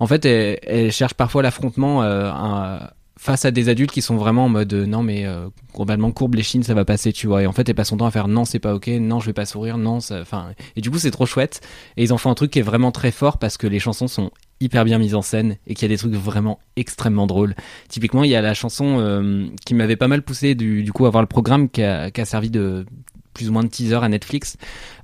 en 0.01 0.07
fait, 0.09 0.25
elle, 0.25 0.59
elle 0.67 0.91
cherche 0.91 1.15
parfois 1.15 1.43
l'affrontement 1.43 2.03
un- 2.03 2.89
face 3.23 3.45
à 3.45 3.53
des 3.53 3.69
adultes 3.69 3.93
qui 3.93 4.03
sont 4.03 4.17
vraiment 4.17 4.47
en 4.47 4.49
mode 4.49 4.73
euh, 4.73 4.85
non 4.85 5.05
mais 5.05 5.27
euh, 5.27 5.49
globalement 5.73 6.11
courbe 6.11 6.35
les 6.35 6.43
chines 6.43 6.65
ça 6.65 6.75
va 6.75 6.85
passer 6.85 7.13
tu 7.13 7.29
vois. 7.29 7.45
Et 7.45 7.47
en 7.47 7.53
fait 7.53 7.69
elle 7.69 7.77
passe 7.77 7.91
son 7.91 7.99
temps 7.99 8.07
à 8.07 8.11
faire 8.11 8.27
non 8.27 8.45
c'est 8.45 8.59
pas 8.59 8.75
ok 8.75 8.89
non 8.89 9.21
je 9.21 9.27
vais 9.27 9.33
pas 9.33 9.47
sourire 9.47 9.79
non 9.79 10.01
ça 10.01 10.21
enfin 10.21 10.49
et 10.75 10.81
du 10.81 10.91
coup 10.91 10.99
c'est 10.99 11.13
trop 11.13 11.25
chouette. 11.25 11.61
Et 11.97 12.03
ils 12.03 12.13
en 12.13 12.19
font 12.19 12.33
un 12.33 12.35
truc 12.35 12.51
qui 12.51 12.59
est 12.59 12.63
vraiment 12.63 12.91
très 12.91 13.13
fort 13.13 13.39
parce 13.39 13.59
que 13.59 13.69
les 13.69 13.79
chansons 13.79 14.09
sont 14.09 14.33
hyper 14.61 14.85
bien 14.85 14.99
mises 14.99 15.15
en 15.15 15.23
scène 15.23 15.57
et 15.69 15.75
qu'il 15.75 15.83
y 15.83 15.93
a 15.93 15.95
des 15.95 15.99
trucs 15.99 16.15
vraiment 16.15 16.59
extrêmement 16.75 17.29
drôles. 17.29 17.55
Typiquement 17.89 18.25
il 18.25 18.31
y 18.31 18.35
a 18.35 18.43
la 18.43 18.55
chanson 18.55 18.97
euh, 18.99 19.47
qui 19.65 19.75
m'avait 19.75 19.95
pas 19.95 20.09
mal 20.09 20.23
poussé 20.23 20.57
du, 20.57 20.83
du 20.83 20.93
coup 20.93 21.07
à 21.07 21.11
voir 21.11 21.23
le 21.23 21.29
programme 21.29 21.69
qui 21.69 21.85
a, 21.85 22.11
qui 22.11 22.21
a 22.21 22.25
servi 22.25 22.51
de 22.51 22.87
plus 23.35 23.49
ou 23.49 23.53
moins 23.53 23.63
de 23.65 23.69
teaser 23.69 23.97
à 24.03 24.09
Netflix 24.09 24.57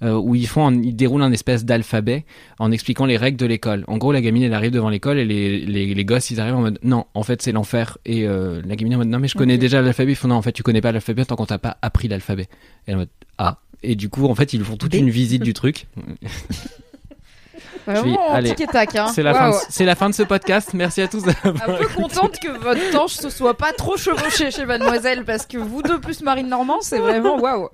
euh, 0.03 0.14
où 0.14 0.35
ils 0.35 0.47
font 0.47 0.66
un- 0.66 0.83
ils 0.83 0.95
déroulent 0.95 1.22
un 1.22 1.33
espèce 1.33 1.64
d'alphabet 1.64 2.24
en 2.59 2.70
expliquant 2.72 3.05
les 3.07 3.16
règles 3.16 3.37
de 3.39 3.47
l'école. 3.47 3.85
En 3.89 3.97
gros, 3.99 4.12
la 4.12 4.20
gamine 4.20 4.43
elle 4.43 4.55
arrive 4.55 4.70
devant 4.70 4.89
l'école 4.91 5.18
et 5.18 5.24
les, 5.24 5.61
les, 5.61 5.95
les 5.95 6.05
gosses 6.05 6.31
ils 6.31 6.41
arrivent 6.41 6.57
en 6.57 6.61
mode 6.61 6.79
non, 6.83 7.07
en 7.14 7.22
fait 7.22 7.41
c'est 7.43 7.53
l'enfer 7.53 7.99
et 8.07 8.26
euh, 8.26 8.61
la 8.66 8.76
gamine 8.76 8.95
en 8.95 8.99
mode 8.99 9.09
non 9.09 9.18
mais 9.18 9.29
je 9.29 9.37
connais 9.37 9.59
déjà 9.59 9.81
l'alphabet. 9.83 10.12
Ils 10.12 10.16
font 10.16 10.29
non 10.29 10.37
en 10.37 10.43
fait 10.43 10.53
tu 10.53 10.62
connais 10.62 10.81
pas 10.81 10.93
l'alphabet 10.93 11.24
tant 11.24 11.37
qu'on 11.37 11.47
t'a 11.47 11.59
pas 11.59 11.76
appris 11.83 12.09
l'alphabet. 12.09 12.49
Et 12.87 12.95
en 12.95 12.99
mode 12.99 13.09
ah 13.39 13.59
et 13.83 13.95
du 13.95 14.09
coup 14.09 14.26
en 14.26 14.35
fait 14.35 14.53
ils 14.53 14.62
font 14.64 14.76
toute 14.76 14.95
une 14.95 15.11
visite 15.11 15.43
du 15.43 15.55
truc. 15.55 15.87
Hein. 17.87 18.03
C'est 19.14 19.22
la 19.22 19.33
fin 19.35 19.49
de, 19.49 19.53
Waouh. 19.55 19.62
c'est 19.70 19.85
la 19.87 19.95
fin 19.95 20.11
de 20.11 20.14
ce 20.14 20.22
podcast. 20.22 20.74
Merci 20.74 21.01
à 21.01 21.09
tous. 21.09 21.24
Un 21.45 21.53
peu 21.53 21.87
contente 21.97 22.39
que 22.39 22.51
votre 22.59 22.91
tanche 22.91 23.14
se 23.14 23.31
soit 23.31 23.57
pas 23.57 23.72
trop 23.72 23.97
chevauchée 23.97 24.51
chez 24.51 24.66
Mademoiselle 24.66 25.24
parce 25.24 25.47
que 25.47 25.57
vous 25.57 25.83
deux 25.83 25.99
plus 25.99 26.20
Marine 26.22 26.49
Normand, 26.49 26.81
c'est 26.83 26.99
vraiment 26.99 27.39
waouh. 27.41 27.68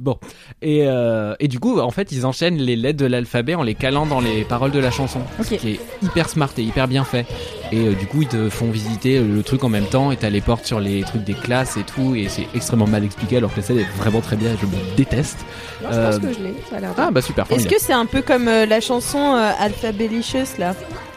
Bon, 0.00 0.18
et, 0.60 0.80
euh, 0.88 1.36
et 1.38 1.46
du 1.46 1.60
coup, 1.60 1.78
en 1.78 1.92
fait, 1.92 2.10
ils 2.10 2.26
enchaînent 2.26 2.56
les 2.56 2.74
lettres 2.74 2.98
de 2.98 3.06
l'alphabet 3.06 3.54
en 3.54 3.62
les 3.62 3.76
calant 3.76 4.06
dans 4.06 4.20
les 4.20 4.42
paroles 4.42 4.72
de 4.72 4.80
la 4.80 4.90
chanson, 4.90 5.20
ce 5.40 5.54
qui 5.54 5.68
est 5.74 5.80
hyper 6.02 6.28
smart 6.28 6.50
et 6.58 6.62
hyper 6.62 6.88
bien 6.88 7.04
fait. 7.04 7.24
Et 7.70 7.78
euh, 7.86 7.92
du 7.94 8.06
coup, 8.06 8.22
ils 8.22 8.28
te 8.28 8.48
font 8.50 8.72
visiter 8.72 9.20
le 9.20 9.42
truc 9.44 9.62
en 9.62 9.68
même 9.68 9.86
temps, 9.86 10.10
et 10.10 10.16
t'as 10.16 10.30
les 10.30 10.40
portes 10.40 10.66
sur 10.66 10.80
les 10.80 11.02
trucs 11.02 11.22
des 11.22 11.34
classes 11.34 11.76
et 11.76 11.84
tout, 11.84 12.16
et 12.16 12.28
c'est 12.28 12.48
extrêmement 12.56 12.88
mal 12.88 13.04
expliqué, 13.04 13.36
alors 13.36 13.52
que 13.54 13.60
la 13.60 13.66
scène 13.66 13.78
est 13.78 13.96
vraiment 13.96 14.20
très 14.20 14.34
bien, 14.34 14.56
je 14.60 14.66
me 14.66 14.96
déteste. 14.96 15.38
Non, 15.84 15.88
je 15.92 15.96
Euh, 15.96 16.10
pense 16.10 16.18
que 16.20 16.32
je 16.32 16.40
l'ai. 16.40 16.54
Ça 16.68 16.76
a 16.76 16.80
l'air. 16.80 16.90
Ah 16.98 17.10
bah 17.12 17.22
super, 17.22 17.46
Est-ce 17.52 17.68
que 17.68 17.78
c'est 17.80 17.92
un 17.92 18.06
peu 18.06 18.20
comme 18.20 18.48
euh, 18.48 18.66
la 18.66 18.80
chanson 18.80 19.36
euh, 19.36 19.52
Alphabelicious 19.60 20.58
là? 20.58 20.74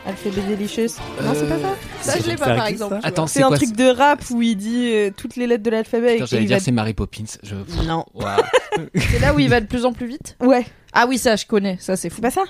Alphabelicious 0.07 0.95
Non, 1.21 1.33
c'est 1.35 1.47
pas 1.49 1.59
ça 1.59 1.75
Ça, 2.01 2.19
je 2.23 2.27
l'ai 2.29 2.35
pas 2.37 2.55
par 2.55 2.67
exemple. 2.67 2.99
Attends, 3.03 3.27
C'est 3.27 3.43
un 3.43 3.51
truc 3.51 3.75
de 3.75 3.89
rap 3.89 4.23
où 4.31 4.41
il 4.41 4.55
dit 4.55 4.89
euh, 4.93 5.11
toutes 5.15 5.35
les 5.35 5.47
lettres 5.47 5.63
de 5.63 5.69
l'alphabet 5.69 6.19
J'allais 6.25 6.43
il 6.43 6.47
dire 6.47 6.57
va... 6.57 6.63
c'est 6.63 6.71
Mary 6.71 6.93
Poppins. 6.93 7.25
Je... 7.43 7.55
Non. 7.85 8.05
C'est 8.95 9.19
là 9.19 9.33
où 9.33 9.39
il 9.39 9.49
va 9.49 9.59
de 9.59 9.65
plus 9.65 9.85
en 9.85 9.91
plus 9.93 10.07
vite? 10.07 10.37
Ouais, 10.39 10.65
Ah 10.93 11.05
oui, 11.07 11.17
ça 11.17 11.35
je 11.35 11.45
connais. 11.45 11.77
Ça 11.79 11.95
c'est 11.95 12.09
fou. 12.09 12.17
c'est 12.17 12.21
pas 12.21 12.31
ça? 12.31 12.43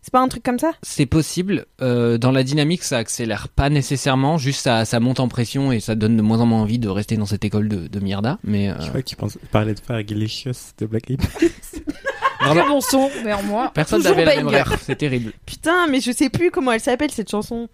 C'est 0.00 0.10
pas 0.12 0.20
un 0.20 0.26
truc 0.28 0.42
comme 0.42 0.58
ça? 0.58 0.72
C'est 0.82 1.06
possible. 1.06 1.66
Euh, 1.80 2.18
dans 2.18 2.32
la 2.32 2.42
dynamique, 2.42 2.82
ça 2.82 2.98
accélère 2.98 3.48
pas 3.48 3.68
nécessairement. 3.70 4.36
Juste 4.36 4.62
ça, 4.62 4.84
ça 4.84 4.98
monte 4.98 5.20
en 5.20 5.28
pression 5.28 5.70
et 5.70 5.78
ça 5.78 5.94
donne 5.94 6.16
de 6.16 6.22
moins 6.22 6.40
en 6.40 6.46
moins 6.46 6.60
envie 6.62 6.80
de 6.80 6.88
rester 6.88 7.16
dans 7.16 7.26
cette 7.26 7.44
école 7.44 7.68
de, 7.68 7.86
de 7.86 8.00
Mierda. 8.00 8.38
Mais 8.42 8.70
euh, 8.70 8.74
Je 8.80 8.88
crois 8.88 9.00
que 9.02 9.06
tu 9.08 9.14
penses, 9.16 9.38
parlais 9.52 9.74
de 9.74 9.80
faire 9.80 10.02
Delicious 10.04 10.72
de 10.78 10.86
Black 10.86 11.10
Eyed 11.10 11.20
Très 12.50 12.68
bon 12.68 12.80
son, 12.80 13.10
néanmoins. 13.24 13.68
personne 13.68 14.02
n'avait 14.02 14.24
la 14.24 14.36
même 14.36 14.48
ref. 14.48 14.82
C'est 14.84 14.96
terrible. 14.96 15.32
Putain, 15.46 15.86
mais 15.88 16.00
je 16.00 16.12
sais 16.12 16.30
plus 16.30 16.50
comment 16.50 16.72
elle 16.72 16.80
s'appelle 16.80 17.10
cette 17.10 17.30
chanson. 17.30 17.68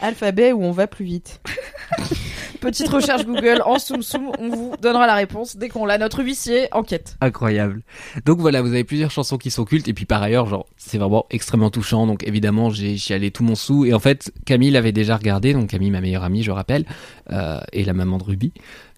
Alphabet 0.00 0.52
où 0.52 0.62
on 0.62 0.72
va 0.72 0.86
plus 0.86 1.04
vite. 1.04 1.40
Petite 2.60 2.88
recherche 2.88 3.24
Google 3.26 3.60
en 3.64 3.78
soum 3.80 4.02
soum, 4.02 4.30
on 4.38 4.48
vous 4.48 4.72
donnera 4.80 5.06
la 5.06 5.14
réponse 5.14 5.56
dès 5.56 5.68
qu'on 5.68 5.84
l'a. 5.84 5.98
Notre 5.98 6.22
huissier 6.22 6.68
enquête. 6.72 7.16
Incroyable. 7.20 7.82
Donc 8.24 8.38
voilà, 8.38 8.62
vous 8.62 8.68
avez 8.68 8.84
plusieurs 8.84 9.10
chansons 9.10 9.36
qui 9.36 9.50
sont 9.50 9.64
cultes 9.64 9.88
et 9.88 9.94
puis 9.94 10.04
par 10.04 10.22
ailleurs, 10.22 10.46
genre, 10.46 10.66
c'est 10.76 10.96
vraiment 10.96 11.26
extrêmement 11.30 11.70
touchant. 11.70 12.06
Donc 12.06 12.26
évidemment, 12.26 12.70
j'ai 12.70 12.96
chialé 12.96 13.32
tout 13.32 13.42
mon 13.42 13.56
sou 13.56 13.84
et 13.84 13.92
en 13.94 13.98
fait, 13.98 14.32
Camille 14.46 14.70
l'avait 14.70 14.92
déjà 14.92 15.16
regardé. 15.16 15.52
Donc 15.54 15.70
Camille, 15.70 15.90
ma 15.90 16.00
meilleure 16.00 16.22
amie, 16.22 16.44
je 16.44 16.52
rappelle, 16.52 16.84
euh, 17.32 17.60
et 17.72 17.84
la 17.84 17.94
maman 17.94 18.18
de 18.18 18.24
Ruby. 18.24 18.52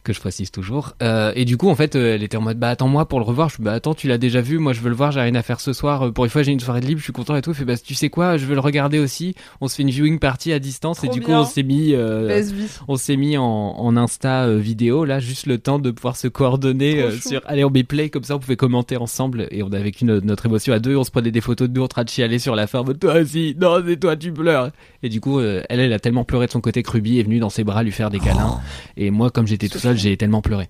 Que 0.05 0.13
je 0.13 0.21
précise 0.21 0.51
toujours. 0.51 0.93
Euh, 1.03 1.33
et 1.35 1.45
du 1.45 1.57
coup, 1.57 1.69
en 1.69 1.75
fait, 1.75 1.97
euh, 1.97 2.15
elle 2.15 2.23
était 2.23 2.37
en 2.37 2.43
mode, 2.43 2.59
bah 2.59 2.69
attends-moi 2.69 3.09
pour 3.09 3.19
le 3.19 3.25
revoir. 3.25 3.49
Je 3.49 3.55
suis, 3.55 3.63
bah 3.63 3.73
attends, 3.73 3.95
tu 3.95 4.07
l'as 4.07 4.19
déjà 4.19 4.41
vu, 4.41 4.59
moi 4.59 4.73
je 4.73 4.81
veux 4.81 4.91
le 4.91 4.95
voir, 4.95 5.11
j'ai 5.11 5.21
rien 5.21 5.35
à 5.35 5.43
faire 5.43 5.61
ce 5.61 5.73
soir. 5.73 6.03
Euh, 6.07 6.11
Pour 6.13 6.25
une 6.25 6.31
fois, 6.31 6.43
j'ai 6.43 6.53
une 6.53 6.61
soirée 6.61 6.81
de 6.81 6.87
libre, 6.87 6.99
je 7.01 7.05
suis 7.05 7.13
content 7.13 7.35
et 7.37 7.43
tout. 7.43 7.53
Fait, 7.55 7.65
bah 7.65 7.77
tu 7.77 7.95
sais 7.95 8.11
quoi, 8.11 8.37
je 8.37 8.47
veux 8.47 8.55
le 8.55 8.61
regarder 8.61 8.99
aussi. 8.99 9.35
On 9.61 9.67
se 9.69 9.75
fait 9.77 9.83
une 9.83 9.91
viewing 9.91 10.19
party 10.19 10.53
à 10.53 10.59
distance 10.59 11.03
et 11.05 11.09
du 11.09 11.21
coup, 11.21 11.33
on 11.33 11.45
s'est 11.45 11.63
mis, 11.63 11.95
euh, 11.95 12.43
on 12.87 12.97
s'est 12.97 13.17
mis 13.17 13.37
en, 13.37 13.45
en 13.45 13.97
Insta 13.97 14.45
euh, 14.45 14.59
vidéo 14.59 15.05
là, 15.05 15.19
juste 15.19 15.47
le 15.47 15.59
temps 15.59 15.79
de 15.79 15.91
pouvoir 15.91 16.17
se 16.17 16.29
coordonner 16.29 17.01
euh, 17.03 17.11
sur, 17.13 17.41
allez 17.47 17.65
on 17.65 17.71
met 17.71 17.83
play 17.85 18.11
comme 18.11 18.25
ça, 18.25 18.37
on 18.37 18.39
pouvait 18.39 18.57
commenter 18.57 18.97
ensemble 18.97 19.49
et 19.51 19.63
on 19.63 19.73
a 19.73 19.79
vécu 19.79 20.05
no- 20.05 20.21
notre 20.21 20.47
émotion 20.47 20.73
à 20.75 20.79
deux. 20.79 20.97
On 20.97 21.05
se 21.05 21.11
prenait 21.11 21.31
des 21.31 21.41
photos 21.41 21.69
de 21.69 21.75
nous 21.75 21.83
en 21.85 21.89
train 21.89 22.05
de 22.05 22.09
chialer 22.11 22.39
sur 22.39 22.55
la 22.55 22.67
mode, 22.75 22.99
Toi 22.99 23.15
aussi, 23.21 23.57
non 23.61 23.83
c'est 23.87 23.99
toi 23.99 24.17
tu 24.17 24.33
pleures. 24.33 24.71
Et 25.03 25.09
du 25.09 25.21
coup, 25.21 25.39
euh, 25.39 25.63
elle, 25.69 25.81
elle 25.81 25.93
a 25.93 25.99
tellement 25.99 26.25
pleuré 26.25 26.47
de 26.47 26.51
son 26.51 26.61
côté 26.61 26.83
que 26.83 26.91
Ruby 26.91 27.19
est 27.21 27.23
venue 27.23 27.39
dans 27.39 27.51
ses 27.51 27.63
bras 27.65 27.83
lui 27.83 27.93
faire 27.93 28.11
des 28.11 28.19
câlins. 28.19 28.61
Et 28.97 29.11
moi, 29.11 29.31
comme 29.31 29.47
j'étais 29.47 29.69
tout 29.69 29.79
seul, 29.79 29.94
j'ai 29.97 30.17
tellement 30.17 30.43
pleuré. 30.43 30.69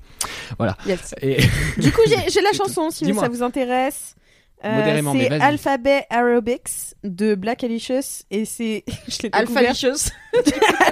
Yes. 0.86 1.14
Et 1.22 1.38
Du 1.78 1.92
coup, 1.92 2.00
j'ai 2.06 2.40
la 2.40 2.52
chanson 2.52 2.90
si 2.90 3.12
ça 3.14 3.28
vous 3.28 3.42
intéresse. 3.42 4.14
Euh, 4.64 5.02
c'est. 5.12 5.30
Alphabet 5.42 6.06
Aerobics 6.10 6.94
de 7.02 7.34
Black 7.34 7.62
Alicious 7.64 8.22
et 8.30 8.46
c'est 8.46 8.84
je 9.08 9.22
l'ai 9.24 9.28
Alpha 9.32 9.60
découvert- 9.60 9.70
Licious. 9.72 10.10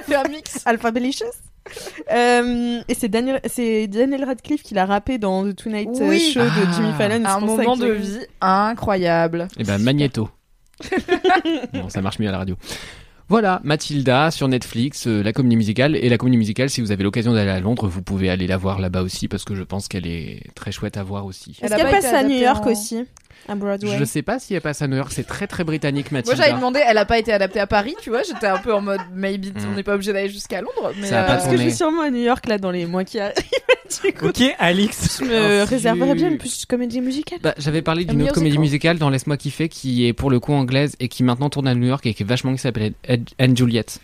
fait 0.06 0.14
un 0.14 0.28
mix. 0.28 0.60
Alphabelicious. 0.66 1.24
Euh, 2.12 2.82
et 2.88 2.94
c'est 2.94 3.08
Daniel, 3.08 3.40
c'est 3.46 3.86
Daniel 3.86 4.24
Radcliffe 4.24 4.62
qui 4.62 4.74
l'a 4.74 4.84
rappé 4.84 5.16
dans 5.16 5.44
The 5.50 5.56
Tonight 5.56 5.88
Oui. 5.92 6.32
Show 6.34 6.40
de 6.40 6.48
Ah. 6.48 6.72
Jimmy 6.76 6.92
Fallon. 6.98 7.24
Un 7.24 7.40
moment 7.40 7.76
de 7.78 7.92
vie 7.92 8.18
incroyable. 8.42 9.48
Et 9.58 9.64
ben 9.64 9.78
Magneto. 9.78 10.28
bon, 11.72 11.88
ça 11.88 12.02
marche 12.02 12.18
mieux 12.18 12.28
à 12.28 12.32
la 12.32 12.38
radio. 12.38 12.56
Voilà, 13.32 13.60
Mathilda 13.64 14.30
sur 14.30 14.46
Netflix, 14.46 15.06
euh, 15.06 15.22
la 15.22 15.32
comédie 15.32 15.56
musicale. 15.56 15.96
Et 15.96 16.10
la 16.10 16.18
comédie 16.18 16.36
musicale, 16.36 16.68
si 16.68 16.82
vous 16.82 16.92
avez 16.92 17.02
l'occasion 17.02 17.32
d'aller 17.32 17.50
à 17.50 17.60
Londres, 17.60 17.88
vous 17.88 18.02
pouvez 18.02 18.28
aller 18.28 18.46
la 18.46 18.58
voir 18.58 18.78
là-bas 18.78 19.00
aussi 19.00 19.26
parce 19.26 19.44
que 19.44 19.54
je 19.54 19.62
pense 19.62 19.88
qu'elle 19.88 20.06
est 20.06 20.42
très 20.54 20.70
chouette 20.70 20.98
à 20.98 21.02
voir 21.02 21.24
aussi. 21.24 21.56
Elle 21.62 21.66
Est-ce 21.72 21.76
qu'elle 21.76 21.86
pas 21.90 21.92
passe 22.02 22.12
à 22.12 22.22
New 22.24 22.36
York 22.38 22.66
en- 22.66 22.70
aussi 22.70 23.04
À 23.48 23.54
Broadway? 23.54 23.96
Je 23.98 24.04
sais 24.04 24.20
pas 24.20 24.38
si 24.38 24.52
elle 24.52 24.60
passe 24.60 24.82
à 24.82 24.86
New 24.86 24.96
York, 24.96 25.10
c'est 25.14 25.26
très 25.26 25.46
très 25.46 25.64
britannique 25.64 26.12
Moi 26.12 26.18
Mathilda. 26.20 26.42
j'avais 26.44 26.54
demandé, 26.56 26.80
elle 26.86 26.98
a 26.98 27.06
pas 27.06 27.18
été 27.18 27.32
adaptée 27.32 27.60
à 27.60 27.66
Paris, 27.66 27.94
tu 28.02 28.10
vois, 28.10 28.22
j'étais 28.22 28.46
un 28.48 28.58
peu 28.58 28.74
en 28.74 28.82
mode 28.82 29.00
maybe 29.14 29.46
Mm. 29.46 29.68
on 29.72 29.76
n'est 29.76 29.82
pas 29.82 29.94
obligé 29.94 30.12
d'aller 30.12 30.28
jusqu'à 30.28 30.60
Londres, 30.60 30.92
mais 31.00 31.06
Ça 31.06 31.22
a 31.22 31.24
pas 31.24 31.32
euh, 31.32 31.36
Parce 31.38 31.48
que 31.48 31.56
je 31.56 31.62
vais 31.62 31.70
sûrement 31.70 32.02
à 32.02 32.10
New 32.10 32.22
York 32.22 32.46
là 32.46 32.58
dans 32.58 32.70
les 32.70 32.84
mois 32.84 33.04
qui 33.04 33.18
arrivent. 33.18 33.34
coup, 34.18 34.28
Ok, 34.28 34.42
Alix. 34.58 35.18
je 35.20 35.24
me 35.26 35.62
Oh, 35.62 35.66
réserverais 35.68 36.14
bien 36.14 36.30
une 36.30 36.38
petite 36.38 36.64
comédie 36.66 37.00
musicale. 37.02 37.40
Bah, 37.42 37.54
j'avais 37.58 37.82
parlé 37.82 38.04
d'une 38.06 38.20
Un 38.22 38.24
autre 38.24 38.34
comédie 38.34 38.56
musical. 38.58 38.92
musicale 38.94 38.98
dans 38.98 39.10
Laisse-moi 39.10 39.36
kiffer 39.36 39.68
qui 39.68 40.06
est 40.06 40.14
pour 40.14 40.30
le 40.30 40.40
coup 40.40 40.52
anglaise 40.54 40.96
et 40.98 41.08
qui 41.08 41.22
maintenant 41.22 41.50
tourne 41.50 41.66
à 41.68 41.74
New 41.74 41.86
York 41.88 42.06
et 42.06 42.14
qui 42.14 42.22
est 42.22 42.26
vachement 42.26 42.52
qui 42.52 42.58
s'appelle 42.58 42.94
Ed- 43.06 43.21
Anne 43.38 43.56
Juliet. 43.56 44.00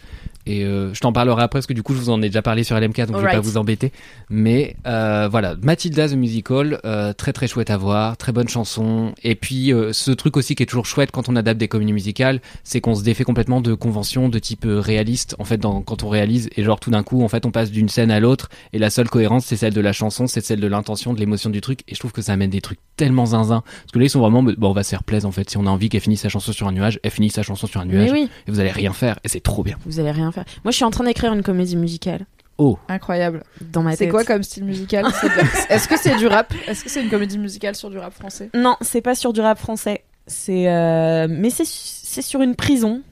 Et 0.49 0.65
euh, 0.65 0.95
je 0.95 1.01
t'en 1.01 1.13
parlerai 1.13 1.43
après 1.43 1.59
parce 1.59 1.67
que 1.67 1.75
du 1.75 1.83
coup 1.83 1.93
je 1.93 1.99
vous 1.99 2.09
en 2.09 2.23
ai 2.23 2.29
déjà 2.29 2.41
parlé 2.41 2.65
sur 2.65 2.75
LMK 2.81 2.97
donc 3.01 3.09
je 3.09 3.13
vais 3.13 3.19
Alright. 3.19 3.35
pas 3.35 3.41
vous 3.41 3.59
embêter. 3.59 3.93
Mais 4.31 4.77
euh, 4.87 5.29
voilà, 5.31 5.57
Matilda 5.61 6.09
the 6.09 6.15
Musical, 6.15 6.81
euh, 6.87 7.13
très 7.13 7.35
très 7.35 7.47
chouette 7.47 7.69
à 7.69 7.77
voir, 7.77 8.17
très 8.17 8.33
bonne 8.33 8.49
chanson. 8.49 9.13
Et 9.23 9.35
puis 9.35 9.73
ce 9.93 10.11
truc 10.11 10.39
aussi 10.39 10.55
qui 10.55 10.63
est 10.63 10.67
toujours 10.67 10.87
chouette 10.87 11.11
quand 11.11 11.29
on 11.29 11.37
adapte 11.37 11.61
des 11.61 11.69
comédies 11.69 11.93
musicales, 11.93 12.41
c'est 12.65 12.81
qu'on 12.81 12.95
se 12.95 13.05
défait 13.05 13.25
complètement 13.25 13.61
de 13.61 13.75
conventions 13.75 14.31
de 14.31 14.39
type 14.39 14.65
réaliste 14.67 15.37
en 15.39 15.45
fait 15.45 15.59
dans, 15.59 15.83
quand 15.83 16.03
on 16.03 16.09
réalise 16.09 16.49
et 16.57 16.65
genre 16.65 16.81
tout 16.81 16.91
d'un 16.91 17.03
coup 17.03 17.23
en 17.23 17.29
fait 17.29 17.45
on 17.45 17.51
passe 17.51 17.71
d'une 17.71 17.91
scène 17.91 18.11
à 18.11 18.19
l'autre 18.19 18.49
et 18.73 18.79
la 18.79 18.89
seule 18.89 19.11
cohérence 19.11 19.45
c'est 19.45 19.57
celle 19.57 19.75
de 19.75 19.81
la 19.83 19.93
chanson, 19.93 20.27
c'est 20.27 20.41
celle 20.41 20.61
de 20.61 20.67
l'intention, 20.67 21.13
de 21.13 21.21
l'émotion 21.21 21.51
du 21.51 21.61
truc 21.61 21.81
et 21.89 21.95
je 21.95 21.99
trouve 21.99 22.13
que 22.13 22.23
ça 22.23 22.33
amène 22.33 22.51
des 22.51 22.63
trucs 22.63 22.79
tellement 22.97 23.27
zinzin 23.27 23.63
parce 23.67 23.93
que 23.93 23.99
là 23.99 24.07
ils 24.07 24.11
sont 24.11 24.21
vraiment 24.21 24.43
bon 24.43 24.55
on 24.61 24.73
va 24.73 24.83
se 24.83 24.91
faire 24.91 25.05
plaisir 25.05 25.29
en 25.29 25.33
fait 25.33 25.51
si 25.51 25.59
on 25.59 25.67
a 25.67 25.71
envie 25.71 25.91
qu'elle 25.91 26.01
finisse 26.01 26.23
sa 26.23 26.31
chanson 26.31 26.53
sur 26.53 26.67
un 26.69 26.73
nuage, 26.73 27.01
elle 27.03 27.11
finit 27.11 27.31
sa 27.31 27.43
chanson 27.43 27.67
sur 27.67 27.81
un 27.81 27.85
nuage 27.85 28.11
oui, 28.13 28.29
et 28.47 28.51
vous 28.51 28.61
allez 28.61 28.71
rien 28.71 28.95
faire 28.95 29.19
et 29.25 29.29
c'est 29.29 29.41
trop 29.41 29.63
bien. 29.63 29.77
vous 29.85 30.01
allez 30.01 30.11
rien 30.11 30.33
faire. 30.33 30.38
Moi, 30.65 30.71
je 30.73 30.77
suis 30.77 30.85
en 30.85 30.91
train 30.91 31.05
d'écrire 31.05 31.33
une 31.33 31.43
comédie 31.43 31.77
musicale 31.77 32.27
Oh, 32.61 32.77
incroyable. 32.89 33.45
dans 33.73 33.83
ma 33.83 33.91
tête. 33.91 33.99
C'est 34.01 34.09
quoi 34.09 34.25
comme 34.25 34.43
style 34.43 34.65
musical 34.65 35.07
Est-ce 35.71 35.87
que 35.87 35.97
c'est 35.97 36.17
du 36.17 36.27
rap 36.27 36.53
Est-ce 36.67 36.83
que 36.83 36.91
c'est 36.91 37.03
une 37.03 37.09
comédie 37.11 37.39
musicale 37.39 37.77
sur 37.77 37.89
du 37.89 37.99
rap 37.99 38.13
français 38.13 38.51
Non, 38.55 38.77
c'est 38.81 39.01
pas 39.01 39.15
sur 39.15 39.33
du 39.33 39.41
rap 39.41 39.59
français. 39.59 40.03
C'est 40.27 40.69
euh, 40.69 41.27
mais 41.31 41.51
c'est 41.51 41.65
c'est 41.67 42.21
sur 42.23 42.43
une 42.43 42.57
prison. 42.57 43.03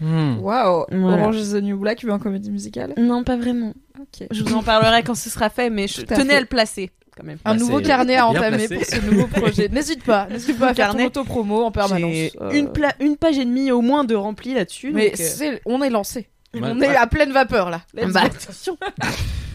Hmm. 0.00 0.38
Waouh 0.40 0.86
Voilà. 0.90 1.22
Orange 1.22 1.36
is 1.36 1.52
the 1.52 1.62
New 1.62 1.76
Black, 1.78 2.02
mais 2.02 2.12
en 2.12 2.18
comédie 2.18 2.50
musicale 2.50 2.94
Non, 2.96 3.22
pas 3.24 3.36
vraiment. 3.36 3.74
Ok. 4.00 4.26
Je 4.30 4.42
vous 4.42 4.54
en 4.54 4.62
parlerai 4.62 5.02
quand 5.02 5.14
ce 5.14 5.28
sera 5.30 5.50
fait, 5.50 5.70
mais 5.70 5.86
je 5.86 6.00
à 6.00 6.04
tenais 6.04 6.30
fait. 6.30 6.34
à 6.36 6.40
le 6.40 6.46
placer 6.46 6.90
quand 7.16 7.22
même. 7.24 7.38
Un 7.44 7.52
Bah, 7.54 7.60
nouveau 7.60 7.80
carnet 7.80 8.16
à 8.16 8.26
entamer 8.26 8.66
placé. 8.66 8.74
pour 8.76 8.84
ce 8.86 9.10
nouveau 9.10 9.26
projet. 9.28 9.68
N'hésite 9.68 10.02
pas, 10.02 10.26
n'hésite 10.30 10.58
pas 10.58 10.70
à 10.70 10.74
faire 10.74 10.86
ton 10.88 10.92
Carnet. 10.94 11.06
auto-promo 11.06 11.62
en 11.62 11.70
permanence. 11.70 12.12
Euh, 12.40 12.50
une, 12.50 12.72
pla- 12.72 12.94
une 13.00 13.16
page 13.16 13.38
et 13.38 13.44
demie 13.44 13.70
au 13.70 13.82
moins 13.82 14.02
de 14.04 14.14
rempli 14.16 14.54
là-dessus. 14.54 14.90
Mais 14.92 15.10
donc, 15.10 15.20
euh, 15.42 15.58
on 15.66 15.80
est 15.82 15.90
lancé. 15.90 16.26
On 16.60 16.80
est 16.80 16.96
à 16.96 17.06
pleine 17.06 17.32
vapeur 17.32 17.70
là. 17.70 17.80
Let's 17.94 18.12
bah, 18.12 18.22
attention. 18.24 18.76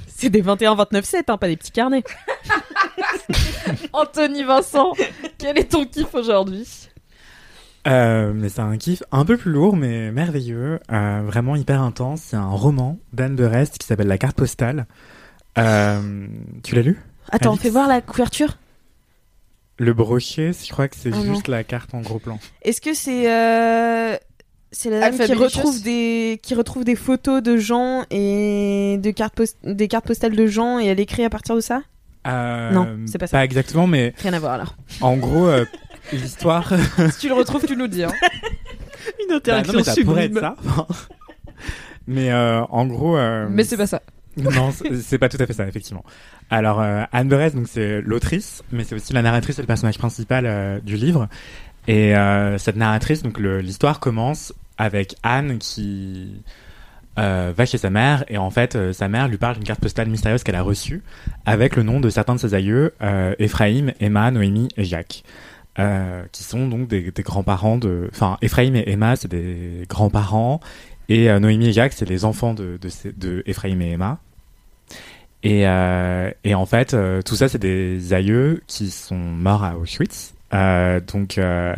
c'est 0.07 0.29
des 0.29 0.41
21-29-7, 0.41 1.23
hein, 1.27 1.37
pas 1.37 1.47
des 1.47 1.57
petits 1.57 1.71
carnets. 1.71 2.03
Anthony 3.93 4.43
Vincent, 4.43 4.93
quel 5.37 5.57
est 5.57 5.71
ton 5.71 5.85
kiff 5.85 6.13
aujourd'hui? 6.13 6.89
Euh, 7.87 8.33
mais 8.33 8.49
c'est 8.49 8.61
un 8.61 8.77
kiff 8.77 9.03
un 9.11 9.25
peu 9.25 9.37
plus 9.37 9.51
lourd, 9.51 9.75
mais 9.75 10.11
merveilleux, 10.11 10.79
euh, 10.91 11.21
vraiment 11.25 11.55
hyper 11.55 11.81
intense. 11.81 12.21
C'est 12.21 12.35
un 12.35 12.49
roman 12.49 12.99
d'Anne 13.13 13.35
de 13.35 13.45
Rest 13.45 13.77
qui 13.77 13.87
s'appelle 13.87 14.07
La 14.07 14.17
carte 14.17 14.35
postale. 14.35 14.85
Euh, 15.57 16.27
tu 16.63 16.75
l'as 16.75 16.81
lu? 16.81 16.99
Attends, 17.31 17.55
fais 17.55 17.69
voir 17.69 17.87
la 17.87 18.01
couverture? 18.01 18.57
Le 19.77 19.93
brochet, 19.93 20.51
je 20.51 20.71
crois 20.71 20.89
que 20.89 20.97
c'est 20.97 21.09
non. 21.09 21.23
juste 21.23 21.47
la 21.47 21.63
carte 21.63 21.93
en 21.93 22.01
gros 22.01 22.19
plan. 22.19 22.37
Est-ce 22.63 22.81
que 22.81 22.93
c'est 22.93 23.31
euh, 23.31 24.17
c'est 24.71 24.89
la 24.89 24.99
dame 25.11 25.17
qui 25.25 25.33
retrouve 25.33 25.81
des 25.83 26.39
qui 26.43 26.53
retrouve 26.55 26.83
des 26.83 26.95
photos 26.95 27.41
de 27.41 27.57
gens 27.57 28.03
et 28.11 28.97
de 29.01 29.11
cartes 29.11 29.33
post- 29.35 29.57
des 29.63 29.87
cartes 29.87 30.05
postales 30.05 30.35
de 30.35 30.45
gens 30.47 30.79
et 30.79 30.85
elle 30.85 30.99
écrit 30.99 31.23
à 31.23 31.29
partir 31.29 31.55
de 31.55 31.61
ça? 31.61 31.81
Euh, 32.27 32.71
Non, 32.71 32.97
c'est 33.05 33.17
pas 33.17 33.27
ça. 33.27 33.37
Pas 33.37 33.45
exactement, 33.45 33.87
mais 33.87 34.13
Rien 34.19 34.33
à 34.33 34.39
voir 34.39 34.53
alors. 34.53 34.75
en 35.01 35.15
gros, 35.17 35.47
euh, 35.47 35.65
l'histoire. 36.13 36.71
Si 37.11 37.19
tu 37.19 37.27
le 37.29 37.33
retrouves, 37.33 37.65
tu 37.65 37.75
nous 37.75 37.87
dis. 37.87 38.03
Hein. 38.03 38.11
Une 39.29 39.39
Bah 39.45 39.61
non, 39.63 39.73
mais 39.75 39.83
ça 39.83 39.95
pourrait 40.03 40.25
être 40.25 40.39
ça. 40.39 40.55
mais 42.07 42.31
euh, 42.31 42.61
en 42.65 42.85
gros. 42.85 43.17
euh, 43.17 43.47
Mais 43.49 43.63
c'est 43.63 43.77
pas 43.77 43.87
ça. 43.87 44.01
Non, 44.37 44.71
c'est 44.71 44.95
c'est 45.01 45.17
pas 45.17 45.27
tout 45.29 45.37
à 45.39 45.45
fait 45.45 45.53
ça, 45.53 45.67
effectivement. 45.67 46.03
Alors, 46.49 46.79
euh, 46.81 47.03
Anne 47.11 47.27
Berez, 47.27 47.51
donc 47.51 47.67
c'est 47.69 48.01
l'autrice, 48.01 48.63
mais 48.71 48.83
c'est 48.83 48.95
aussi 48.95 49.11
la 49.13 49.21
narratrice 49.21 49.57
et 49.59 49.61
le 49.61 49.67
personnage 49.67 49.97
principal 49.97 50.45
euh, 50.45 50.79
du 50.79 50.95
livre. 50.95 51.27
Et 51.89 52.15
euh, 52.15 52.59
cette 52.59 52.75
narratrice, 52.75 53.23
donc 53.23 53.39
l'histoire 53.39 53.99
commence 53.99 54.53
avec 54.77 55.15
Anne 55.23 55.57
qui 55.57 56.43
euh, 57.17 57.51
va 57.57 57.65
chez 57.65 57.79
sa 57.79 57.89
mère 57.89 58.23
et 58.27 58.37
en 58.37 58.51
fait, 58.51 58.75
euh, 58.75 58.93
sa 58.93 59.07
mère 59.07 59.27
lui 59.27 59.37
parle 59.37 59.55
d'une 59.55 59.63
carte 59.63 59.81
postale 59.81 60.07
mystérieuse 60.07 60.43
qu'elle 60.43 60.55
a 60.55 60.61
reçue 60.61 61.01
avec 61.47 61.75
le 61.75 61.81
nom 61.81 61.99
de 61.99 62.11
certains 62.11 62.35
de 62.35 62.39
ses 62.39 62.53
aïeux, 62.53 62.93
Ephraim, 63.39 63.87
Emma, 63.99 64.29
Noémie 64.29 64.67
et 64.77 64.83
Jacques. 64.83 65.23
Qui 66.31 66.43
sont 66.43 66.67
donc 66.67 66.87
des, 66.89 67.11
grands-parents 67.23 67.77
de... 67.77 68.09
Enfin, 68.11 68.37
Ephraim 68.43 68.75
et 68.75 68.83
Emma, 68.91 69.15
c'est 69.15 69.29
des 69.29 69.85
grands-parents, 69.89 70.59
et 71.07 71.27
Noémie 71.39 71.69
et 71.69 71.73
Jacques, 71.73 71.93
c'est 71.93 72.07
les 72.07 72.23
enfants 72.23 72.53
de, 72.53 72.77
Ephraim 73.47 73.79
et 73.79 73.91
Emma. 73.93 74.19
Et, 75.41 75.65
en 75.65 76.65
fait, 76.67 76.95
tout 77.25 77.35
ça, 77.35 77.47
c'est 77.47 77.59
des 77.59 78.13
aïeux 78.13 78.61
qui 78.67 78.91
sont 78.91 79.15
morts 79.15 79.63
à 79.63 79.77
Auschwitz. 79.77 80.35
Euh, 80.53 80.99
donc, 80.99 81.37
euh, 81.37 81.73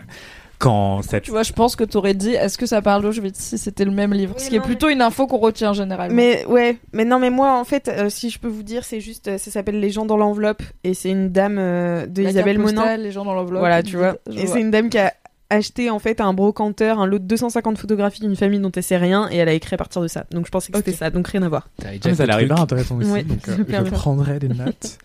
quand 0.59 1.01
cette... 1.01 1.23
Tu 1.23 1.31
vois, 1.31 1.43
je 1.43 1.53
pense 1.53 1.75
que 1.75 1.83
t'aurais 1.83 2.13
dit 2.13 2.33
est-ce 2.33 2.57
que 2.57 2.65
ça 2.65 2.81
parle 2.81 3.01
d'Auschwitz 3.01 3.37
si 3.39 3.57
c'était 3.57 3.83
le 3.83 3.91
même 3.91 4.13
livre? 4.13 4.35
Oui, 4.37 4.43
Ce 4.43 4.49
qui 4.49 4.55
est 4.55 4.61
plutôt 4.61 4.89
une 4.89 5.01
info 5.01 5.25
qu'on 5.27 5.39
retient 5.39 5.73
généralement. 5.73 6.15
Mais 6.15 6.45
ouais, 6.45 6.77
mais 6.93 7.03
non, 7.03 7.19
mais 7.19 7.31
moi 7.31 7.59
en 7.59 7.63
fait, 7.63 7.87
euh, 7.87 8.09
si 8.09 8.29
je 8.29 8.37
peux 8.39 8.47
vous 8.47 8.63
dire, 8.63 8.83
c'est 8.83 8.99
juste, 9.01 9.27
euh, 9.27 9.37
ça 9.37 9.49
s'appelle 9.51 9.79
Les 9.79 9.89
gens 9.89 10.05
dans 10.05 10.17
l'enveloppe 10.17 10.61
et 10.83 10.93
c'est 10.93 11.09
une 11.09 11.29
dame 11.29 11.57
euh, 11.59 12.05
de 12.05 12.21
La 12.23 12.29
Isabelle 12.29 12.59
Monin. 12.59 12.81
postale, 12.81 13.01
les 13.01 13.11
gens 13.11 13.25
dans 13.25 13.33
l'enveloppe. 13.33 13.59
Voilà, 13.59 13.81
tu 13.81 13.97
vois. 13.97 14.17
Et 14.31 14.45
c'est 14.45 14.61
une 14.61 14.69
dame 14.71 14.89
qui 14.89 14.99
a 14.99 15.13
acheté 15.49 15.89
en 15.89 15.99
fait 15.99 16.21
à 16.21 16.25
un 16.25 16.33
brocanteur 16.33 16.99
un 16.99 17.05
lot 17.07 17.19
de 17.19 17.25
250 17.25 17.77
photographies 17.77 18.21
d'une 18.21 18.35
famille 18.35 18.59
dont 18.59 18.71
elle 18.71 18.83
sait 18.83 18.97
rien 18.97 19.27
et 19.31 19.37
elle 19.37 19.49
a 19.49 19.53
écrit 19.53 19.73
à 19.73 19.77
partir 19.77 20.01
de 20.01 20.07
ça. 20.07 20.25
Donc 20.31 20.45
je 20.45 20.51
pensais 20.51 20.71
que 20.71 20.77
c'était 20.77 20.93
ça, 20.93 21.09
donc 21.09 21.27
rien 21.27 21.41
à 21.41 21.49
voir. 21.49 21.67
Ah, 21.83 21.87
mais 22.05 22.13
ça 22.13 22.23
a 22.23 22.25
l'air 22.41 22.61
intéressant 22.61 22.97
aussi, 22.97 23.09
Ouais, 23.09 23.23
donc 23.23 23.39
euh, 23.49 23.57
je 23.85 23.91
prendrai 23.91 24.39
des 24.39 24.47
notes. 24.47 24.97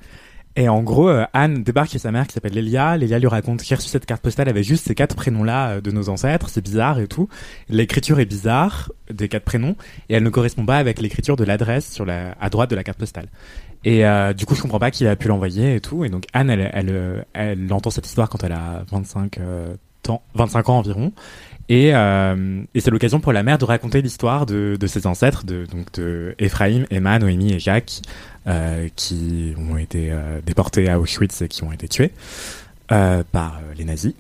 Et 0.59 0.71
en 0.71 0.83
gros, 0.83 1.11
euh, 1.11 1.27
Anne 1.35 1.63
débarque 1.63 1.91
chez 1.91 1.99
sa 1.99 2.11
mère 2.11 2.27
qui 2.27 2.33
s'appelle 2.33 2.55
Lélia. 2.55 2.97
Lélia 2.97 3.19
lui 3.19 3.27
raconte 3.27 3.63
qu'il 3.63 3.75
a 3.75 3.77
reçu 3.77 3.89
cette 3.89 4.07
carte 4.07 4.23
postale 4.23 4.49
avec 4.49 4.65
juste 4.65 4.87
ces 4.87 4.95
quatre 4.95 5.15
prénoms-là 5.15 5.69
euh, 5.69 5.81
de 5.83 5.91
nos 5.91 6.09
ancêtres. 6.09 6.49
C'est 6.49 6.63
bizarre 6.63 6.99
et 6.99 7.09
tout. 7.09 7.29
L'écriture 7.69 8.19
est 8.21 8.25
bizarre 8.25 8.91
des 9.11 9.29
quatre 9.29 9.45
prénoms 9.45 9.77
et 10.09 10.15
elle 10.15 10.23
ne 10.23 10.31
correspond 10.31 10.65
pas 10.65 10.79
avec 10.79 11.01
l'écriture 11.01 11.37
de 11.37 11.45
l'adresse 11.45 11.93
sur 11.93 12.07
la 12.07 12.33
à 12.41 12.49
droite 12.49 12.71
de 12.71 12.77
la 12.77 12.85
carte 12.85 12.99
postale. 12.99 13.29
Et 13.85 14.05
euh, 14.05 14.33
du 14.33 14.47
coup, 14.47 14.55
je 14.55 14.63
comprends 14.63 14.81
pas 14.81 14.91
qui 14.91 15.07
a 15.07 15.15
pu 15.15 15.29
l'envoyer 15.29 15.77
et 15.77 15.81
tout. 15.81 16.05
Et 16.05 16.09
donc 16.09 16.25
Anne, 16.33 16.51
elle, 16.51 16.71
elle, 16.73 16.89
euh, 16.91 17.23
elle 17.35 17.73
entend 17.73 17.91
cette 17.91 18.07
histoire 18.07 18.29
quand 18.29 18.43
elle 18.43 18.53
a 18.53 18.83
25 18.91 19.39
euh, 19.39 19.75
temps, 20.03 20.23
25 20.35 20.69
ans 20.71 20.79
environ. 20.79 21.13
Et, 21.69 21.95
euh, 21.95 22.63
et 22.75 22.81
c'est 22.81 22.91
l'occasion 22.91 23.19
pour 23.19 23.33
la 23.33 23.43
mère 23.43 23.59
de 23.59 23.65
raconter 23.65 24.01
l'histoire 24.01 24.47
de, 24.47 24.77
de 24.79 24.87
ses 24.87 25.07
ancêtres, 25.07 25.45
de, 25.45 25.67
donc 25.67 25.93
de 25.95 26.35
Ephraim, 26.39 26.85
Emma, 26.91 27.19
Noémie 27.19 27.53
et 27.53 27.59
Jacques, 27.59 28.03
qui 28.95 29.55
ont 29.59 29.77
été 29.77 30.11
euh, 30.13 30.41
déportés 30.45 30.89
à 30.89 31.01
Auschwitz 31.01 31.43
et 31.43 31.49
qui 31.49 31.65
ont 31.65 31.73
été 31.73 31.89
tués 31.89 32.13
euh, 32.93 33.23
par 33.33 33.57
euh, 33.57 33.75
les 33.77 33.85
nazis. 33.85 34.15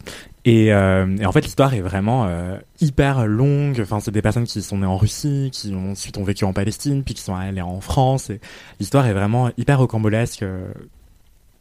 Et, 0.45 0.72
euh, 0.72 1.07
en 1.24 1.33
fait, 1.33 1.41
l'histoire 1.41 1.74
est 1.74 1.81
vraiment 1.81 2.27
euh, 2.27 2.57
hyper 2.81 3.27
longue. 3.27 3.81
Enfin, 3.81 3.99
c'est 4.01 4.12
des 4.12 4.22
personnes 4.22 4.45
qui 4.45 4.62
sont 4.62 4.79
nées 4.79 4.87
en 4.87 4.97
Russie, 4.97 5.51
qui 5.53 5.74
ont, 5.74 5.91
ensuite 5.93 6.18
ont 6.18 6.24
vécu 6.24 6.45
en 6.45 6.53
Palestine, 6.53 7.03
puis 7.03 7.14
qui 7.14 7.22
sont 7.22 7.35
allées 7.35 7.61
en 7.62 7.81
France. 7.81 8.31
L'histoire 8.79 9.07
est 9.07 9.12
vraiment 9.12 9.51
hyper 9.57 9.79
rocambolesque. 9.81 10.43
euh, 10.45 10.68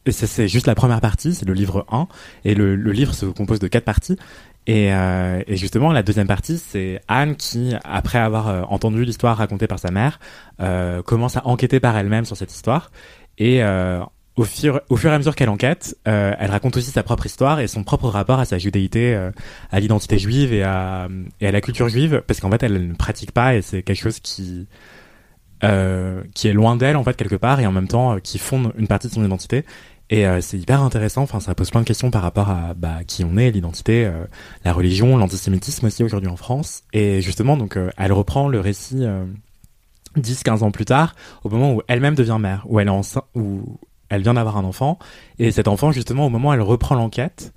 Et 0.06 0.12
c'est 0.12 0.48
juste 0.48 0.68
la 0.68 0.76
première 0.76 1.02
partie, 1.02 1.34
c'est 1.34 1.48
le 1.48 1.54
livre 1.54 1.86
1. 1.92 2.08
Et 2.44 2.54
le, 2.54 2.76
le 2.76 2.92
livre 2.92 3.16
se 3.16 3.26
compose 3.26 3.58
de 3.60 3.68
quatre 3.68 3.86
parties. 3.86 4.18
Et, 4.68 4.92
euh, 4.94 5.44
et 5.48 5.58
justement, 5.58 5.92
la 5.92 6.02
deuxième 6.02 6.28
partie, 6.28 6.58
c'est 6.58 7.00
Anne 7.08 7.36
qui, 7.36 7.74
après 7.84 8.18
avoir 8.18 8.48
euh, 8.48 8.62
entendu 8.64 9.06
l'histoire 9.06 9.38
racontée 9.38 9.68
par 9.68 9.80
sa 9.80 9.92
mère, 9.92 10.20
euh, 10.60 11.04
commence 11.04 11.38
à 11.38 11.46
enquêter 11.46 11.80
par 11.80 11.96
elle-même 11.96 12.26
sur 12.26 12.36
cette 12.36 12.52
histoire. 12.52 12.92
Et 13.38 13.64
euh, 13.64 14.02
au, 14.36 14.44
fur, 14.44 14.82
au 14.90 14.98
fur 14.98 15.12
et 15.12 15.14
à 15.14 15.18
mesure 15.20 15.36
qu'elle 15.36 15.50
enquête, 15.50 15.96
euh, 16.08 16.34
elle 16.40 16.50
raconte 16.50 16.78
aussi 16.78 16.90
sa 16.90 17.04
propre 17.04 17.28
histoire 17.28 17.60
et 17.60 17.68
son 17.68 17.84
propre 17.84 18.10
rapport 18.10 18.40
à 18.40 18.46
sa 18.46 18.58
judéité, 18.58 19.14
euh, 19.14 19.32
à 19.72 19.80
l'identité 19.80 20.18
juive 20.18 20.52
et 20.52 20.64
à, 20.64 21.10
et 21.42 21.48
à 21.48 21.52
la 21.52 21.62
culture 21.62 21.88
juive, 21.88 22.24
parce 22.26 22.40
qu'en 22.40 22.50
fait, 22.50 22.64
elle 22.64 22.88
ne 22.88 22.96
pratique 22.96 23.32
pas 23.34 23.56
et 23.56 23.62
c'est 23.62 23.84
quelque 23.84 24.02
chose 24.02 24.20
qui 24.20 24.68
qui 26.36 26.48
est 26.48 26.54
loin 26.54 26.76
d'elle 26.76 26.96
en 26.96 27.04
fait 27.04 27.18
quelque 27.18 27.38
part 27.38 27.60
et 27.60 27.66
en 27.66 27.72
même 27.72 27.88
temps 27.88 28.20
qui 28.20 28.38
fonde 28.38 28.72
une 28.78 28.86
partie 28.86 29.08
de 29.08 29.14
son 29.14 29.26
identité. 29.26 29.66
Et 30.10 30.28
euh, 30.28 30.40
c'est 30.42 30.58
hyper 30.58 30.82
intéressant. 30.82 31.24
Enfin, 31.24 31.40
ça 31.40 31.56
pose 31.56 31.72
plein 31.72 31.82
de 31.82 31.86
questions 31.86 32.12
par 32.12 32.22
rapport 32.22 32.50
à 32.50 32.74
bah, 32.76 33.04
qui 33.06 33.24
on 33.24 33.38
est, 33.38 33.52
l'identité, 33.52 34.06
euh, 34.06 34.26
la 34.64 34.74
religion, 34.74 35.18
l'antisémitisme 35.18 35.88
aussi 35.88 36.04
aujourd'hui 36.04 36.30
en 36.30 36.36
France. 36.36 36.84
Et 36.94 37.22
justement, 37.22 37.58
donc, 37.58 37.78
euh, 37.78 37.90
elle 37.98 38.14
reprend 38.14 38.48
le 38.48 38.60
récit 38.60 39.00
euh, 39.06 39.26
10-15 40.18 40.64
ans 40.64 40.72
plus 40.72 40.86
tard, 40.86 41.16
au 41.44 41.50
moment 41.50 41.74
où 41.74 41.82
elle-même 41.88 42.16
devient 42.16 42.38
mère, 42.40 42.66
où 42.68 42.80
elle 42.80 42.88
est 42.88 42.92
enceinte, 42.92 43.26
où 43.34 43.80
elle 44.10 44.22
vient 44.22 44.36
d'avoir 44.36 44.58
un 44.58 44.64
enfant. 44.64 45.00
Et 45.40 45.52
cet 45.52 45.68
enfant, 45.68 45.92
justement, 45.92 46.28
au 46.28 46.30
moment 46.30 46.50
où 46.50 46.54
elle 46.54 46.62
reprend 46.62 46.96
l'enquête, 46.96 47.54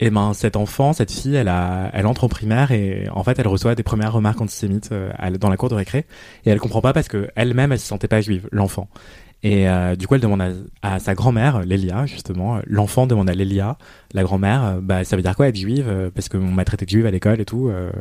et 0.00 0.10
ben 0.10 0.32
cet 0.32 0.54
enfant, 0.54 0.92
cette 0.92 1.10
fille, 1.10 1.34
elle 1.34 1.48
a, 1.48 1.90
elle 1.92 2.06
entre 2.06 2.24
en 2.24 2.28
primaire 2.28 2.70
et 2.70 3.08
en 3.10 3.24
fait, 3.24 3.38
elle 3.38 3.48
reçoit 3.48 3.74
des 3.74 3.82
premières 3.82 4.12
remarques 4.12 4.40
antisémites 4.40 4.90
euh, 4.92 5.10
dans 5.40 5.50
la 5.50 5.56
cour 5.56 5.68
de 5.68 5.74
récré 5.74 6.06
et 6.44 6.50
elle 6.50 6.60
comprend 6.60 6.80
pas 6.80 6.92
parce 6.92 7.08
que 7.08 7.28
elle-même, 7.34 7.72
elle 7.72 7.80
se 7.80 7.86
sentait 7.86 8.06
pas 8.06 8.20
juive, 8.20 8.48
l'enfant. 8.52 8.88
Et 9.44 9.68
euh, 9.68 9.94
du 9.94 10.08
coup, 10.08 10.16
elle 10.16 10.20
demande 10.20 10.66
à, 10.82 10.98
sa 10.98 11.14
grand-mère, 11.14 11.60
Lélia, 11.60 12.06
justement. 12.06 12.58
L'enfant 12.66 13.06
demande 13.06 13.30
à 13.30 13.34
Lélia, 13.34 13.78
la 14.12 14.24
grand-mère, 14.24 14.64
euh, 14.64 14.80
bah 14.80 15.04
ça 15.04 15.14
veut 15.14 15.22
dire 15.22 15.36
quoi 15.36 15.48
être 15.48 15.56
juive 15.56 15.86
euh, 15.88 16.10
Parce 16.12 16.28
qu'on 16.28 16.38
m'a 16.40 16.64
traité 16.64 16.84
de 16.84 16.90
juive 16.90 17.06
à 17.06 17.10
l'école 17.10 17.40
et 17.40 17.44
tout, 17.44 17.68
euh, 17.68 17.92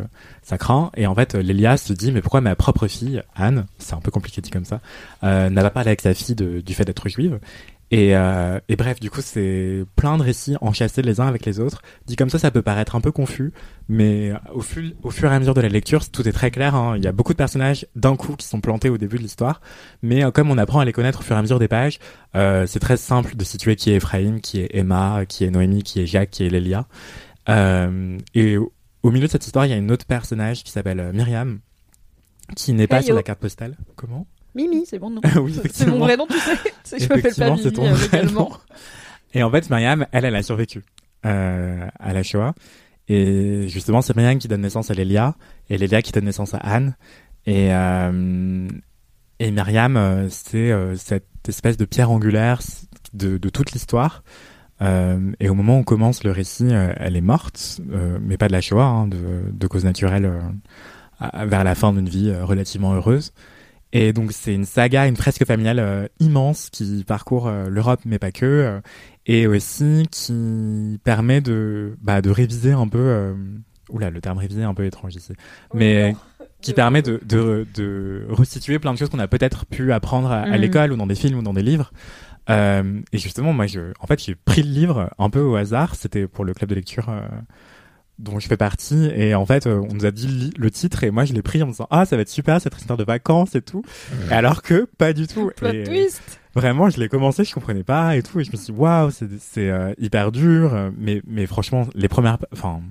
ça 0.41 0.57
craint. 0.57 0.91
Et 0.97 1.05
en 1.05 1.13
fait, 1.13 1.35
euh, 1.35 1.41
Lélia 1.43 1.77
se 1.77 1.93
dit, 1.93 2.11
mais 2.11 2.21
pourquoi 2.21 2.41
ma 2.41 2.55
propre 2.55 2.88
fille, 2.88 3.21
Anne, 3.35 3.67
c'est 3.77 3.93
un 3.93 4.01
peu 4.01 4.09
compliqué 4.09 4.41
dit 4.41 4.49
comme 4.49 4.65
ça, 4.65 4.81
euh, 5.23 5.49
n'a 5.49 5.61
pas 5.61 5.69
parlé 5.69 5.89
avec 5.89 6.01
sa 6.01 6.13
fille 6.15 6.35
du 6.35 6.73
fait 6.73 6.85
d'être 6.85 7.07
juive 7.07 7.39
et, 7.89 8.15
euh, 8.17 8.59
et 8.67 8.75
bref, 8.75 8.99
du 8.99 9.09
coup, 9.09 9.21
c'est 9.21 9.85
plein 9.95 10.17
de 10.17 10.23
récits 10.23 10.55
enchâssés 10.61 11.01
les 11.01 11.19
uns 11.21 11.27
avec 11.27 11.45
les 11.45 11.59
autres. 11.59 11.81
Dit 12.05 12.15
comme 12.15 12.29
ça, 12.29 12.38
ça 12.38 12.51
peut 12.51 12.61
paraître 12.61 12.95
un 12.95 13.01
peu 13.01 13.11
confus, 13.11 13.53
mais 13.88 14.33
au, 14.53 14.61
fur- 14.61 14.91
au 15.03 15.09
fur 15.09 15.31
et 15.31 15.35
à 15.35 15.39
mesure 15.39 15.53
de 15.53 15.61
la 15.61 15.69
lecture, 15.69 16.09
tout 16.09 16.27
est 16.27 16.31
très 16.33 16.51
clair. 16.51 16.75
hein. 16.75 16.95
Il 16.97 17.03
y 17.03 17.07
a 17.07 17.11
beaucoup 17.11 17.31
de 17.33 17.38
personnages 17.38 17.85
d'un 17.95 18.15
coup 18.15 18.35
qui 18.35 18.45
sont 18.45 18.59
plantés 18.59 18.89
au 18.89 18.97
début 18.97 19.17
de 19.17 19.21
l'histoire, 19.23 19.61
mais 20.01 20.23
euh, 20.25 20.31
comme 20.31 20.51
on 20.51 20.57
apprend 20.57 20.79
à 20.79 20.85
les 20.85 20.91
connaître 20.93 21.19
au 21.19 21.23
fur 21.23 21.35
et 21.35 21.39
à 21.39 21.41
mesure 21.41 21.59
des 21.59 21.67
pages, 21.69 21.99
euh, 22.35 22.65
c'est 22.67 22.79
très 22.79 22.97
simple 22.97 23.35
de 23.35 23.43
situer 23.43 23.75
qui 23.75 23.91
est 23.91 23.95
Ephraim, 23.95 24.39
qui 24.41 24.59
est 24.59 24.69
Emma, 24.73 25.25
qui 25.25 25.45
est 25.45 25.49
Noémie, 25.49 25.83
qui 25.83 26.01
est 26.01 26.05
Jacques, 26.05 26.31
qui 26.31 26.45
est 26.45 26.49
Lélia. 26.49 26.88
Euh, 27.49 28.17
et 28.35 28.57
au, 28.57 28.73
au 29.03 29.11
milieu 29.11 29.27
de 29.27 29.31
cette 29.31 29.45
histoire, 29.45 29.65
il 29.65 29.69
y 29.69 29.73
a 29.73 29.77
une 29.77 29.91
autre 29.91 30.05
personnage 30.05 30.63
qui 30.65 30.71
s'appelle 30.71 30.99
euh, 30.99 31.13
Myriam, 31.13 31.59
qui 32.55 32.73
n'est 32.73 32.88
pas 32.88 32.97
sur 33.01 33.15
la 33.15 33.23
carte 33.23 33.39
postale. 33.39 33.77
Comment? 33.95 34.27
Mimi, 34.58 34.86
c'est 34.86 34.99
bon, 34.99 35.14
Oui, 35.41 35.55
C'est 35.72 35.86
mon 35.88 35.99
vrai 35.99 36.18
nom, 36.18 36.28
tu 36.28 36.38
sais. 36.84 36.99
Je 36.99 37.03
m'appelle 37.08 37.22
pas 37.22 37.28
Effectivement, 37.30 37.51
Mimi 37.55 37.64
c'est 37.64 37.72
ton 37.72 37.86
euh, 37.86 37.93
vrai 37.93 38.24
nom. 38.26 38.49
Et 39.34 39.43
en 39.43 39.51
fait, 39.51 39.70
Myriam, 39.70 40.05
elle, 40.12 40.26
elle 40.26 40.36
a 40.36 40.41
survécu 40.43 40.84
euh, 41.26 41.88
à 41.99 42.14
la 42.14 42.24
Shoah. 42.24 42.53
Et 43.08 43.68
justement, 43.70 44.01
c'est 44.01 44.16
Myriam 44.16 44.38
qui 44.39 44.47
donne 44.47 44.62
naissance 44.62 44.91
à 44.91 44.93
Lélia, 44.93 45.36
et 45.70 45.78
Lélia 45.78 46.01
qui 46.01 46.12
donne 46.12 46.26
naissance 46.26 46.53
à 46.53 46.58
Anne. 46.58 46.95
Et, 47.45 47.70
euh, 47.72 48.68
et 49.39 49.51
Myriam, 49.51 49.95
euh, 49.95 50.28
c'est 50.30 50.72
euh, 50.72 50.95
cette 50.97 51.28
espèce 51.47 51.78
de 51.78 51.86
pierre 51.86 52.12
angulaire 52.12 52.60
de, 53.14 53.38
de 53.38 53.49
toute 53.49 53.72
l'histoire. 53.74 54.24
Euh, 54.82 55.32
et 55.39 55.49
au 55.49 55.53
moment 55.53 55.80
où 55.80 55.84
commence 55.84 56.24
le 56.24 56.32
récit, 56.32 56.68
euh, 56.70 56.93
elle 56.97 57.16
est 57.16 57.22
morte, 57.22 57.80
euh, 57.91 58.18
mais 58.22 58.38
pas 58.38 58.47
de 58.47 58.53
la 58.53 58.62
Shoah, 58.62 58.84
hein, 58.84 59.08
de, 59.08 59.18
de 59.51 59.68
cause 59.68 59.86
naturelle, 59.86 60.26
euh, 60.26 60.39
à- 61.20 61.45
vers 61.45 61.64
la 61.64 61.76
fin 61.76 61.93
d'une 61.93 62.10
vie 62.10 62.30
euh, 62.30 62.43
relativement 62.43 62.93
heureuse. 62.93 63.32
Et 63.93 64.13
donc 64.13 64.31
c'est 64.33 64.53
une 64.53 64.65
saga, 64.65 65.07
une 65.07 65.15
fresque 65.15 65.45
familiale 65.45 65.79
euh, 65.79 66.07
immense 66.19 66.69
qui 66.69 67.03
parcourt 67.07 67.47
euh, 67.47 67.69
l'Europe, 67.69 68.01
mais 68.05 68.19
pas 68.19 68.31
que, 68.31 68.45
euh, 68.45 68.79
et 69.25 69.47
aussi 69.47 70.07
qui 70.11 70.99
permet 71.03 71.41
de, 71.41 71.97
bah, 72.01 72.21
de 72.21 72.29
réviser 72.29 72.73
un 72.73 72.88
peu. 72.88 72.99
Euh, 72.99 73.33
oula, 73.89 74.09
le 74.09 74.19
terme 74.19 74.38
réviser 74.39 74.61
est 74.61 74.65
un 74.65 74.73
peu 74.73 74.85
étrange 74.85 75.15
ici, 75.15 75.33
mais 75.73 76.15
qui 76.61 76.73
permet 76.73 77.01
de, 77.01 77.21
de, 77.25 77.65
de 77.75 78.25
restituer 78.29 78.79
plein 78.79 78.93
de 78.93 78.97
choses 78.97 79.09
qu'on 79.09 79.19
a 79.19 79.27
peut-être 79.27 79.65
pu 79.65 79.93
apprendre 79.93 80.31
à, 80.31 80.41
à 80.41 80.47
Mhm. 80.47 80.55
l'école 80.55 80.91
ou 80.91 80.97
dans 80.97 81.07
des 81.07 81.15
films 81.15 81.39
ou 81.39 81.41
dans 81.43 81.53
des 81.53 81.63
livres. 81.63 81.91
Euh, 82.49 82.99
et 83.13 83.17
justement, 83.17 83.53
moi, 83.53 83.67
je, 83.67 83.93
en 83.99 84.07
fait, 84.07 84.21
j'ai 84.23 84.35
pris 84.35 84.63
le 84.63 84.69
livre 84.69 85.09
un 85.19 85.29
peu 85.29 85.39
au 85.39 85.55
hasard. 85.55 85.95
C'était 85.95 86.27
pour 86.27 86.43
le 86.45 86.53
club 86.53 86.69
de 86.69 86.75
lecture 86.75 87.09
euh, 87.09 87.21
dont 88.20 88.39
je 88.39 88.47
fais 88.47 88.57
partie. 88.57 89.09
Et 89.15 89.36
en 89.36 89.45
fait, 89.45 89.68
euh, 89.68 89.82
on 89.89 89.93
nous 89.93 90.05
a 90.05 90.11
dit 90.11 90.51
le 90.57 90.72
titre 90.72 91.03
et 91.03 91.11
moi, 91.11 91.26
je 91.26 91.34
l'ai 91.34 91.41
pris 91.41 91.61
en 91.61 91.68
me 91.68 91.72
disant 91.72 91.88
ah, 91.91 92.05
ça 92.05 92.15
va 92.15 92.22
être 92.24 92.30
super 92.30 92.59
cette 92.61 92.78
histoire 92.78 92.97
de 92.97 93.03
vacances 93.03 93.55
et 93.55 93.61
tout. 93.61 93.84
Alors 94.32 94.61
que 94.61 94.88
pas 94.97 95.13
du 95.13 95.28
tout. 95.28 95.51
Plot 95.55 95.70
Et, 95.70 95.84
twist. 95.84 96.22
Vraiment, 96.55 96.89
je 96.89 96.99
l'ai 96.99 97.07
commencé, 97.09 97.43
je 97.43 97.53
comprenais 97.53 97.84
pas 97.84 98.15
et 98.15 98.24
tout, 98.24 98.39
et 98.39 98.43
je 98.43 98.51
me 98.51 98.57
suis 98.57 98.74
dit 98.74 98.80
waouh, 98.80 99.11
c'est 99.11 99.28
c'est 99.39 99.70
euh, 99.70 99.93
hyper 99.99 100.32
dur, 100.32 100.74
euh, 100.74 100.89
mais 100.97 101.22
mais 101.28 101.45
franchement, 101.45 101.86
les 101.93 102.07
premières, 102.07 102.39
enfin, 102.51 102.82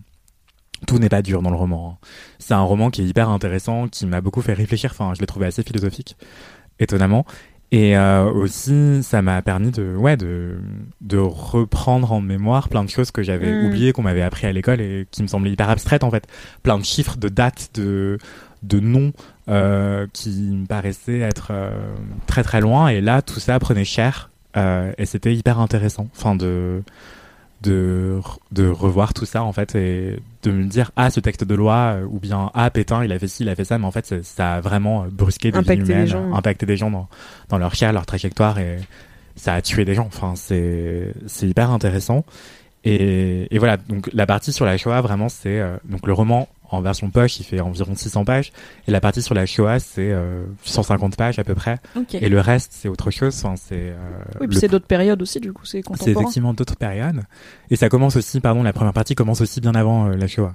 tout 0.87 0.99
n'est 1.01 1.09
pas 1.09 1.23
dur 1.23 1.43
dans 1.43 1.51
le 1.51 1.57
roman. 1.57 1.99
hein. 2.01 2.07
C'est 2.39 2.55
un 2.55 2.61
roman 2.61 2.91
qui 2.91 3.03
est 3.03 3.07
hyper 3.07 3.29
intéressant, 3.29 3.89
qui 3.89 4.07
m'a 4.07 4.21
beaucoup 4.21 4.43
fait 4.43 4.53
réfléchir. 4.53 4.91
Enfin, 4.93 5.13
je 5.15 5.21
l'ai 5.21 5.27
trouvé 5.27 5.47
assez 5.47 5.65
philosophique, 5.65 6.17
étonnamment. 6.79 7.25
Et 7.73 7.97
euh, 7.97 8.31
aussi, 8.31 9.03
ça 9.03 9.23
m'a 9.23 9.43
permis 9.43 9.73
de, 9.73 9.95
ouais, 9.97 10.17
de, 10.17 10.59
de 11.01 11.19
reprendre 11.19 12.13
en 12.13 12.21
mémoire 12.21 12.69
plein 12.69 12.85
de 12.85 12.89
choses 12.91 13.11
que 13.11 13.23
j'avais 13.23 13.51
Mm. 13.53 13.67
oubliées, 13.67 13.93
qu'on 13.93 14.03
m'avait 14.03 14.23
appris 14.23 14.47
à 14.47 14.53
l'école 14.53 14.81
et 14.81 15.07
qui 15.11 15.23
me 15.23 15.27
semblaient 15.27 15.51
hyper 15.51 15.69
abstraites 15.69 16.05
en 16.05 16.11
fait. 16.11 16.27
Plein 16.63 16.79
de 16.79 16.85
chiffres, 16.85 17.17
de 17.17 17.29
dates, 17.29 17.71
de, 17.75 18.19
de 18.63 18.79
noms 18.81 19.13
euh, 19.49 20.07
qui 20.13 20.31
me 20.31 20.67
paraissaient 20.67 21.19
être 21.21 21.49
euh, 21.51 21.95
très 22.27 22.45
très 22.45 22.61
loin. 22.61 22.89
Et 22.89 23.01
là, 23.01 23.21
tout 23.21 23.41
ça 23.41 23.59
prenait 23.59 23.85
cher 23.85 24.31
euh, 24.57 24.93
et 24.97 25.05
c'était 25.05 25.35
hyper 25.35 25.59
intéressant. 25.59 26.09
Enfin, 26.17 26.37
de 26.37 26.83
de, 27.63 28.21
de 28.53 28.69
revoir 28.69 29.15
tout 29.15 29.25
ça 29.25 29.43
en 29.43 29.53
fait 29.53 29.75
et 29.75 30.21
de 30.43 30.51
me 30.51 30.65
dire 30.65 30.91
ah 30.97 31.11
ce 31.11 31.21
texte 31.21 31.43
de 31.45 31.55
loi 31.55 31.95
euh, 31.97 32.07
ou 32.09 32.19
bien 32.19 32.51
ah 32.55 32.71
Pétain 32.71 33.03
il 33.05 33.13
a 33.13 33.19
fait 33.19 33.29
ci 33.29 33.43
il 33.45 33.49
a 33.49 33.55
fait 33.55 33.65
ça 33.65 33.79
mais 33.79 33.87
en 33.87 33.91
fait 33.91 34.07
ça, 34.07 34.17
ça 34.23 34.55
a 34.55 34.61
vraiment 34.61 35.05
euh, 35.05 35.07
brusqué 35.11 35.51
des 35.51 35.59
Impacté 35.59 35.77
vies 35.83 35.87
des 35.87 35.93
humaines 35.93 36.07
gens. 36.07 36.35
impacté 36.35 36.67
des 36.67 36.77
gens 36.77 36.91
dans, 36.91 37.09
dans 37.49 37.59
leur 37.59 37.75
chair 37.75 37.93
leur 37.93 38.05
trajectoire 38.07 38.59
et 38.59 38.79
ça 39.37 39.55
a 39.55 39.63
tué 39.63 39.85
des 39.85 39.95
gens 39.95 40.07
enfin 40.07 40.35
c'est 40.37 41.13
c'est 41.27 41.49
hyper 41.49 41.71
intéressant 41.71 42.25
et, 42.85 43.49
et 43.55 43.59
voilà 43.59 43.79
donc 43.79 44.11
la 44.13 44.27
partie 44.27 44.53
sur 44.53 44.65
la 44.67 44.77
Shoah 44.77 45.01
vraiment 45.01 45.29
c'est 45.29 45.59
euh, 45.59 45.77
donc 45.87 46.07
le 46.07 46.13
roman 46.13 46.49
en 46.71 46.81
version 46.81 47.11
poche 47.11 47.39
il 47.39 47.45
fait 47.45 47.61
environ 47.61 47.95
600 47.95 48.25
pages 48.25 48.53
et 48.89 48.91
la 48.91 49.01
partie 49.01 49.23
sur 49.23 49.35
la 49.35 49.47
Shoah 49.47 49.79
c'est 49.79 50.11
euh, 50.13 50.45
150 50.65 51.17
pages 51.17 51.39
à 51.39 51.45
peu 51.45 51.55
près 51.55 51.79
et 52.13 52.29
le 52.29 52.41
reste 52.41 52.73
c'est 52.73 52.89
autre 52.89 53.11
chose 53.11 53.37
enfin 53.45 53.57
c'est 53.57 53.91
euh, 53.91 53.95
Oui, 54.41 54.47
puis 54.49 54.57
le 54.57 54.61
c'est 54.61 54.69
d'autres 54.69 54.87
périodes 54.87 55.23
aussi, 55.23 55.41
du 55.41 55.53
coup, 55.53 55.65
c'est 55.65 55.77
c'est 55.79 55.83
contemporain. 55.83 56.21
effectivement 56.23 56.55
d'autres 56.55 56.77
périodes. 56.77 57.23
Et 57.71 57.77
ça 57.77 57.89
commence 57.89 58.17
aussi, 58.17 58.41
pardon, 58.41 58.63
la 58.63 58.73
première 58.73 58.93
partie 58.93 59.15
commence 59.15 59.41
aussi 59.41 59.61
bien 59.61 59.75
avant 59.75 60.09
euh, 60.09 60.17
la 60.17 60.27
Shoah. 60.27 60.55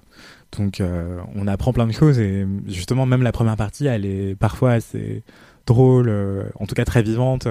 Donc 0.58 0.82
euh, 0.82 1.20
on 1.36 1.48
apprend 1.48 1.72
plein 1.74 1.88
de 1.88 1.92
choses 1.94 2.20
et 2.20 2.46
justement 2.68 3.06
même 3.06 3.24
la 3.24 3.32
première 3.32 3.56
partie, 3.56 3.88
elle 3.88 4.06
est 4.06 4.36
parfois 4.36 4.74
assez 4.74 5.24
drôle, 5.66 6.10
euh, 6.10 6.44
en 6.60 6.66
tout 6.66 6.76
cas 6.76 6.86
très 6.86 7.04
vivante. 7.04 7.48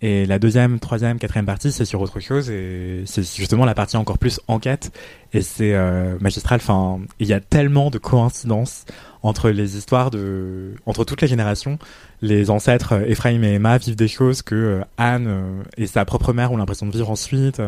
Et 0.00 0.26
la 0.26 0.38
deuxième, 0.38 0.78
troisième, 0.78 1.18
quatrième 1.18 1.46
partie, 1.46 1.72
c'est 1.72 1.84
sur 1.84 2.00
autre 2.00 2.20
chose 2.20 2.50
et 2.50 3.02
c'est 3.06 3.24
justement 3.36 3.64
la 3.64 3.74
partie 3.74 3.96
encore 3.96 4.18
plus 4.18 4.40
enquête 4.46 4.92
et 5.32 5.42
c'est 5.42 5.74
euh, 5.74 6.16
magistral. 6.20 6.60
Enfin, 6.62 7.00
il 7.18 7.26
y 7.26 7.32
a 7.32 7.40
tellement 7.40 7.90
de 7.90 7.98
coïncidences 7.98 8.84
entre 9.22 9.50
les 9.50 9.76
histoires 9.76 10.12
de, 10.12 10.74
entre 10.86 11.02
toutes 11.04 11.20
les 11.20 11.26
générations. 11.26 11.78
Les 12.22 12.48
ancêtres 12.48 12.92
euh, 12.92 13.04
Ephraim 13.08 13.42
et 13.42 13.54
Emma 13.54 13.76
vivent 13.78 13.96
des 13.96 14.06
choses 14.06 14.42
que 14.42 14.54
euh, 14.54 14.80
Anne 14.98 15.64
et 15.76 15.88
sa 15.88 16.04
propre 16.04 16.32
mère 16.32 16.52
ont 16.52 16.56
l'impression 16.56 16.86
de 16.86 16.92
vivre 16.92 17.10
ensuite. 17.10 17.60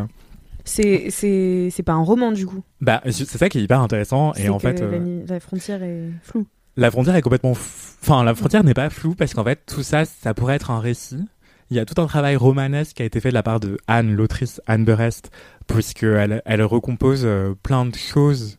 C'est 0.64 1.06
c'est 1.10 1.68
c'est 1.72 1.82
pas 1.82 1.94
un 1.94 2.02
roman 2.04 2.30
du 2.30 2.46
coup? 2.46 2.62
Bah, 2.80 3.02
c'est 3.10 3.26
ça 3.26 3.48
qui 3.48 3.58
est 3.58 3.62
hyper 3.62 3.80
intéressant 3.80 4.34
et 4.34 4.48
en 4.50 4.58
fait. 4.60 4.80
la, 4.80 4.86
euh, 4.86 5.40
frontière 5.40 5.82
est 5.82 6.10
floue. 6.22 6.46
La 6.76 6.90
frontière 6.92 7.16
est 7.16 7.22
complètement, 7.22 7.52
f- 7.52 7.96
enfin 8.02 8.22
la 8.22 8.34
frontière 8.36 8.62
n'est 8.62 8.74
pas 8.74 8.88
floue 8.88 9.14
parce 9.16 9.34
qu'en 9.34 9.42
fait 9.42 9.58
tout 9.66 9.82
ça, 9.82 10.04
ça 10.04 10.32
pourrait 10.32 10.54
être 10.54 10.70
un 10.70 10.78
récit. 10.78 11.24
Il 11.70 11.76
y 11.76 11.80
a 11.80 11.84
tout 11.84 12.00
un 12.02 12.06
travail 12.06 12.34
romanesque 12.34 12.96
qui 12.96 13.02
a 13.02 13.04
été 13.04 13.20
fait 13.20 13.28
de 13.28 13.34
la 13.34 13.44
part 13.44 13.60
de 13.60 13.78
Anne, 13.86 14.14
l'autrice 14.14 14.60
Anne 14.66 14.84
Berest, 14.84 15.30
puisque 15.68 16.02
elle, 16.02 16.62
recompose 16.64 17.22
euh, 17.24 17.54
plein 17.62 17.86
de 17.86 17.94
choses. 17.94 18.58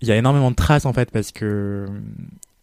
Il 0.00 0.08
y 0.08 0.12
a 0.12 0.16
énormément 0.16 0.50
de 0.50 0.56
traces 0.56 0.84
en 0.84 0.92
fait 0.92 1.10
parce 1.12 1.30
que 1.30 1.44
euh, 1.44 1.86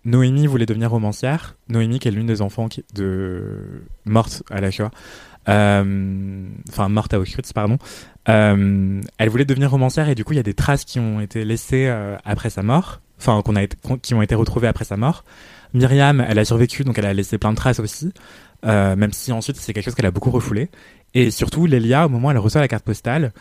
Noémie 0.04 0.48
voulait 0.48 0.66
devenir 0.66 0.92
romancière. 0.92 1.56
Noémie, 1.70 2.00
qui 2.00 2.10
est 2.10 2.12
l'une 2.12 2.28
des 2.28 2.42
enfants 2.42 2.68
qui, 2.68 2.84
de 2.94 3.82
morte 4.06 4.44
à 4.50 4.60
la 4.60 4.72
Shoah, 4.72 4.92
euh, 5.48 6.48
enfin 6.70 6.90
morte 6.90 7.14
à 7.14 7.20
Auschwitz, 7.20 7.54
pardon. 7.54 7.78
Euh, 8.28 9.02
elle 9.18 9.30
voulait 9.30 9.46
devenir 9.46 9.72
romancière 9.72 10.10
et 10.10 10.16
du 10.16 10.26
coup 10.26 10.34
il 10.34 10.38
y 10.38 10.40
a 10.40 10.44
des 10.44 10.54
traces 10.54 10.84
qui 10.84 11.00
ont 11.00 11.22
été 11.22 11.46
laissées 11.46 11.88
après 12.26 12.50
sa 12.50 12.62
mort, 12.64 13.02
enfin 13.20 13.42
qui 14.02 14.14
ont 14.14 14.22
été 14.22 14.36
retrouvées 14.36 14.68
après 14.68 14.86
sa 14.86 14.98
mort. 14.98 15.24
Myriam, 15.74 16.26
elle 16.28 16.40
a 16.40 16.46
survécu 16.46 16.84
donc 16.84 16.98
elle 16.98 17.06
a 17.06 17.14
laissé 17.14 17.38
plein 17.38 17.52
de 17.52 17.58
traces 17.58 17.80
aussi, 17.80 18.12
euh, 18.66 18.96
même 18.96 19.12
si 19.14 19.32
ensuite 19.32 19.58
c'est 19.58 19.74
quelque 19.74 19.86
chose 19.86 19.96
qu'elle 19.96 20.06
a 20.06 20.12
beaucoup 20.12 20.32
refoulé. 20.32 20.70
Et 21.14 21.32
surtout 21.32 21.66
Lélia, 21.66 22.06
au 22.06 22.10
moment 22.10 22.28
où 22.28 22.32
elle 22.32 22.38
reçoit 22.38 22.62
la 22.62 22.68
carte 22.68 22.84
postale, 22.84 23.32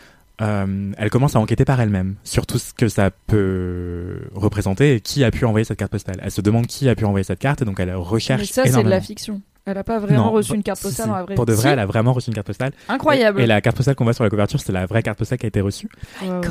euh, 0.41 0.93
elle 0.99 1.11
commence 1.11 1.37
à 1.37 1.41
enquêter 1.41 1.65
par 1.65 1.81
elle-même 1.81 2.17
sur 2.25 2.47
tout 2.47 2.59
ce 2.59 2.73
que 2.73 2.89
ça 2.89 3.11
peut 3.27 4.23
représenter 4.35 4.95
et 4.97 5.01
qui 5.01 5.23
a 5.25 5.31
pu 5.31 5.45
envoyer 5.45 5.65
cette 5.65 5.79
carte 5.79 5.93
postale. 5.93 6.17
Elle 6.23 6.31
se 6.31 6.41
demande 6.41 6.67
qui 6.67 6.89
a 6.89 6.95
pu 6.95 7.05
envoyer 7.05 7.25
cette 7.25 7.39
carte 7.39 7.63
et 7.63 7.65
donc 7.65 7.79
elle 7.81 7.95
recherche 7.95 8.41
Mais 8.41 8.47
ça, 8.47 8.65
c'est 8.67 8.83
de 8.83 8.89
la 8.89 9.01
fiction. 9.01 9.41
Elle 9.67 9.79
a 9.79 9.85
pas 9.85 9.99
vraiment 9.99 10.27
Non, 10.27 10.31
reçu 10.33 10.51
bah, 10.51 10.57
une 10.57 10.63
carte 10.63 10.83
postale 10.83 11.07
dans 11.07 11.15
la 11.15 11.23
vraie 11.23 11.35
Pour 11.37 11.47
de 11.47 11.55
vrai, 11.55 11.63
Si. 11.63 11.69
elle 11.69 11.79
a 11.79 11.87
vraiment 11.87 12.13
reçu 12.13 12.29
une 12.29 12.35
carte 12.35 12.49
postale. 12.49 12.73
Incroyable. 12.87 13.41
Et, 13.41 13.45
et 13.45 13.47
la 13.47 13.63
carte 13.63 13.77
postale 13.77 13.95
qu'on 13.95 14.05
voit 14.05 14.13
sur 14.13 14.23
la 14.23 14.29
couverture, 14.29 14.61
c'est 14.61 14.73
la 14.73 14.85
vraie 14.85 15.03
carte 15.03 15.19
postale 15.19 15.39
qui 15.39 15.47
a 15.47 15.49
été 15.49 15.63
reçue. 15.63 15.89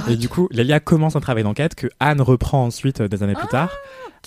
Et 0.10 0.16
du 0.16 0.30
coup, 0.30 0.48
Lélia 0.50 0.80
commence 0.80 1.16
un 1.16 1.20
travail 1.20 1.44
d'enquête 1.44 1.76
que 1.76 1.86
Anne 2.00 2.22
reprend 2.22 2.66
ensuite 2.66 3.02
euh, 3.02 3.08
des 3.08 3.22
années 3.22 3.36
plus 3.36 3.48
tard, 3.50 3.70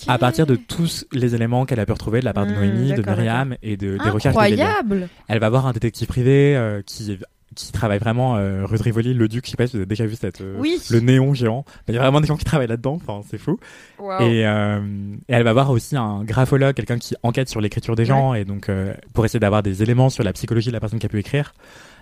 à 0.07 0.17
partir 0.17 0.45
de 0.45 0.55
tous 0.55 1.05
les 1.11 1.35
éléments 1.35 1.65
qu'elle 1.65 1.79
a 1.79 1.85
pu 1.85 1.91
retrouver 1.93 2.19
de 2.19 2.25
la 2.25 2.33
part 2.33 2.45
de 2.45 2.51
Mmh, 2.51 2.55
Noémie, 2.55 2.93
de 2.93 3.01
Myriam 3.01 3.55
et 3.63 3.77
de, 3.77 3.97
des 4.03 4.09
recherches 4.09 4.35
de. 4.35 4.39
Incroyable. 4.41 5.09
Elle 5.27 5.39
va 5.39 5.49
voir 5.49 5.65
un 5.67 5.71
détective 5.73 6.07
privé 6.07 6.55
euh, 6.55 6.81
qui 6.85 7.17
qui 7.55 7.71
travaille 7.71 7.97
vraiment 7.97 8.35
euh, 8.35 8.65
rue 8.65 8.77
de 8.77 8.83
Rivoli, 8.83 9.13
le 9.15 9.27
Duc, 9.27 9.45
je 9.45 9.51
sais 9.51 9.57
pas 9.57 9.65
si 9.65 9.71
vous 9.71 9.77
avez 9.77 9.87
déjà 9.87 10.05
vu 10.05 10.15
cette 10.15 10.41
euh, 10.41 10.55
Oui. 10.59 10.79
le 10.91 10.99
néon 10.99 11.33
géant. 11.33 11.65
Il 11.87 11.95
y 11.95 11.97
a 11.97 12.01
vraiment 12.01 12.21
des 12.21 12.27
gens 12.27 12.37
qui 12.37 12.45
travaillent 12.45 12.67
là-dedans, 12.67 12.99
enfin 13.03 13.21
c'est 13.27 13.39
fou. 13.39 13.57
Waouh. 13.97 14.21
Et, 14.21 14.45
euh, 14.45 14.79
et 15.27 15.33
elle 15.33 15.43
va 15.43 15.53
voir 15.53 15.71
aussi 15.71 15.95
un 15.95 16.23
graphologue, 16.23 16.75
quelqu'un 16.75 16.99
qui 16.99 17.15
enquête 17.23 17.49
sur 17.49 17.59
l'écriture 17.59 17.95
des 17.95 18.05
gens 18.05 18.35
et 18.35 18.45
donc 18.45 18.69
pour 19.13 19.25
essayer 19.25 19.39
d'avoir 19.39 19.63
des 19.63 19.81
éléments 19.81 20.09
sur 20.11 20.23
la 20.23 20.33
psychologie 20.33 20.67
de 20.67 20.73
la 20.73 20.79
personne 20.79 20.99
qui 20.99 21.07
a 21.07 21.09
pu 21.09 21.19
écrire. 21.19 21.55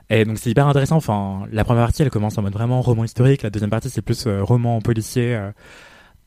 Et 0.10 0.26
donc 0.26 0.39
c'est 0.39 0.50
hyper 0.50 0.68
intéressant. 0.68 0.98
Enfin, 0.98 1.43
la 1.52 1.64
première 1.64 1.86
partie, 1.86 2.02
elle 2.02 2.10
commence 2.10 2.38
en 2.38 2.41
mode 2.41 2.54
vraiment 2.54 2.82
roman 2.82 3.06
historique. 3.06 3.41
La 3.41 3.50
deuxième 3.50 3.70
partie, 3.70 3.89
c'est 3.89 4.02
plus 4.02 4.28
roman 4.28 4.82
policier. 4.82 5.39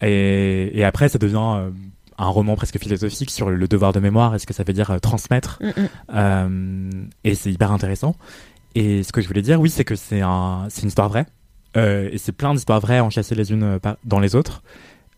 Et, 0.03 0.79
et 0.79 0.85
après, 0.85 1.09
ça 1.09 1.19
devient 1.19 1.37
euh, 1.57 1.71
un 2.19 2.27
roman 2.29 2.57
presque 2.57 2.79
philosophique 2.79 3.31
sur 3.31 3.51
le 3.51 3.69
devoir 3.69 3.93
de 3.93 4.01
mémoire 4.01 4.35
et 4.35 4.39
ce 4.39 4.47
que 4.47 4.55
ça 4.55 4.65
veut 4.65 4.73
dire 4.73 4.91
euh, 4.91 4.99
transmettre. 4.99 5.59
Mm, 5.61 5.67
mm. 5.83 5.89
Euh, 6.15 6.91
et 7.25 7.35
c'est 7.35 7.51
hyper 7.53 7.73
intéressant. 7.73 8.15
Et 8.75 9.03
ce 9.03 9.13
que 9.13 9.21
je 9.21 9.29
voulais 9.29 9.43
dire, 9.43 9.61
oui, 9.61 9.71
c'est 9.71 9.85
que 9.85 9.97
c'est 9.97 10.21
un, 10.21 10.69
une 10.83 10.89
histoire 10.89 11.09
vraie. 11.09 11.27
Et 11.77 12.19
c'est 12.19 12.33
plein 12.33 12.55
d'histoires 12.55 12.81
vraies 12.81 12.99
enchâssées 12.99 13.37
les 13.37 13.53
unes 13.53 13.79
dans 14.05 14.19
les 14.19 14.35
autres 14.35 14.63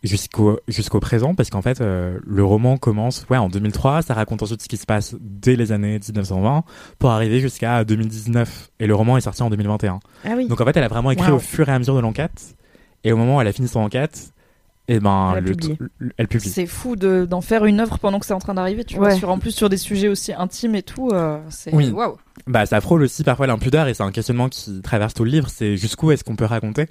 jusqu'au 0.03 0.59
jusqu'au 0.67 0.99
présent 0.99 1.33
parce 1.33 1.49
qu'en 1.49 1.61
fait 1.63 1.79
le 1.81 2.43
roman 2.43 2.77
commence 2.77 3.25
ouais 3.29 3.37
en 3.37 3.49
2003 3.49 4.01
ça 4.03 4.13
raconte 4.15 4.41
ensuite 4.43 4.61
ce 4.61 4.67
qui 4.67 4.77
se 4.77 4.85
passe 4.87 5.15
dès 5.19 5.55
les 5.55 5.71
années 5.71 5.99
1920 5.99 6.63
pour 6.99 7.09
arriver 7.11 7.39
jusqu'à 7.39 7.83
2019 7.83 8.71
et 8.79 8.85
le 8.87 8.93
roman 8.95 9.17
est 9.17 9.21
sorti 9.21 9.41
en 9.43 9.49
2021 9.51 9.99
Ah 10.25 10.29
oui. 10.35 10.47
donc 10.47 10.59
en 10.61 10.65
fait 10.65 10.75
elle 10.77 10.83
a 10.83 10.87
vraiment 10.87 11.09
écrit 11.11 11.29
Wow. 11.31 11.37
au 11.37 11.39
fur 11.39 11.67
et 11.69 11.71
à 11.71 11.77
mesure 11.79 11.95
de 11.95 11.99
l'enquête 11.99 12.55
et 13.03 13.11
au 13.11 13.17
moment 13.17 13.37
où 13.37 13.41
elle 13.41 13.47
a 13.47 13.53
fini 13.53 13.67
son 13.67 13.79
enquête 13.79 14.33
et 14.93 14.99
ben 14.99 15.33
Elle 15.37 15.43
le 15.45 16.27
publie 16.27 16.49
C'est 16.49 16.65
fou 16.65 16.95
de- 16.95 17.25
d'en 17.25 17.41
faire 17.41 17.65
une 17.65 17.79
œuvre 17.79 17.97
pendant 17.99 18.19
que 18.19 18.25
c'est 18.25 18.33
en 18.33 18.39
train 18.39 18.53
d'arriver, 18.53 18.83
tu 18.83 18.97
vois. 18.97 19.11
Sur, 19.11 19.29
en 19.29 19.39
plus, 19.39 19.51
sur 19.51 19.69
des 19.69 19.77
sujets 19.77 20.07
aussi 20.09 20.33
intimes 20.33 20.75
et 20.75 20.83
tout. 20.83 21.09
euh, 21.13 21.39
c'est 21.49 21.73
Oui. 21.73 21.89
waouh. 21.91 22.17
bah 22.47 22.65
ça 22.65 22.81
frôle 22.81 23.03
aussi 23.03 23.23
parfois 23.23 23.47
l'impudeur 23.47 23.87
et 23.87 23.93
c'est 23.93 24.03
un 24.03 24.11
questionnement 24.11 24.49
qui 24.49 24.81
traverse 24.81 25.13
tout 25.13 25.23
le 25.23 25.29
livre 25.31 25.49
c'est 25.49 25.77
jusqu'où 25.77 26.11
est-ce 26.11 26.23
qu'on 26.23 26.35
peut 26.35 26.45
raconter 26.45 26.87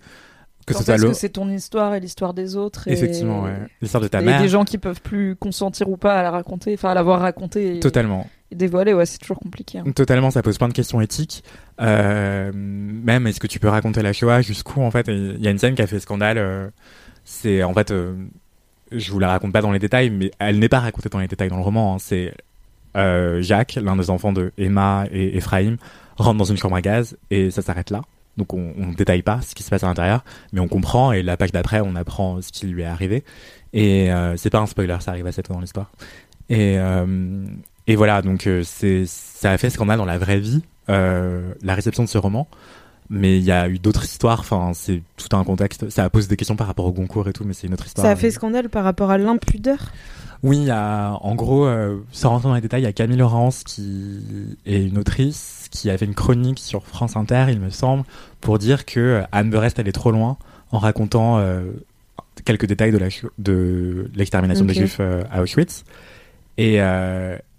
que 0.67 0.75
ce 0.75 0.79
Quand 0.79 0.85
soit 0.85 0.95
est-ce 0.95 1.03
le 1.05 1.09
que 1.11 1.17
c'est 1.17 1.31
ton 1.31 1.49
histoire 1.51 1.95
et 1.95 2.01
l'histoire 2.01 2.33
des 2.35 2.55
autres. 2.55 2.87
Et... 2.87 2.93
effectivement 2.93 3.43
ouais. 3.45 3.57
l'histoire 3.81 4.03
de 4.03 4.09
ta 4.09 4.21
Et 4.21 4.25
mère 4.25 4.41
des 4.41 4.49
gens 4.49 4.65
qui 4.65 4.79
peuvent 4.79 5.01
plus 5.01 5.35
consentir 5.37 5.89
ou 5.89 5.97
pas 5.97 6.15
à 6.21 6.23
la 6.23 6.31
raconter, 6.31 6.75
enfin 6.75 6.91
à 6.91 6.95
l'avoir 6.95 7.21
racontée 7.21 7.77
et, 7.77 7.81
totalement 7.81 8.29
et 8.53 8.57
dévoiler, 8.57 8.93
ouais, 8.95 9.07
c'est 9.07 9.19
toujours 9.19 9.39
compliqué. 9.39 9.79
hein. 9.79 9.85
Totalement, 9.95 10.31
ça 10.33 10.43
pose 10.43 10.59
plein 10.59 10.67
de 10.69 10.73
questions 10.73 11.01
éthiques. 11.01 11.45
Euh, 11.81 12.51
même, 12.53 13.27
est-ce 13.29 13.39
que 13.41 13.47
tu 13.47 13.61
peux 13.61 13.69
raconter 13.69 14.03
la 14.03 14.13
Shoah? 14.13 14.43
Jusqu'où 14.43 14.83
en 14.83 14.91
fait? 14.91 15.09
Et 15.09 15.13
Il 15.15 15.41
y 15.41 15.47
a 15.47 15.51
une 15.53 15.59
scène 15.59 15.75
qui 15.77 15.83
a 15.83 15.87
fait 15.87 16.01
scandale. 16.01 16.39
euh, 16.39 16.69
c'est 17.31 17.63
en 17.63 17.73
fait, 17.73 17.93
euh, 17.93 18.13
je 18.91 19.13
vous 19.13 19.21
la 19.21 19.29
raconte 19.29 19.53
pas 19.53 19.63
dans 19.63 19.71
les 19.71 19.79
détails, 19.79 20.11
mais 20.11 20.33
elle 20.41 20.59
n'est 20.59 20.69
pas 20.69 20.81
racontée 20.81 21.09
dans 21.09 21.21
les 21.21 21.29
détails 21.29 21.49
dans 21.49 21.57
le 21.57 21.63
roman. 21.63 21.95
hein. 21.95 21.99
C'est 22.01 22.35
euh, 22.97 23.41
Jacques, 23.41 23.79
l'un 23.81 23.95
des 23.95 24.11
enfants 24.11 24.33
de 24.33 24.53
Emma 24.59 25.05
et 25.13 25.37
Ephraim, 25.37 25.77
rentre 26.17 26.39
dans 26.39 26.45
une 26.45 26.57
chambre 26.57 26.75
à 26.75 26.83
gaz 26.83 27.17
et 27.31 27.53
ça 27.53 27.63
s'arrête 27.63 27.91
là. 27.91 28.03
Donc 28.37 28.53
on, 28.53 28.75
ne 28.77 28.95
détaille 28.95 29.23
pas 29.23 29.41
ce 29.43 29.55
qui 29.55 29.63
se 29.63 29.71
passe 29.71 29.85
à 29.85 29.87
l'intérieur, 29.87 30.25
mais 30.53 30.61
on 30.61 30.67
comprend 30.67 31.13
et 31.13 31.23
la 31.23 31.37
page 31.37 31.53
d'après 31.53 31.81
on 31.81 31.95
apprend 31.95 32.43
ce 32.43 32.51
qui 32.51 32.67
lui 32.67 32.83
est 32.83 32.87
arrivé. 32.87 33.23
Et 33.73 34.13
euh, 34.13 34.37
c'est 34.37 34.51
pas 34.51 34.59
un 34.59 34.67
spoiler, 34.67 34.97
ça 35.01 35.13
arrive 35.13 35.27
assez 35.29 35.43
tôt 35.43 35.55
dans 35.55 35.61
l'histoire. 35.61 35.93
Et, 36.49 36.79
euh, 36.79 37.45
et 37.87 37.95
voilà, 37.95 38.23
donc 38.23 38.49
euh, 38.49 38.63
c'est 38.65 39.05
ça 39.07 39.53
a 39.53 39.59
fait 39.59 39.71
scandale 39.71 39.99
dans 39.99 40.05
la 40.05 40.19
vraie 40.19 40.41
vie, 40.41 40.63
la 40.89 41.75
réception 41.75 42.03
de 42.03 42.09
ce 42.09 42.19
roman. 42.19 42.49
Mais 43.11 43.39
il 43.39 43.45
y 43.45 43.51
a 43.51 43.69
eu 43.69 43.79
d'autres 43.79 44.05
histoires, 44.05 44.41
enfin 44.41 44.71
c'est 44.73 45.03
tout 45.17 45.37
un 45.37 45.43
contexte. 45.43 45.91
Ça 45.91 46.05
a 46.05 46.11
posé 46.11 46.29
des 46.29 46.37
questions 46.37 46.57
par 46.57 46.69
rapport 46.69 46.87
au 46.87 46.93
Goncourt 46.93 47.29
et 47.29 47.33
tout, 47.33 47.45
mais 47.45 47.55
c'est 47.55 47.67
une 47.67 47.75
autre 47.75 47.87
histoire. 47.87 48.07
Ça 48.07 48.13
a 48.13 48.17
fait 48.17 48.31
scandale 48.31 48.69
par 48.69 48.85
rapport 48.85 49.11
à 49.11 49.19
l'impudeur? 49.19 49.79
Oui, 50.43 50.71
en 50.73 51.35
gros, 51.35 51.67
euh, 51.67 51.99
sans 52.13 52.31
rentrer 52.31 52.49
dans 52.49 52.55
les 52.55 52.61
détails, 52.63 52.83
il 52.83 52.85
y 52.85 52.89
a 52.89 52.93
Camille 52.93 53.19
Laurence 53.19 53.63
qui 53.65 54.57
est 54.65 54.83
une 54.87 54.97
autrice 54.97 55.61
qui 55.71 55.89
a 55.89 55.97
fait 55.97 56.05
une 56.05 56.15
chronique 56.15 56.59
sur 56.59 56.85
France 56.87 57.17
Inter, 57.17 57.47
il 57.49 57.61
me 57.61 57.71
semble, 57.71 58.05
pour 58.41 58.59
dire 58.59 58.85
que 58.85 59.01
euh, 59.01 59.23
Anne 59.33 59.51
Berest 59.51 59.79
allait 59.79 59.93
trop 59.93 60.11
loin 60.11 60.37
en 60.73 60.79
racontant 60.79 61.39
euh, 61.39 61.71
quelques 62.45 62.67
détails 62.67 62.93
de 63.39 64.11
l'extermination 64.15 64.65
des 64.65 64.75
Juifs 64.75 64.99
euh, 65.01 65.23
à 65.31 65.43
Auschwitz. 65.43 65.85
Et 66.59 66.79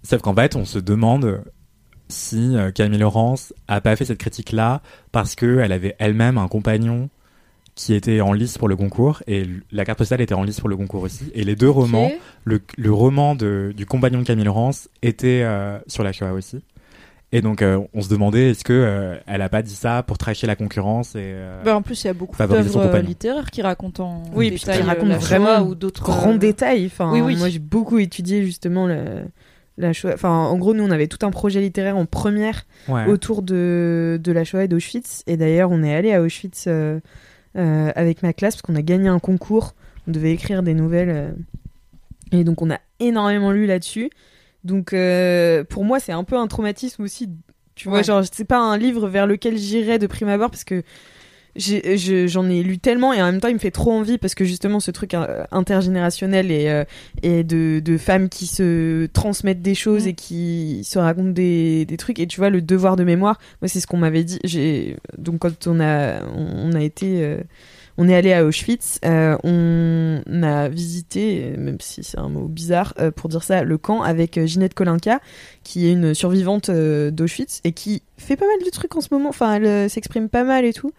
sauf 0.04 0.22
qu'en 0.22 0.34
fait, 0.34 0.54
on 0.54 0.64
se 0.64 0.78
demande 0.78 1.42
si 2.08 2.56
euh, 2.56 2.70
Camille 2.70 2.98
Laurence 2.98 3.54
a 3.68 3.80
pas 3.80 3.96
fait 3.96 4.04
cette 4.04 4.18
critique-là 4.18 4.82
parce 5.12 5.34
que 5.34 5.58
elle 5.60 5.72
avait 5.72 5.96
elle-même 5.98 6.38
un 6.38 6.48
compagnon 6.48 7.08
qui 7.74 7.94
était 7.94 8.20
en 8.20 8.34
lice 8.34 8.58
pour 8.58 8.68
le 8.68 8.76
concours 8.76 9.22
et 9.26 9.46
la 9.70 9.84
carte 9.86 9.98
postale 9.98 10.20
était 10.20 10.34
en 10.34 10.42
lice 10.42 10.60
pour 10.60 10.68
le 10.68 10.76
concours 10.76 11.02
aussi. 11.02 11.30
Et 11.34 11.42
les 11.42 11.56
deux 11.56 11.70
romans 11.70 12.10
le, 12.44 12.60
le 12.76 12.92
roman 12.92 13.34
de, 13.34 13.72
du 13.74 13.86
compagnon 13.86 14.18
de 14.20 14.24
Camille 14.24 14.44
Laurence 14.44 14.88
était 15.00 15.40
euh, 15.42 15.78
sur 15.86 16.04
la 16.04 16.12
Shoah 16.12 16.32
aussi. 16.32 16.62
Et 17.34 17.40
donc, 17.40 17.62
euh, 17.62 17.80
on 17.94 18.02
se 18.02 18.10
demandait 18.10 18.50
est-ce 18.50 18.62
que 18.62 18.74
euh, 18.74 19.16
elle 19.26 19.40
a 19.40 19.48
pas 19.48 19.62
dit 19.62 19.74
ça 19.74 20.02
pour 20.02 20.18
tracher 20.18 20.46
la 20.46 20.54
concurrence 20.54 21.14
et 21.14 21.20
euh, 21.32 21.62
Bah, 21.64 21.74
en 21.74 21.80
plus, 21.80 22.04
il 22.04 22.08
y 22.08 22.10
a 22.10 22.12
beaucoup 22.12 22.36
Favoriser 22.36 22.68
son 22.68 22.80
d'œuvres 22.80 22.90
compagnon. 22.90 23.08
littéraires 23.08 23.50
qui 23.50 23.62
racontent 23.62 24.04
en 24.04 24.22
Oui, 24.34 24.50
détail 24.50 24.76
qui 24.80 24.82
racontent 24.82 25.08
la 25.08 25.16
vraiment 25.16 25.60
ou 25.62 25.74
d'autres 25.74 26.02
Grand 26.02 26.34
euh, 26.34 26.36
détail. 26.36 26.84
Enfin, 26.84 27.10
oui, 27.10 27.22
oui. 27.22 27.36
moi 27.36 27.48
j'ai 27.48 27.58
beaucoup 27.58 27.98
étudié 27.98 28.44
justement 28.44 28.86
le, 28.86 29.22
la 29.78 29.92
Shoah. 29.92 30.14
Enfin, 30.14 30.30
en 30.30 30.56
gros, 30.58 30.74
nous 30.74 30.84
on 30.84 30.90
avait 30.90 31.06
tout 31.06 31.24
un 31.26 31.30
projet 31.30 31.60
littéraire 31.60 31.96
en 31.96 32.06
première 32.06 32.64
ouais. 32.88 33.06
autour 33.06 33.42
de, 33.42 34.20
de 34.22 34.32
la 34.32 34.44
Shoah 34.44 34.64
et 34.64 34.68
d'Auschwitz. 34.68 35.22
Et 35.26 35.36
d'ailleurs, 35.36 35.70
on 35.70 35.82
est 35.82 35.94
allé 35.94 36.12
à 36.12 36.20
Auschwitz 36.22 36.64
euh, 36.68 37.00
euh, 37.56 37.90
avec 37.94 38.22
ma 38.22 38.32
classe 38.32 38.54
parce 38.56 38.62
qu'on 38.62 38.76
a 38.76 38.82
gagné 38.82 39.08
un 39.08 39.18
concours. 39.18 39.74
On 40.06 40.10
devait 40.10 40.32
écrire 40.32 40.62
des 40.62 40.74
nouvelles. 40.74 41.10
euh, 41.10 41.30
et 42.32 42.44
donc, 42.44 42.62
on 42.62 42.70
a 42.70 42.78
énormément 43.00 43.50
lu 43.52 43.66
là-dessus. 43.66 44.10
Donc, 44.64 44.92
euh, 44.92 45.64
pour 45.64 45.84
moi, 45.84 46.00
c'est 46.00 46.12
un 46.12 46.24
peu 46.24 46.36
un 46.36 46.46
traumatisme 46.46 47.02
aussi. 47.02 47.28
Tu 47.74 47.88
vois, 47.88 47.98
Ouais. 47.98 48.04
genre, 48.04 48.22
c'est 48.30 48.44
pas 48.44 48.58
un 48.58 48.76
livre 48.78 49.08
vers 49.08 49.26
lequel 49.26 49.56
j'irais 49.58 49.98
de 49.98 50.06
prime 50.06 50.28
abord 50.28 50.50
parce 50.50 50.64
que 50.64 50.82
j'en 51.56 52.48
ai, 52.48 52.62
lu 52.62 52.78
tellement 52.78 53.12
et 53.12 53.22
en 53.22 53.26
même 53.26 53.40
temps, 53.40 53.48
il 53.48 53.54
me 53.54 53.58
fait 53.58 53.70
trop 53.70 53.92
envie 53.92 54.18
parce 54.18 54.34
que 54.34 54.44
justement, 54.44 54.80
ce 54.80 54.90
truc 54.90 55.14
euh, 55.14 55.44
intergénérationnel 55.50 56.50
et, 56.50 56.68
euh, 56.68 56.84
et 57.22 57.44
de, 57.44 57.80
de 57.80 57.98
femmes 57.98 58.28
qui 58.28 58.46
se 58.46 59.06
transmettent 59.06 59.62
des 59.62 59.74
choses 59.74 60.02
Mm. 60.06 60.08
et 60.08 60.14
qui 60.14 60.82
se 60.84 60.98
racontent 60.98 61.30
des, 61.30 61.84
des 61.84 61.96
trucs. 61.96 62.18
Et 62.18 62.26
tu 62.26 62.40
vois, 62.40 62.50
le 62.50 62.62
devoir 62.62 62.96
de 62.96 63.04
mémoire, 63.04 63.38
moi, 63.60 63.68
c'est 63.68 63.80
ce 63.80 63.86
qu'on 63.86 63.96
m'avait 63.96 64.24
dit. 64.24 64.38
J'ai 64.44 64.96
donc 65.18 65.40
quand 65.40 65.66
on 65.66 65.80
a 65.80 66.22
on 66.34 66.72
a 66.72 66.82
été 66.82 67.24
euh, 67.24 67.38
on 67.98 68.08
est 68.08 68.14
allé 68.14 68.32
à 68.32 68.44
Auschwitz, 68.44 68.98
euh, 69.04 69.36
on 69.44 70.42
a 70.42 70.68
visité, 70.68 71.52
euh, 71.52 71.56
même 71.58 71.78
si 71.80 72.02
c'est 72.02 72.18
un 72.18 72.28
mot 72.28 72.48
bizarre 72.48 72.94
euh, 72.98 73.10
pour 73.10 73.28
dire 73.28 73.42
ça, 73.42 73.64
le 73.64 73.76
camp 73.76 74.02
avec 74.02 74.38
euh, 74.38 74.46
Ginette 74.46 74.72
Kolinka, 74.74 75.20
qui 75.62 75.86
est 75.86 75.92
une 75.92 76.14
survivante 76.14 76.70
euh, 76.70 77.10
d'Auschwitz 77.10 77.60
et 77.64 77.72
qui 77.72 78.02
fait 78.16 78.36
pas 78.36 78.46
mal 78.46 78.64
de 78.64 78.70
trucs 78.70 78.96
en 78.96 79.02
ce 79.02 79.08
moment. 79.12 79.28
Enfin, 79.28 79.54
elle 79.54 79.66
euh, 79.66 79.88
s'exprime 79.88 80.28
pas 80.30 80.44
mal 80.44 80.64
et 80.64 80.72
tout. 80.72 80.92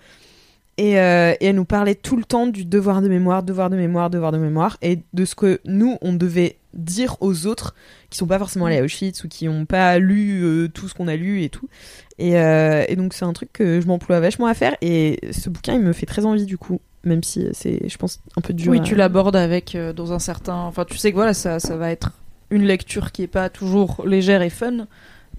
Et, 0.78 1.00
euh, 1.00 1.34
et 1.40 1.48
elle 1.48 1.56
nous 1.56 1.66
parlait 1.66 1.94
tout 1.94 2.18
le 2.18 2.24
temps 2.24 2.48
du 2.48 2.66
devoir 2.66 3.02
de 3.04 3.08
mémoire, 3.08 3.44
devoir 3.44 3.70
de 3.70 3.76
mémoire, 3.76 4.10
devoir 4.10 4.32
de 4.32 4.40
mémoire, 4.40 4.78
et 4.82 5.00
de 5.14 5.26
ce 5.26 5.36
que 5.36 5.60
nous, 5.66 5.98
on 6.02 6.14
devait 6.14 6.58
dire 6.74 7.16
aux 7.22 7.46
autres 7.46 7.76
qui 8.10 8.18
sont 8.18 8.26
pas 8.26 8.40
forcément 8.40 8.66
allés 8.66 8.80
à 8.80 8.84
Auschwitz 8.84 9.24
ou 9.24 9.28
qui 9.28 9.48
ont 9.48 9.66
pas 9.68 10.00
lu 10.00 10.44
euh, 10.44 10.68
tout 10.70 10.88
ce 10.88 10.96
qu'on 10.96 11.08
a 11.08 11.16
lu 11.16 11.44
et 11.44 11.50
tout. 11.50 11.70
Et, 12.18 12.40
euh, 12.40 12.84
et 12.88 12.96
donc 12.96 13.14
c'est 13.14 13.26
un 13.26 13.34
truc 13.34 13.54
que 13.54 13.80
je 13.82 13.86
m'emploie 13.86 14.20
vachement 14.20 14.48
à 14.48 14.56
faire, 14.56 14.76
et 14.82 15.20
ce 15.32 15.50
bouquin, 15.52 15.74
il 15.76 15.82
me 15.82 15.94
fait 15.94 16.08
très 16.08 16.26
envie 16.26 16.46
du 16.48 16.58
coup, 16.58 16.82
même 17.04 17.22
si 17.22 17.48
c'est, 17.54 17.88
je 17.88 17.98
pense, 17.98 18.22
un 18.36 18.42
peu 18.42 18.54
dur. 18.54 18.72
Oui, 18.72 18.80
à- 18.80 18.84
tu 18.84 18.96
l'abordes 18.96 19.36
avec 19.36 19.78
dans 19.96 20.12
un 20.14 20.20
certain. 20.20 20.56
Enfin, 20.56 20.86
tu 20.86 20.98
sais 20.98 21.12
que 21.12 21.16
voilà, 21.16 21.36
ça, 21.36 21.60
ça 21.60 21.78
va 21.78 21.92
être 21.92 22.14
une 22.50 22.64
lecture 22.64 23.12
qui 23.12 23.22
est 23.24 23.28
pas 23.28 23.50
toujours 23.50 24.04
légère 24.08 24.42
et 24.42 24.50
fun, 24.50 24.88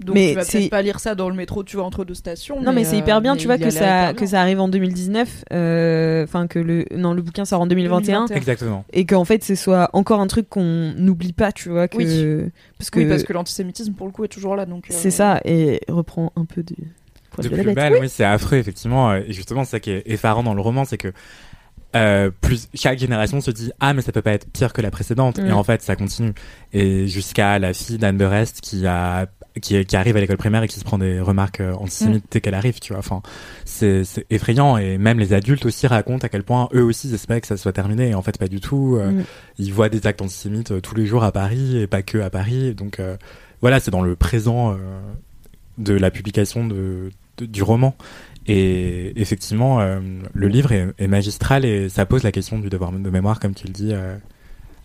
Donc 0.01 0.15
Mais 0.15 0.31
tu 0.31 0.35
vas 0.35 0.45
peut-être 0.45 0.71
pas 0.71 0.83
lire 0.83 0.99
ça 1.01 1.15
dans 1.15 1.29
le 1.29 1.37
métro, 1.37 1.63
tu 1.63 1.77
vois, 1.77 1.85
entre 1.85 2.05
deux 2.05 2.15
stations. 2.15 2.61
Non, 2.61 2.73
mais, 2.73 2.85
c'est 2.85 2.99
hyper 2.99 3.21
bien, 3.21 3.35
euh, 3.35 3.39
tu 3.39 3.47
vois, 3.47 3.59
que 3.59 3.71
ça, 3.71 4.13
que 4.13 4.27
ça 4.27 4.41
arrive 4.41 4.61
en 4.61 4.69
2019. 4.69 5.45
euh, 5.53 6.25
Enfin, 6.25 6.47
que 6.47 6.59
le. 6.59 6.85
Non, 6.97 7.15
le 7.15 7.23
bouquin 7.23 7.45
sort 7.45 7.61
en 7.61 7.67
2021. 7.67 8.27
2021. 8.27 8.37
Exactement. 8.37 8.85
Et 8.93 9.07
qu'en 9.07 9.25
fait, 9.25 9.45
ce 9.45 9.55
soit 9.55 9.91
encore 9.93 10.21
un 10.21 10.27
truc 10.27 10.49
qu'on 10.49 10.93
n'oublie 10.97 11.33
pas, 11.33 11.53
tu 11.53 11.69
vois. 11.69 11.87
Que... 11.89 11.97
Oui. 11.97 12.51
Parce 12.79 12.91
que. 12.91 12.99
Oui, 12.99 13.07
parce 13.07 13.23
que 13.23 13.33
l'antisémitisme, 13.33 13.93
pour 13.95 14.07
le 14.07 14.13
coup, 14.13 14.25
est 14.25 14.29
toujours 14.29 14.57
là. 14.57 14.67
donc. 14.67 14.87
euh, 14.91 14.95
C'est 14.97 15.11
ça, 15.13 15.41
et 15.45 15.81
reprend 15.89 16.33
un 16.37 16.45
peu 16.45 16.63
de. 16.63 16.75
de 17.43 17.49
plus 17.49 17.63
bête. 17.65 17.75
belle, 17.75 17.99
oui, 18.01 18.09
c'est 18.09 18.25
affreux 18.25 18.59
effectivement. 18.59 19.15
Et 19.15 19.33
justement, 19.33 19.65
c'est 19.65 19.73
ça 19.73 19.81
qui 19.81 19.91
est 19.91 20.03
effarant 20.07 20.43
dans 20.43 20.55
le 20.55 20.61
roman, 20.61 20.85
c'est 20.85 20.99
que 20.99 21.13
euh, 21.97 22.31
plus 22.41 22.69
chaque 22.75 22.99
génération 22.99 23.41
se 23.41 23.53
dit 23.53 23.71
ah 23.79 23.95
mais 23.95 24.03
ça 24.03 24.11
peut 24.11 24.21
pas 24.23 24.33
être 24.33 24.51
pire 24.51 24.73
que 24.73 24.83
la 24.83 24.91
précédente 24.91 25.39
Mm. 25.39 25.47
et 25.47 25.53
en 25.53 25.63
fait 25.63 25.81
ça 25.81 25.95
continue 25.95 26.33
et 26.73 27.07
jusqu'à 27.07 27.61
la 27.61 27.73
fille 27.73 27.99
d'Anne 27.99 28.17
Berest 28.17 28.61
qui 28.61 28.85
a 28.85 29.27
qui, 29.63 29.85
qui 29.85 29.97
arrive 29.97 30.17
à 30.17 30.21
l'école 30.21 30.37
primaire 30.37 30.63
et 30.65 30.69
qui 30.69 30.79
se 30.81 30.85
prend 30.85 30.99
des 30.99 31.21
remarques 31.21 31.61
euh, 31.61 31.73
antisémites 31.75 32.25
dès 32.31 32.41
qu'elle 32.41 32.55
arrive 32.55 32.81
tu 32.81 32.93
vois 32.93 32.99
enfin 32.99 33.23
c'est 33.65 34.03
effrayant 34.31 34.77
et 34.77 34.99
même 34.99 35.19
les 35.21 35.33
adultes 35.33 35.65
aussi 35.67 35.87
racontent 35.87 36.27
à 36.27 36.29
quel 36.29 36.43
point 36.43 36.69
eux 36.75 36.83
aussi 36.83 37.09
ils 37.09 37.15
espèrent 37.15 37.41
que 37.41 37.47
ça 37.47 37.57
soit 37.57 37.73
terminé 37.73 38.09
et 38.11 38.15
en 38.15 38.23
fait 38.23 38.37
pas 38.39 38.49
du 38.49 38.61
tout 38.61 38.97
euh, 38.99 39.11
Mm. 39.13 39.25
ils 39.59 39.73
voient 39.73 39.89
des 39.89 40.07
actes 40.07 40.23
antisémites 40.23 40.73
euh, 40.73 40.81
tous 40.81 40.95
les 40.97 41.07
jours 41.07 41.23
à 41.25 41.31
Paris 41.33 41.79
et 41.79 41.87
pas 41.87 42.03
que 42.03 42.19
à 42.19 42.31
Paris 42.31 42.75
donc 42.75 42.99
euh, 42.99 43.17
voilà 43.61 43.79
c'est 43.81 43.91
dans 43.93 44.03
le 44.03 44.17
présent 44.17 44.73
euh, 44.73 44.77
de 45.79 45.95
la 45.95 46.11
publication 46.11 46.67
de, 46.67 47.11
de- 47.39 47.47
du 47.47 47.63
roman 47.63 47.95
et 48.47 49.19
effectivement, 49.19 49.81
le 50.35 50.49
livre 50.49 50.73
est, 50.73 50.89
est 50.99 51.09
magistral 51.09 51.65
et 51.65 51.89
ça 51.89 52.05
pose 52.05 52.23
la 52.25 52.31
question 52.31 52.59
du 52.59 52.69
devoir 52.69 52.93
de 52.93 53.09
mémoire, 53.09 53.41
comme 53.41 53.55
tu 53.55 53.67
le 53.67 53.73
dis, 53.73 53.93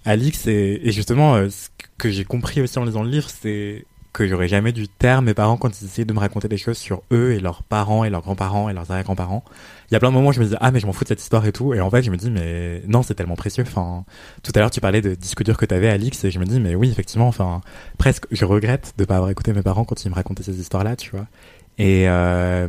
Alix. 0.06 0.48
Et, 0.48 0.80
et 0.82 0.92
justement, 0.94 1.36
ce 1.50 1.68
que 1.98 2.10
j'ai 2.10 2.24
compris 2.24 2.62
aussi 2.62 2.80
en 2.80 2.86
lisant 2.86 3.04
le 3.04 3.10
livre, 3.10 3.30
c'est 3.30 3.84
que 4.14 4.28
j'aurais 4.28 4.48
jamais 4.48 4.72
dû 4.72 4.88
taire 4.88 5.22
mes 5.22 5.34
parents 5.34 5.58
quand 5.58 5.82
ils 5.82 5.86
essayaient 5.86 6.06
de 6.06 6.14
me 6.14 6.20
raconter 6.20 6.48
des 6.48 6.58
choses 6.58 6.78
sur 6.78 7.04
eux 7.12 7.34
et 7.34 7.40
leurs 7.40 7.64
parents 7.64 8.04
et 8.04 8.10
leurs 8.10 8.22
grands-parents 8.22 8.70
et 8.70 8.74
leurs 8.74 8.90
arrière-grands-parents. 8.90 9.44
Il 9.90 9.94
y 9.94 9.98
a 9.98 10.00
plein 10.00 10.10
de 10.10 10.16
moments 10.16 10.30
où 10.30 10.34
je 10.34 10.40
me 10.40 10.46
dis 10.46 10.56
ah 10.60 10.72
mais 10.72 10.80
je 10.80 10.88
m'en 10.88 10.94
fous 10.94 11.04
de 11.04 11.10
cette 11.10 11.22
histoire 11.22 11.46
et 11.46 11.52
tout 11.52 11.74
et 11.74 11.82
en 11.82 11.90
fait 11.90 12.04
je 12.04 12.12
me 12.12 12.18
dis 12.18 12.30
mais 12.30 12.82
non 12.88 13.04
c'est 13.04 13.16
tellement 13.16 13.36
précieux 13.36 13.64
enfin 13.68 14.04
tout 14.44 14.52
à 14.56 14.60
l'heure 14.60 14.72
tu 14.72 14.82
parlais 14.82 15.02
de 15.02 15.16
disques 15.16 15.44
durs 15.44 15.58
que 15.58 15.66
t'avais 15.66 15.90
Alix 15.90 16.24
et 16.24 16.32
je 16.32 16.40
me 16.40 16.46
dis 16.46 16.60
mais 16.60 16.76
oui 16.76 16.92
effectivement 16.92 17.28
enfin 17.28 17.62
presque 17.98 18.26
je 18.32 18.46
regrette 18.46 18.94
de 18.98 19.06
pas 19.06 19.16
avoir 19.16 19.32
écouté 19.32 19.52
mes 19.54 19.64
parents 19.64 19.86
quand 19.86 20.04
ils 20.06 20.10
me 20.10 20.16
racontaient 20.16 20.44
ces 20.44 20.60
histoires 20.60 20.84
là 20.84 20.96
tu 20.96 21.12
vois 21.12 21.26
et 21.80 22.10
euh, 22.10 22.68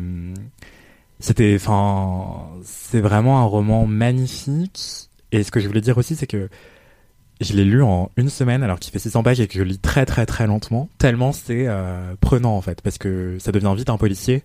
c'était, 1.21 1.55
enfin, 1.57 2.49
c'est 2.65 3.01
vraiment 3.01 3.41
un 3.41 3.45
roman 3.45 3.87
magnifique. 3.87 5.11
Et 5.33 5.43
ce 5.43 5.51
que 5.51 5.61
je 5.61 5.69
voulais 5.69 5.83
dire 5.83 5.99
aussi, 5.99 6.17
c'est 6.17 6.27
que 6.27 6.49
je 7.41 7.55
l'ai 7.55 7.65
lu 7.65 7.83
en 7.83 8.11
une 8.17 8.29
semaine, 8.29 8.62
alors 8.62 8.79
qu'il 8.79 8.93
fait 8.93 8.99
600 8.99 9.23
pages 9.23 9.41
et 9.41 9.47
que 9.47 9.55
je 9.59 9.62
lis 9.62 9.79
très 9.79 10.07
très 10.07 10.27
très 10.27 10.47
lentement. 10.47 10.89
Tellement 10.99 11.33
c'est 11.33 11.67
euh, 11.67 12.15
prenant 12.21 12.57
en 12.57 12.61
fait, 12.61 12.81
parce 12.83 12.99
que 12.99 13.37
ça 13.39 13.53
devient 13.53 13.73
vite 13.77 13.91
un 13.91 13.97
policier. 13.97 14.43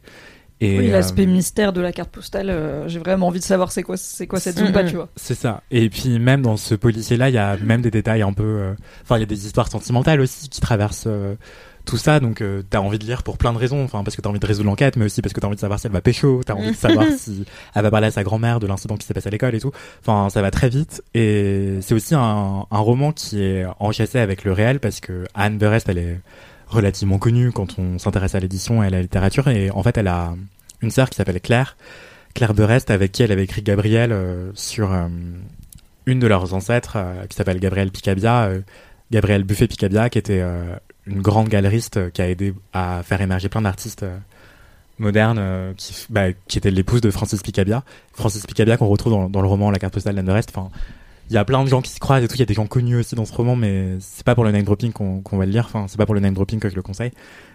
Et 0.61 0.79
Oui, 0.79 0.89
euh, 0.89 0.93
l'aspect 0.93 1.25
mystère 1.25 1.73
de 1.73 1.81
la 1.81 1.91
carte 1.91 2.09
postale, 2.11 2.49
euh, 2.49 2.87
j'ai 2.87 2.99
vraiment 2.99 3.27
envie 3.27 3.39
de 3.39 3.43
savoir 3.43 3.73
c'est 3.73 3.83
quoi, 3.83 3.97
c'est 3.97 4.25
quoi 4.25 4.39
cette 4.39 4.57
Zumba, 4.57 4.85
tu 4.85 4.95
vois. 4.95 5.09
C'est 5.17 5.35
ça. 5.35 5.63
Et 5.69 5.89
puis 5.89 6.17
même 6.17 6.41
dans 6.41 6.55
ce 6.55 6.75
policier-là, 6.75 7.27
il 7.27 7.35
y 7.35 7.37
a 7.37 7.57
même 7.57 7.81
des 7.81 7.91
détails 7.91 8.21
un 8.21 8.31
peu. 8.31 8.43
euh, 8.43 8.73
Enfin, 9.03 9.17
il 9.17 9.19
y 9.19 9.23
a 9.23 9.25
des 9.25 9.45
histoires 9.45 9.67
sentimentales 9.69 10.21
aussi 10.21 10.47
qui 10.47 10.61
traversent 10.61 11.07
euh, 11.07 11.35
tout 11.85 11.97
ça. 11.97 12.19
Donc, 12.19 12.41
euh, 12.41 12.63
t'as 12.69 12.79
envie 12.79 12.99
de 12.99 13.05
lire 13.05 13.23
pour 13.23 13.37
plein 13.37 13.53
de 13.53 13.57
raisons. 13.57 13.83
Enfin, 13.83 14.03
parce 14.03 14.15
que 14.15 14.21
t'as 14.21 14.29
envie 14.29 14.39
de 14.39 14.45
résoudre 14.45 14.69
l'enquête, 14.69 14.97
mais 14.97 15.05
aussi 15.05 15.21
parce 15.21 15.33
que 15.33 15.39
t'as 15.39 15.47
envie 15.47 15.55
de 15.55 15.61
savoir 15.61 15.79
si 15.79 15.87
elle 15.87 15.93
va 15.93 16.01
pécho. 16.01 16.41
T'as 16.45 16.53
envie 16.53 16.71
de 16.71 16.75
savoir 16.75 17.05
si 17.17 17.45
elle 17.73 17.83
va 17.83 17.91
parler 17.91 18.07
à 18.07 18.11
sa 18.11 18.23
grand-mère 18.23 18.59
de 18.59 18.67
l'incident 18.67 18.97
qui 18.97 19.05
s'est 19.05 19.13
passé 19.13 19.27
à 19.27 19.31
l'école 19.31 19.55
et 19.55 19.59
tout. 19.59 19.71
Enfin, 20.01 20.29
ça 20.29 20.41
va 20.41 20.51
très 20.51 20.69
vite. 20.69 21.03
Et 21.13 21.77
c'est 21.81 21.93
aussi 21.93 22.15
un, 22.15 22.65
un 22.69 22.79
roman 22.79 23.11
qui 23.11 23.41
est 23.41 23.65
enchâssé 23.79 24.19
avec 24.19 24.43
le 24.43 24.51
réel 24.51 24.79
parce 24.79 24.99
que 24.99 25.25
Anne 25.33 25.57
Berest, 25.57 25.87
elle 25.89 25.97
est 25.99 26.19
relativement 26.67 27.19
connue 27.19 27.51
quand 27.51 27.77
on 27.79 27.99
s'intéresse 27.99 28.35
à 28.35 28.39
l'édition 28.39 28.83
et 28.83 28.87
à 28.87 28.89
la 28.89 29.01
littérature. 29.01 29.47
Et 29.47 29.71
en 29.71 29.83
fait, 29.83 29.97
elle 29.97 30.07
a 30.07 30.33
une 30.81 30.91
sœur 30.91 31.09
qui 31.09 31.15
s'appelle 31.15 31.39
Claire. 31.41 31.77
Claire 32.33 32.53
Berest, 32.53 32.91
avec 32.91 33.11
qui 33.11 33.23
elle 33.23 33.31
avait 33.31 33.45
écrit 33.45 33.61
Gabriel 33.61 34.11
euh, 34.11 34.51
sur 34.55 34.91
euh, 34.91 35.07
une 36.05 36.19
de 36.19 36.27
leurs 36.27 36.53
ancêtres, 36.53 36.97
euh, 36.97 37.25
qui 37.27 37.35
s'appelle 37.35 37.59
Gabrielle 37.59 37.91
Picabia, 37.91 38.45
euh, 38.45 38.61
Gabrielle 39.11 39.43
Buffet-Picabia, 39.43 40.09
qui 40.09 40.17
était 40.17 40.41
euh, 40.41 40.75
une 41.07 41.21
grande 41.21 41.49
galeriste 41.49 41.97
euh, 41.97 42.09
qui 42.09 42.21
a 42.21 42.29
aidé 42.29 42.53
à 42.73 43.01
faire 43.03 43.21
émerger 43.21 43.49
plein 43.49 43.61
d'artistes 43.61 44.03
euh, 44.03 44.17
modernes, 44.97 45.37
euh, 45.39 45.73
qui, 45.75 45.93
bah, 46.09 46.31
qui 46.47 46.57
était 46.57 46.71
l'épouse 46.71 47.01
de 47.01 47.11
Francis 47.11 47.41
Picabia. 47.41 47.83
Francis 48.13 48.45
Picabia 48.45 48.77
qu'on 48.77 48.87
retrouve 48.87 49.13
dans, 49.13 49.29
dans 49.29 49.41
le 49.41 49.47
roman 49.47 49.71
La 49.71 49.79
carte 49.79 49.93
postale 49.93 50.15
d'Anne 50.15 50.25
de 50.25 50.31
Rest. 50.31 50.49
Enfin, 50.55 50.69
il 51.29 51.33
y 51.33 51.37
a 51.37 51.45
plein 51.45 51.63
de 51.63 51.69
gens 51.69 51.81
qui 51.81 51.91
se 51.91 51.99
croisent 51.99 52.23
et 52.23 52.27
tout. 52.27 52.35
Il 52.35 52.39
y 52.39 52.43
a 52.43 52.45
des 52.45 52.53
gens 52.53 52.67
connus 52.67 52.97
aussi 52.97 53.15
dans 53.15 53.25
ce 53.25 53.33
roman, 53.33 53.55
mais 53.55 53.97
c'est 53.99 54.23
pas 54.23 54.35
pour 54.35 54.43
le 54.43 54.51
name 54.51 54.63
dropping 54.63 54.91
qu'on 54.91 55.21
qu'on 55.21 55.37
va 55.37 55.45
le 55.45 55.51
lire. 55.51 55.65
Enfin, 55.65 55.85
c'est 55.87 55.97
pas 55.97 56.05
pour 56.05 56.13
le 56.13 56.21
name 56.21 56.35
dropping 56.35 56.59
que 56.59 56.69
je 56.69 56.75
le 56.75 56.83
conseille. 56.83 57.11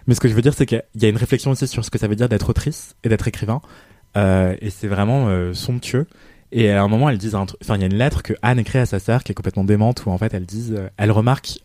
Mais 0.07 0.15
ce 0.15 0.19
que 0.19 0.27
je 0.27 0.33
veux 0.33 0.41
dire, 0.41 0.53
c'est 0.53 0.65
qu'il 0.65 0.83
y 0.95 1.05
a 1.05 1.09
une 1.09 1.17
réflexion 1.17 1.51
aussi 1.51 1.67
sur 1.67 1.85
ce 1.85 1.89
que 1.89 1.97
ça 1.97 2.07
veut 2.07 2.15
dire 2.15 2.27
d'être 2.27 2.49
autrice 2.49 2.95
et 3.03 3.09
d'être 3.09 3.27
écrivain. 3.27 3.61
Et 4.15 4.69
c'est 4.69 4.87
vraiment 4.87 5.53
somptueux. 5.53 6.05
Et 6.51 6.69
à 6.69 6.83
un 6.83 6.87
moment, 6.87 7.09
elle 7.09 7.17
disent. 7.17 7.35
Enfin, 7.35 7.75
il 7.75 7.81
y 7.81 7.83
a 7.83 7.87
une 7.87 7.95
lettre 7.95 8.23
que 8.23 8.33
Anne 8.41 8.59
écrit 8.59 8.79
à 8.79 8.85
sa 8.85 8.99
sœur 8.99 9.23
qui 9.23 9.31
est 9.31 9.35
complètement 9.35 9.63
démente, 9.63 10.05
où 10.05 10.11
en 10.11 10.17
fait, 10.17 10.33
elle 10.33 10.45
disent, 10.45 10.75
euh, 10.77 10.89
elle 10.97 11.11
remarque 11.11 11.59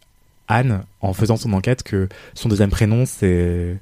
Anne 0.48 0.82
en 1.01 1.12
faisant 1.12 1.36
son 1.36 1.52
enquête 1.52 1.82
que 1.82 2.09
son 2.35 2.48
deuxième 2.48 2.70
prénom 2.70 3.05
c'est, 3.06 3.78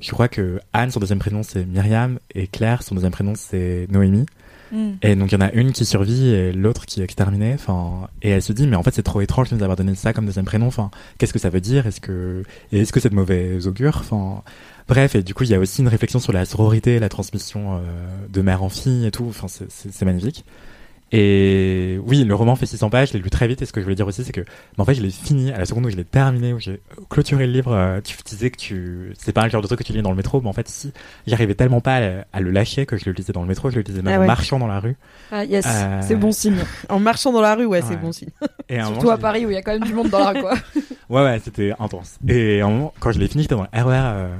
je 0.00 0.10
crois 0.10 0.28
que 0.28 0.60
Anne 0.72 0.90
son 0.90 1.00
deuxième 1.00 1.18
prénom 1.18 1.42
c'est 1.42 1.64
Myriam 1.64 2.18
et 2.34 2.46
Claire 2.46 2.82
son 2.82 2.94
deuxième 2.94 3.12
prénom 3.12 3.34
c'est 3.36 3.86
Noémie. 3.90 4.26
Mm. 4.70 4.90
Et 5.00 5.16
donc 5.16 5.32
il 5.32 5.34
y 5.34 5.38
en 5.38 5.46
a 5.46 5.50
une 5.52 5.72
qui 5.72 5.84
survit 5.84 6.28
et 6.28 6.52
l'autre 6.52 6.84
qui 6.86 7.00
est 7.00 7.04
exterminée. 7.04 7.54
Enfin, 7.54 8.08
et 8.22 8.30
elle 8.30 8.42
se 8.42 8.52
dit 8.52 8.66
mais 8.66 8.76
en 8.76 8.82
fait 8.82 8.94
c'est 8.94 9.02
trop 9.02 9.20
étrange 9.20 9.50
de 9.50 9.56
nous 9.56 9.62
avoir 9.62 9.76
donné 9.76 9.94
ça 9.94 10.12
comme 10.12 10.26
deuxième 10.26 10.44
prénom. 10.44 10.66
Enfin, 10.66 10.90
qu'est-ce 11.16 11.32
que 11.32 11.38
ça 11.38 11.50
veut 11.50 11.60
dire? 11.60 11.86
Est-ce 11.86 12.00
que 12.00 12.42
et 12.72 12.80
est-ce 12.80 12.92
que 12.92 13.00
c'est 13.00 13.08
de 13.10 13.14
mauvais 13.14 13.66
augure? 13.66 13.96
Enfin, 14.00 14.42
bref. 14.86 15.14
Et 15.14 15.22
du 15.22 15.34
coup 15.34 15.44
il 15.44 15.50
y 15.50 15.54
a 15.54 15.58
aussi 15.58 15.80
une 15.80 15.88
réflexion 15.88 16.20
sur 16.20 16.32
la 16.32 16.44
sororité, 16.44 16.98
la 16.98 17.08
transmission 17.08 17.76
euh, 17.76 17.80
de 18.28 18.42
mère 18.42 18.62
en 18.62 18.68
fille 18.68 19.06
et 19.06 19.10
tout. 19.10 19.26
Enfin, 19.28 19.46
c'est 19.48 20.04
magnifique. 20.04 20.44
Et 21.10 21.98
oui, 22.04 22.24
le 22.24 22.34
roman 22.34 22.54
fait 22.54 22.66
600 22.66 22.90
pages, 22.90 23.08
je 23.08 23.12
l'ai 23.14 23.20
lu 23.20 23.30
très 23.30 23.48
vite. 23.48 23.62
Et 23.62 23.66
ce 23.66 23.72
que 23.72 23.80
je 23.80 23.84
voulais 23.84 23.96
dire 23.96 24.06
aussi, 24.06 24.24
c'est 24.24 24.32
que, 24.32 24.42
mais 24.42 24.80
en 24.82 24.84
fait, 24.84 24.94
je 24.94 25.00
l'ai 25.02 25.10
fini 25.10 25.50
à 25.50 25.58
la 25.58 25.64
seconde 25.64 25.86
où 25.86 25.90
je 25.90 25.96
l'ai 25.96 26.04
terminé, 26.04 26.52
où 26.52 26.58
j'ai 26.60 26.80
clôturé 27.08 27.46
le 27.46 27.52
livre. 27.52 27.72
euh, 27.72 28.00
Tu 28.02 28.14
disais 28.26 28.50
que 28.50 28.58
tu, 28.58 29.14
c'est 29.18 29.32
pas 29.32 29.44
le 29.44 29.50
genre 29.50 29.62
de 29.62 29.66
truc 29.66 29.78
que 29.78 29.84
tu 29.84 29.92
lis 29.94 30.02
dans 30.02 30.10
le 30.10 30.16
métro, 30.16 30.40
mais 30.42 30.48
en 30.48 30.52
fait, 30.52 30.68
si, 30.68 30.92
j'arrivais 31.26 31.54
tellement 31.54 31.80
pas 31.80 31.94
à, 31.96 32.00
le- 32.00 32.22
à 32.34 32.40
le 32.40 32.50
lâcher 32.50 32.84
que 32.84 32.98
je 32.98 33.06
le 33.06 33.12
lisais 33.12 33.32
dans 33.32 33.40
le 33.40 33.48
métro, 33.48 33.70
je 33.70 33.76
le 33.76 33.82
lisais 33.82 34.02
même 34.02 34.20
Ah 34.20 34.22
en 34.22 34.26
marchant 34.26 34.58
dans 34.58 34.66
la 34.66 34.80
rue. 34.80 34.96
Ah 35.32 35.44
yes, 35.46 35.64
Euh, 35.66 36.00
c'est 36.02 36.16
bon 36.16 36.30
signe. 36.30 36.58
En 36.90 37.00
marchant 37.00 37.32
dans 37.32 37.40
la 37.40 37.54
rue, 37.54 37.64
ouais, 37.64 37.80
c'est 37.80 37.96
bon 37.96 38.12
signe. 38.12 38.28
Et 38.68 38.78
un 38.78 38.84
Surtout 38.88 39.00
moment, 39.04 39.14
à 39.14 39.18
Paris 39.18 39.46
où 39.46 39.50
il 39.50 39.54
y 39.54 39.56
a 39.56 39.62
quand 39.62 39.72
même 39.72 39.84
du 39.84 39.94
monde 39.94 40.10
dans 40.10 40.18
la 40.18 40.30
rue, 40.32 40.40
quoi. 40.42 40.54
Ouais, 41.08 41.22
ouais, 41.24 41.40
c'était 41.42 41.72
intense. 41.78 42.18
Et 42.28 42.60
un 42.60 42.68
moment, 42.68 42.92
quand 43.00 43.12
je 43.12 43.18
l'ai 43.18 43.28
fini, 43.28 43.44
j'étais 43.44 43.54
dans 43.54 43.62
le 43.62 43.68
RER 43.82 43.92
euh, 44.12 44.36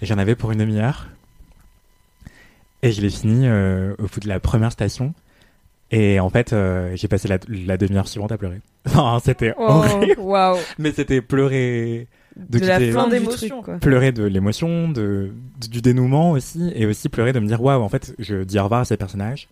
et 0.00 0.06
j'en 0.06 0.18
avais 0.18 0.36
pour 0.36 0.52
une 0.52 0.58
demi-heure. 0.60 1.08
Et 2.82 2.92
je 2.92 3.00
l'ai 3.00 3.10
fini 3.10 3.48
au 3.48 4.02
bout 4.06 4.20
de 4.20 4.28
la 4.28 4.38
première 4.40 4.70
station. 4.72 5.14
Et 5.94 6.18
en 6.20 6.30
fait, 6.30 6.52
euh, 6.52 6.92
j'ai 6.96 7.06
passé 7.06 7.28
la, 7.28 7.38
la 7.48 7.76
demi-heure 7.76 8.08
suivante 8.08 8.32
à 8.32 8.38
pleurer. 8.38 8.60
Enfin, 8.86 9.18
c'était 9.22 9.54
Oh, 9.58 9.64
horrible. 9.68 10.16
Mais 10.78 10.90
c'était 10.92 11.20
pleurer 11.20 12.08
de, 12.36 12.58
De 12.58 12.66
la 12.66 12.80
fin 12.80 13.08
quoi. 13.62 13.74
pleurer 13.78 14.10
de 14.10 14.24
l'émotion, 14.24 14.88
de, 14.88 15.32
de- 15.60 15.66
du 15.68 15.82
dénouement 15.82 16.30
aussi, 16.32 16.72
et 16.74 16.86
aussi 16.86 17.08
pleurer 17.10 17.32
de 17.34 17.40
me 17.40 17.46
dire 17.46 17.62
waouh, 17.62 17.82
en 17.82 17.88
fait, 17.90 18.14
je 18.18 18.42
dis 18.42 18.58
au 18.58 18.62
revoir 18.64 18.80
à 18.80 18.84
ces 18.86 18.96
personnages. 18.96 19.48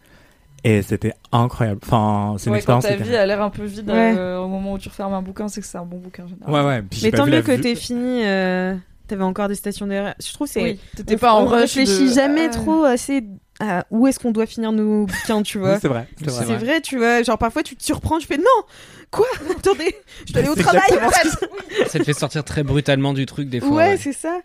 Et 0.65 0.83
c'était 0.83 1.12
incroyable. 1.33 1.81
Enfin, 1.85 2.35
c'est 2.39 2.47
une 2.47 2.53
Ouais, 2.57 2.62
quand 2.62 2.79
expérience. 2.79 3.03
ta 3.05 3.11
vie 3.11 3.17
a 3.17 3.25
l'air 3.27 3.41
un 3.43 3.51
peu 3.51 3.65
vide 3.65 3.89
Ouais. 3.91 4.15
euh, 4.17 4.39
au 4.41 4.49
moment 4.49 4.73
où 4.75 4.79
tu 4.79 4.89
refermes 4.89 5.15
un 5.15 5.23
bouquin, 5.23 5.49
c'est 5.49 5.61
que 5.61 5.67
c'est 5.67 5.79
un 5.79 5.85
bon 5.87 5.99
bouquin 5.99 6.25
en 6.25 6.29
général. 6.29 6.53
Ouais, 6.55 6.67
ouais. 6.67 6.83
Puis 6.83 7.01
Mais 7.05 7.11
tant 7.12 7.27
mieux 7.27 7.41
que 7.43 7.53
t'aies 7.53 7.75
fini. 7.75 8.25
euh, 8.25 8.75
T'avais 9.07 9.25
encore 9.25 9.49
des 9.49 9.55
stations 9.57 9.87
derrière. 9.87 10.15
Je 10.25 10.33
trouve 10.33 10.47
que 10.47 10.53
c'est. 10.53 10.62
Oui, 10.62 10.81
t'étais 10.97 11.17
on- 11.17 11.19
pas 11.19 11.33
en 11.33 11.45
rush. 11.47 11.75
de- 11.77 12.12
jamais 12.15 12.47
Ah. 12.47 12.51
trop 12.51 12.85
assez 12.85 13.25
à 13.61 13.87
où 13.91 14.07
est-ce 14.07 14.19
qu'on 14.19 14.31
doit 14.32 14.47
finir 14.47 14.73
nos 14.73 15.07
bouquins, 15.07 15.43
tu 15.43 15.59
Oui, 15.59 15.65
vois. 15.65 15.78
c'est 15.78 15.89
vrai. 15.89 16.07
C'est 16.19 16.31
vrai. 16.31 16.45
C'est 16.47 16.57
vrai, 16.65 16.81
tu 16.81 16.97
vois. 16.99 17.23
Genre 17.23 17.39
parfois 17.39 17.62
tu 17.62 17.77
te 17.77 17.82
surprends, 17.85 18.19
tu 18.19 18.27
fais 18.27 18.39
non, 18.39 18.45
quoi? 19.11 19.27
Attendez, 19.59 19.95
je 20.27 20.32
dois 20.32 20.41
aller 20.43 20.51
au 20.51 20.55
travail. 20.57 20.82
en 21.05 21.11
fait. 21.11 21.28
Ça 21.89 21.99
te 21.99 22.05
fait 22.05 22.12
sortir 22.12 22.43
très 22.45 22.62
brutalement 22.62 23.12
du 23.12 23.27
truc 23.27 23.49
des 23.49 23.61
fois. 23.61 23.69
Ouais, 23.70 23.77
ouais. 23.91 23.97
c'est 23.97 24.12
ça. 24.12 24.41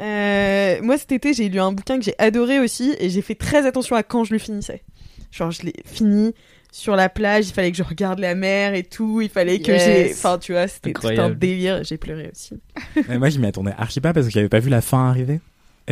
Euh, 0.00 0.78
moi 0.82 0.96
cet 0.96 1.12
été 1.12 1.34
j'ai 1.34 1.48
lu 1.48 1.60
un 1.60 1.72
bouquin 1.72 1.98
que 1.98 2.04
j'ai 2.04 2.14
adoré 2.18 2.58
aussi 2.58 2.94
et 3.00 3.10
j'ai 3.10 3.20
fait 3.22 3.34
très 3.34 3.66
attention 3.66 3.96
à 3.96 4.02
quand 4.02 4.24
je 4.24 4.32
le 4.32 4.38
finissais. 4.38 4.82
Genre 5.30 5.50
je 5.50 5.62
l'ai 5.62 5.74
fini 5.84 6.32
sur 6.72 6.94
la 6.94 7.08
plage, 7.08 7.48
il 7.48 7.52
fallait 7.52 7.72
que 7.72 7.76
je 7.76 7.82
regarde 7.82 8.20
la 8.20 8.34
mer 8.36 8.74
et 8.74 8.84
tout, 8.84 9.20
il 9.20 9.28
fallait 9.28 9.58
que 9.58 9.72
Yes. 9.72 9.84
j'ai, 9.84 10.12
enfin 10.14 10.38
tu 10.38 10.52
vois, 10.52 10.68
c'était 10.68 10.92
tout 10.92 11.08
un 11.08 11.28
délire. 11.30 11.82
J'ai 11.82 11.98
pleuré 11.98 12.30
aussi. 12.32 12.60
Mais 13.08 13.18
moi, 13.18 13.28
je 13.28 13.38
m'y 13.40 13.46
attendais 13.48 13.72
archi 13.76 14.00
pas 14.00 14.12
parce 14.12 14.26
que 14.26 14.32
j'avais 14.32 14.48
pas 14.48 14.60
vu 14.60 14.70
la 14.70 14.80
fin 14.80 15.08
arriver. 15.10 15.40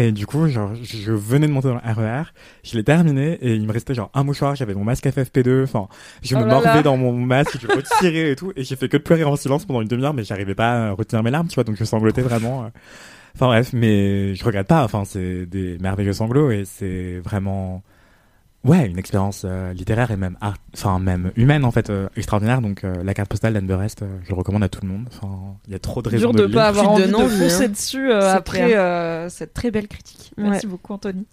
Et 0.01 0.13
du 0.13 0.27
coup, 0.27 0.47
genre, 0.47 0.71
je 0.81 1.11
venais 1.13 1.49
de 1.49 1.53
monter 1.53 1.67
dans 1.69 1.75
le 1.75 1.81
RER, 1.93 2.23
je 2.63 2.77
l'ai 2.77 2.85
terminé 2.85 3.33
et 3.43 3.55
il 3.55 3.67
me 3.67 3.73
restait 3.73 3.95
genre 3.95 4.11
un 4.15 4.23
mouchoir, 4.23 4.55
j'avais 4.55 4.73
mon 4.75 4.85
masque 4.85 5.05
FFP2, 5.07 5.65
enfin, 5.65 5.89
je 6.23 6.37
Oh 6.37 6.39
me 6.39 6.45
mordais 6.45 6.69
là. 6.69 6.83
dans 6.83 6.97
mon 6.97 7.13
masque, 7.13 7.59
je 7.61 7.67
retirais 7.67 8.31
et 8.31 8.37
tout, 8.37 8.53
et 8.55 8.63
j'ai 8.63 8.77
fait 8.77 8.89
que 8.89 8.97
de 8.97 9.03
pleurer 9.03 9.25
en 9.25 9.35
silence 9.35 9.65
pendant 9.65 9.81
une 9.83 9.89
demi-heure, 9.89 10.15
mais 10.15 10.23
j'arrivais 10.23 10.55
pas 10.55 10.89
à 10.89 10.93
retenir 10.93 11.25
mes 11.25 11.33
larmes, 11.33 11.49
tu 11.49 11.57
vois, 11.57 11.65
donc 11.65 11.75
je 11.77 11.83
sanglotais 11.85 12.23
vraiment. 12.23 12.65
euh. 12.65 12.69
Enfin 13.35 13.47
bref, 13.49 13.71
mais 13.73 14.35
je 14.37 14.45
regrette 14.45 14.69
pas, 14.69 14.85
enfin, 14.85 15.05
c'est 15.05 15.47
des 15.47 15.79
merveilleux 15.79 16.13
sanglots 16.13 16.51
et 16.53 16.65
c'est 16.65 17.19
vraiment 17.25 17.83
ouais, 18.65 18.87
une 18.87 18.99
expérience 18.99 19.43
euh, 19.45 19.73
littéraire 19.73 20.11
et 20.11 20.17
même 20.17 20.37
art, 20.41 20.57
enfin 20.75 20.99
même 20.99 21.31
humaine 21.37 21.65
en 21.65 21.71
fait 21.71 21.91
euh, 21.91 22.09
extraordinaire. 22.17 22.61
Donc 22.61 22.85
euh, 22.85 23.03
la 23.03 23.15
carte 23.15 23.29
postale 23.29 23.55
d'Anne 23.55 23.67
Berest, 23.67 24.03
euh, 24.03 24.07
je 24.25 24.29
le 24.31 24.35
recommande 24.35 24.63
à 24.65 24.69
tout 24.69 24.81
le 24.83 24.89
monde. 24.89 25.07
Enfin, 25.09 25.29
il 25.67 25.73
y 25.73 25.77
a 25.77 25.79
trop 25.79 26.03
de 26.03 26.09
raisons 26.09 26.31
Dur 26.33 26.43
de, 26.43 26.47
de 26.49 26.55
pas 26.55 26.71
lire. 26.73 26.81
avoir 26.81 26.91
envie 26.93 27.09
de 27.09 27.15
envie, 27.15 27.37
foncer 27.39 27.65
hein. 27.65 27.69
dessus 27.69 28.11
euh, 28.11 28.33
après 28.35 28.77
euh, 28.77 29.29
cette 29.29 29.55
très 29.55 29.71
belle 29.71 29.89
critique. 29.89 30.33
Merci 30.37 30.67
Ouais. 30.67 30.71
beaucoup 30.73 30.93
Anthony. 30.93 31.27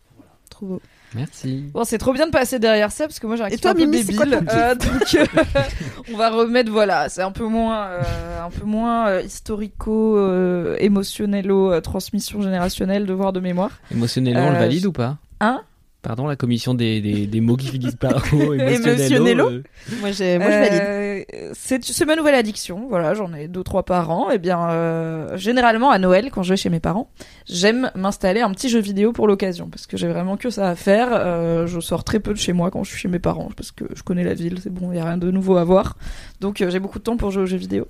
Trop 0.49 0.65
beau. 0.67 0.81
Merci. 1.13 1.69
Bon, 1.73 1.85
c'est 1.85 1.97
trop 1.97 2.11
bien 2.11 2.25
de 2.25 2.31
passer 2.31 2.59
derrière 2.59 2.91
ça 2.91 3.05
parce 3.07 3.19
que 3.19 3.27
moi 3.27 3.35
j'ai 3.37 3.43
un 3.43 3.47
Et 3.47 3.51
kiff 3.51 3.61
toi, 3.61 3.71
un 3.71 3.73
peu 3.75 3.81
Mimi, 3.85 4.03
c'est 4.03 4.15
quoi 4.15 4.25
débile. 4.25 4.45
ton 4.45 4.45
kiff 4.45 4.55
Euh, 4.57 4.75
donc 4.75 5.15
euh, 5.15 5.61
on 6.13 6.17
va 6.17 6.29
remettre 6.29 6.71
voilà, 6.71 7.07
c'est 7.09 7.21
un 7.21 7.31
peu 7.31 7.45
moins 7.45 7.85
euh, 7.87 8.45
un 8.45 8.49
peu 8.49 8.65
moins 8.65 9.07
euh, 9.07 9.21
historico 9.21 10.17
euh, 10.17 10.75
émotionnello 10.79 11.71
euh, 11.71 11.79
transmission 11.81 12.41
générationnelle 12.41 13.05
devoir 13.05 13.31
de 13.33 13.39
mémoire. 13.39 13.71
Émotionnellement, 13.91 14.47
on 14.47 14.51
le 14.51 14.57
valide 14.57 14.81
je- 14.83 14.87
ou 14.87 14.91
pas? 14.91 15.17
Hein? 15.39 15.61
Pardon, 16.05 16.27
la 16.27 16.35
commission 16.35 16.75
des, 16.75 17.01
des, 17.01 17.25
des 17.25 17.41
mots 17.41 17.55
qui 17.57 17.65
finissent 17.65 17.95
par 17.95 18.23
O, 18.31 18.53
Émotionnello 18.53 18.67
émotionnello. 18.93 19.49
euh, 19.49 19.63
Moi, 20.01 20.11
j'ai, 20.11 20.37
moi, 20.37 20.51
je 20.51 20.55
valide. 20.57 20.81
Euh, 20.83 21.49
c'est 21.53 21.83
c'est 21.83 22.05
ma 22.05 22.15
nouvelle 22.15 22.35
addiction. 22.35 22.85
Voilà, 22.89 23.15
j'en 23.15 23.33
ai 23.33 23.47
deux 23.47 23.63
trois 23.63 23.81
par 23.81 24.11
an. 24.11 24.29
Et 24.29 24.37
bien, 24.37 24.69
euh, 24.69 25.35
généralement 25.35 25.89
à 25.89 25.97
Noël, 25.97 26.29
quand 26.31 26.43
je 26.43 26.51
vais 26.51 26.57
chez 26.57 26.69
mes 26.69 26.79
parents, 26.79 27.09
j'aime 27.49 27.89
m'installer 27.95 28.41
un 28.41 28.51
petit 28.51 28.69
jeu 28.69 28.79
vidéo 28.79 29.13
pour 29.13 29.27
l'occasion 29.27 29.67
parce 29.67 29.87
que 29.87 29.97
j'ai 29.97 30.07
vraiment 30.07 30.37
que 30.37 30.51
ça 30.51 30.69
à 30.69 30.75
faire. 30.75 31.07
Euh, 31.11 31.65
je 31.65 31.79
sors 31.79 32.03
très 32.03 32.19
peu 32.19 32.33
de 32.33 32.37
chez 32.37 32.53
moi 32.53 32.69
quand 32.69 32.83
je 32.83 32.91
suis 32.91 32.99
chez 32.99 33.07
mes 33.07 33.17
parents 33.17 33.49
parce 33.57 33.71
que 33.71 33.85
je 33.95 34.03
connais 34.03 34.23
la 34.23 34.35
ville. 34.35 34.59
C'est 34.61 34.71
bon, 34.71 34.91
il 34.91 34.97
y 34.97 34.99
a 34.99 35.05
rien 35.05 35.17
de 35.17 35.31
nouveau 35.31 35.57
à 35.57 35.63
voir. 35.63 35.97
Donc 36.39 36.61
euh, 36.61 36.69
j'ai 36.69 36.79
beaucoup 36.79 36.99
de 36.99 37.03
temps 37.03 37.17
pour 37.17 37.31
jouer 37.31 37.41
aux 37.41 37.47
jeux 37.47 37.57
vidéo. 37.57 37.87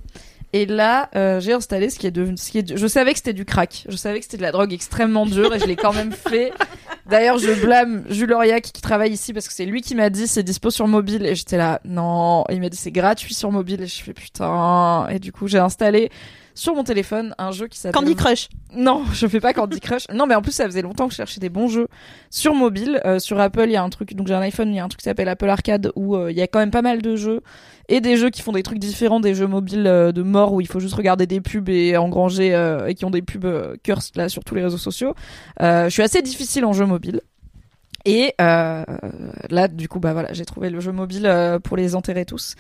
Et 0.54 0.66
là, 0.66 1.10
euh, 1.16 1.40
j'ai 1.40 1.54
installé 1.54 1.90
ce 1.90 2.00
qui 2.00 2.08
est 2.08 2.12
devenu, 2.12 2.38
ce 2.38 2.52
qui 2.52 2.60
est, 2.60 2.78
je 2.78 2.88
savais 2.88 3.12
que 3.12 3.18
c'était 3.18 3.34
du 3.34 3.46
crack. 3.46 3.86
Je 3.90 3.96
savais 3.96 4.20
que 4.20 4.26
c'était 4.26 4.38
de 4.38 4.42
la 4.42 4.52
drogue 4.52 4.74
extrêmement 4.74 5.26
dure 5.26 5.54
et 5.54 5.60
je 5.60 5.66
l'ai 5.66 5.76
quand 5.76 5.94
même 5.94 6.12
fait. 6.12 6.54
D'ailleurs, 7.08 7.38
je 7.38 7.52
blâme 7.52 8.04
Jules 8.10 8.34
Auriac 8.34 8.64
qui 8.64 8.82
travaille 8.82 9.12
ici 9.12 9.34
parce 9.34 9.48
que 9.48 9.54
c'est 9.54 9.66
lui 9.66 9.82
qui 9.82 9.96
m'a 9.96 10.10
dit 10.10 10.28
c'est 10.28 10.44
dispo 10.44 10.70
sur 10.70 10.88
mobile 10.88 11.26
et 11.26 11.36
j'étais 11.36 11.58
là 11.58 11.82
non. 11.86 12.46
Il 12.50 12.62
m'a 12.62 12.70
dit 12.70 12.78
c'est 12.78 12.92
gratuit 12.92 13.34
sur 13.34 13.52
mobile 13.52 13.82
et 13.82 13.88
je 13.88 14.02
fais 14.02 14.14
putain. 14.14 15.08
Et 15.10 15.20
du 15.20 15.32
coup, 15.32 15.48
j'ai 15.48 15.60
installé 15.60 16.10
sur 16.56 16.74
mon 16.74 16.84
téléphone 16.84 17.36
un 17.38 17.52
jeu 17.52 17.68
qui 17.68 17.78
s'appelle 17.78 18.02
Candy 18.02 18.16
Crush. 18.16 18.50
non, 18.74 19.04
je 19.14 19.28
fais 19.28 19.42
pas 19.42 19.54
Candy 19.54 19.80
Crush. 19.80 20.08
Non, 20.12 20.26
mais 20.26 20.36
en 20.36 20.42
plus, 20.42 20.54
ça 20.54 20.66
faisait 20.66 20.82
longtemps 20.82 21.08
que 21.08 21.12
je 21.12 21.18
cherchais 21.18 21.40
des 21.40 21.50
bons 21.50 21.68
jeux 21.68 21.88
sur 22.32 22.56
mobile. 22.56 23.02
Euh, 23.06 23.20
sur 23.20 23.40
Apple, 23.40 23.66
il 23.66 23.74
y 23.74 23.76
a 23.76 23.84
un 23.84 23.90
truc, 23.90 24.16
donc 24.16 24.28
j'ai 24.28 24.34
un 24.34 24.42
iPhone, 24.42 24.70
il 24.70 24.76
y 24.76 24.80
a 24.80 24.86
un 24.86 24.88
truc 24.88 25.02
qui 25.02 25.04
s'appelle 25.04 25.28
Apple 25.28 25.50
Arcade 25.50 25.92
où 25.96 26.16
euh, 26.16 26.32
il 26.32 26.38
y 26.38 26.42
a 26.42 26.48
quand 26.48 26.60
même 26.60 26.72
pas 26.72 26.82
mal 26.82 27.02
de 27.02 27.16
jeux 27.16 27.42
et 27.90 28.02
des 28.02 28.18
jeux 28.18 28.30
qui 28.30 28.42
font 28.42 28.54
des 28.54 28.64
trucs 28.64 28.80
différents 28.80 29.20
des 29.20 29.36
jeux 29.36 29.46
mobiles 29.46 29.86
euh, 29.86 30.12
de 30.12 30.24
mort 30.24 30.54
où 30.54 30.62
il 30.62 30.68
faut 30.68 30.80
juste 30.80 30.96
regarder 30.96 31.28
des 31.28 31.40
pubs 31.40 31.70
et 31.70 31.98
engranger 31.98 32.48
et 32.88 32.96
qui 32.96 33.06
ont 33.06 33.12
des 33.12 33.22
pubs 33.22 33.78
cursed 33.84 34.16
là 34.16 34.30
sur 34.30 34.44
tous 34.44 34.56
les 34.56 34.64
réseaux 34.64 34.78
sociaux. 34.78 35.14
Je 35.60 35.90
suis 35.90 36.02
assez 36.02 36.22
difficile 36.22 36.66
en 36.66 36.74
jeu 36.74 36.86
mobile. 36.86 37.22
Et 38.06 38.34
là, 38.40 39.68
du 39.68 39.90
coup, 39.90 40.00
bah 40.00 40.14
voilà, 40.14 40.32
j'ai 40.34 40.46
trouvé 40.46 40.70
le 40.70 40.80
jeu 40.80 40.92
mobile 40.92 41.60
pour 41.64 41.76
les 41.76 41.96
enterrer 41.96 42.26
tous. 42.26 42.56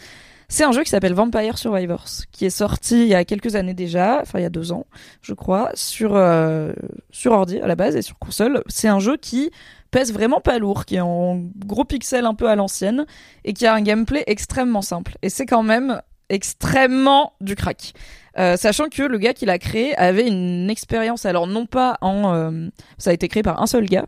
C'est 0.47 0.63
un 0.63 0.71
jeu 0.71 0.83
qui 0.83 0.89
s'appelle 0.89 1.13
Vampire 1.13 1.57
Survivors, 1.57 2.05
qui 2.31 2.45
est 2.45 2.49
sorti 2.49 3.01
il 3.01 3.07
y 3.07 3.15
a 3.15 3.25
quelques 3.25 3.55
années 3.55 3.73
déjà, 3.73 4.19
enfin 4.21 4.39
il 4.39 4.43
y 4.43 4.45
a 4.45 4.49
deux 4.49 4.71
ans, 4.71 4.85
je 5.21 5.33
crois, 5.33 5.71
sur 5.73 6.15
euh, 6.15 6.73
sur 7.11 7.31
ordi 7.31 7.59
à 7.59 7.67
la 7.67 7.75
base 7.75 7.95
et 7.95 8.01
sur 8.01 8.17
console. 8.19 8.63
C'est 8.67 8.87
un 8.87 8.99
jeu 8.99 9.17
qui 9.17 9.51
pèse 9.91 10.11
vraiment 10.13 10.41
pas 10.41 10.59
lourd, 10.59 10.85
qui 10.85 10.95
est 10.95 11.01
en 11.01 11.41
gros 11.65 11.85
pixels 11.85 12.25
un 12.25 12.35
peu 12.35 12.49
à 12.49 12.55
l'ancienne 12.55 13.05
et 13.43 13.53
qui 13.53 13.65
a 13.65 13.73
un 13.73 13.81
gameplay 13.81 14.23
extrêmement 14.27 14.81
simple. 14.81 15.17
Et 15.21 15.29
c'est 15.29 15.45
quand 15.45 15.63
même 15.63 16.01
extrêmement 16.29 17.33
du 17.39 17.55
crack. 17.55 17.93
Euh, 18.37 18.57
sachant 18.57 18.89
que 18.89 19.03
le 19.03 19.17
gars 19.17 19.33
qui 19.33 19.45
l'a 19.45 19.57
créé 19.57 19.95
avait 19.95 20.27
une 20.27 20.69
expérience, 20.69 21.25
alors 21.25 21.47
non 21.47 21.65
pas 21.65 21.97
en... 22.01 22.33
euh, 22.33 22.67
ça 22.97 23.11
a 23.11 23.13
été 23.13 23.29
créé 23.29 23.43
par 23.43 23.61
un 23.61 23.67
seul 23.67 23.85
gars, 23.85 24.07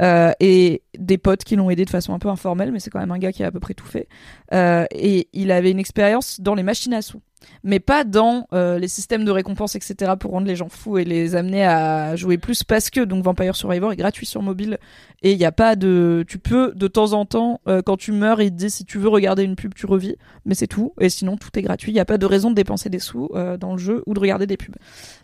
euh, 0.00 0.30
et 0.38 0.83
des 0.98 1.18
potes 1.18 1.44
qui 1.44 1.56
l'ont 1.56 1.70
aidé 1.70 1.84
de 1.84 1.90
façon 1.90 2.14
un 2.14 2.18
peu 2.18 2.28
informelle, 2.28 2.72
mais 2.72 2.80
c'est 2.80 2.90
quand 2.90 3.00
même 3.00 3.10
un 3.10 3.18
gars 3.18 3.32
qui 3.32 3.42
a 3.42 3.46
à 3.46 3.50
peu 3.50 3.60
près 3.60 3.74
tout 3.74 3.86
fait. 3.86 4.08
Euh, 4.52 4.84
et 4.90 5.28
il 5.32 5.50
avait 5.50 5.70
une 5.70 5.78
expérience 5.78 6.40
dans 6.40 6.54
les 6.54 6.62
machines 6.62 6.94
à 6.94 7.02
sous, 7.02 7.20
mais 7.62 7.80
pas 7.80 8.04
dans 8.04 8.46
euh, 8.52 8.78
les 8.78 8.88
systèmes 8.88 9.24
de 9.24 9.30
récompense, 9.30 9.74
etc., 9.74 10.12
pour 10.18 10.32
rendre 10.32 10.46
les 10.46 10.56
gens 10.56 10.68
fous 10.68 10.98
et 10.98 11.04
les 11.04 11.34
amener 11.36 11.64
à 11.64 12.16
jouer 12.16 12.38
plus, 12.38 12.64
parce 12.64 12.90
que 12.90 13.00
donc 13.00 13.24
Vampire 13.24 13.56
Survivor 13.56 13.92
est 13.92 13.96
gratuit 13.96 14.26
sur 14.26 14.42
mobile, 14.42 14.78
et 15.22 15.32
il 15.32 15.38
n'y 15.38 15.44
a 15.44 15.52
pas 15.52 15.76
de... 15.76 16.24
Tu 16.28 16.38
peux, 16.38 16.72
de 16.74 16.86
temps 16.86 17.12
en 17.12 17.24
temps, 17.24 17.60
euh, 17.68 17.82
quand 17.82 17.96
tu 17.96 18.12
meurs, 18.12 18.40
il 18.40 18.50
te 18.50 18.56
dit 18.56 18.70
si 18.70 18.84
tu 18.84 18.98
veux 18.98 19.08
regarder 19.08 19.42
une 19.42 19.56
pub, 19.56 19.74
tu 19.74 19.86
revis, 19.86 20.16
mais 20.44 20.54
c'est 20.54 20.66
tout, 20.66 20.94
et 21.00 21.08
sinon 21.08 21.36
tout 21.36 21.50
est 21.58 21.62
gratuit, 21.62 21.90
il 21.90 21.94
n'y 21.94 22.00
a 22.00 22.04
pas 22.04 22.18
de 22.18 22.26
raison 22.26 22.50
de 22.50 22.54
dépenser 22.54 22.90
des 22.90 22.98
sous 22.98 23.30
dans 23.60 23.72
le 23.72 23.78
jeu 23.78 24.02
ou 24.06 24.14
de 24.14 24.20
regarder 24.20 24.46
des 24.46 24.56
pubs. 24.56 24.76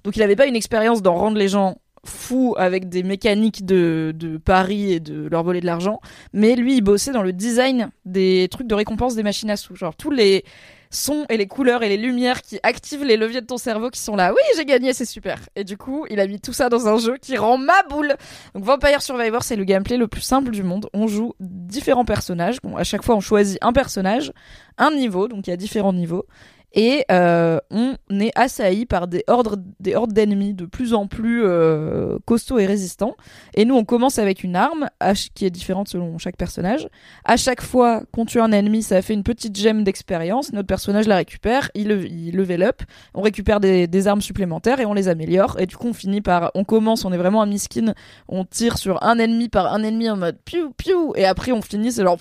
Donc 0.05 0.17
il 0.17 0.21
n'avait 0.21 0.37
pas 0.37 0.47
une 0.47 0.57
expérience 0.57 1.03
d'en 1.03 1.15
rendre 1.15 1.37
les 1.37 1.49
gens 1.49 1.79
fous 2.05 2.55
avec 2.59 2.89
des 2.89 3.03
mécaniques 3.03 3.65
de, 3.65 4.13
de 4.15 4.39
paris 4.39 4.93
et 4.93 5.01
de 5.01 5.29
leur 5.29 5.43
voler 5.43 5.61
de 5.61 5.67
l'argent, 5.67 6.01
mais 6.33 6.57
lui 6.57 6.77
il 6.77 6.81
bossait 6.81 7.13
dans 7.13 7.23
le 7.23 7.33
design 7.33 7.91
des 8.05 8.49
trucs 8.51 8.67
de 8.67 8.75
récompense 8.75 9.15
des 9.15 9.23
machines 9.23 9.51
à 9.51 9.57
sous, 9.57 9.77
genre 9.77 9.95
tous 9.95 10.11
les 10.11 10.45
sons 10.91 11.25
et 11.29 11.37
les 11.37 11.47
couleurs 11.47 11.83
et 11.83 11.89
les 11.89 11.97
lumières 11.97 12.43
qui 12.43 12.59
activent 12.63 13.05
les 13.05 13.17
leviers 13.17 13.41
de 13.41 13.47
ton 13.47 13.59
cerveau 13.59 13.91
qui 13.91 14.01
sont 14.01 14.17
là. 14.17 14.33
Oui, 14.33 14.41
j'ai 14.57 14.65
gagné, 14.65 14.93
c'est 14.93 15.05
super. 15.05 15.39
Et 15.55 15.65
du 15.65 15.77
coup, 15.77 16.05
il 16.11 16.19
a 16.19 16.27
mis 16.27 16.41
tout 16.41 16.53
ça 16.53 16.69
dans 16.69 16.89
un 16.89 16.99
jeu 16.99 17.17
qui 17.17 17.37
rend 17.37 17.59
ma 17.59 17.83
boule. 17.89 18.15
Donc 18.55 18.65
Vampire 18.65 19.01
Survivor, 19.01 19.43
c'est 19.43 19.57
le 19.57 19.65
gameplay 19.65 19.97
le 19.97 20.09
plus 20.09 20.21
simple 20.21 20.51
du 20.51 20.63
monde. 20.63 20.89
On 20.93 21.07
joue 21.07 21.35
différents 21.39 22.05
personnages. 22.05 22.61
Bon, 22.63 22.77
à 22.77 22.85
chaque 22.85 23.05
fois, 23.05 23.15
on 23.15 23.21
choisit 23.21 23.59
un 23.63 23.73
personnage, 23.73 24.33
un 24.79 24.91
niveau, 24.91 25.29
donc 25.29 25.47
il 25.47 25.51
y 25.51 25.53
a 25.53 25.57
différents 25.57 25.93
niveaux. 25.93 26.27
Et 26.73 27.05
euh, 27.11 27.59
on 27.71 27.97
est 28.21 28.31
assailli 28.37 28.87
par 28.87 29.09
des 29.09 29.25
hordes, 29.27 29.63
des 29.81 29.97
hordes 29.97 30.13
d'ennemis 30.13 30.55
de 30.55 30.67
plus 30.67 30.95
en 30.95 31.07
plus 31.09 31.43
euh, 31.45 32.19
costauds 32.27 32.59
et 32.59 32.67
résistants. 32.67 33.17
Et 33.55 33.65
nous, 33.65 33.75
on 33.75 33.85
commence 33.85 34.19
avec 34.21 34.45
une 34.45 34.55
arme 34.55 34.89
qui 35.35 35.47
est 35.47 35.51
différente 35.51 35.89
selon 35.89 36.17
chaque 36.19 36.37
personnage. 36.37 36.89
À 37.25 37.37
chaque 37.37 37.61
fois 37.61 38.03
qu'on 38.13 38.25
tue 38.25 38.41
un 38.41 38.53
ennemi, 38.53 38.83
ça 38.83 39.03
fait 39.03 39.15
une 39.15 39.25
petite 39.25 39.59
gemme 39.59 39.83
d'expérience. 39.83 40.53
Notre 40.53 40.69
personnage 40.69 41.09
la 41.09 41.17
récupère, 41.17 41.71
il, 41.75 41.89
le- 41.89 42.07
il 42.07 42.37
level 42.37 42.63
up. 42.63 42.83
On 43.15 43.23
récupère 43.23 43.59
des, 43.59 43.89
des 43.89 44.07
armes 44.07 44.23
supplémentaires 44.23 44.79
et 44.81 44.87
on 44.87 44.95
les 44.95 45.09
améliore. 45.09 45.57
Et 45.59 45.67
du 45.67 45.77
coup, 45.77 45.89
on 45.89 45.93
finit 45.95 46.21
par, 46.21 46.53
on 46.55 46.63
commence, 46.65 47.05
on 47.05 47.13
est 47.13 47.19
vraiment 47.19 47.43
un 47.43 47.47
miskin. 47.47 47.95
On 48.29 48.45
tire 48.45 48.79
sur 48.79 49.03
un 49.03 49.19
ennemi 49.19 49.49
par 49.49 49.73
un 49.73 49.83
ennemi 49.83 50.09
en 50.09 50.17
mode 50.17 50.39
piou 50.45 50.71
piou. 50.77 51.15
Et 51.17 51.25
après, 51.25 51.51
on 51.51 51.63
finit, 51.63 51.91
c'est 51.91 52.05
genre 52.05 52.19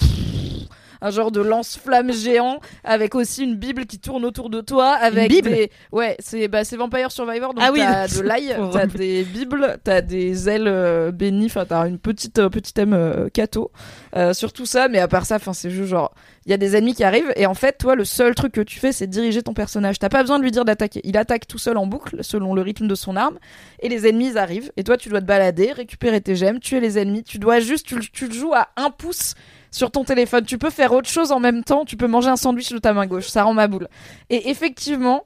un 1.02 1.12
genre 1.12 1.32
de 1.32 1.42
lance-flamme 1.42 2.12
géant 2.12 2.60
avec 2.84 3.16
aussi 3.16 3.44
une 3.44 3.56
bible 3.56 3.86
qui 3.86 4.00
tourne 4.00 4.26
autour 4.26 4.50
de 4.50 4.62
toi 4.62 4.92
avec 4.92 5.30
bible 5.30 5.50
des 5.50 5.72
ouais 5.92 6.16
c'est 6.20 6.48
bah 6.48 6.64
c'est 6.64 6.78
Vampire 6.78 7.12
Survivor 7.12 7.54
donc 7.54 7.64
Ah 7.66 7.72
oui, 7.72 7.80
t'as 7.80 8.08
de 8.08 8.22
l'ail 8.24 8.56
t'as 8.72 8.86
des 8.86 9.24
bibles 9.24 9.78
t'as 9.84 10.02
des 10.02 10.50
ailes 10.50 10.68
euh, 10.68 11.12
bénies 11.12 11.48
enfin 11.48 11.66
t'as 11.66 11.88
une 11.88 12.00
petite 12.00 12.40
euh, 12.40 12.50
petite 12.50 12.78
M 12.80 12.94
euh, 12.94 13.30
cato 13.30 13.72
euh, 14.16 14.34
sur 14.34 14.54
tout 14.54 14.66
ça 14.66 14.88
mais 14.88 15.00
à 15.00 15.08
part 15.08 15.26
ça 15.26 15.36
enfin 15.36 15.54
c'est 15.54 15.70
juste 15.70 15.90
genre 15.90 16.14
il 16.46 16.52
y 16.52 16.54
a 16.54 16.58
des 16.58 16.76
ennemis 16.76 16.96
qui 16.96 17.04
arrivent 17.04 17.32
et 17.36 17.46
en 17.46 17.54
fait 17.54 17.78
toi 17.78 17.96
le 17.96 18.06
seul 18.06 18.34
truc 18.36 18.54
que 18.54 18.62
tu 18.62 18.80
fais 18.80 18.92
c'est 18.92 19.08
diriger 19.08 19.44
ton 19.44 19.54
personnage. 19.54 20.00
T'as 20.00 20.10
pas 20.10 20.22
besoin 20.22 20.40
de 20.40 20.44
lui 20.44 20.52
dire 20.52 20.66
d'attaquer. 20.66 21.02
Il 21.04 21.18
attaque 21.18 21.48
tout 21.48 21.58
seul 21.58 21.78
en 21.78 21.86
boucle 21.86 22.18
selon 22.22 22.54
le 22.54 22.62
rythme 22.62 22.88
de 22.88 22.96
son 22.96 23.16
arme 23.16 23.38
et 23.82 23.90
les 23.90 24.08
ennemis 24.08 24.38
arrivent 24.38 24.72
et 24.78 24.84
toi 24.84 24.98
tu 24.98 25.10
dois 25.10 25.22
te 25.22 25.26
balader 25.26 25.72
récupérer 25.72 26.22
tes 26.22 26.36
gemmes 26.36 26.60
tuer 26.60 26.80
les 26.80 26.98
ennemis. 26.98 27.24
Tu 27.24 27.38
dois 27.40 27.60
juste 27.60 27.86
tu, 27.86 28.00
tu 28.12 28.28
le 28.28 28.34
joues 28.34 28.54
à 28.54 28.70
un 28.78 28.90
pouce 28.90 29.36
sur 29.72 29.92
ton 29.92 30.04
téléphone. 30.04 30.46
Tu 30.46 30.58
peux 30.58 30.70
faire 30.70 30.92
autre 30.94 31.10
chose 31.10 31.32
en 31.32 31.40
même 31.40 31.64
temps. 31.64 31.86
Tu 31.86 31.98
peux 31.98 32.08
manger 32.08 32.30
un 32.30 32.36
sandwich 32.36 32.72
de 32.72 32.78
ta 32.78 32.94
main 32.94 33.08
gauche. 33.08 33.28
Ça 33.28 33.44
rend 33.44 33.54
ma 33.54 33.68
boule. 33.68 33.88
Et 34.30 34.50
effectivement, 34.50 35.26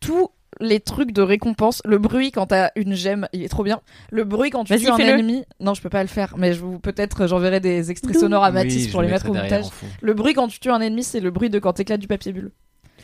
tous 0.00 0.30
les 0.60 0.80
trucs 0.80 1.12
de 1.12 1.22
récompense, 1.22 1.82
le 1.84 1.98
bruit 1.98 2.30
quand 2.32 2.46
t'as 2.46 2.70
une 2.76 2.94
gemme, 2.94 3.28
il 3.32 3.42
est 3.42 3.48
trop 3.48 3.62
bien. 3.62 3.80
Le 4.10 4.24
bruit 4.24 4.50
quand 4.50 4.64
tu 4.64 4.76
tues 4.76 4.88
un 4.88 4.96
ennemi, 4.96 5.44
non, 5.60 5.74
je 5.74 5.82
peux 5.82 5.90
pas 5.90 6.02
le 6.02 6.08
faire, 6.08 6.34
mais 6.38 6.54
je 6.54 6.60
vous 6.60 6.78
peut-être 6.78 7.26
j'enverrai 7.26 7.60
des 7.60 7.90
extraits 7.90 8.18
sonores 8.18 8.44
à 8.44 8.50
Mathis 8.50 8.86
Oui, 8.86 8.90
pour 8.90 9.02
les 9.02 9.08
le 9.08 9.12
mettre 9.12 9.28
au 9.28 9.34
montage. 9.34 9.66
Le 10.00 10.14
bruit 10.14 10.34
quand 10.34 10.48
tu 10.48 10.58
tues 10.58 10.70
un 10.70 10.80
ennemi, 10.80 11.02
c'est 11.02 11.20
le 11.20 11.30
bruit 11.30 11.50
de 11.50 11.58
quand 11.58 11.74
t'éclates 11.74 12.00
du 12.00 12.08
papier 12.08 12.32
bulle. 12.32 12.52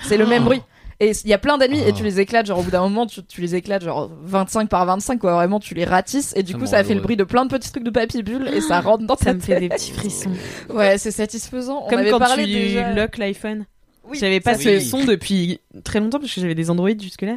C'est 0.00 0.16
le 0.16 0.26
même 0.26 0.44
bruit. 0.44 0.62
Et 1.04 1.10
il 1.24 1.30
y 1.30 1.34
a 1.34 1.38
plein 1.38 1.58
d'ennemis 1.58 1.80
et 1.80 1.92
tu 1.92 2.04
les 2.04 2.20
éclates, 2.20 2.46
genre 2.46 2.60
au 2.60 2.62
bout 2.62 2.70
d'un 2.70 2.82
moment, 2.82 3.06
tu, 3.06 3.24
tu 3.24 3.40
les 3.40 3.56
éclates 3.56 3.82
genre 3.82 4.08
25 4.22 4.68
par 4.68 4.86
25, 4.86 5.18
quoi. 5.18 5.34
Vraiment, 5.34 5.58
tu 5.58 5.74
les 5.74 5.84
ratisses 5.84 6.32
et 6.36 6.44
du 6.44 6.52
Ça 6.52 6.58
coup, 6.58 6.66
ça 6.66 6.84
fait 6.84 6.94
le 6.94 7.00
bruit 7.00 7.16
de 7.16 7.24
plein 7.24 7.44
de 7.44 7.50
petits 7.50 7.72
trucs 7.72 7.82
de 7.82 7.90
papier 7.90 8.22
bulle 8.22 8.48
et 8.54 8.60
ça 8.60 8.80
rentre 8.80 9.04
dans 9.04 9.16
Ça 9.16 9.24
ta 9.26 9.34
me 9.34 9.40
fait 9.40 9.58
des 9.58 9.68
petits 9.68 9.90
frissons. 9.90 10.30
Ouais, 10.72 10.98
c'est 10.98 11.10
satisfaisant. 11.10 11.82
On 11.86 11.90
Comme 11.90 11.98
avait 11.98 12.10
quand 12.10 12.20
parlé 12.20 12.44
tu 12.44 12.52
déjà. 12.52 12.92
lock 12.92 13.16
l'iPhone. 13.18 13.66
Oui, 14.08 14.16
J'avais 14.20 14.38
pas 14.38 14.54
ce 14.54 14.78
son 14.78 15.04
depuis 15.04 15.58
très 15.82 15.98
longtemps 15.98 16.20
parce 16.20 16.32
que 16.32 16.40
j'avais 16.40 16.54
des 16.54 16.70
Android 16.70 16.90
jusque-là. 16.96 17.36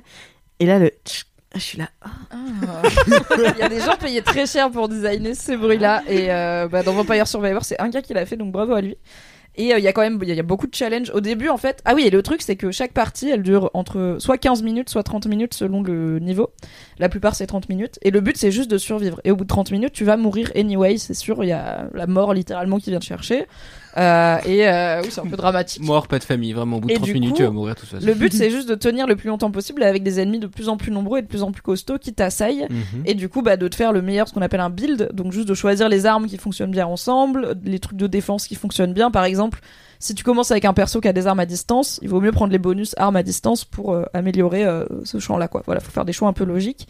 Et 0.60 0.68
là, 0.68 0.78
le 0.78 0.92
tch, 1.04 1.26
je 1.56 1.60
suis 1.60 1.78
là. 1.80 1.90
ah. 2.02 2.08
Ah. 2.32 2.82
Il 3.56 3.60
y 3.60 3.64
a 3.64 3.70
des 3.70 3.80
gens 3.80 3.96
payés 4.00 4.22
très 4.22 4.46
cher 4.46 4.70
pour 4.70 4.90
designer 4.90 5.34
ces 5.36 5.58
bruits-là. 5.58 6.04
Et 6.08 6.32
euh, 6.32 6.68
bah, 6.68 6.84
dans 6.84 6.94
Vampire 6.94 7.28
Survivor, 7.28 7.64
c'est 7.66 7.80
un 7.82 7.90
gars 7.90 8.02
qui 8.04 8.14
l'a 8.14 8.26
fait, 8.28 8.38
donc 8.38 8.52
bravo 8.52 8.74
à 8.74 8.82
lui. 8.82 8.96
Et 9.58 9.74
euh, 9.74 9.78
il 9.80 9.84
y 9.84 9.88
a 9.88 9.94
quand 9.94 10.02
même 10.02 10.20
y 10.24 10.32
a- 10.32 10.36
y 10.36 10.40
a 10.40 10.44
beaucoup 10.44 10.68
de 10.68 10.76
challenges 10.76 11.12
au 11.14 11.22
début 11.22 11.50
en 11.50 11.58
fait. 11.58 11.82
Ah 11.86 11.94
oui, 11.96 12.04
et 12.06 12.10
le 12.10 12.22
truc 12.22 12.42
c'est 12.42 12.56
que 12.56 12.72
chaque 12.72 12.92
partie 12.94 13.30
elle 13.30 13.42
dure 13.44 13.72
entre 13.74 14.18
soit 14.20 14.38
15 14.38 14.64
minutes, 14.64 14.90
soit 14.90 15.04
30 15.04 15.28
minutes 15.28 15.54
selon 15.54 15.82
le 15.84 16.20
niveau. 16.20 16.50
La 17.00 17.10
plupart 17.10 17.36
c'est 17.36 17.48
30 17.48 17.70
minutes 17.70 17.98
et 18.02 18.12
le 18.12 18.22
but 18.22 18.38
c'est 18.38 18.52
juste 18.52 18.70
de 18.70 18.78
survivre. 18.78 19.20
Et 19.24 19.32
au 19.32 19.36
bout 19.36 19.44
de 19.46 19.50
30 19.50 19.72
minutes, 19.72 19.94
tu 19.94 20.04
vas 20.04 20.18
mourir 20.18 20.52
anyway, 20.56 20.98
c'est 20.98 21.14
sûr, 21.14 21.44
il 21.44 21.48
y 21.48 21.54
a 21.54 21.88
la 21.94 22.08
mort 22.08 22.34
littéralement 22.34 22.80
qui 22.80 22.90
vient 22.90 23.00
te 23.00 23.06
chercher. 23.06 23.46
Euh, 23.98 24.38
et 24.46 24.68
euh, 24.68 25.02
oui, 25.04 25.10
c'est 25.10 25.22
un 25.22 25.26
peu 25.26 25.38
dramatique. 25.38 25.82
Mort, 25.82 26.08
pas 26.08 26.20
de 26.20 26.24
famille, 26.24 26.54
vraiment. 26.54 26.78
Au 26.78 26.80
bout 26.82 26.88
de 26.88 26.94
Et 26.94 26.96
30 26.96 27.06
du 27.06 27.14
minutes, 27.14 27.32
coup, 27.32 27.38
tu 27.38 27.44
vas 27.44 27.52
mourir 27.52 27.76
tout 27.76 27.86
ça. 27.86 27.98
Le 28.02 28.14
but, 28.14 28.34
c'est 28.34 28.50
juste 28.50 28.68
de 28.68 28.76
tenir 28.76 29.08
le 29.08 29.16
plus 29.16 29.30
longtemps 29.30 29.52
possible 29.52 29.84
avec 29.84 30.04
des 30.04 30.20
ennemis 30.20 30.40
de 30.40 30.48
plus 30.48 30.70
en 30.70 30.78
plus 30.78 30.92
nombreux 30.92 31.20
et 31.20 31.22
de 31.22 31.28
plus 31.28 31.44
en 31.44 31.52
plus 31.52 31.62
costauds 31.62 31.98
qui 31.98 32.14
t'assaillent. 32.14 32.68
Mhm. 32.70 33.04
Et 33.06 33.14
du 33.14 33.30
coup, 33.30 33.42
bah, 33.42 33.58
de 33.58 33.68
te 33.68 33.76
faire 33.76 33.94
le 33.94 34.02
meilleur, 34.02 34.28
ce 34.28 34.34
qu'on 34.34 34.42
appelle 34.42 34.60
un 34.60 34.70
build. 34.70 35.12
Donc, 35.14 35.32
juste 35.32 35.48
de 35.48 35.54
choisir 35.54 35.88
les 35.88 36.06
armes 36.06 36.28
qui 36.28 36.38
fonctionnent 36.38 36.72
bien 36.72 36.88
ensemble, 36.88 37.56
les 37.64 37.80
trucs 37.80 37.98
de 37.98 38.08
défense 38.08 38.48
qui 38.48 38.56
fonctionnent 38.56 38.94
bien. 38.94 39.12
Par 39.12 39.24
exemple, 39.24 39.62
si 40.00 40.14
tu 40.14 40.24
commences 40.24 40.52
avec 40.52 40.66
un 40.66 40.74
perso 40.74 41.00
qui 41.00 41.08
a 41.08 41.14
des 41.14 41.28
armes 41.28 41.40
à 41.40 41.46
distance, 41.46 42.00
il 42.02 42.10
vaut 42.10 42.22
mieux 42.22 42.32
prendre 42.32 42.52
les 42.52 42.60
bonus 42.60 42.94
armes 42.98 43.16
à 43.16 43.24
distance 43.24 43.64
pour 43.64 43.94
euh, 43.94 44.04
améliorer 44.14 44.66
euh, 44.66 44.86
ce 45.04 45.20
champ-là, 45.20 45.48
quoi. 45.48 45.64
Voilà, 45.66 45.80
faut 45.80 45.92
faire 45.92 46.06
des 46.06 46.14
choix 46.14 46.28
un 46.28 46.34
peu 46.34 46.44
logiques. 46.44 46.88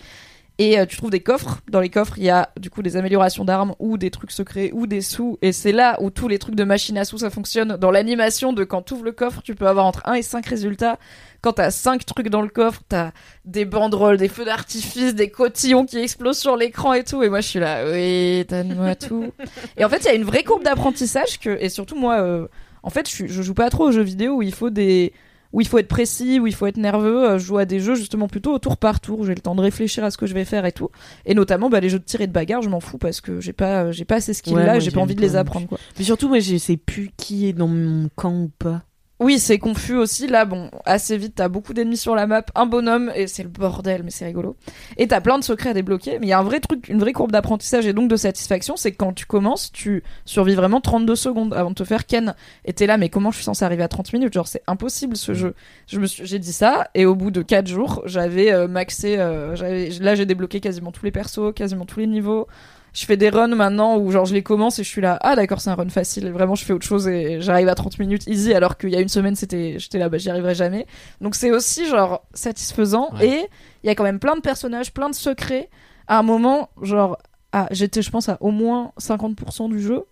Et 0.57 0.79
euh, 0.79 0.85
tu 0.85 0.95
trouves 0.95 1.09
des 1.09 1.19
coffres. 1.19 1.59
Dans 1.69 1.81
les 1.81 1.89
coffres, 1.89 2.13
il 2.17 2.23
y 2.23 2.29
a 2.29 2.49
du 2.57 2.69
coup 2.69 2.81
des 2.81 2.95
améliorations 2.95 3.43
d'armes 3.43 3.75
ou 3.79 3.97
des 3.97 4.09
trucs 4.09 4.31
secrets 4.31 4.71
ou 4.73 4.87
des 4.87 5.01
sous. 5.01 5.37
Et 5.41 5.51
c'est 5.51 5.73
là 5.73 5.97
où 6.01 6.09
tous 6.09 6.29
les 6.29 6.39
trucs 6.39 6.55
de 6.55 6.63
machine 6.63 6.97
à 6.97 7.03
sous 7.03 7.17
ça 7.19 7.29
fonctionne. 7.29 7.75
Dans 7.75 7.91
l'animation 7.91 8.53
de 8.53 8.63
quand 8.63 8.81
tu 8.83 8.93
ouvres 8.93 9.03
le 9.03 9.11
coffre, 9.11 9.41
tu 9.41 9.53
peux 9.53 9.67
avoir 9.67 9.85
entre 9.85 10.01
1 10.05 10.13
et 10.13 10.21
5 10.21 10.45
résultats. 10.45 10.97
Quand 11.41 11.53
t'as 11.53 11.71
5 11.71 12.05
trucs 12.05 12.29
dans 12.29 12.41
le 12.41 12.47
coffre, 12.47 12.81
t'as 12.87 13.11
des 13.43 13.65
banderoles, 13.65 14.17
des 14.17 14.29
feux 14.29 14.45
d'artifice, 14.45 15.13
des 15.13 15.29
cotillons 15.29 15.85
qui 15.85 15.97
explosent 15.97 16.39
sur 16.39 16.55
l'écran 16.55 16.93
et 16.93 17.03
tout. 17.03 17.21
Et 17.21 17.29
moi 17.29 17.41
je 17.41 17.47
suis 17.47 17.59
là, 17.59 17.91
oui, 17.91 18.45
donne-moi 18.45 18.95
tout. 18.95 19.33
et 19.77 19.83
en 19.83 19.89
fait, 19.89 19.97
il 19.97 20.05
y 20.05 20.09
a 20.09 20.15
une 20.15 20.23
vraie 20.23 20.43
courbe 20.43 20.63
d'apprentissage 20.63 21.37
que, 21.39 21.57
et 21.59 21.67
surtout 21.67 21.97
moi, 21.97 22.21
euh, 22.21 22.47
en 22.81 22.89
fait, 22.89 23.09
je, 23.09 23.27
je 23.27 23.41
joue 23.41 23.53
pas 23.53 23.69
trop 23.69 23.89
aux 23.89 23.91
jeux 23.91 24.01
vidéo 24.03 24.35
où 24.35 24.41
il 24.41 24.53
faut 24.53 24.69
des 24.69 25.11
où 25.55 25.61
il 25.61 25.67
faut 25.67 25.77
être 25.77 25.87
précis, 25.87 26.37
où 26.41 26.47
il 26.47 26.53
faut 26.53 26.67
être 26.67 26.75
nerveux. 26.75 27.29
Euh, 27.29 27.39
Je 27.39 27.45
joue 27.45 27.57
à 27.57 27.63
des 27.63 27.79
jeux 27.79 27.95
justement 27.95 28.27
plutôt 28.27 28.53
au 28.53 28.59
tour 28.59 28.75
par 28.75 28.99
tour. 28.99 29.21
où 29.21 29.25
J'ai 29.25 29.33
le 29.33 29.39
temps 29.39 29.55
de 29.55 29.61
réfléchir 29.61 30.03
à 30.03 30.11
ce 30.11 30.17
que 30.17 30.27
je 30.27 30.33
vais 30.33 30.43
faire 30.43 30.65
et 30.65 30.73
tout. 30.73 30.89
Et 31.25 31.33
notamment 31.33 31.69
bah, 31.69 31.79
les 31.79 31.89
jeux 31.89 31.97
de 31.99 32.03
tir 32.03 32.19
et 32.19 32.27
de 32.27 32.33
bagarre, 32.33 32.61
je 32.61 32.67
m'en 32.67 32.81
fous 32.81 32.97
parce 32.97 33.21
que 33.21 33.39
j'ai 33.39 33.53
pas, 33.53 33.85
euh, 33.85 33.91
j'ai 33.93 34.03
pas 34.03 34.19
ces 34.19 34.33
skills 34.33 34.53
là, 34.53 34.79
j'ai 34.79 34.91
pas 34.91 34.99
envie 34.99 35.15
de 35.15 35.21
les 35.21 35.37
apprendre 35.37 35.67
quoi. 35.67 35.79
Mais 35.97 36.03
surtout, 36.03 36.27
moi, 36.27 36.39
je 36.39 36.57
sais 36.57 36.75
plus 36.75 37.09
qui 37.15 37.47
est 37.47 37.53
dans 37.53 37.69
mon 37.69 38.09
camp 38.15 38.33
ou 38.35 38.51
pas. 38.59 38.83
Oui, 39.21 39.39
c'est 39.39 39.59
confus 39.59 39.95
aussi. 39.95 40.27
Là, 40.27 40.43
bon, 40.43 40.69
assez 40.83 41.17
vite, 41.17 41.35
t'as 41.35 41.47
beaucoup 41.47 41.73
d'ennemis 41.73 41.95
sur 41.95 42.15
la 42.15 42.27
map, 42.27 42.43
un 42.53 42.65
bonhomme, 42.65 43.13
et 43.15 43.27
c'est 43.27 43.43
le 43.43 43.49
bordel, 43.49 44.03
mais 44.03 44.11
c'est 44.11 44.25
rigolo. 44.25 44.57
Et 44.97 45.07
t'as 45.07 45.21
plein 45.21 45.39
de 45.39 45.43
secrets 45.43 45.69
à 45.69 45.73
débloquer, 45.73 46.19
mais 46.19 46.27
il 46.27 46.29
y 46.29 46.33
a 46.33 46.39
un 46.39 46.43
vrai 46.43 46.59
truc, 46.59 46.89
une 46.89 46.99
vraie 46.99 47.13
courbe 47.13 47.31
d'apprentissage 47.31 47.87
et 47.87 47.93
donc 47.93 48.09
de 48.09 48.17
satisfaction, 48.17 48.75
c'est 48.75 48.91
que 48.91 48.97
quand 48.97 49.13
tu 49.13 49.25
commences, 49.25 49.71
tu 49.71 50.03
survis 50.25 50.55
vraiment 50.55 50.81
32 50.81 51.15
secondes 51.15 51.53
avant 51.53 51.69
de 51.69 51.75
te 51.75 51.85
faire 51.85 52.05
ken. 52.05 52.35
Et 52.65 52.73
t'es 52.73 52.87
là, 52.87 52.97
mais 52.97 53.07
comment 53.07 53.31
je 53.31 53.37
suis 53.37 53.45
censé 53.45 53.63
arriver 53.63 53.83
à 53.83 53.87
30 53.87 54.11
minutes? 54.11 54.33
Genre, 54.33 54.49
c'est 54.49 54.63
impossible 54.67 55.15
ce 55.15 55.33
jeu. 55.33 55.55
Je 55.87 55.99
me 56.01 56.07
suis, 56.07 56.25
j'ai 56.25 56.39
dit 56.39 56.53
ça, 56.53 56.89
et 56.93 57.05
au 57.05 57.15
bout 57.15 57.31
de 57.31 57.41
4 57.41 57.67
jours, 57.67 58.01
j'avais 58.05 58.51
euh, 58.51 58.67
maxé, 58.67 59.17
euh, 59.17 59.55
j'avais, 59.55 59.91
là, 60.01 60.15
j'ai 60.15 60.25
débloqué 60.25 60.59
quasiment 60.59 60.91
tous 60.91 61.05
les 61.05 61.11
persos, 61.11 61.53
quasiment 61.55 61.85
tous 61.85 62.01
les 62.01 62.07
niveaux. 62.07 62.47
Je 62.95 63.05
fais 63.05 63.17
des 63.17 63.29
runs 63.29 63.49
maintenant 63.55 63.97
où 63.97 64.09
genre 64.09 64.25
je 64.25 64.33
les 64.33 64.41
commence 64.41 64.79
et 64.79 64.83
je 64.85 64.89
suis 64.89 65.01
là 65.01 65.17
ah 65.21 65.35
d'accord 65.35 65.59
c'est 65.59 65.69
un 65.69 65.75
run 65.75 65.89
facile. 65.89 66.27
Et 66.27 66.31
vraiment 66.31 66.55
je 66.55 66.63
fais 66.63 66.71
autre 66.71 66.85
chose 66.85 67.07
et 67.09 67.41
j'arrive 67.41 67.67
à 67.67 67.75
30 67.75 67.99
minutes 67.99 68.25
easy 68.27 68.53
alors 68.53 68.77
qu'il 68.77 68.89
y 68.89 68.95
a 68.95 69.01
une 69.01 69.09
semaine 69.09 69.35
c'était 69.35 69.75
j'étais 69.79 69.99
là 69.99 70.07
bah 70.07 70.17
j'y 70.17 70.29
arriverai 70.29 70.55
jamais. 70.55 70.87
Donc 71.19 71.35
c'est 71.35 71.51
aussi 71.51 71.87
genre 71.87 72.23
satisfaisant 72.33 73.09
Ouais. 73.19 73.27
et 73.27 73.47
il 73.83 73.87
y 73.87 73.89
a 73.89 73.95
quand 73.95 74.05
même 74.05 74.19
plein 74.19 74.35
de 74.37 74.41
personnages 74.41 74.93
plein 74.93 75.09
de 75.09 75.15
secrets. 75.15 75.69
À 76.07 76.19
un 76.19 76.23
moment 76.23 76.69
genre 76.81 77.17
ah 77.51 77.67
j'étais 77.71 78.01
je 78.01 78.09
pense 78.09 78.29
à 78.29 78.37
au 78.39 78.51
moins 78.51 78.93
50% 78.99 79.69
du 79.69 79.81
jeu 79.81 80.05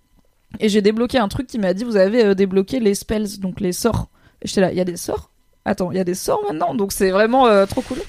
et 0.60 0.68
j'ai 0.68 0.82
débloqué 0.82 1.18
un 1.20 1.30
truc 1.30 1.48
qui 1.48 1.60
m'a 1.60 1.74
dit 1.74 1.86
vous 1.86 1.96
avez 1.96 2.26
euh, 2.26 2.36
débloqué 2.36 2.82
les 2.82 2.96
spells 2.96 3.40
donc 3.40 3.62
les 3.62 3.72
sorts. 3.72 4.10
J'étais 4.44 4.60
là 4.62 4.72
il 4.72 4.78
y 4.78 4.82
a 4.82 4.86
des 4.86 4.98
sorts? 4.98 5.30
Attends, 5.66 5.92
il 5.92 5.98
y 5.98 6.00
a 6.00 6.04
des 6.04 6.14
sorts 6.14 6.42
maintenant, 6.46 6.76
donc 6.76 6.92
c'est 6.92 7.12
vraiment 7.12 7.48
euh, 7.48 7.66
trop 7.66 7.82
cool. 7.82 8.00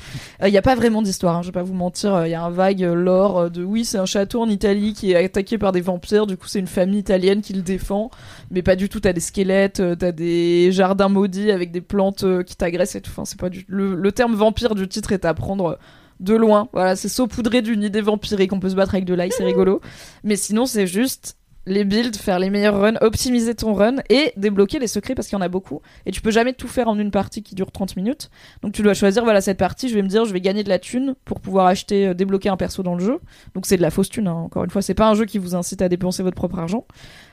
Il 0.44 0.50
n'y 0.50 0.58
a 0.58 0.62
pas 0.62 0.74
vraiment 0.74 1.02
d'histoire, 1.02 1.36
hein, 1.36 1.42
je 1.42 1.48
vais 1.48 1.52
pas 1.52 1.62
vous 1.62 1.74
mentir. 1.74 2.26
Il 2.26 2.30
y 2.30 2.34
a 2.34 2.42
un 2.42 2.50
vague 2.50 2.82
euh, 2.82 2.94
lore 2.94 3.38
euh, 3.38 3.48
de 3.48 3.62
oui, 3.62 3.84
c'est 3.84 3.98
un 3.98 4.06
château 4.06 4.42
en 4.42 4.48
Italie 4.48 4.92
qui 4.92 5.12
est 5.12 5.24
attaqué 5.24 5.56
par 5.56 5.70
des 5.70 5.80
vampires, 5.80 6.26
du 6.26 6.36
coup 6.36 6.48
c'est 6.48 6.58
une 6.58 6.66
famille 6.66 6.98
italienne 6.98 7.42
qui 7.42 7.52
le 7.52 7.62
défend, 7.62 8.10
mais 8.50 8.62
pas 8.62 8.76
du 8.76 8.88
tout. 8.88 9.00
T'as 9.00 9.12
des 9.12 9.20
squelettes, 9.20 9.80
euh, 9.80 9.94
t'as 9.94 10.12
des 10.12 10.72
jardins 10.72 11.08
maudits 11.08 11.50
avec 11.50 11.70
des 11.70 11.80
plantes 11.80 12.24
euh, 12.24 12.42
qui 12.42 12.56
t'agressent 12.56 12.96
et 12.96 13.00
tout. 13.00 13.10
Enfin, 13.10 13.24
c'est 13.24 13.38
pas 13.38 13.48
le, 13.66 14.12
terme 14.12 14.34
vampire 14.34 14.74
du 14.74 14.88
titre 14.88 15.12
est 15.12 15.24
à 15.24 15.34
prendre 15.34 15.66
euh, 15.66 15.76
de 16.20 16.34
loin. 16.34 16.68
Voilà, 16.72 16.96
c'est 16.96 17.08
saupoudré 17.08 17.62
d'une 17.62 17.82
idée 17.82 18.00
vampirique. 18.00 18.52
On 18.52 18.60
peut 18.60 18.70
se 18.70 18.74
battre 18.74 18.94
avec 18.94 19.04
de 19.04 19.14
l'ail, 19.14 19.30
c'est 19.32 19.44
rigolo. 19.44 19.80
Mais 20.22 20.36
sinon, 20.36 20.66
c'est 20.66 20.86
juste 20.86 21.36
les 21.66 21.84
builds, 21.84 22.16
faire 22.16 22.38
les 22.38 22.50
meilleurs 22.50 22.78
runs, 22.78 22.96
optimiser 23.00 23.54
ton 23.54 23.72
run 23.74 23.96
et 24.10 24.32
débloquer 24.36 24.78
les 24.78 24.86
secrets 24.86 25.14
parce 25.14 25.28
qu'il 25.28 25.36
y 25.36 25.38
en 25.38 25.44
a 25.44 25.48
beaucoup. 25.48 25.80
Et 26.06 26.10
tu 26.10 26.20
peux 26.20 26.30
jamais 26.30 26.52
tout 26.52 26.68
faire 26.68 26.88
en 26.88 26.98
une 26.98 27.10
partie 27.10 27.42
qui 27.42 27.54
dure 27.54 27.72
30 27.72 27.96
minutes. 27.96 28.30
Donc 28.62 28.72
tu 28.72 28.82
dois 28.82 28.94
choisir, 28.94 29.24
voilà, 29.24 29.40
cette 29.40 29.58
partie, 29.58 29.88
je 29.88 29.94
vais 29.94 30.02
me 30.02 30.08
dire, 30.08 30.24
je 30.24 30.32
vais 30.32 30.40
gagner 30.40 30.62
de 30.62 30.68
la 30.68 30.78
thune 30.78 31.14
pour 31.24 31.40
pouvoir 31.40 31.66
acheter, 31.66 32.08
euh, 32.08 32.14
débloquer 32.14 32.48
un 32.48 32.56
perso 32.56 32.82
dans 32.82 32.94
le 32.94 33.04
jeu. 33.04 33.18
Donc 33.54 33.66
c'est 33.66 33.76
de 33.76 33.82
la 33.82 33.90
fausse 33.90 34.10
thune, 34.10 34.28
hein, 34.28 34.34
encore 34.34 34.64
une 34.64 34.70
fois. 34.70 34.82
C'est 34.82 34.94
pas 34.94 35.08
un 35.08 35.14
jeu 35.14 35.24
qui 35.24 35.38
vous 35.38 35.54
incite 35.54 35.82
à 35.82 35.88
dépenser 35.88 36.22
votre 36.22 36.36
propre 36.36 36.58
argent. 36.58 36.86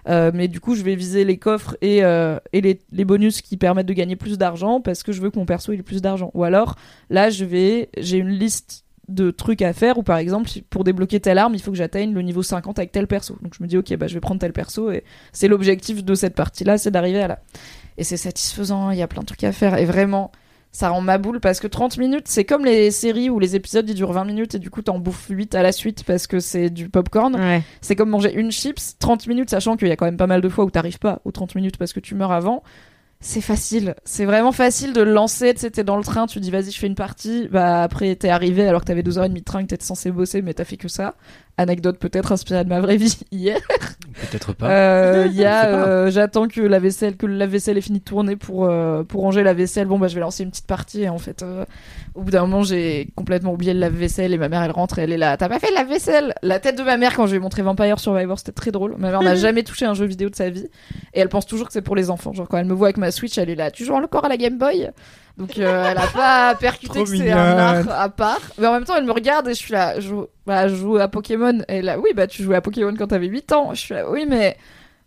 Euh, 0.07 0.31
mais 0.33 0.47
du 0.47 0.59
coup, 0.59 0.75
je 0.75 0.83
vais 0.83 0.95
viser 0.95 1.25
les 1.25 1.37
coffres 1.37 1.75
et, 1.81 2.03
euh, 2.03 2.37
les, 2.53 2.79
les 2.91 3.05
bonus 3.05 3.41
qui 3.41 3.57
permettent 3.57 3.85
de 3.87 3.93
gagner 3.93 4.15
plus 4.15 4.37
d'argent 4.37 4.81
parce 4.81 5.03
que 5.03 5.11
je 5.11 5.21
veux 5.21 5.29
que 5.29 5.37
mon 5.37 5.45
perso 5.45 5.73
ait 5.73 5.77
plus 5.77 6.01
d'argent. 6.01 6.31
Ou 6.33 6.43
alors, 6.43 6.75
là, 7.09 7.29
je 7.29 7.45
vais, 7.45 7.89
j'ai 7.97 8.17
une 8.17 8.29
liste 8.29 8.85
de 9.07 9.31
trucs 9.31 9.61
à 9.61 9.73
faire 9.73 9.97
ou 9.97 10.03
par 10.03 10.17
exemple 10.17 10.49
pour 10.69 10.83
débloquer 10.83 11.19
telle 11.19 11.37
arme 11.37 11.53
il 11.55 11.61
faut 11.61 11.71
que 11.71 11.77
j'atteigne 11.77 12.13
le 12.13 12.21
niveau 12.21 12.43
50 12.43 12.79
avec 12.79 12.91
tel 12.91 13.07
perso. 13.07 13.37
Donc 13.41 13.53
je 13.57 13.63
me 13.63 13.67
dis 13.67 13.77
ok 13.77 13.95
bah 13.97 14.07
je 14.07 14.13
vais 14.13 14.19
prendre 14.19 14.39
tel 14.39 14.53
perso 14.53 14.91
et 14.91 15.03
c'est 15.33 15.47
l'objectif 15.47 16.03
de 16.03 16.15
cette 16.15 16.35
partie 16.35 16.63
là 16.63 16.77
c'est 16.77 16.91
d'arriver 16.91 17.21
à 17.21 17.27
là. 17.27 17.39
Et 17.97 18.03
c'est 18.03 18.17
satisfaisant 18.17 18.91
il 18.91 18.97
y 18.97 19.01
a 19.01 19.07
plein 19.07 19.21
de 19.21 19.25
trucs 19.25 19.43
à 19.43 19.51
faire. 19.51 19.77
Et 19.77 19.85
vraiment 19.85 20.31
ça 20.71 20.89
rend 20.89 21.01
ma 21.01 21.17
boule 21.17 21.41
parce 21.41 21.59
que 21.59 21.67
30 21.67 21.97
minutes 21.97 22.27
c'est 22.27 22.45
comme 22.45 22.63
les 22.63 22.91
séries 22.91 23.29
où 23.29 23.39
les 23.39 23.55
épisodes 23.55 23.89
ils 23.89 23.95
durent 23.95 24.13
20 24.13 24.23
minutes 24.23 24.55
et 24.55 24.59
du 24.59 24.69
coup 24.69 24.81
t'en 24.81 24.99
bouffes 24.99 25.27
8 25.29 25.53
à 25.55 25.63
la 25.63 25.73
suite 25.73 26.03
parce 26.05 26.27
que 26.27 26.39
c'est 26.39 26.69
du 26.69 26.87
popcorn. 26.87 27.35
Ouais. 27.35 27.61
c'est 27.81 27.95
comme 27.95 28.09
manger 28.09 28.33
une 28.33 28.51
chips 28.51 28.97
30 28.99 29.27
minutes 29.27 29.49
sachant 29.49 29.75
qu'il 29.75 29.89
y 29.89 29.91
a 29.91 29.97
quand 29.97 30.05
même 30.05 30.17
pas 30.17 30.27
mal 30.27 30.41
de 30.41 30.47
fois 30.47 30.63
où 30.63 30.71
t'arrives 30.71 30.99
pas 30.99 31.21
aux 31.25 31.31
30 31.31 31.55
minutes 31.55 31.77
parce 31.77 31.91
que 31.91 31.99
tu 31.99 32.15
meurs 32.15 32.31
avant 32.31 32.63
c'est 33.21 33.41
facile. 33.41 33.95
C'est 34.03 34.25
vraiment 34.25 34.51
facile 34.51 34.93
de 34.93 35.01
le 35.01 35.13
lancer 35.13 35.53
tu 35.53 35.61
sais 35.61 35.71
t'es 35.71 35.83
dans 35.83 35.97
le 35.97 36.03
train 36.03 36.25
tu 36.25 36.39
dis 36.39 36.49
vas-y 36.51 36.71
je 36.71 36.79
fais 36.79 36.87
une 36.87 36.95
partie. 36.95 37.47
Bah 37.49 37.83
après 37.83 38.15
t'es 38.15 38.29
arrivé 38.29 38.67
alors 38.67 38.81
que 38.81 38.87
t'avais 38.87 39.03
deux 39.03 39.17
heures 39.17 39.25
et 39.25 39.29
demie 39.29 39.41
de 39.41 39.45
train 39.45 39.61
que 39.63 39.67
t'étais 39.67 39.85
censé 39.85 40.11
bosser 40.11 40.41
mais 40.41 40.53
t'as 40.55 40.65
fait 40.65 40.77
que 40.77 40.87
ça 40.87 41.15
anecdote 41.61 41.97
peut-être 41.99 42.31
inspirée 42.31 42.63
de 42.63 42.69
ma 42.69 42.81
vraie 42.81 42.97
vie 42.97 43.17
hier 43.31 43.57
Peut-être 44.29 44.53
pas. 44.53 44.69
euh, 44.69 45.27
Il 45.29 45.35
y 45.35 45.45
a, 45.45 45.65
euh, 45.87 46.11
j'attends 46.11 46.47
que 46.47 46.61
la 46.61 46.79
vaisselle, 46.79 47.15
que 47.15 47.25
la 47.25 47.47
vaisselle 47.47 47.77
ait 47.77 47.81
fini 47.81 47.99
de 47.99 48.03
tourner 48.03 48.35
pour 48.35 48.65
euh, 48.65 49.03
pour 49.03 49.21
ranger 49.21 49.41
la 49.43 49.53
vaisselle. 49.53 49.87
Bon 49.87 49.97
bah 49.97 50.07
je 50.07 50.15
vais 50.15 50.21
lancer 50.21 50.43
une 50.43 50.49
petite 50.51 50.67
partie. 50.67 51.03
Et 51.03 51.09
en 51.09 51.17
fait, 51.17 51.43
euh, 51.43 51.65
au 52.13 52.21
bout 52.21 52.31
d'un 52.31 52.41
moment, 52.41 52.63
j'ai 52.63 53.09
complètement 53.15 53.53
oublié 53.53 53.73
le 53.73 53.79
lave-vaisselle 53.79 54.33
et 54.33 54.37
ma 54.37 54.49
mère 54.49 54.61
elle 54.63 54.71
rentre 54.71 54.99
et 54.99 55.03
elle 55.03 55.11
est 55.13 55.17
là. 55.17 55.37
T'as 55.37 55.49
pas 55.49 55.59
fait 55.59 55.71
la 55.73 55.83
vaisselle 55.85 56.33
La 56.43 56.59
tête 56.59 56.77
de 56.77 56.83
ma 56.83 56.97
mère 56.97 57.15
quand 57.15 57.25
je 57.25 57.31
lui 57.31 57.37
ai 57.37 57.39
montré 57.41 57.61
Vampire 57.61 57.99
Survivor, 57.99 58.37
c'était 58.37 58.51
très 58.51 58.71
drôle. 58.71 58.95
Ma 58.97 59.11
mère 59.11 59.21
n'a 59.21 59.35
jamais 59.35 59.63
touché 59.63 59.85
un 59.85 59.93
jeu 59.93 60.05
vidéo 60.05 60.29
de 60.29 60.35
sa 60.35 60.49
vie 60.49 60.67
et 61.13 61.19
elle 61.19 61.29
pense 61.29 61.45
toujours 61.45 61.67
que 61.67 61.73
c'est 61.73 61.81
pour 61.81 61.95
les 61.95 62.09
enfants. 62.09 62.33
Genre 62.33 62.47
quand 62.47 62.57
elle 62.57 62.65
me 62.65 62.73
voit 62.73 62.87
avec 62.87 62.97
ma 62.97 63.11
Switch, 63.11 63.37
elle 63.37 63.49
est 63.49 63.55
là. 63.55 63.71
Tu 63.71 63.85
joues 63.85 63.93
encore 63.93 64.25
à 64.25 64.29
la 64.29 64.37
Game 64.37 64.57
Boy? 64.57 64.91
Donc 65.37 65.57
euh, 65.57 65.85
elle 65.89 65.97
a 65.97 66.07
pas 66.07 66.55
percuté 66.59 67.03
que 67.03 67.09
c'est 67.09 67.31
un 67.31 67.57
art 67.57 67.89
à 67.89 68.09
part. 68.09 68.39
Mais 68.57 68.67
en 68.67 68.73
même 68.73 68.83
temps, 68.85 68.95
elle 68.95 69.05
me 69.05 69.11
regarde 69.11 69.47
et 69.47 69.53
je 69.53 69.59
suis 69.59 69.73
là, 69.73 69.99
je 69.99 70.07
joue, 70.07 70.25
bah, 70.45 70.67
je 70.67 70.75
joue 70.75 70.97
à 70.97 71.07
Pokémon. 71.07 71.59
Et 71.67 71.81
là, 71.81 71.99
oui, 71.99 72.09
bah 72.15 72.27
tu 72.27 72.43
jouais 72.43 72.55
à 72.55 72.61
Pokémon 72.61 72.93
quand 72.97 73.07
t'avais 73.07 73.27
8 73.27 73.51
ans. 73.53 73.73
Je 73.73 73.79
suis 73.79 73.93
là, 73.93 74.09
oui, 74.09 74.25
mais 74.29 74.57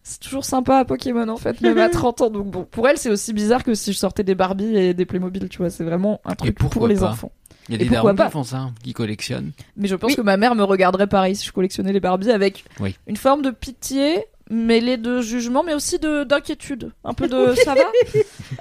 c'est 0.02 0.20
toujours 0.20 0.44
sympa 0.44 0.78
à 0.78 0.84
Pokémon 0.84 1.28
en 1.28 1.36
fait, 1.36 1.60
même 1.60 1.78
à 1.78 1.88
30 1.90 2.20
ans. 2.22 2.30
Donc 2.30 2.46
bon, 2.46 2.64
pour 2.70 2.88
elle, 2.88 2.98
c'est 2.98 3.10
aussi 3.10 3.32
bizarre 3.32 3.62
que 3.64 3.74
si 3.74 3.92
je 3.92 3.98
sortais 3.98 4.22
des 4.24 4.34
Barbie 4.34 4.76
et 4.76 4.94
des 4.94 5.04
Playmobil, 5.06 5.48
tu 5.48 5.58
vois. 5.58 5.70
C'est 5.70 5.84
vraiment 5.84 6.20
un 6.24 6.34
truc 6.34 6.56
pour 6.58 6.86
les 6.88 7.02
enfants. 7.04 7.32
Il 7.70 7.76
y 7.76 7.78
a 7.78 7.80
et 7.80 7.88
des 7.88 7.94
darons 7.94 8.14
pas 8.14 8.26
qui 8.26 8.32
font 8.32 8.44
ça, 8.44 8.70
qui 8.82 8.92
collectionnent. 8.92 9.52
Mais 9.78 9.88
je 9.88 9.94
pense 9.96 10.10
Oui. 10.10 10.16
que 10.16 10.20
ma 10.20 10.36
mère 10.36 10.54
me 10.54 10.64
regarderait 10.64 11.06
pareil 11.06 11.34
si 11.34 11.46
je 11.46 11.52
collectionnais 11.52 11.94
les 11.94 12.00
Barbie 12.00 12.30
avec 12.30 12.62
Oui. 12.78 12.94
une 13.06 13.16
forme 13.16 13.40
de 13.40 13.50
pitié 13.50 14.26
mêlée 14.50 14.96
de 14.96 15.20
jugement 15.20 15.62
mais 15.62 15.74
aussi 15.74 15.98
de 15.98 16.24
d'inquiétude. 16.24 16.92
Un 17.04 17.14
peu 17.14 17.28
de 17.28 17.54
ça 17.64 17.74
va? 17.74 17.84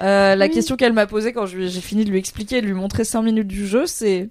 Euh, 0.01 0.35
la 0.35 0.49
question 0.49 0.75
qu'elle 0.75 0.93
m'a 0.93 1.05
posée 1.05 1.33
quand 1.33 1.45
j'ai 1.45 1.69
fini 1.69 2.03
de 2.03 2.09
lui 2.09 2.17
expliquer 2.17 2.57
et 2.57 2.61
de 2.61 2.65
lui 2.65 2.73
montrer 2.73 3.03
5 3.03 3.21
minutes 3.21 3.47
du 3.47 3.67
jeu 3.67 3.85
c'est 3.85 4.29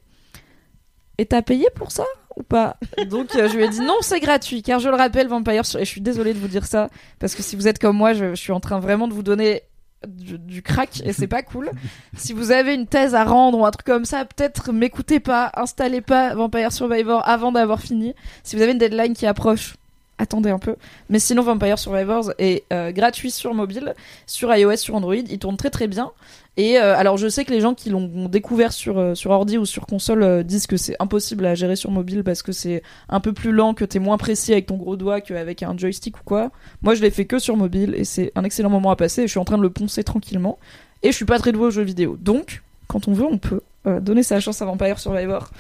et 1.18 1.26
t'as 1.26 1.42
payé 1.42 1.66
pour 1.74 1.92
ça 1.92 2.04
ou 2.36 2.42
pas? 2.42 2.76
Donc 3.08 3.34
euh, 3.36 3.48
je 3.48 3.56
lui 3.56 3.64
ai 3.64 3.68
dit 3.68 3.80
non 3.80 3.96
c'est 4.00 4.18
gratuit 4.20 4.62
car 4.62 4.80
je 4.80 4.88
le 4.88 4.96
rappelle 4.96 5.28
Vampire 5.28 5.62
et 5.78 5.84
je 5.84 5.88
suis 5.90 6.00
désolée 6.00 6.34
de 6.34 6.38
vous 6.38 6.48
dire 6.48 6.66
ça 6.66 6.88
parce 7.20 7.34
que 7.34 7.42
si 7.42 7.54
vous 7.54 7.68
êtes 7.68 7.78
comme 7.78 7.96
moi 7.96 8.12
je, 8.12 8.30
je 8.30 8.40
suis 8.40 8.52
en 8.52 8.60
train 8.60 8.80
vraiment 8.80 9.06
de 9.06 9.12
vous 9.12 9.22
donner 9.22 9.62
du, 10.06 10.38
du 10.38 10.62
crack 10.62 11.00
et 11.04 11.12
c'est 11.12 11.26
pas 11.26 11.42
cool. 11.42 11.70
Si 12.16 12.32
vous 12.32 12.50
avez 12.50 12.74
une 12.74 12.86
thèse 12.86 13.14
à 13.14 13.24
rendre 13.24 13.58
ou 13.58 13.66
un 13.66 13.70
truc 13.70 13.86
comme 13.86 14.04
ça, 14.04 14.24
peut-être 14.24 14.72
m'écoutez 14.72 15.20
pas, 15.20 15.50
installez 15.54 16.00
pas 16.00 16.34
Vampire 16.34 16.72
Survivor 16.72 17.22
avant 17.26 17.52
d'avoir 17.52 17.80
fini. 17.80 18.14
Si 18.42 18.56
vous 18.56 18.62
avez 18.62 18.72
une 18.72 18.78
deadline 18.78 19.14
qui 19.14 19.26
approche, 19.26 19.74
attendez 20.22 20.50
un 20.50 20.58
peu. 20.58 20.76
Mais 21.10 21.18
sinon, 21.18 21.42
Vampire 21.42 21.78
Survivors 21.78 22.32
est 22.38 22.64
euh, 22.72 22.92
gratuit 22.92 23.30
sur 23.30 23.52
mobile, 23.54 23.94
sur 24.26 24.54
iOS, 24.54 24.76
sur 24.76 24.94
Android. 24.94 25.14
Il 25.14 25.38
tourne 25.38 25.56
très 25.56 25.70
très 25.70 25.88
bien. 25.88 26.12
Et 26.56 26.78
euh, 26.78 26.96
alors, 26.96 27.16
je 27.16 27.28
sais 27.28 27.44
que 27.44 27.50
les 27.50 27.60
gens 27.60 27.74
qui 27.74 27.90
l'ont 27.90 28.28
découvert 28.28 28.72
sur 28.72 28.98
euh, 28.98 29.14
ordi 29.24 29.58
ou 29.58 29.66
sur 29.66 29.86
console 29.86 30.44
disent 30.44 30.66
que 30.66 30.76
c'est 30.76 30.96
impossible 31.00 31.44
à 31.44 31.54
gérer 31.54 31.76
sur 31.76 31.90
mobile 31.90 32.22
parce 32.22 32.42
que 32.42 32.52
c'est 32.52 32.82
un 33.08 33.20
peu 33.20 33.32
plus 33.32 33.52
lent, 33.52 33.74
que 33.74 33.84
t'es 33.84 33.98
moins 33.98 34.16
précis 34.16 34.52
avec 34.52 34.66
ton 34.66 34.76
gros 34.76 34.96
doigt 34.96 35.20
qu'avec 35.20 35.62
un 35.62 35.76
joystick 35.76 36.18
ou 36.18 36.24
quoi. 36.24 36.50
Moi, 36.82 36.94
je 36.94 37.02
l'ai 37.02 37.10
fait 37.10 37.24
que 37.24 37.38
sur 37.38 37.56
mobile 37.56 37.94
et 37.96 38.04
c'est 38.04 38.32
un 38.36 38.44
excellent 38.44 38.70
moment 38.70 38.90
à 38.90 38.96
passer. 38.96 39.22
Et 39.22 39.26
je 39.26 39.30
suis 39.32 39.40
en 39.40 39.44
train 39.44 39.58
de 39.58 39.62
le 39.62 39.70
poncer 39.70 40.04
tranquillement. 40.04 40.58
Et 41.02 41.10
je 41.10 41.16
suis 41.16 41.24
pas 41.24 41.38
très 41.38 41.50
doué 41.50 41.66
aux 41.66 41.70
jeux 41.70 41.82
vidéo. 41.82 42.16
Donc, 42.20 42.62
quand 42.86 43.08
on 43.08 43.12
veut, 43.12 43.26
on 43.26 43.38
peut 43.38 43.60
donner 44.00 44.22
sa 44.22 44.38
chance 44.38 44.62
à 44.62 44.64
Vampire 44.66 45.00
Survivor. 45.00 45.50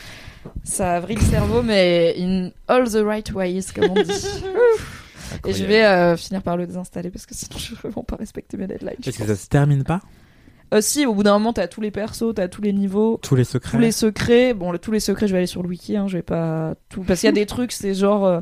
Ça 0.64 1.00
vrille 1.00 1.16
le 1.16 1.22
cerveau, 1.22 1.62
mais 1.62 2.14
in 2.18 2.50
all 2.68 2.88
the 2.90 2.96
right 3.04 3.30
ways, 3.32 3.64
comme 3.74 3.90
on 3.90 3.94
dit. 4.02 4.10
Et 5.46 5.52
je 5.54 5.64
vais 5.64 5.84
euh, 5.84 6.16
finir 6.16 6.42
par 6.42 6.56
le 6.56 6.66
désinstaller 6.66 7.10
parce 7.10 7.26
que 7.26 7.34
sinon 7.34 7.56
je 7.58 7.70
vais 7.74 7.76
vraiment 7.88 8.04
pas 8.04 8.16
respecter 8.16 8.56
mes 8.56 8.66
deadlines. 8.66 8.94
Est-ce 9.04 9.18
que 9.18 9.26
ça 9.26 9.36
se 9.36 9.48
termine 9.48 9.82
pas? 9.84 10.00
Euh, 10.74 10.80
si, 10.80 11.04
au 11.06 11.14
bout 11.14 11.22
d'un 11.22 11.34
moment, 11.34 11.52
t'as 11.52 11.68
tous 11.68 11.80
les 11.80 11.90
persos, 11.90 12.34
t'as 12.34 12.48
tous 12.48 12.62
les 12.62 12.72
niveaux, 12.72 13.18
Tous 13.22 13.34
les 13.34 13.44
secrets 13.44 13.70
tous 13.70 13.78
les 13.78 13.92
secrets. 13.92 14.54
Bon, 14.54 14.72
le- 14.72 14.78
tous 14.78 14.90
les 14.92 15.00
secrets, 15.00 15.26
je 15.28 15.32
vais 15.32 15.38
aller 15.38 15.46
sur 15.46 15.62
le 15.62 15.68
wiki, 15.68 15.96
hein, 15.96 16.06
je 16.08 16.16
vais 16.18 16.22
pas 16.22 16.74
tout. 16.88 17.02
Parce 17.02 17.20
qu'il 17.20 17.26
y 17.28 17.30
a 17.30 17.32
des 17.32 17.46
trucs, 17.46 17.72
c'est 17.72 17.94
genre. 17.94 18.24
euh, 18.26 18.40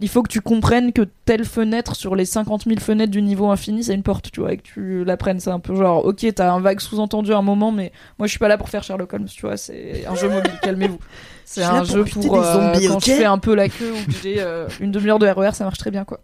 il 0.00 0.08
faut 0.08 0.22
que 0.22 0.28
tu 0.28 0.40
comprennes 0.40 0.92
que 0.92 1.02
telle 1.24 1.44
fenêtre 1.44 1.94
sur 1.94 2.16
les 2.16 2.24
50 2.24 2.64
000 2.64 2.80
fenêtres 2.80 3.12
du 3.12 3.22
niveau 3.22 3.50
infini, 3.50 3.84
c'est 3.84 3.94
une 3.94 4.02
porte, 4.02 4.30
tu 4.32 4.40
vois, 4.40 4.52
et 4.52 4.56
que 4.56 4.62
tu 4.62 5.04
l'apprennes. 5.04 5.38
C'est 5.38 5.50
un 5.50 5.60
peu 5.60 5.74
genre, 5.76 6.04
ok, 6.04 6.26
t'as 6.34 6.52
un 6.52 6.60
vague 6.60 6.80
sous-entendu 6.80 7.32
à 7.32 7.38
un 7.38 7.42
moment, 7.42 7.70
mais 7.70 7.92
moi 8.18 8.26
je 8.26 8.30
suis 8.30 8.38
pas 8.38 8.48
là 8.48 8.58
pour 8.58 8.68
faire 8.68 8.82
Sherlock 8.82 9.12
Holmes, 9.12 9.26
tu 9.26 9.42
vois, 9.42 9.56
c'est 9.56 10.04
un 10.06 10.14
jeu 10.14 10.28
mobile, 10.28 10.52
calmez-vous. 10.62 10.98
C'est 11.46 11.62
un 11.62 11.84
pour 11.84 11.84
jeu 11.84 12.04
pour 12.04 12.22
des 12.22 12.28
euh, 12.30 12.52
zombies, 12.54 12.86
quand 12.88 13.00
je 13.00 13.12
fais 13.12 13.26
un 13.26 13.36
peu 13.36 13.54
la 13.54 13.68
queue 13.68 13.92
ou 13.92 14.06
que 14.06 14.16
j'ai 14.22 14.36
euh, 14.40 14.66
une 14.80 14.90
demi-heure 14.90 15.18
de 15.18 15.26
RER, 15.26 15.50
ça 15.52 15.64
marche 15.64 15.76
très 15.76 15.90
bien, 15.90 16.04
quoi. 16.04 16.20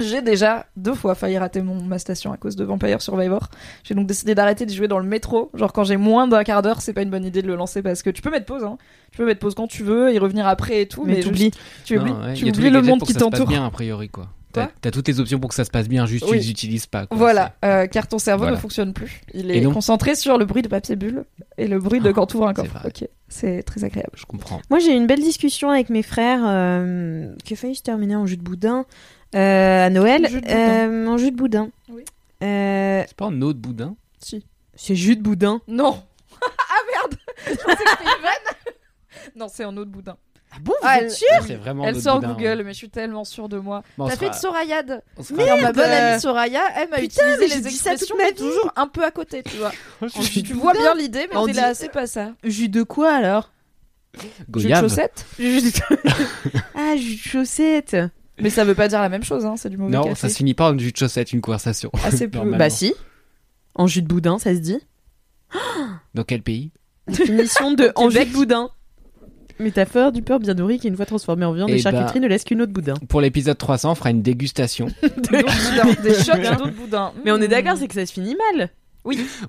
J'ai 0.00 0.22
déjà 0.22 0.66
deux 0.76 0.94
fois 0.94 1.14
failli 1.14 1.38
rater 1.38 1.62
mon, 1.62 1.80
ma 1.82 1.98
station 1.98 2.32
à 2.32 2.36
cause 2.36 2.56
de 2.56 2.64
Vampire 2.64 3.00
Survivor. 3.00 3.48
J'ai 3.84 3.94
donc 3.94 4.06
décidé 4.06 4.34
d'arrêter 4.34 4.66
d'y 4.66 4.74
jouer 4.74 4.88
dans 4.88 4.98
le 4.98 5.06
métro. 5.06 5.50
Genre 5.54 5.72
quand 5.72 5.84
j'ai 5.84 5.96
moins 5.96 6.26
d'un 6.26 6.42
quart 6.44 6.62
d'heure, 6.62 6.80
c'est 6.80 6.92
pas 6.92 7.02
une 7.02 7.10
bonne 7.10 7.24
idée 7.24 7.42
de 7.42 7.46
le 7.46 7.54
lancer 7.56 7.82
parce 7.82 8.02
que 8.02 8.10
tu 8.10 8.20
peux 8.22 8.30
mettre 8.30 8.46
pause. 8.46 8.64
Hein. 8.64 8.76
Tu 9.12 9.18
peux 9.18 9.26
mettre 9.26 9.40
pause 9.40 9.54
quand 9.54 9.66
tu 9.68 9.82
veux, 9.84 10.12
y 10.12 10.18
revenir 10.18 10.46
après 10.48 10.82
et 10.82 10.88
tout. 10.88 11.04
Mais 11.04 11.14
Mais, 11.14 11.20
t'oublies. 11.20 11.44
juste- 11.44 11.58
tu 11.84 11.98
oublies, 11.98 12.12
Non, 12.12 12.20
ouais, 12.24 12.34
tu 12.34 12.40
il 12.42 12.46
y 12.46 12.50
a 12.50 12.52
tous 12.52 12.58
oublies 12.58 12.70
le 12.70 12.82
monde 12.82 12.98
pour 12.98 13.06
qui 13.08 13.14
que 13.14 13.20
ça 13.20 13.24
se 13.26 13.30
passe 13.30 13.38
t'entoure. 13.40 13.52
bien 13.52 13.64
a 13.66 13.70
priori 13.70 14.08
quoi. 14.08 14.28
T'as 14.52 14.68
t'as 14.80 14.92
toutes 14.92 15.08
les 15.08 15.18
options 15.18 15.40
pour 15.40 15.48
que 15.48 15.56
ça 15.56 15.64
se 15.64 15.70
passe 15.72 15.88
bien, 15.88 16.06
juste 16.06 16.26
tu 16.28 16.32
les 16.34 16.48
utilises 16.48 16.86
pas. 16.86 17.06
Quoi. 17.06 17.18
Voilà, 17.18 17.54
euh, 17.64 17.88
car 17.88 18.06
ton 18.06 18.18
cerveau 18.20 18.42
Voilà. 18.44 18.54
ne 18.56 18.60
fonctionne 18.60 18.92
plus. 18.92 19.20
Il 19.34 19.50
Et 19.50 19.56
est 19.56 19.60
donc- 19.62 19.74
concentré 19.74 20.14
sur 20.14 20.38
le 20.38 20.44
bruit 20.44 20.62
de 20.62 20.68
papier 20.68 20.94
bulle 20.94 21.24
et 21.58 21.66
le 21.66 21.80
bruit 21.80 21.98
de 21.98 22.12
quand 22.12 22.26
tu 22.26 22.36
ouvres 22.36 22.46
un 22.46 22.54
coffre. 22.54 22.78
Ok, 22.86 23.04
c'est 23.28 23.64
très 23.64 23.82
agréable. 23.82 24.12
Je 24.14 24.24
comprends. 24.26 24.60
Moi, 24.70 24.78
j'ai 24.78 24.92
eu 24.92 24.96
une 24.96 25.08
belle 25.08 25.22
discussion 25.22 25.70
avec 25.70 25.90
mes 25.90 26.04
frères 26.04 26.42
euh, 26.44 27.34
qui 27.44 27.54
a 27.54 27.56
failli 27.56 27.74
se 27.74 27.82
terminer 27.82 28.14
en 28.14 28.26
jus 28.26 28.36
de 28.36 28.42
boudin 28.44 28.84
euh, 29.34 29.86
à 29.86 29.90
Noël. 29.90 30.26
Jus 30.28 30.40
de 30.40 30.46
boudin. 30.46 30.56
Euh, 30.56 31.06
en 31.08 31.16
jus 31.18 31.30
de 31.30 31.36
boudin. 31.36 31.70
Oui. 31.88 32.04
Euh, 32.42 33.02
C'est 33.06 33.16
pas 33.16 33.26
un 33.26 33.42
autre 33.42 33.58
boudin 33.58 33.96
Si. 34.20 34.44
c'est 34.74 34.94
jus 34.96 35.16
de 35.16 35.22
boudin. 35.22 35.60
Non. 35.68 36.02
ah 36.42 36.74
merde. 36.92 37.18
Je 37.46 37.54
pensais 37.54 37.76
que 37.84 37.90
c'était 37.90 38.02
une 38.04 38.22
vanne. 38.22 38.74
non, 39.36 39.46
c'est 39.52 39.64
un 39.64 39.76
autre 39.76 39.90
boudin. 39.90 40.16
Ah 40.52 40.58
bon, 40.60 40.72
Ah, 40.82 40.98
elle, 41.00 41.10
C'est 41.10 41.56
vraiment 41.56 41.84
elle 41.84 41.94
notre 41.94 42.04
sort 42.04 42.20
boudin, 42.20 42.34
Google, 42.34 42.62
mais 42.64 42.72
je 42.72 42.78
suis 42.78 42.88
tellement 42.90 43.24
sûre 43.24 43.48
de 43.48 43.58
moi. 43.58 43.82
Bon, 43.98 44.04
on 44.04 44.08
T'as 44.08 44.14
sera- 44.14 44.26
fait 44.26 44.30
de 44.30 44.40
Sorayade. 44.40 45.02
on 45.16 45.22
sera- 45.24 45.42
Alors 45.42 45.58
ma 45.60 45.72
bonne 45.72 45.90
amie 45.90 46.20
Soraya, 46.20 46.62
elle 46.76 46.90
m'a 46.90 46.98
putain, 46.98 47.22
mais 47.26 47.34
utilisé 47.34 47.48
j'ai 47.48 47.62
les 47.64 47.70
dit 47.70 47.76
ça 47.76 47.90
toute 47.90 48.02
expressions, 48.02 48.16
ma 48.16 48.22
mais 48.24 48.30
vie. 48.30 48.36
toujours 48.36 48.72
un 48.76 48.86
peu 48.86 49.02
à 49.04 49.10
côté, 49.10 49.42
tu 49.42 49.56
vois. 49.56 49.72
Je 50.02 50.40
tu 50.42 50.52
vois 50.52 50.72
bien 50.74 50.94
l'idée, 50.94 51.26
mais 51.30 51.36
On 51.36 51.46
t'es 51.46 51.52
dit- 51.52 51.58
là, 51.60 51.74
c'est 51.74 51.88
pas 51.90 52.06
ça. 52.06 52.32
Jus 52.44 52.68
de 52.68 52.84
quoi 52.84 53.12
alors? 53.14 53.50
Jus 54.16 54.28
de 54.46 54.52
Goyave. 54.52 54.80
chaussette? 54.82 55.26
Jus 55.40 55.60
de... 55.62 55.70
ah, 56.76 56.94
jus 56.96 57.16
de 57.16 57.20
chaussette. 57.20 57.96
Mais 58.40 58.50
ça 58.50 58.64
veut 58.64 58.74
pas 58.74 58.88
dire 58.88 59.00
la 59.00 59.08
même 59.08 59.22
chose, 59.24 59.44
hein, 59.44 59.54
c'est 59.56 59.70
du 59.70 59.76
mauvais 59.76 59.92
Non, 59.92 60.02
café. 60.04 60.14
ça 60.16 60.28
se 60.28 60.36
finit 60.36 60.54
pas 60.54 60.72
en 60.72 60.78
jus 60.78 60.90
de 60.92 60.96
chaussette, 60.96 61.32
une 61.32 61.40
conversation. 61.40 61.90
Ah, 62.04 62.10
c'est. 62.10 62.26
Normalement. 62.34 62.58
Bah 62.58 62.70
si. 62.70 62.94
En 63.76 63.86
jus 63.86 64.02
de 64.02 64.08
boudin, 64.08 64.38
ça 64.38 64.54
se 64.54 64.60
dit. 64.60 64.78
Dans 66.14 66.24
quel 66.24 66.42
pays? 66.42 66.70
Définition 67.08 67.72
de 67.72 67.92
en 67.96 68.10
jus 68.10 68.24
de 68.24 68.32
boudin. 68.32 68.70
Métaphore 69.60 70.10
du 70.10 70.20
porc 70.22 70.40
bien 70.40 70.54
nourri 70.54 70.80
qui 70.80 70.88
une 70.88 70.96
fois 70.96 71.06
transformé 71.06 71.44
en 71.44 71.52
viande 71.52 71.70
Eh 71.70 71.74
et 71.74 71.78
charcuterie 71.78 72.14
ben- 72.18 72.24
ne 72.24 72.28
laisse 72.28 72.42
qu'une 72.42 72.60
autre 72.62 72.72
boudin. 72.72 72.94
Pour 73.08 73.20
l'épisode 73.20 73.56
300, 73.56 73.92
on 73.92 73.94
fera 73.94 74.10
une 74.10 74.20
dégustation. 74.22 74.86
Boudins, 75.02 76.02
des 76.02 76.14
chocs 76.14 76.40
d'autres 76.42 76.70
boudins. 76.72 77.12
Mais 77.24 77.30
on 77.30 77.36
est 77.36 77.46
Mmh. 77.46 77.50
d'accord, 77.50 77.76
c'est 77.76 77.86
que 77.86 77.94
ça 77.94 78.04
se 78.04 78.12
finit 78.12 78.36
mal. 78.52 78.70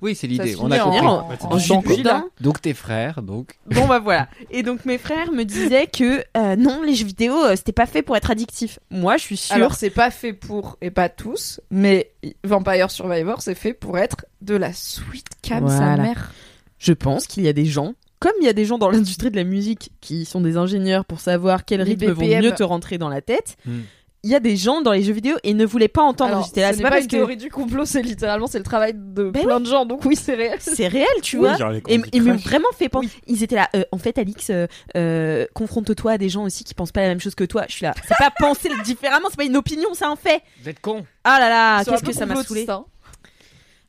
Oui, 0.02 0.16
c'est 0.16 0.22
Ça 0.36 0.44
l'idée. 0.44 0.56
On 0.60 0.70
a 0.72 0.80
compris. 0.80 1.00
en- 1.00 1.30
en 1.30 1.56
En 1.56 1.58
jus 1.58 1.70
de. 1.70 2.10
Donc 2.42 2.62
tes 2.62 2.74
frères, 2.74 3.22
donc. 3.22 3.58
Bon 3.68 3.88
bah 3.88 4.00
voilà. 4.00 4.28
Et 4.52 4.64
donc 4.64 4.86
mes 4.86 4.98
frères 4.98 5.32
me 5.32 5.44
disaient 5.44 5.88
que 5.88 6.24
euh, 6.38 6.56
non, 6.56 6.82
les 6.82 6.94
jeux 6.96 7.06
vidéo, 7.06 7.34
euh, 7.44 7.56
c'était 7.56 7.72
pas 7.72 7.86
fait 7.86 8.02
pour 8.02 8.18
être 8.18 8.32
addictif. 8.32 8.80
Moi, 8.92 9.18
je 9.18 9.22
suis 9.24 9.38
sûre. 9.38 9.56
Alors 9.56 9.76
c'est 9.76 9.90
pas 9.90 10.12
fait 10.12 10.34
pour, 10.34 10.78
et 10.82 10.92
pas 10.92 11.10
tous, 11.10 11.62
mais 11.72 12.12
Vampire 12.44 12.92
Survivor 12.92 13.42
c'est 13.42 13.56
fait 13.56 13.74
pour 13.74 13.98
être 13.98 14.26
de 14.42 14.56
la 14.56 14.74
sweet 14.74 15.28
cam 15.42 15.70
sa 15.70 15.96
mère. 15.98 16.34
Je 16.78 16.94
pense 16.94 17.26
qu'il 17.26 17.44
y 17.44 17.48
a 17.48 17.54
des 17.54 17.66
gens, 17.66 17.94
comme 18.20 18.34
il 18.42 18.46
y 18.46 18.50
a 18.50 18.54
des 18.54 18.66
gens 18.66 18.78
dans 18.78 18.90
l'industrie 18.90 19.32
de 19.32 19.38
la 19.38 19.44
musique 19.46 19.92
qui 20.02 20.26
sont 20.26 20.42
des 20.42 20.58
ingénieurs 20.58 21.06
pour 21.06 21.20
savoir 21.22 21.64
quels 21.66 21.80
Les 21.80 21.86
rythmes 21.86 22.08
vont 22.12 22.22
mieux 22.42 22.52
te 22.56 22.64
rentrer 22.64 22.98
dans 22.98 23.10
la 23.10 23.22
tête, 23.22 23.56
Hmm. 23.66 23.80
Il 24.26 24.32
y 24.32 24.36
a 24.36 24.40
des 24.40 24.58
gens 24.58 24.82
dans 24.82 24.92
les 24.92 25.04
jeux 25.04 25.14
vidéo 25.14 25.36
et 25.44 25.54
ne 25.54 25.66
voulaient 25.66 25.88
pas 25.88 26.02
entendre. 26.02 26.32
Alors, 26.32 26.46
J'étais 26.46 26.62
là, 26.62 26.70
ce 26.72 26.74
c'est 26.74 26.78
n'est 26.80 26.84
pas, 26.84 26.90
pas 26.90 26.96
parce 26.96 27.04
une 27.06 27.12
que 27.12 27.16
théorie 27.16 27.38
du 27.38 27.50
complot, 27.52 27.86
c'est 27.86 28.02
littéralement 28.02 28.48
c'est 28.48 28.58
le 28.58 28.64
travail 28.64 28.94
de 28.96 29.30
Ben 29.30 29.44
plein 29.44 29.60
de 29.60 29.66
gens, 29.66 29.86
donc 29.86 30.04
oui 30.04 30.16
c'est 30.16 30.34
réel. 30.34 30.58
c'est 30.60 30.88
réel, 30.88 31.08
tu 31.22 31.38
Oui, 31.38 31.48
vois. 31.58 31.72
Et 31.88 32.02
ils 32.12 32.24
m'ont 32.24 32.36
vraiment 32.36 32.72
fait 32.76 32.90
penser. 32.90 33.10
Ils 33.28 33.44
étaient 33.44 33.56
là. 33.56 33.70
euh, 33.76 33.84
en 33.92 33.98
fait, 34.00 34.18
Alix, 34.18 34.50
euh, 34.50 34.66
euh, 34.98 35.46
confronte-toi 35.54 36.14
à 36.14 36.18
des 36.18 36.30
gens 36.30 36.44
aussi 36.44 36.64
qui 36.64 36.74
pensent 36.74 36.92
pas 36.92 37.02
la 37.02 37.10
même 37.10 37.22
chose 37.22 37.36
que 37.36 37.44
toi. 37.44 37.66
Je 37.70 37.74
suis 37.76 37.84
là. 37.86 37.94
C'est 38.08 38.18
pas 38.18 38.32
penser 38.40 38.70
différemment, 38.84 39.28
c'est 39.30 39.38
pas 39.38 39.46
une 39.46 39.58
opinion, 39.58 39.90
c'est 39.94 40.06
un 40.06 40.16
fait. 40.16 40.42
Vous 40.64 40.70
êtes 40.70 40.80
cons. 40.82 41.06
Ah 41.24 41.38
là 41.40 41.50
là, 41.50 41.84
qu'est-ce 41.86 42.04
que 42.04 42.12
ça 42.12 42.26
m'a 42.26 42.44
saoulé. 42.44 42.66
hein. 42.68 42.84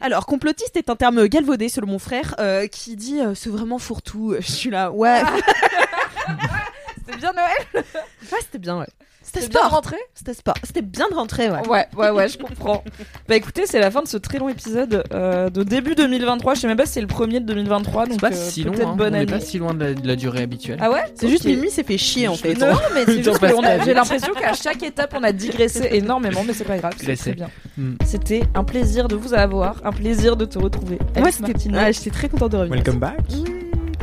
Alors, 0.01 0.27
complotiste 0.27 0.77
est 0.77 0.91
un 0.91 0.97
terme 0.97 1.27
galvaudé 1.29 1.71
selon 1.71 1.87
mon 1.87 1.99
frère 1.99 2.35
euh, 2.39 2.67
qui 2.67 2.97
dit 2.97 3.21
euh, 3.21 3.35
c'est 3.35 3.49
vraiment 3.49 3.79
fourre-tout. 3.79 4.35
Je 4.39 4.53
suis 4.53 4.69
là, 4.69 4.91
ouais. 4.93 5.23
C'était 6.99 7.19
bien 7.19 7.33
Noël 7.33 7.85
Ouais, 7.85 8.39
c'était 8.43 8.59
bien, 8.59 8.79
ouais. 8.81 8.87
C'était 9.27 9.49
bien 9.49 9.61
sport. 9.61 9.71
rentré 9.73 9.97
C'était 10.15 10.35
sport. 10.35 10.55
C'était 10.63 10.83
bien 10.83 11.09
de 11.11 11.15
rentrer, 11.15 11.51
ouais. 11.51 11.67
Ouais, 11.69 11.87
ouais, 11.97 12.11
ouais, 12.11 12.29
je 12.29 12.39
comprends. 12.39 12.85
bah 13.29 13.35
écoutez, 13.37 13.67
c'est 13.67 13.81
la 13.81 13.91
fin 13.91 14.03
de 14.03 14.09
ce 14.09 14.17
très 14.17 14.39
long 14.39 14.49
épisode 14.49 15.03
euh, 15.13 15.51
de 15.51 15.63
début 15.65 15.95
2023. 15.97 16.55
Je 16.55 16.61
sais 16.61 16.67
même 16.69 16.77
pas 16.77 16.87
si 16.87 16.93
c'est 16.93 17.01
le 17.01 17.07
premier 17.09 17.41
de 17.41 17.47
2023, 17.47 18.05
donc 18.07 18.15
C'est 18.15 18.21
pas 18.21 18.29
euh, 18.33 18.49
si 18.51 18.63
long. 18.65 18.73
peut-être 18.73 18.89
hein. 18.89 18.95
bonne 18.97 19.15
On 19.15 19.17
est 19.17 19.23
année. 19.23 19.33
pas 19.33 19.41
si 19.41 19.59
loin 19.59 19.75
de 19.75 19.85
la, 19.85 19.95
de 19.95 20.07
la 20.07 20.17
durée 20.17 20.43
habituelle. 20.43 20.79
Ah 20.81 20.91
ouais? 20.91 21.03
C'est 21.15 21.29
juste 21.29 21.45
Ok. 21.45 21.51
Mimi 21.51 21.71
s'est 21.71 21.83
fait 21.83 21.99
chier, 21.99 22.29
en 22.29 22.35
fait. 22.37 22.55
Non, 22.55 22.69
mais 22.95 23.05
c'est 23.07 23.23
juste 23.23 23.43
a- 23.43 23.85
j'ai 23.85 23.95
l'impression 23.95 24.33
qu'à 24.33 24.53
chaque 24.55 24.83
étape 24.83 25.15
on 25.19 25.23
a 25.23 25.33
digressé 25.33 25.89
énormément, 25.93 26.45
mais 26.47 26.53
c'est 26.53 26.65
pas 26.65 26.79
grave, 26.79 26.95
c'est 26.99 27.35
bien. 27.35 27.51
Hmm. 27.77 27.95
C'était 28.05 28.43
un 28.55 28.65
plaisir 28.65 29.09
de 29.09 29.17
vous 29.17 29.35
avoir, 29.35 29.81
un 29.85 29.93
plaisir 29.93 30.37
de 30.37 30.45
te 30.45 30.59
retrouver. 30.59 30.99
Moi, 31.17 31.31
c'était. 31.33 31.53
Martinet. 31.53 31.79
Ouais, 31.79 31.93
j'étais 31.93 32.11
très 32.11 32.29
contente 32.29 32.53
de 32.53 32.57
revenir. 32.59 32.77
Welcome 32.77 32.99
back. 33.01 33.17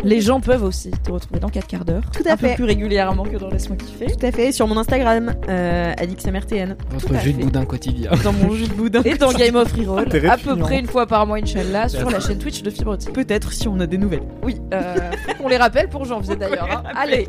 Les 0.03 0.19
gens 0.21 0.39
peuvent 0.41 0.63
aussi 0.63 0.91
te 0.91 1.11
retrouver 1.11 1.39
dans 1.39 1.49
4 1.49 1.65
quarts 1.67 1.85
d'heure. 1.85 2.03
Tout 2.11 2.23
à 2.27 2.33
un 2.33 2.37
peu 2.37 2.47
fait. 2.47 2.55
plus 2.55 2.63
régulièrement 2.65 3.23
que 3.23 3.37
dans 3.37 3.49
Laisse-moi 3.49 3.77
kiffer. 3.77 4.05
Tout 4.07 4.25
à 4.25 4.31
fait. 4.31 4.51
Sur 4.51 4.67
mon 4.67 4.77
Instagram, 4.77 5.33
euh, 5.49 5.93
AlixMRTN. 5.97 6.75
Votre 6.91 7.19
jus 7.21 7.33
de 7.33 7.43
boudin 7.43 7.65
quotidien. 7.65 8.11
Dans 8.23 8.33
mon 8.33 8.51
jus 8.53 8.67
de 8.67 8.73
boudin. 8.73 9.01
Et 9.05 9.15
dans 9.15 9.31
Game 9.31 9.55
of 9.55 9.71
Reroll, 9.73 10.07
à 10.29 10.37
peu 10.37 10.55
près 10.57 10.79
une 10.79 10.87
fois 10.87 11.07
par 11.07 11.25
mois, 11.25 11.37
Inch'Allah, 11.37 11.87
sur 11.89 12.09
la 12.09 12.19
chaîne 12.19 12.37
Twitch 12.37 12.61
de 12.63 12.69
Fibre 12.69 12.97
Team. 12.97 13.13
Peut-être 13.13 13.53
si 13.53 13.67
on 13.67 13.79
a 13.79 13.87
des 13.87 13.97
nouvelles. 13.97 14.23
Oui, 14.43 14.57
euh, 14.73 14.95
faut 15.27 15.41
qu'on 15.43 15.47
les 15.49 15.57
rappelle 15.57 15.87
pour 15.89 16.05
janvier 16.05 16.35
d'ailleurs. 16.35 16.69
hein. 16.71 16.83
Allez, 16.95 17.27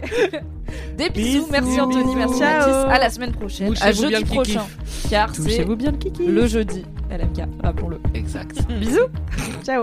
des 0.99 1.11
bisous, 1.11 1.41
Bisous. 1.43 1.49
merci 1.53 1.81
Anthony, 1.81 2.15
merci 2.17 2.39
Ciao. 2.39 2.59
Mathis. 2.71 2.93
À 2.95 2.99
la 2.99 3.11
semaine 3.11 3.33
prochaine, 3.33 3.75
à 3.81 3.93
jeudi 3.93 4.25
prochain, 4.25 4.63
car 5.11 5.35
c'est 5.35 5.43
Touchez-vous 5.43 5.77
bien 5.77 5.93
le 5.93 5.97
kiki. 5.99 6.27
le 6.27 6.47
jeudi 6.47 6.85
LMK, 7.11 7.47
rappelons-le. 7.63 8.01
Exact. 8.15 8.59
Bisous 8.81 9.07
Ciao. 9.65 9.83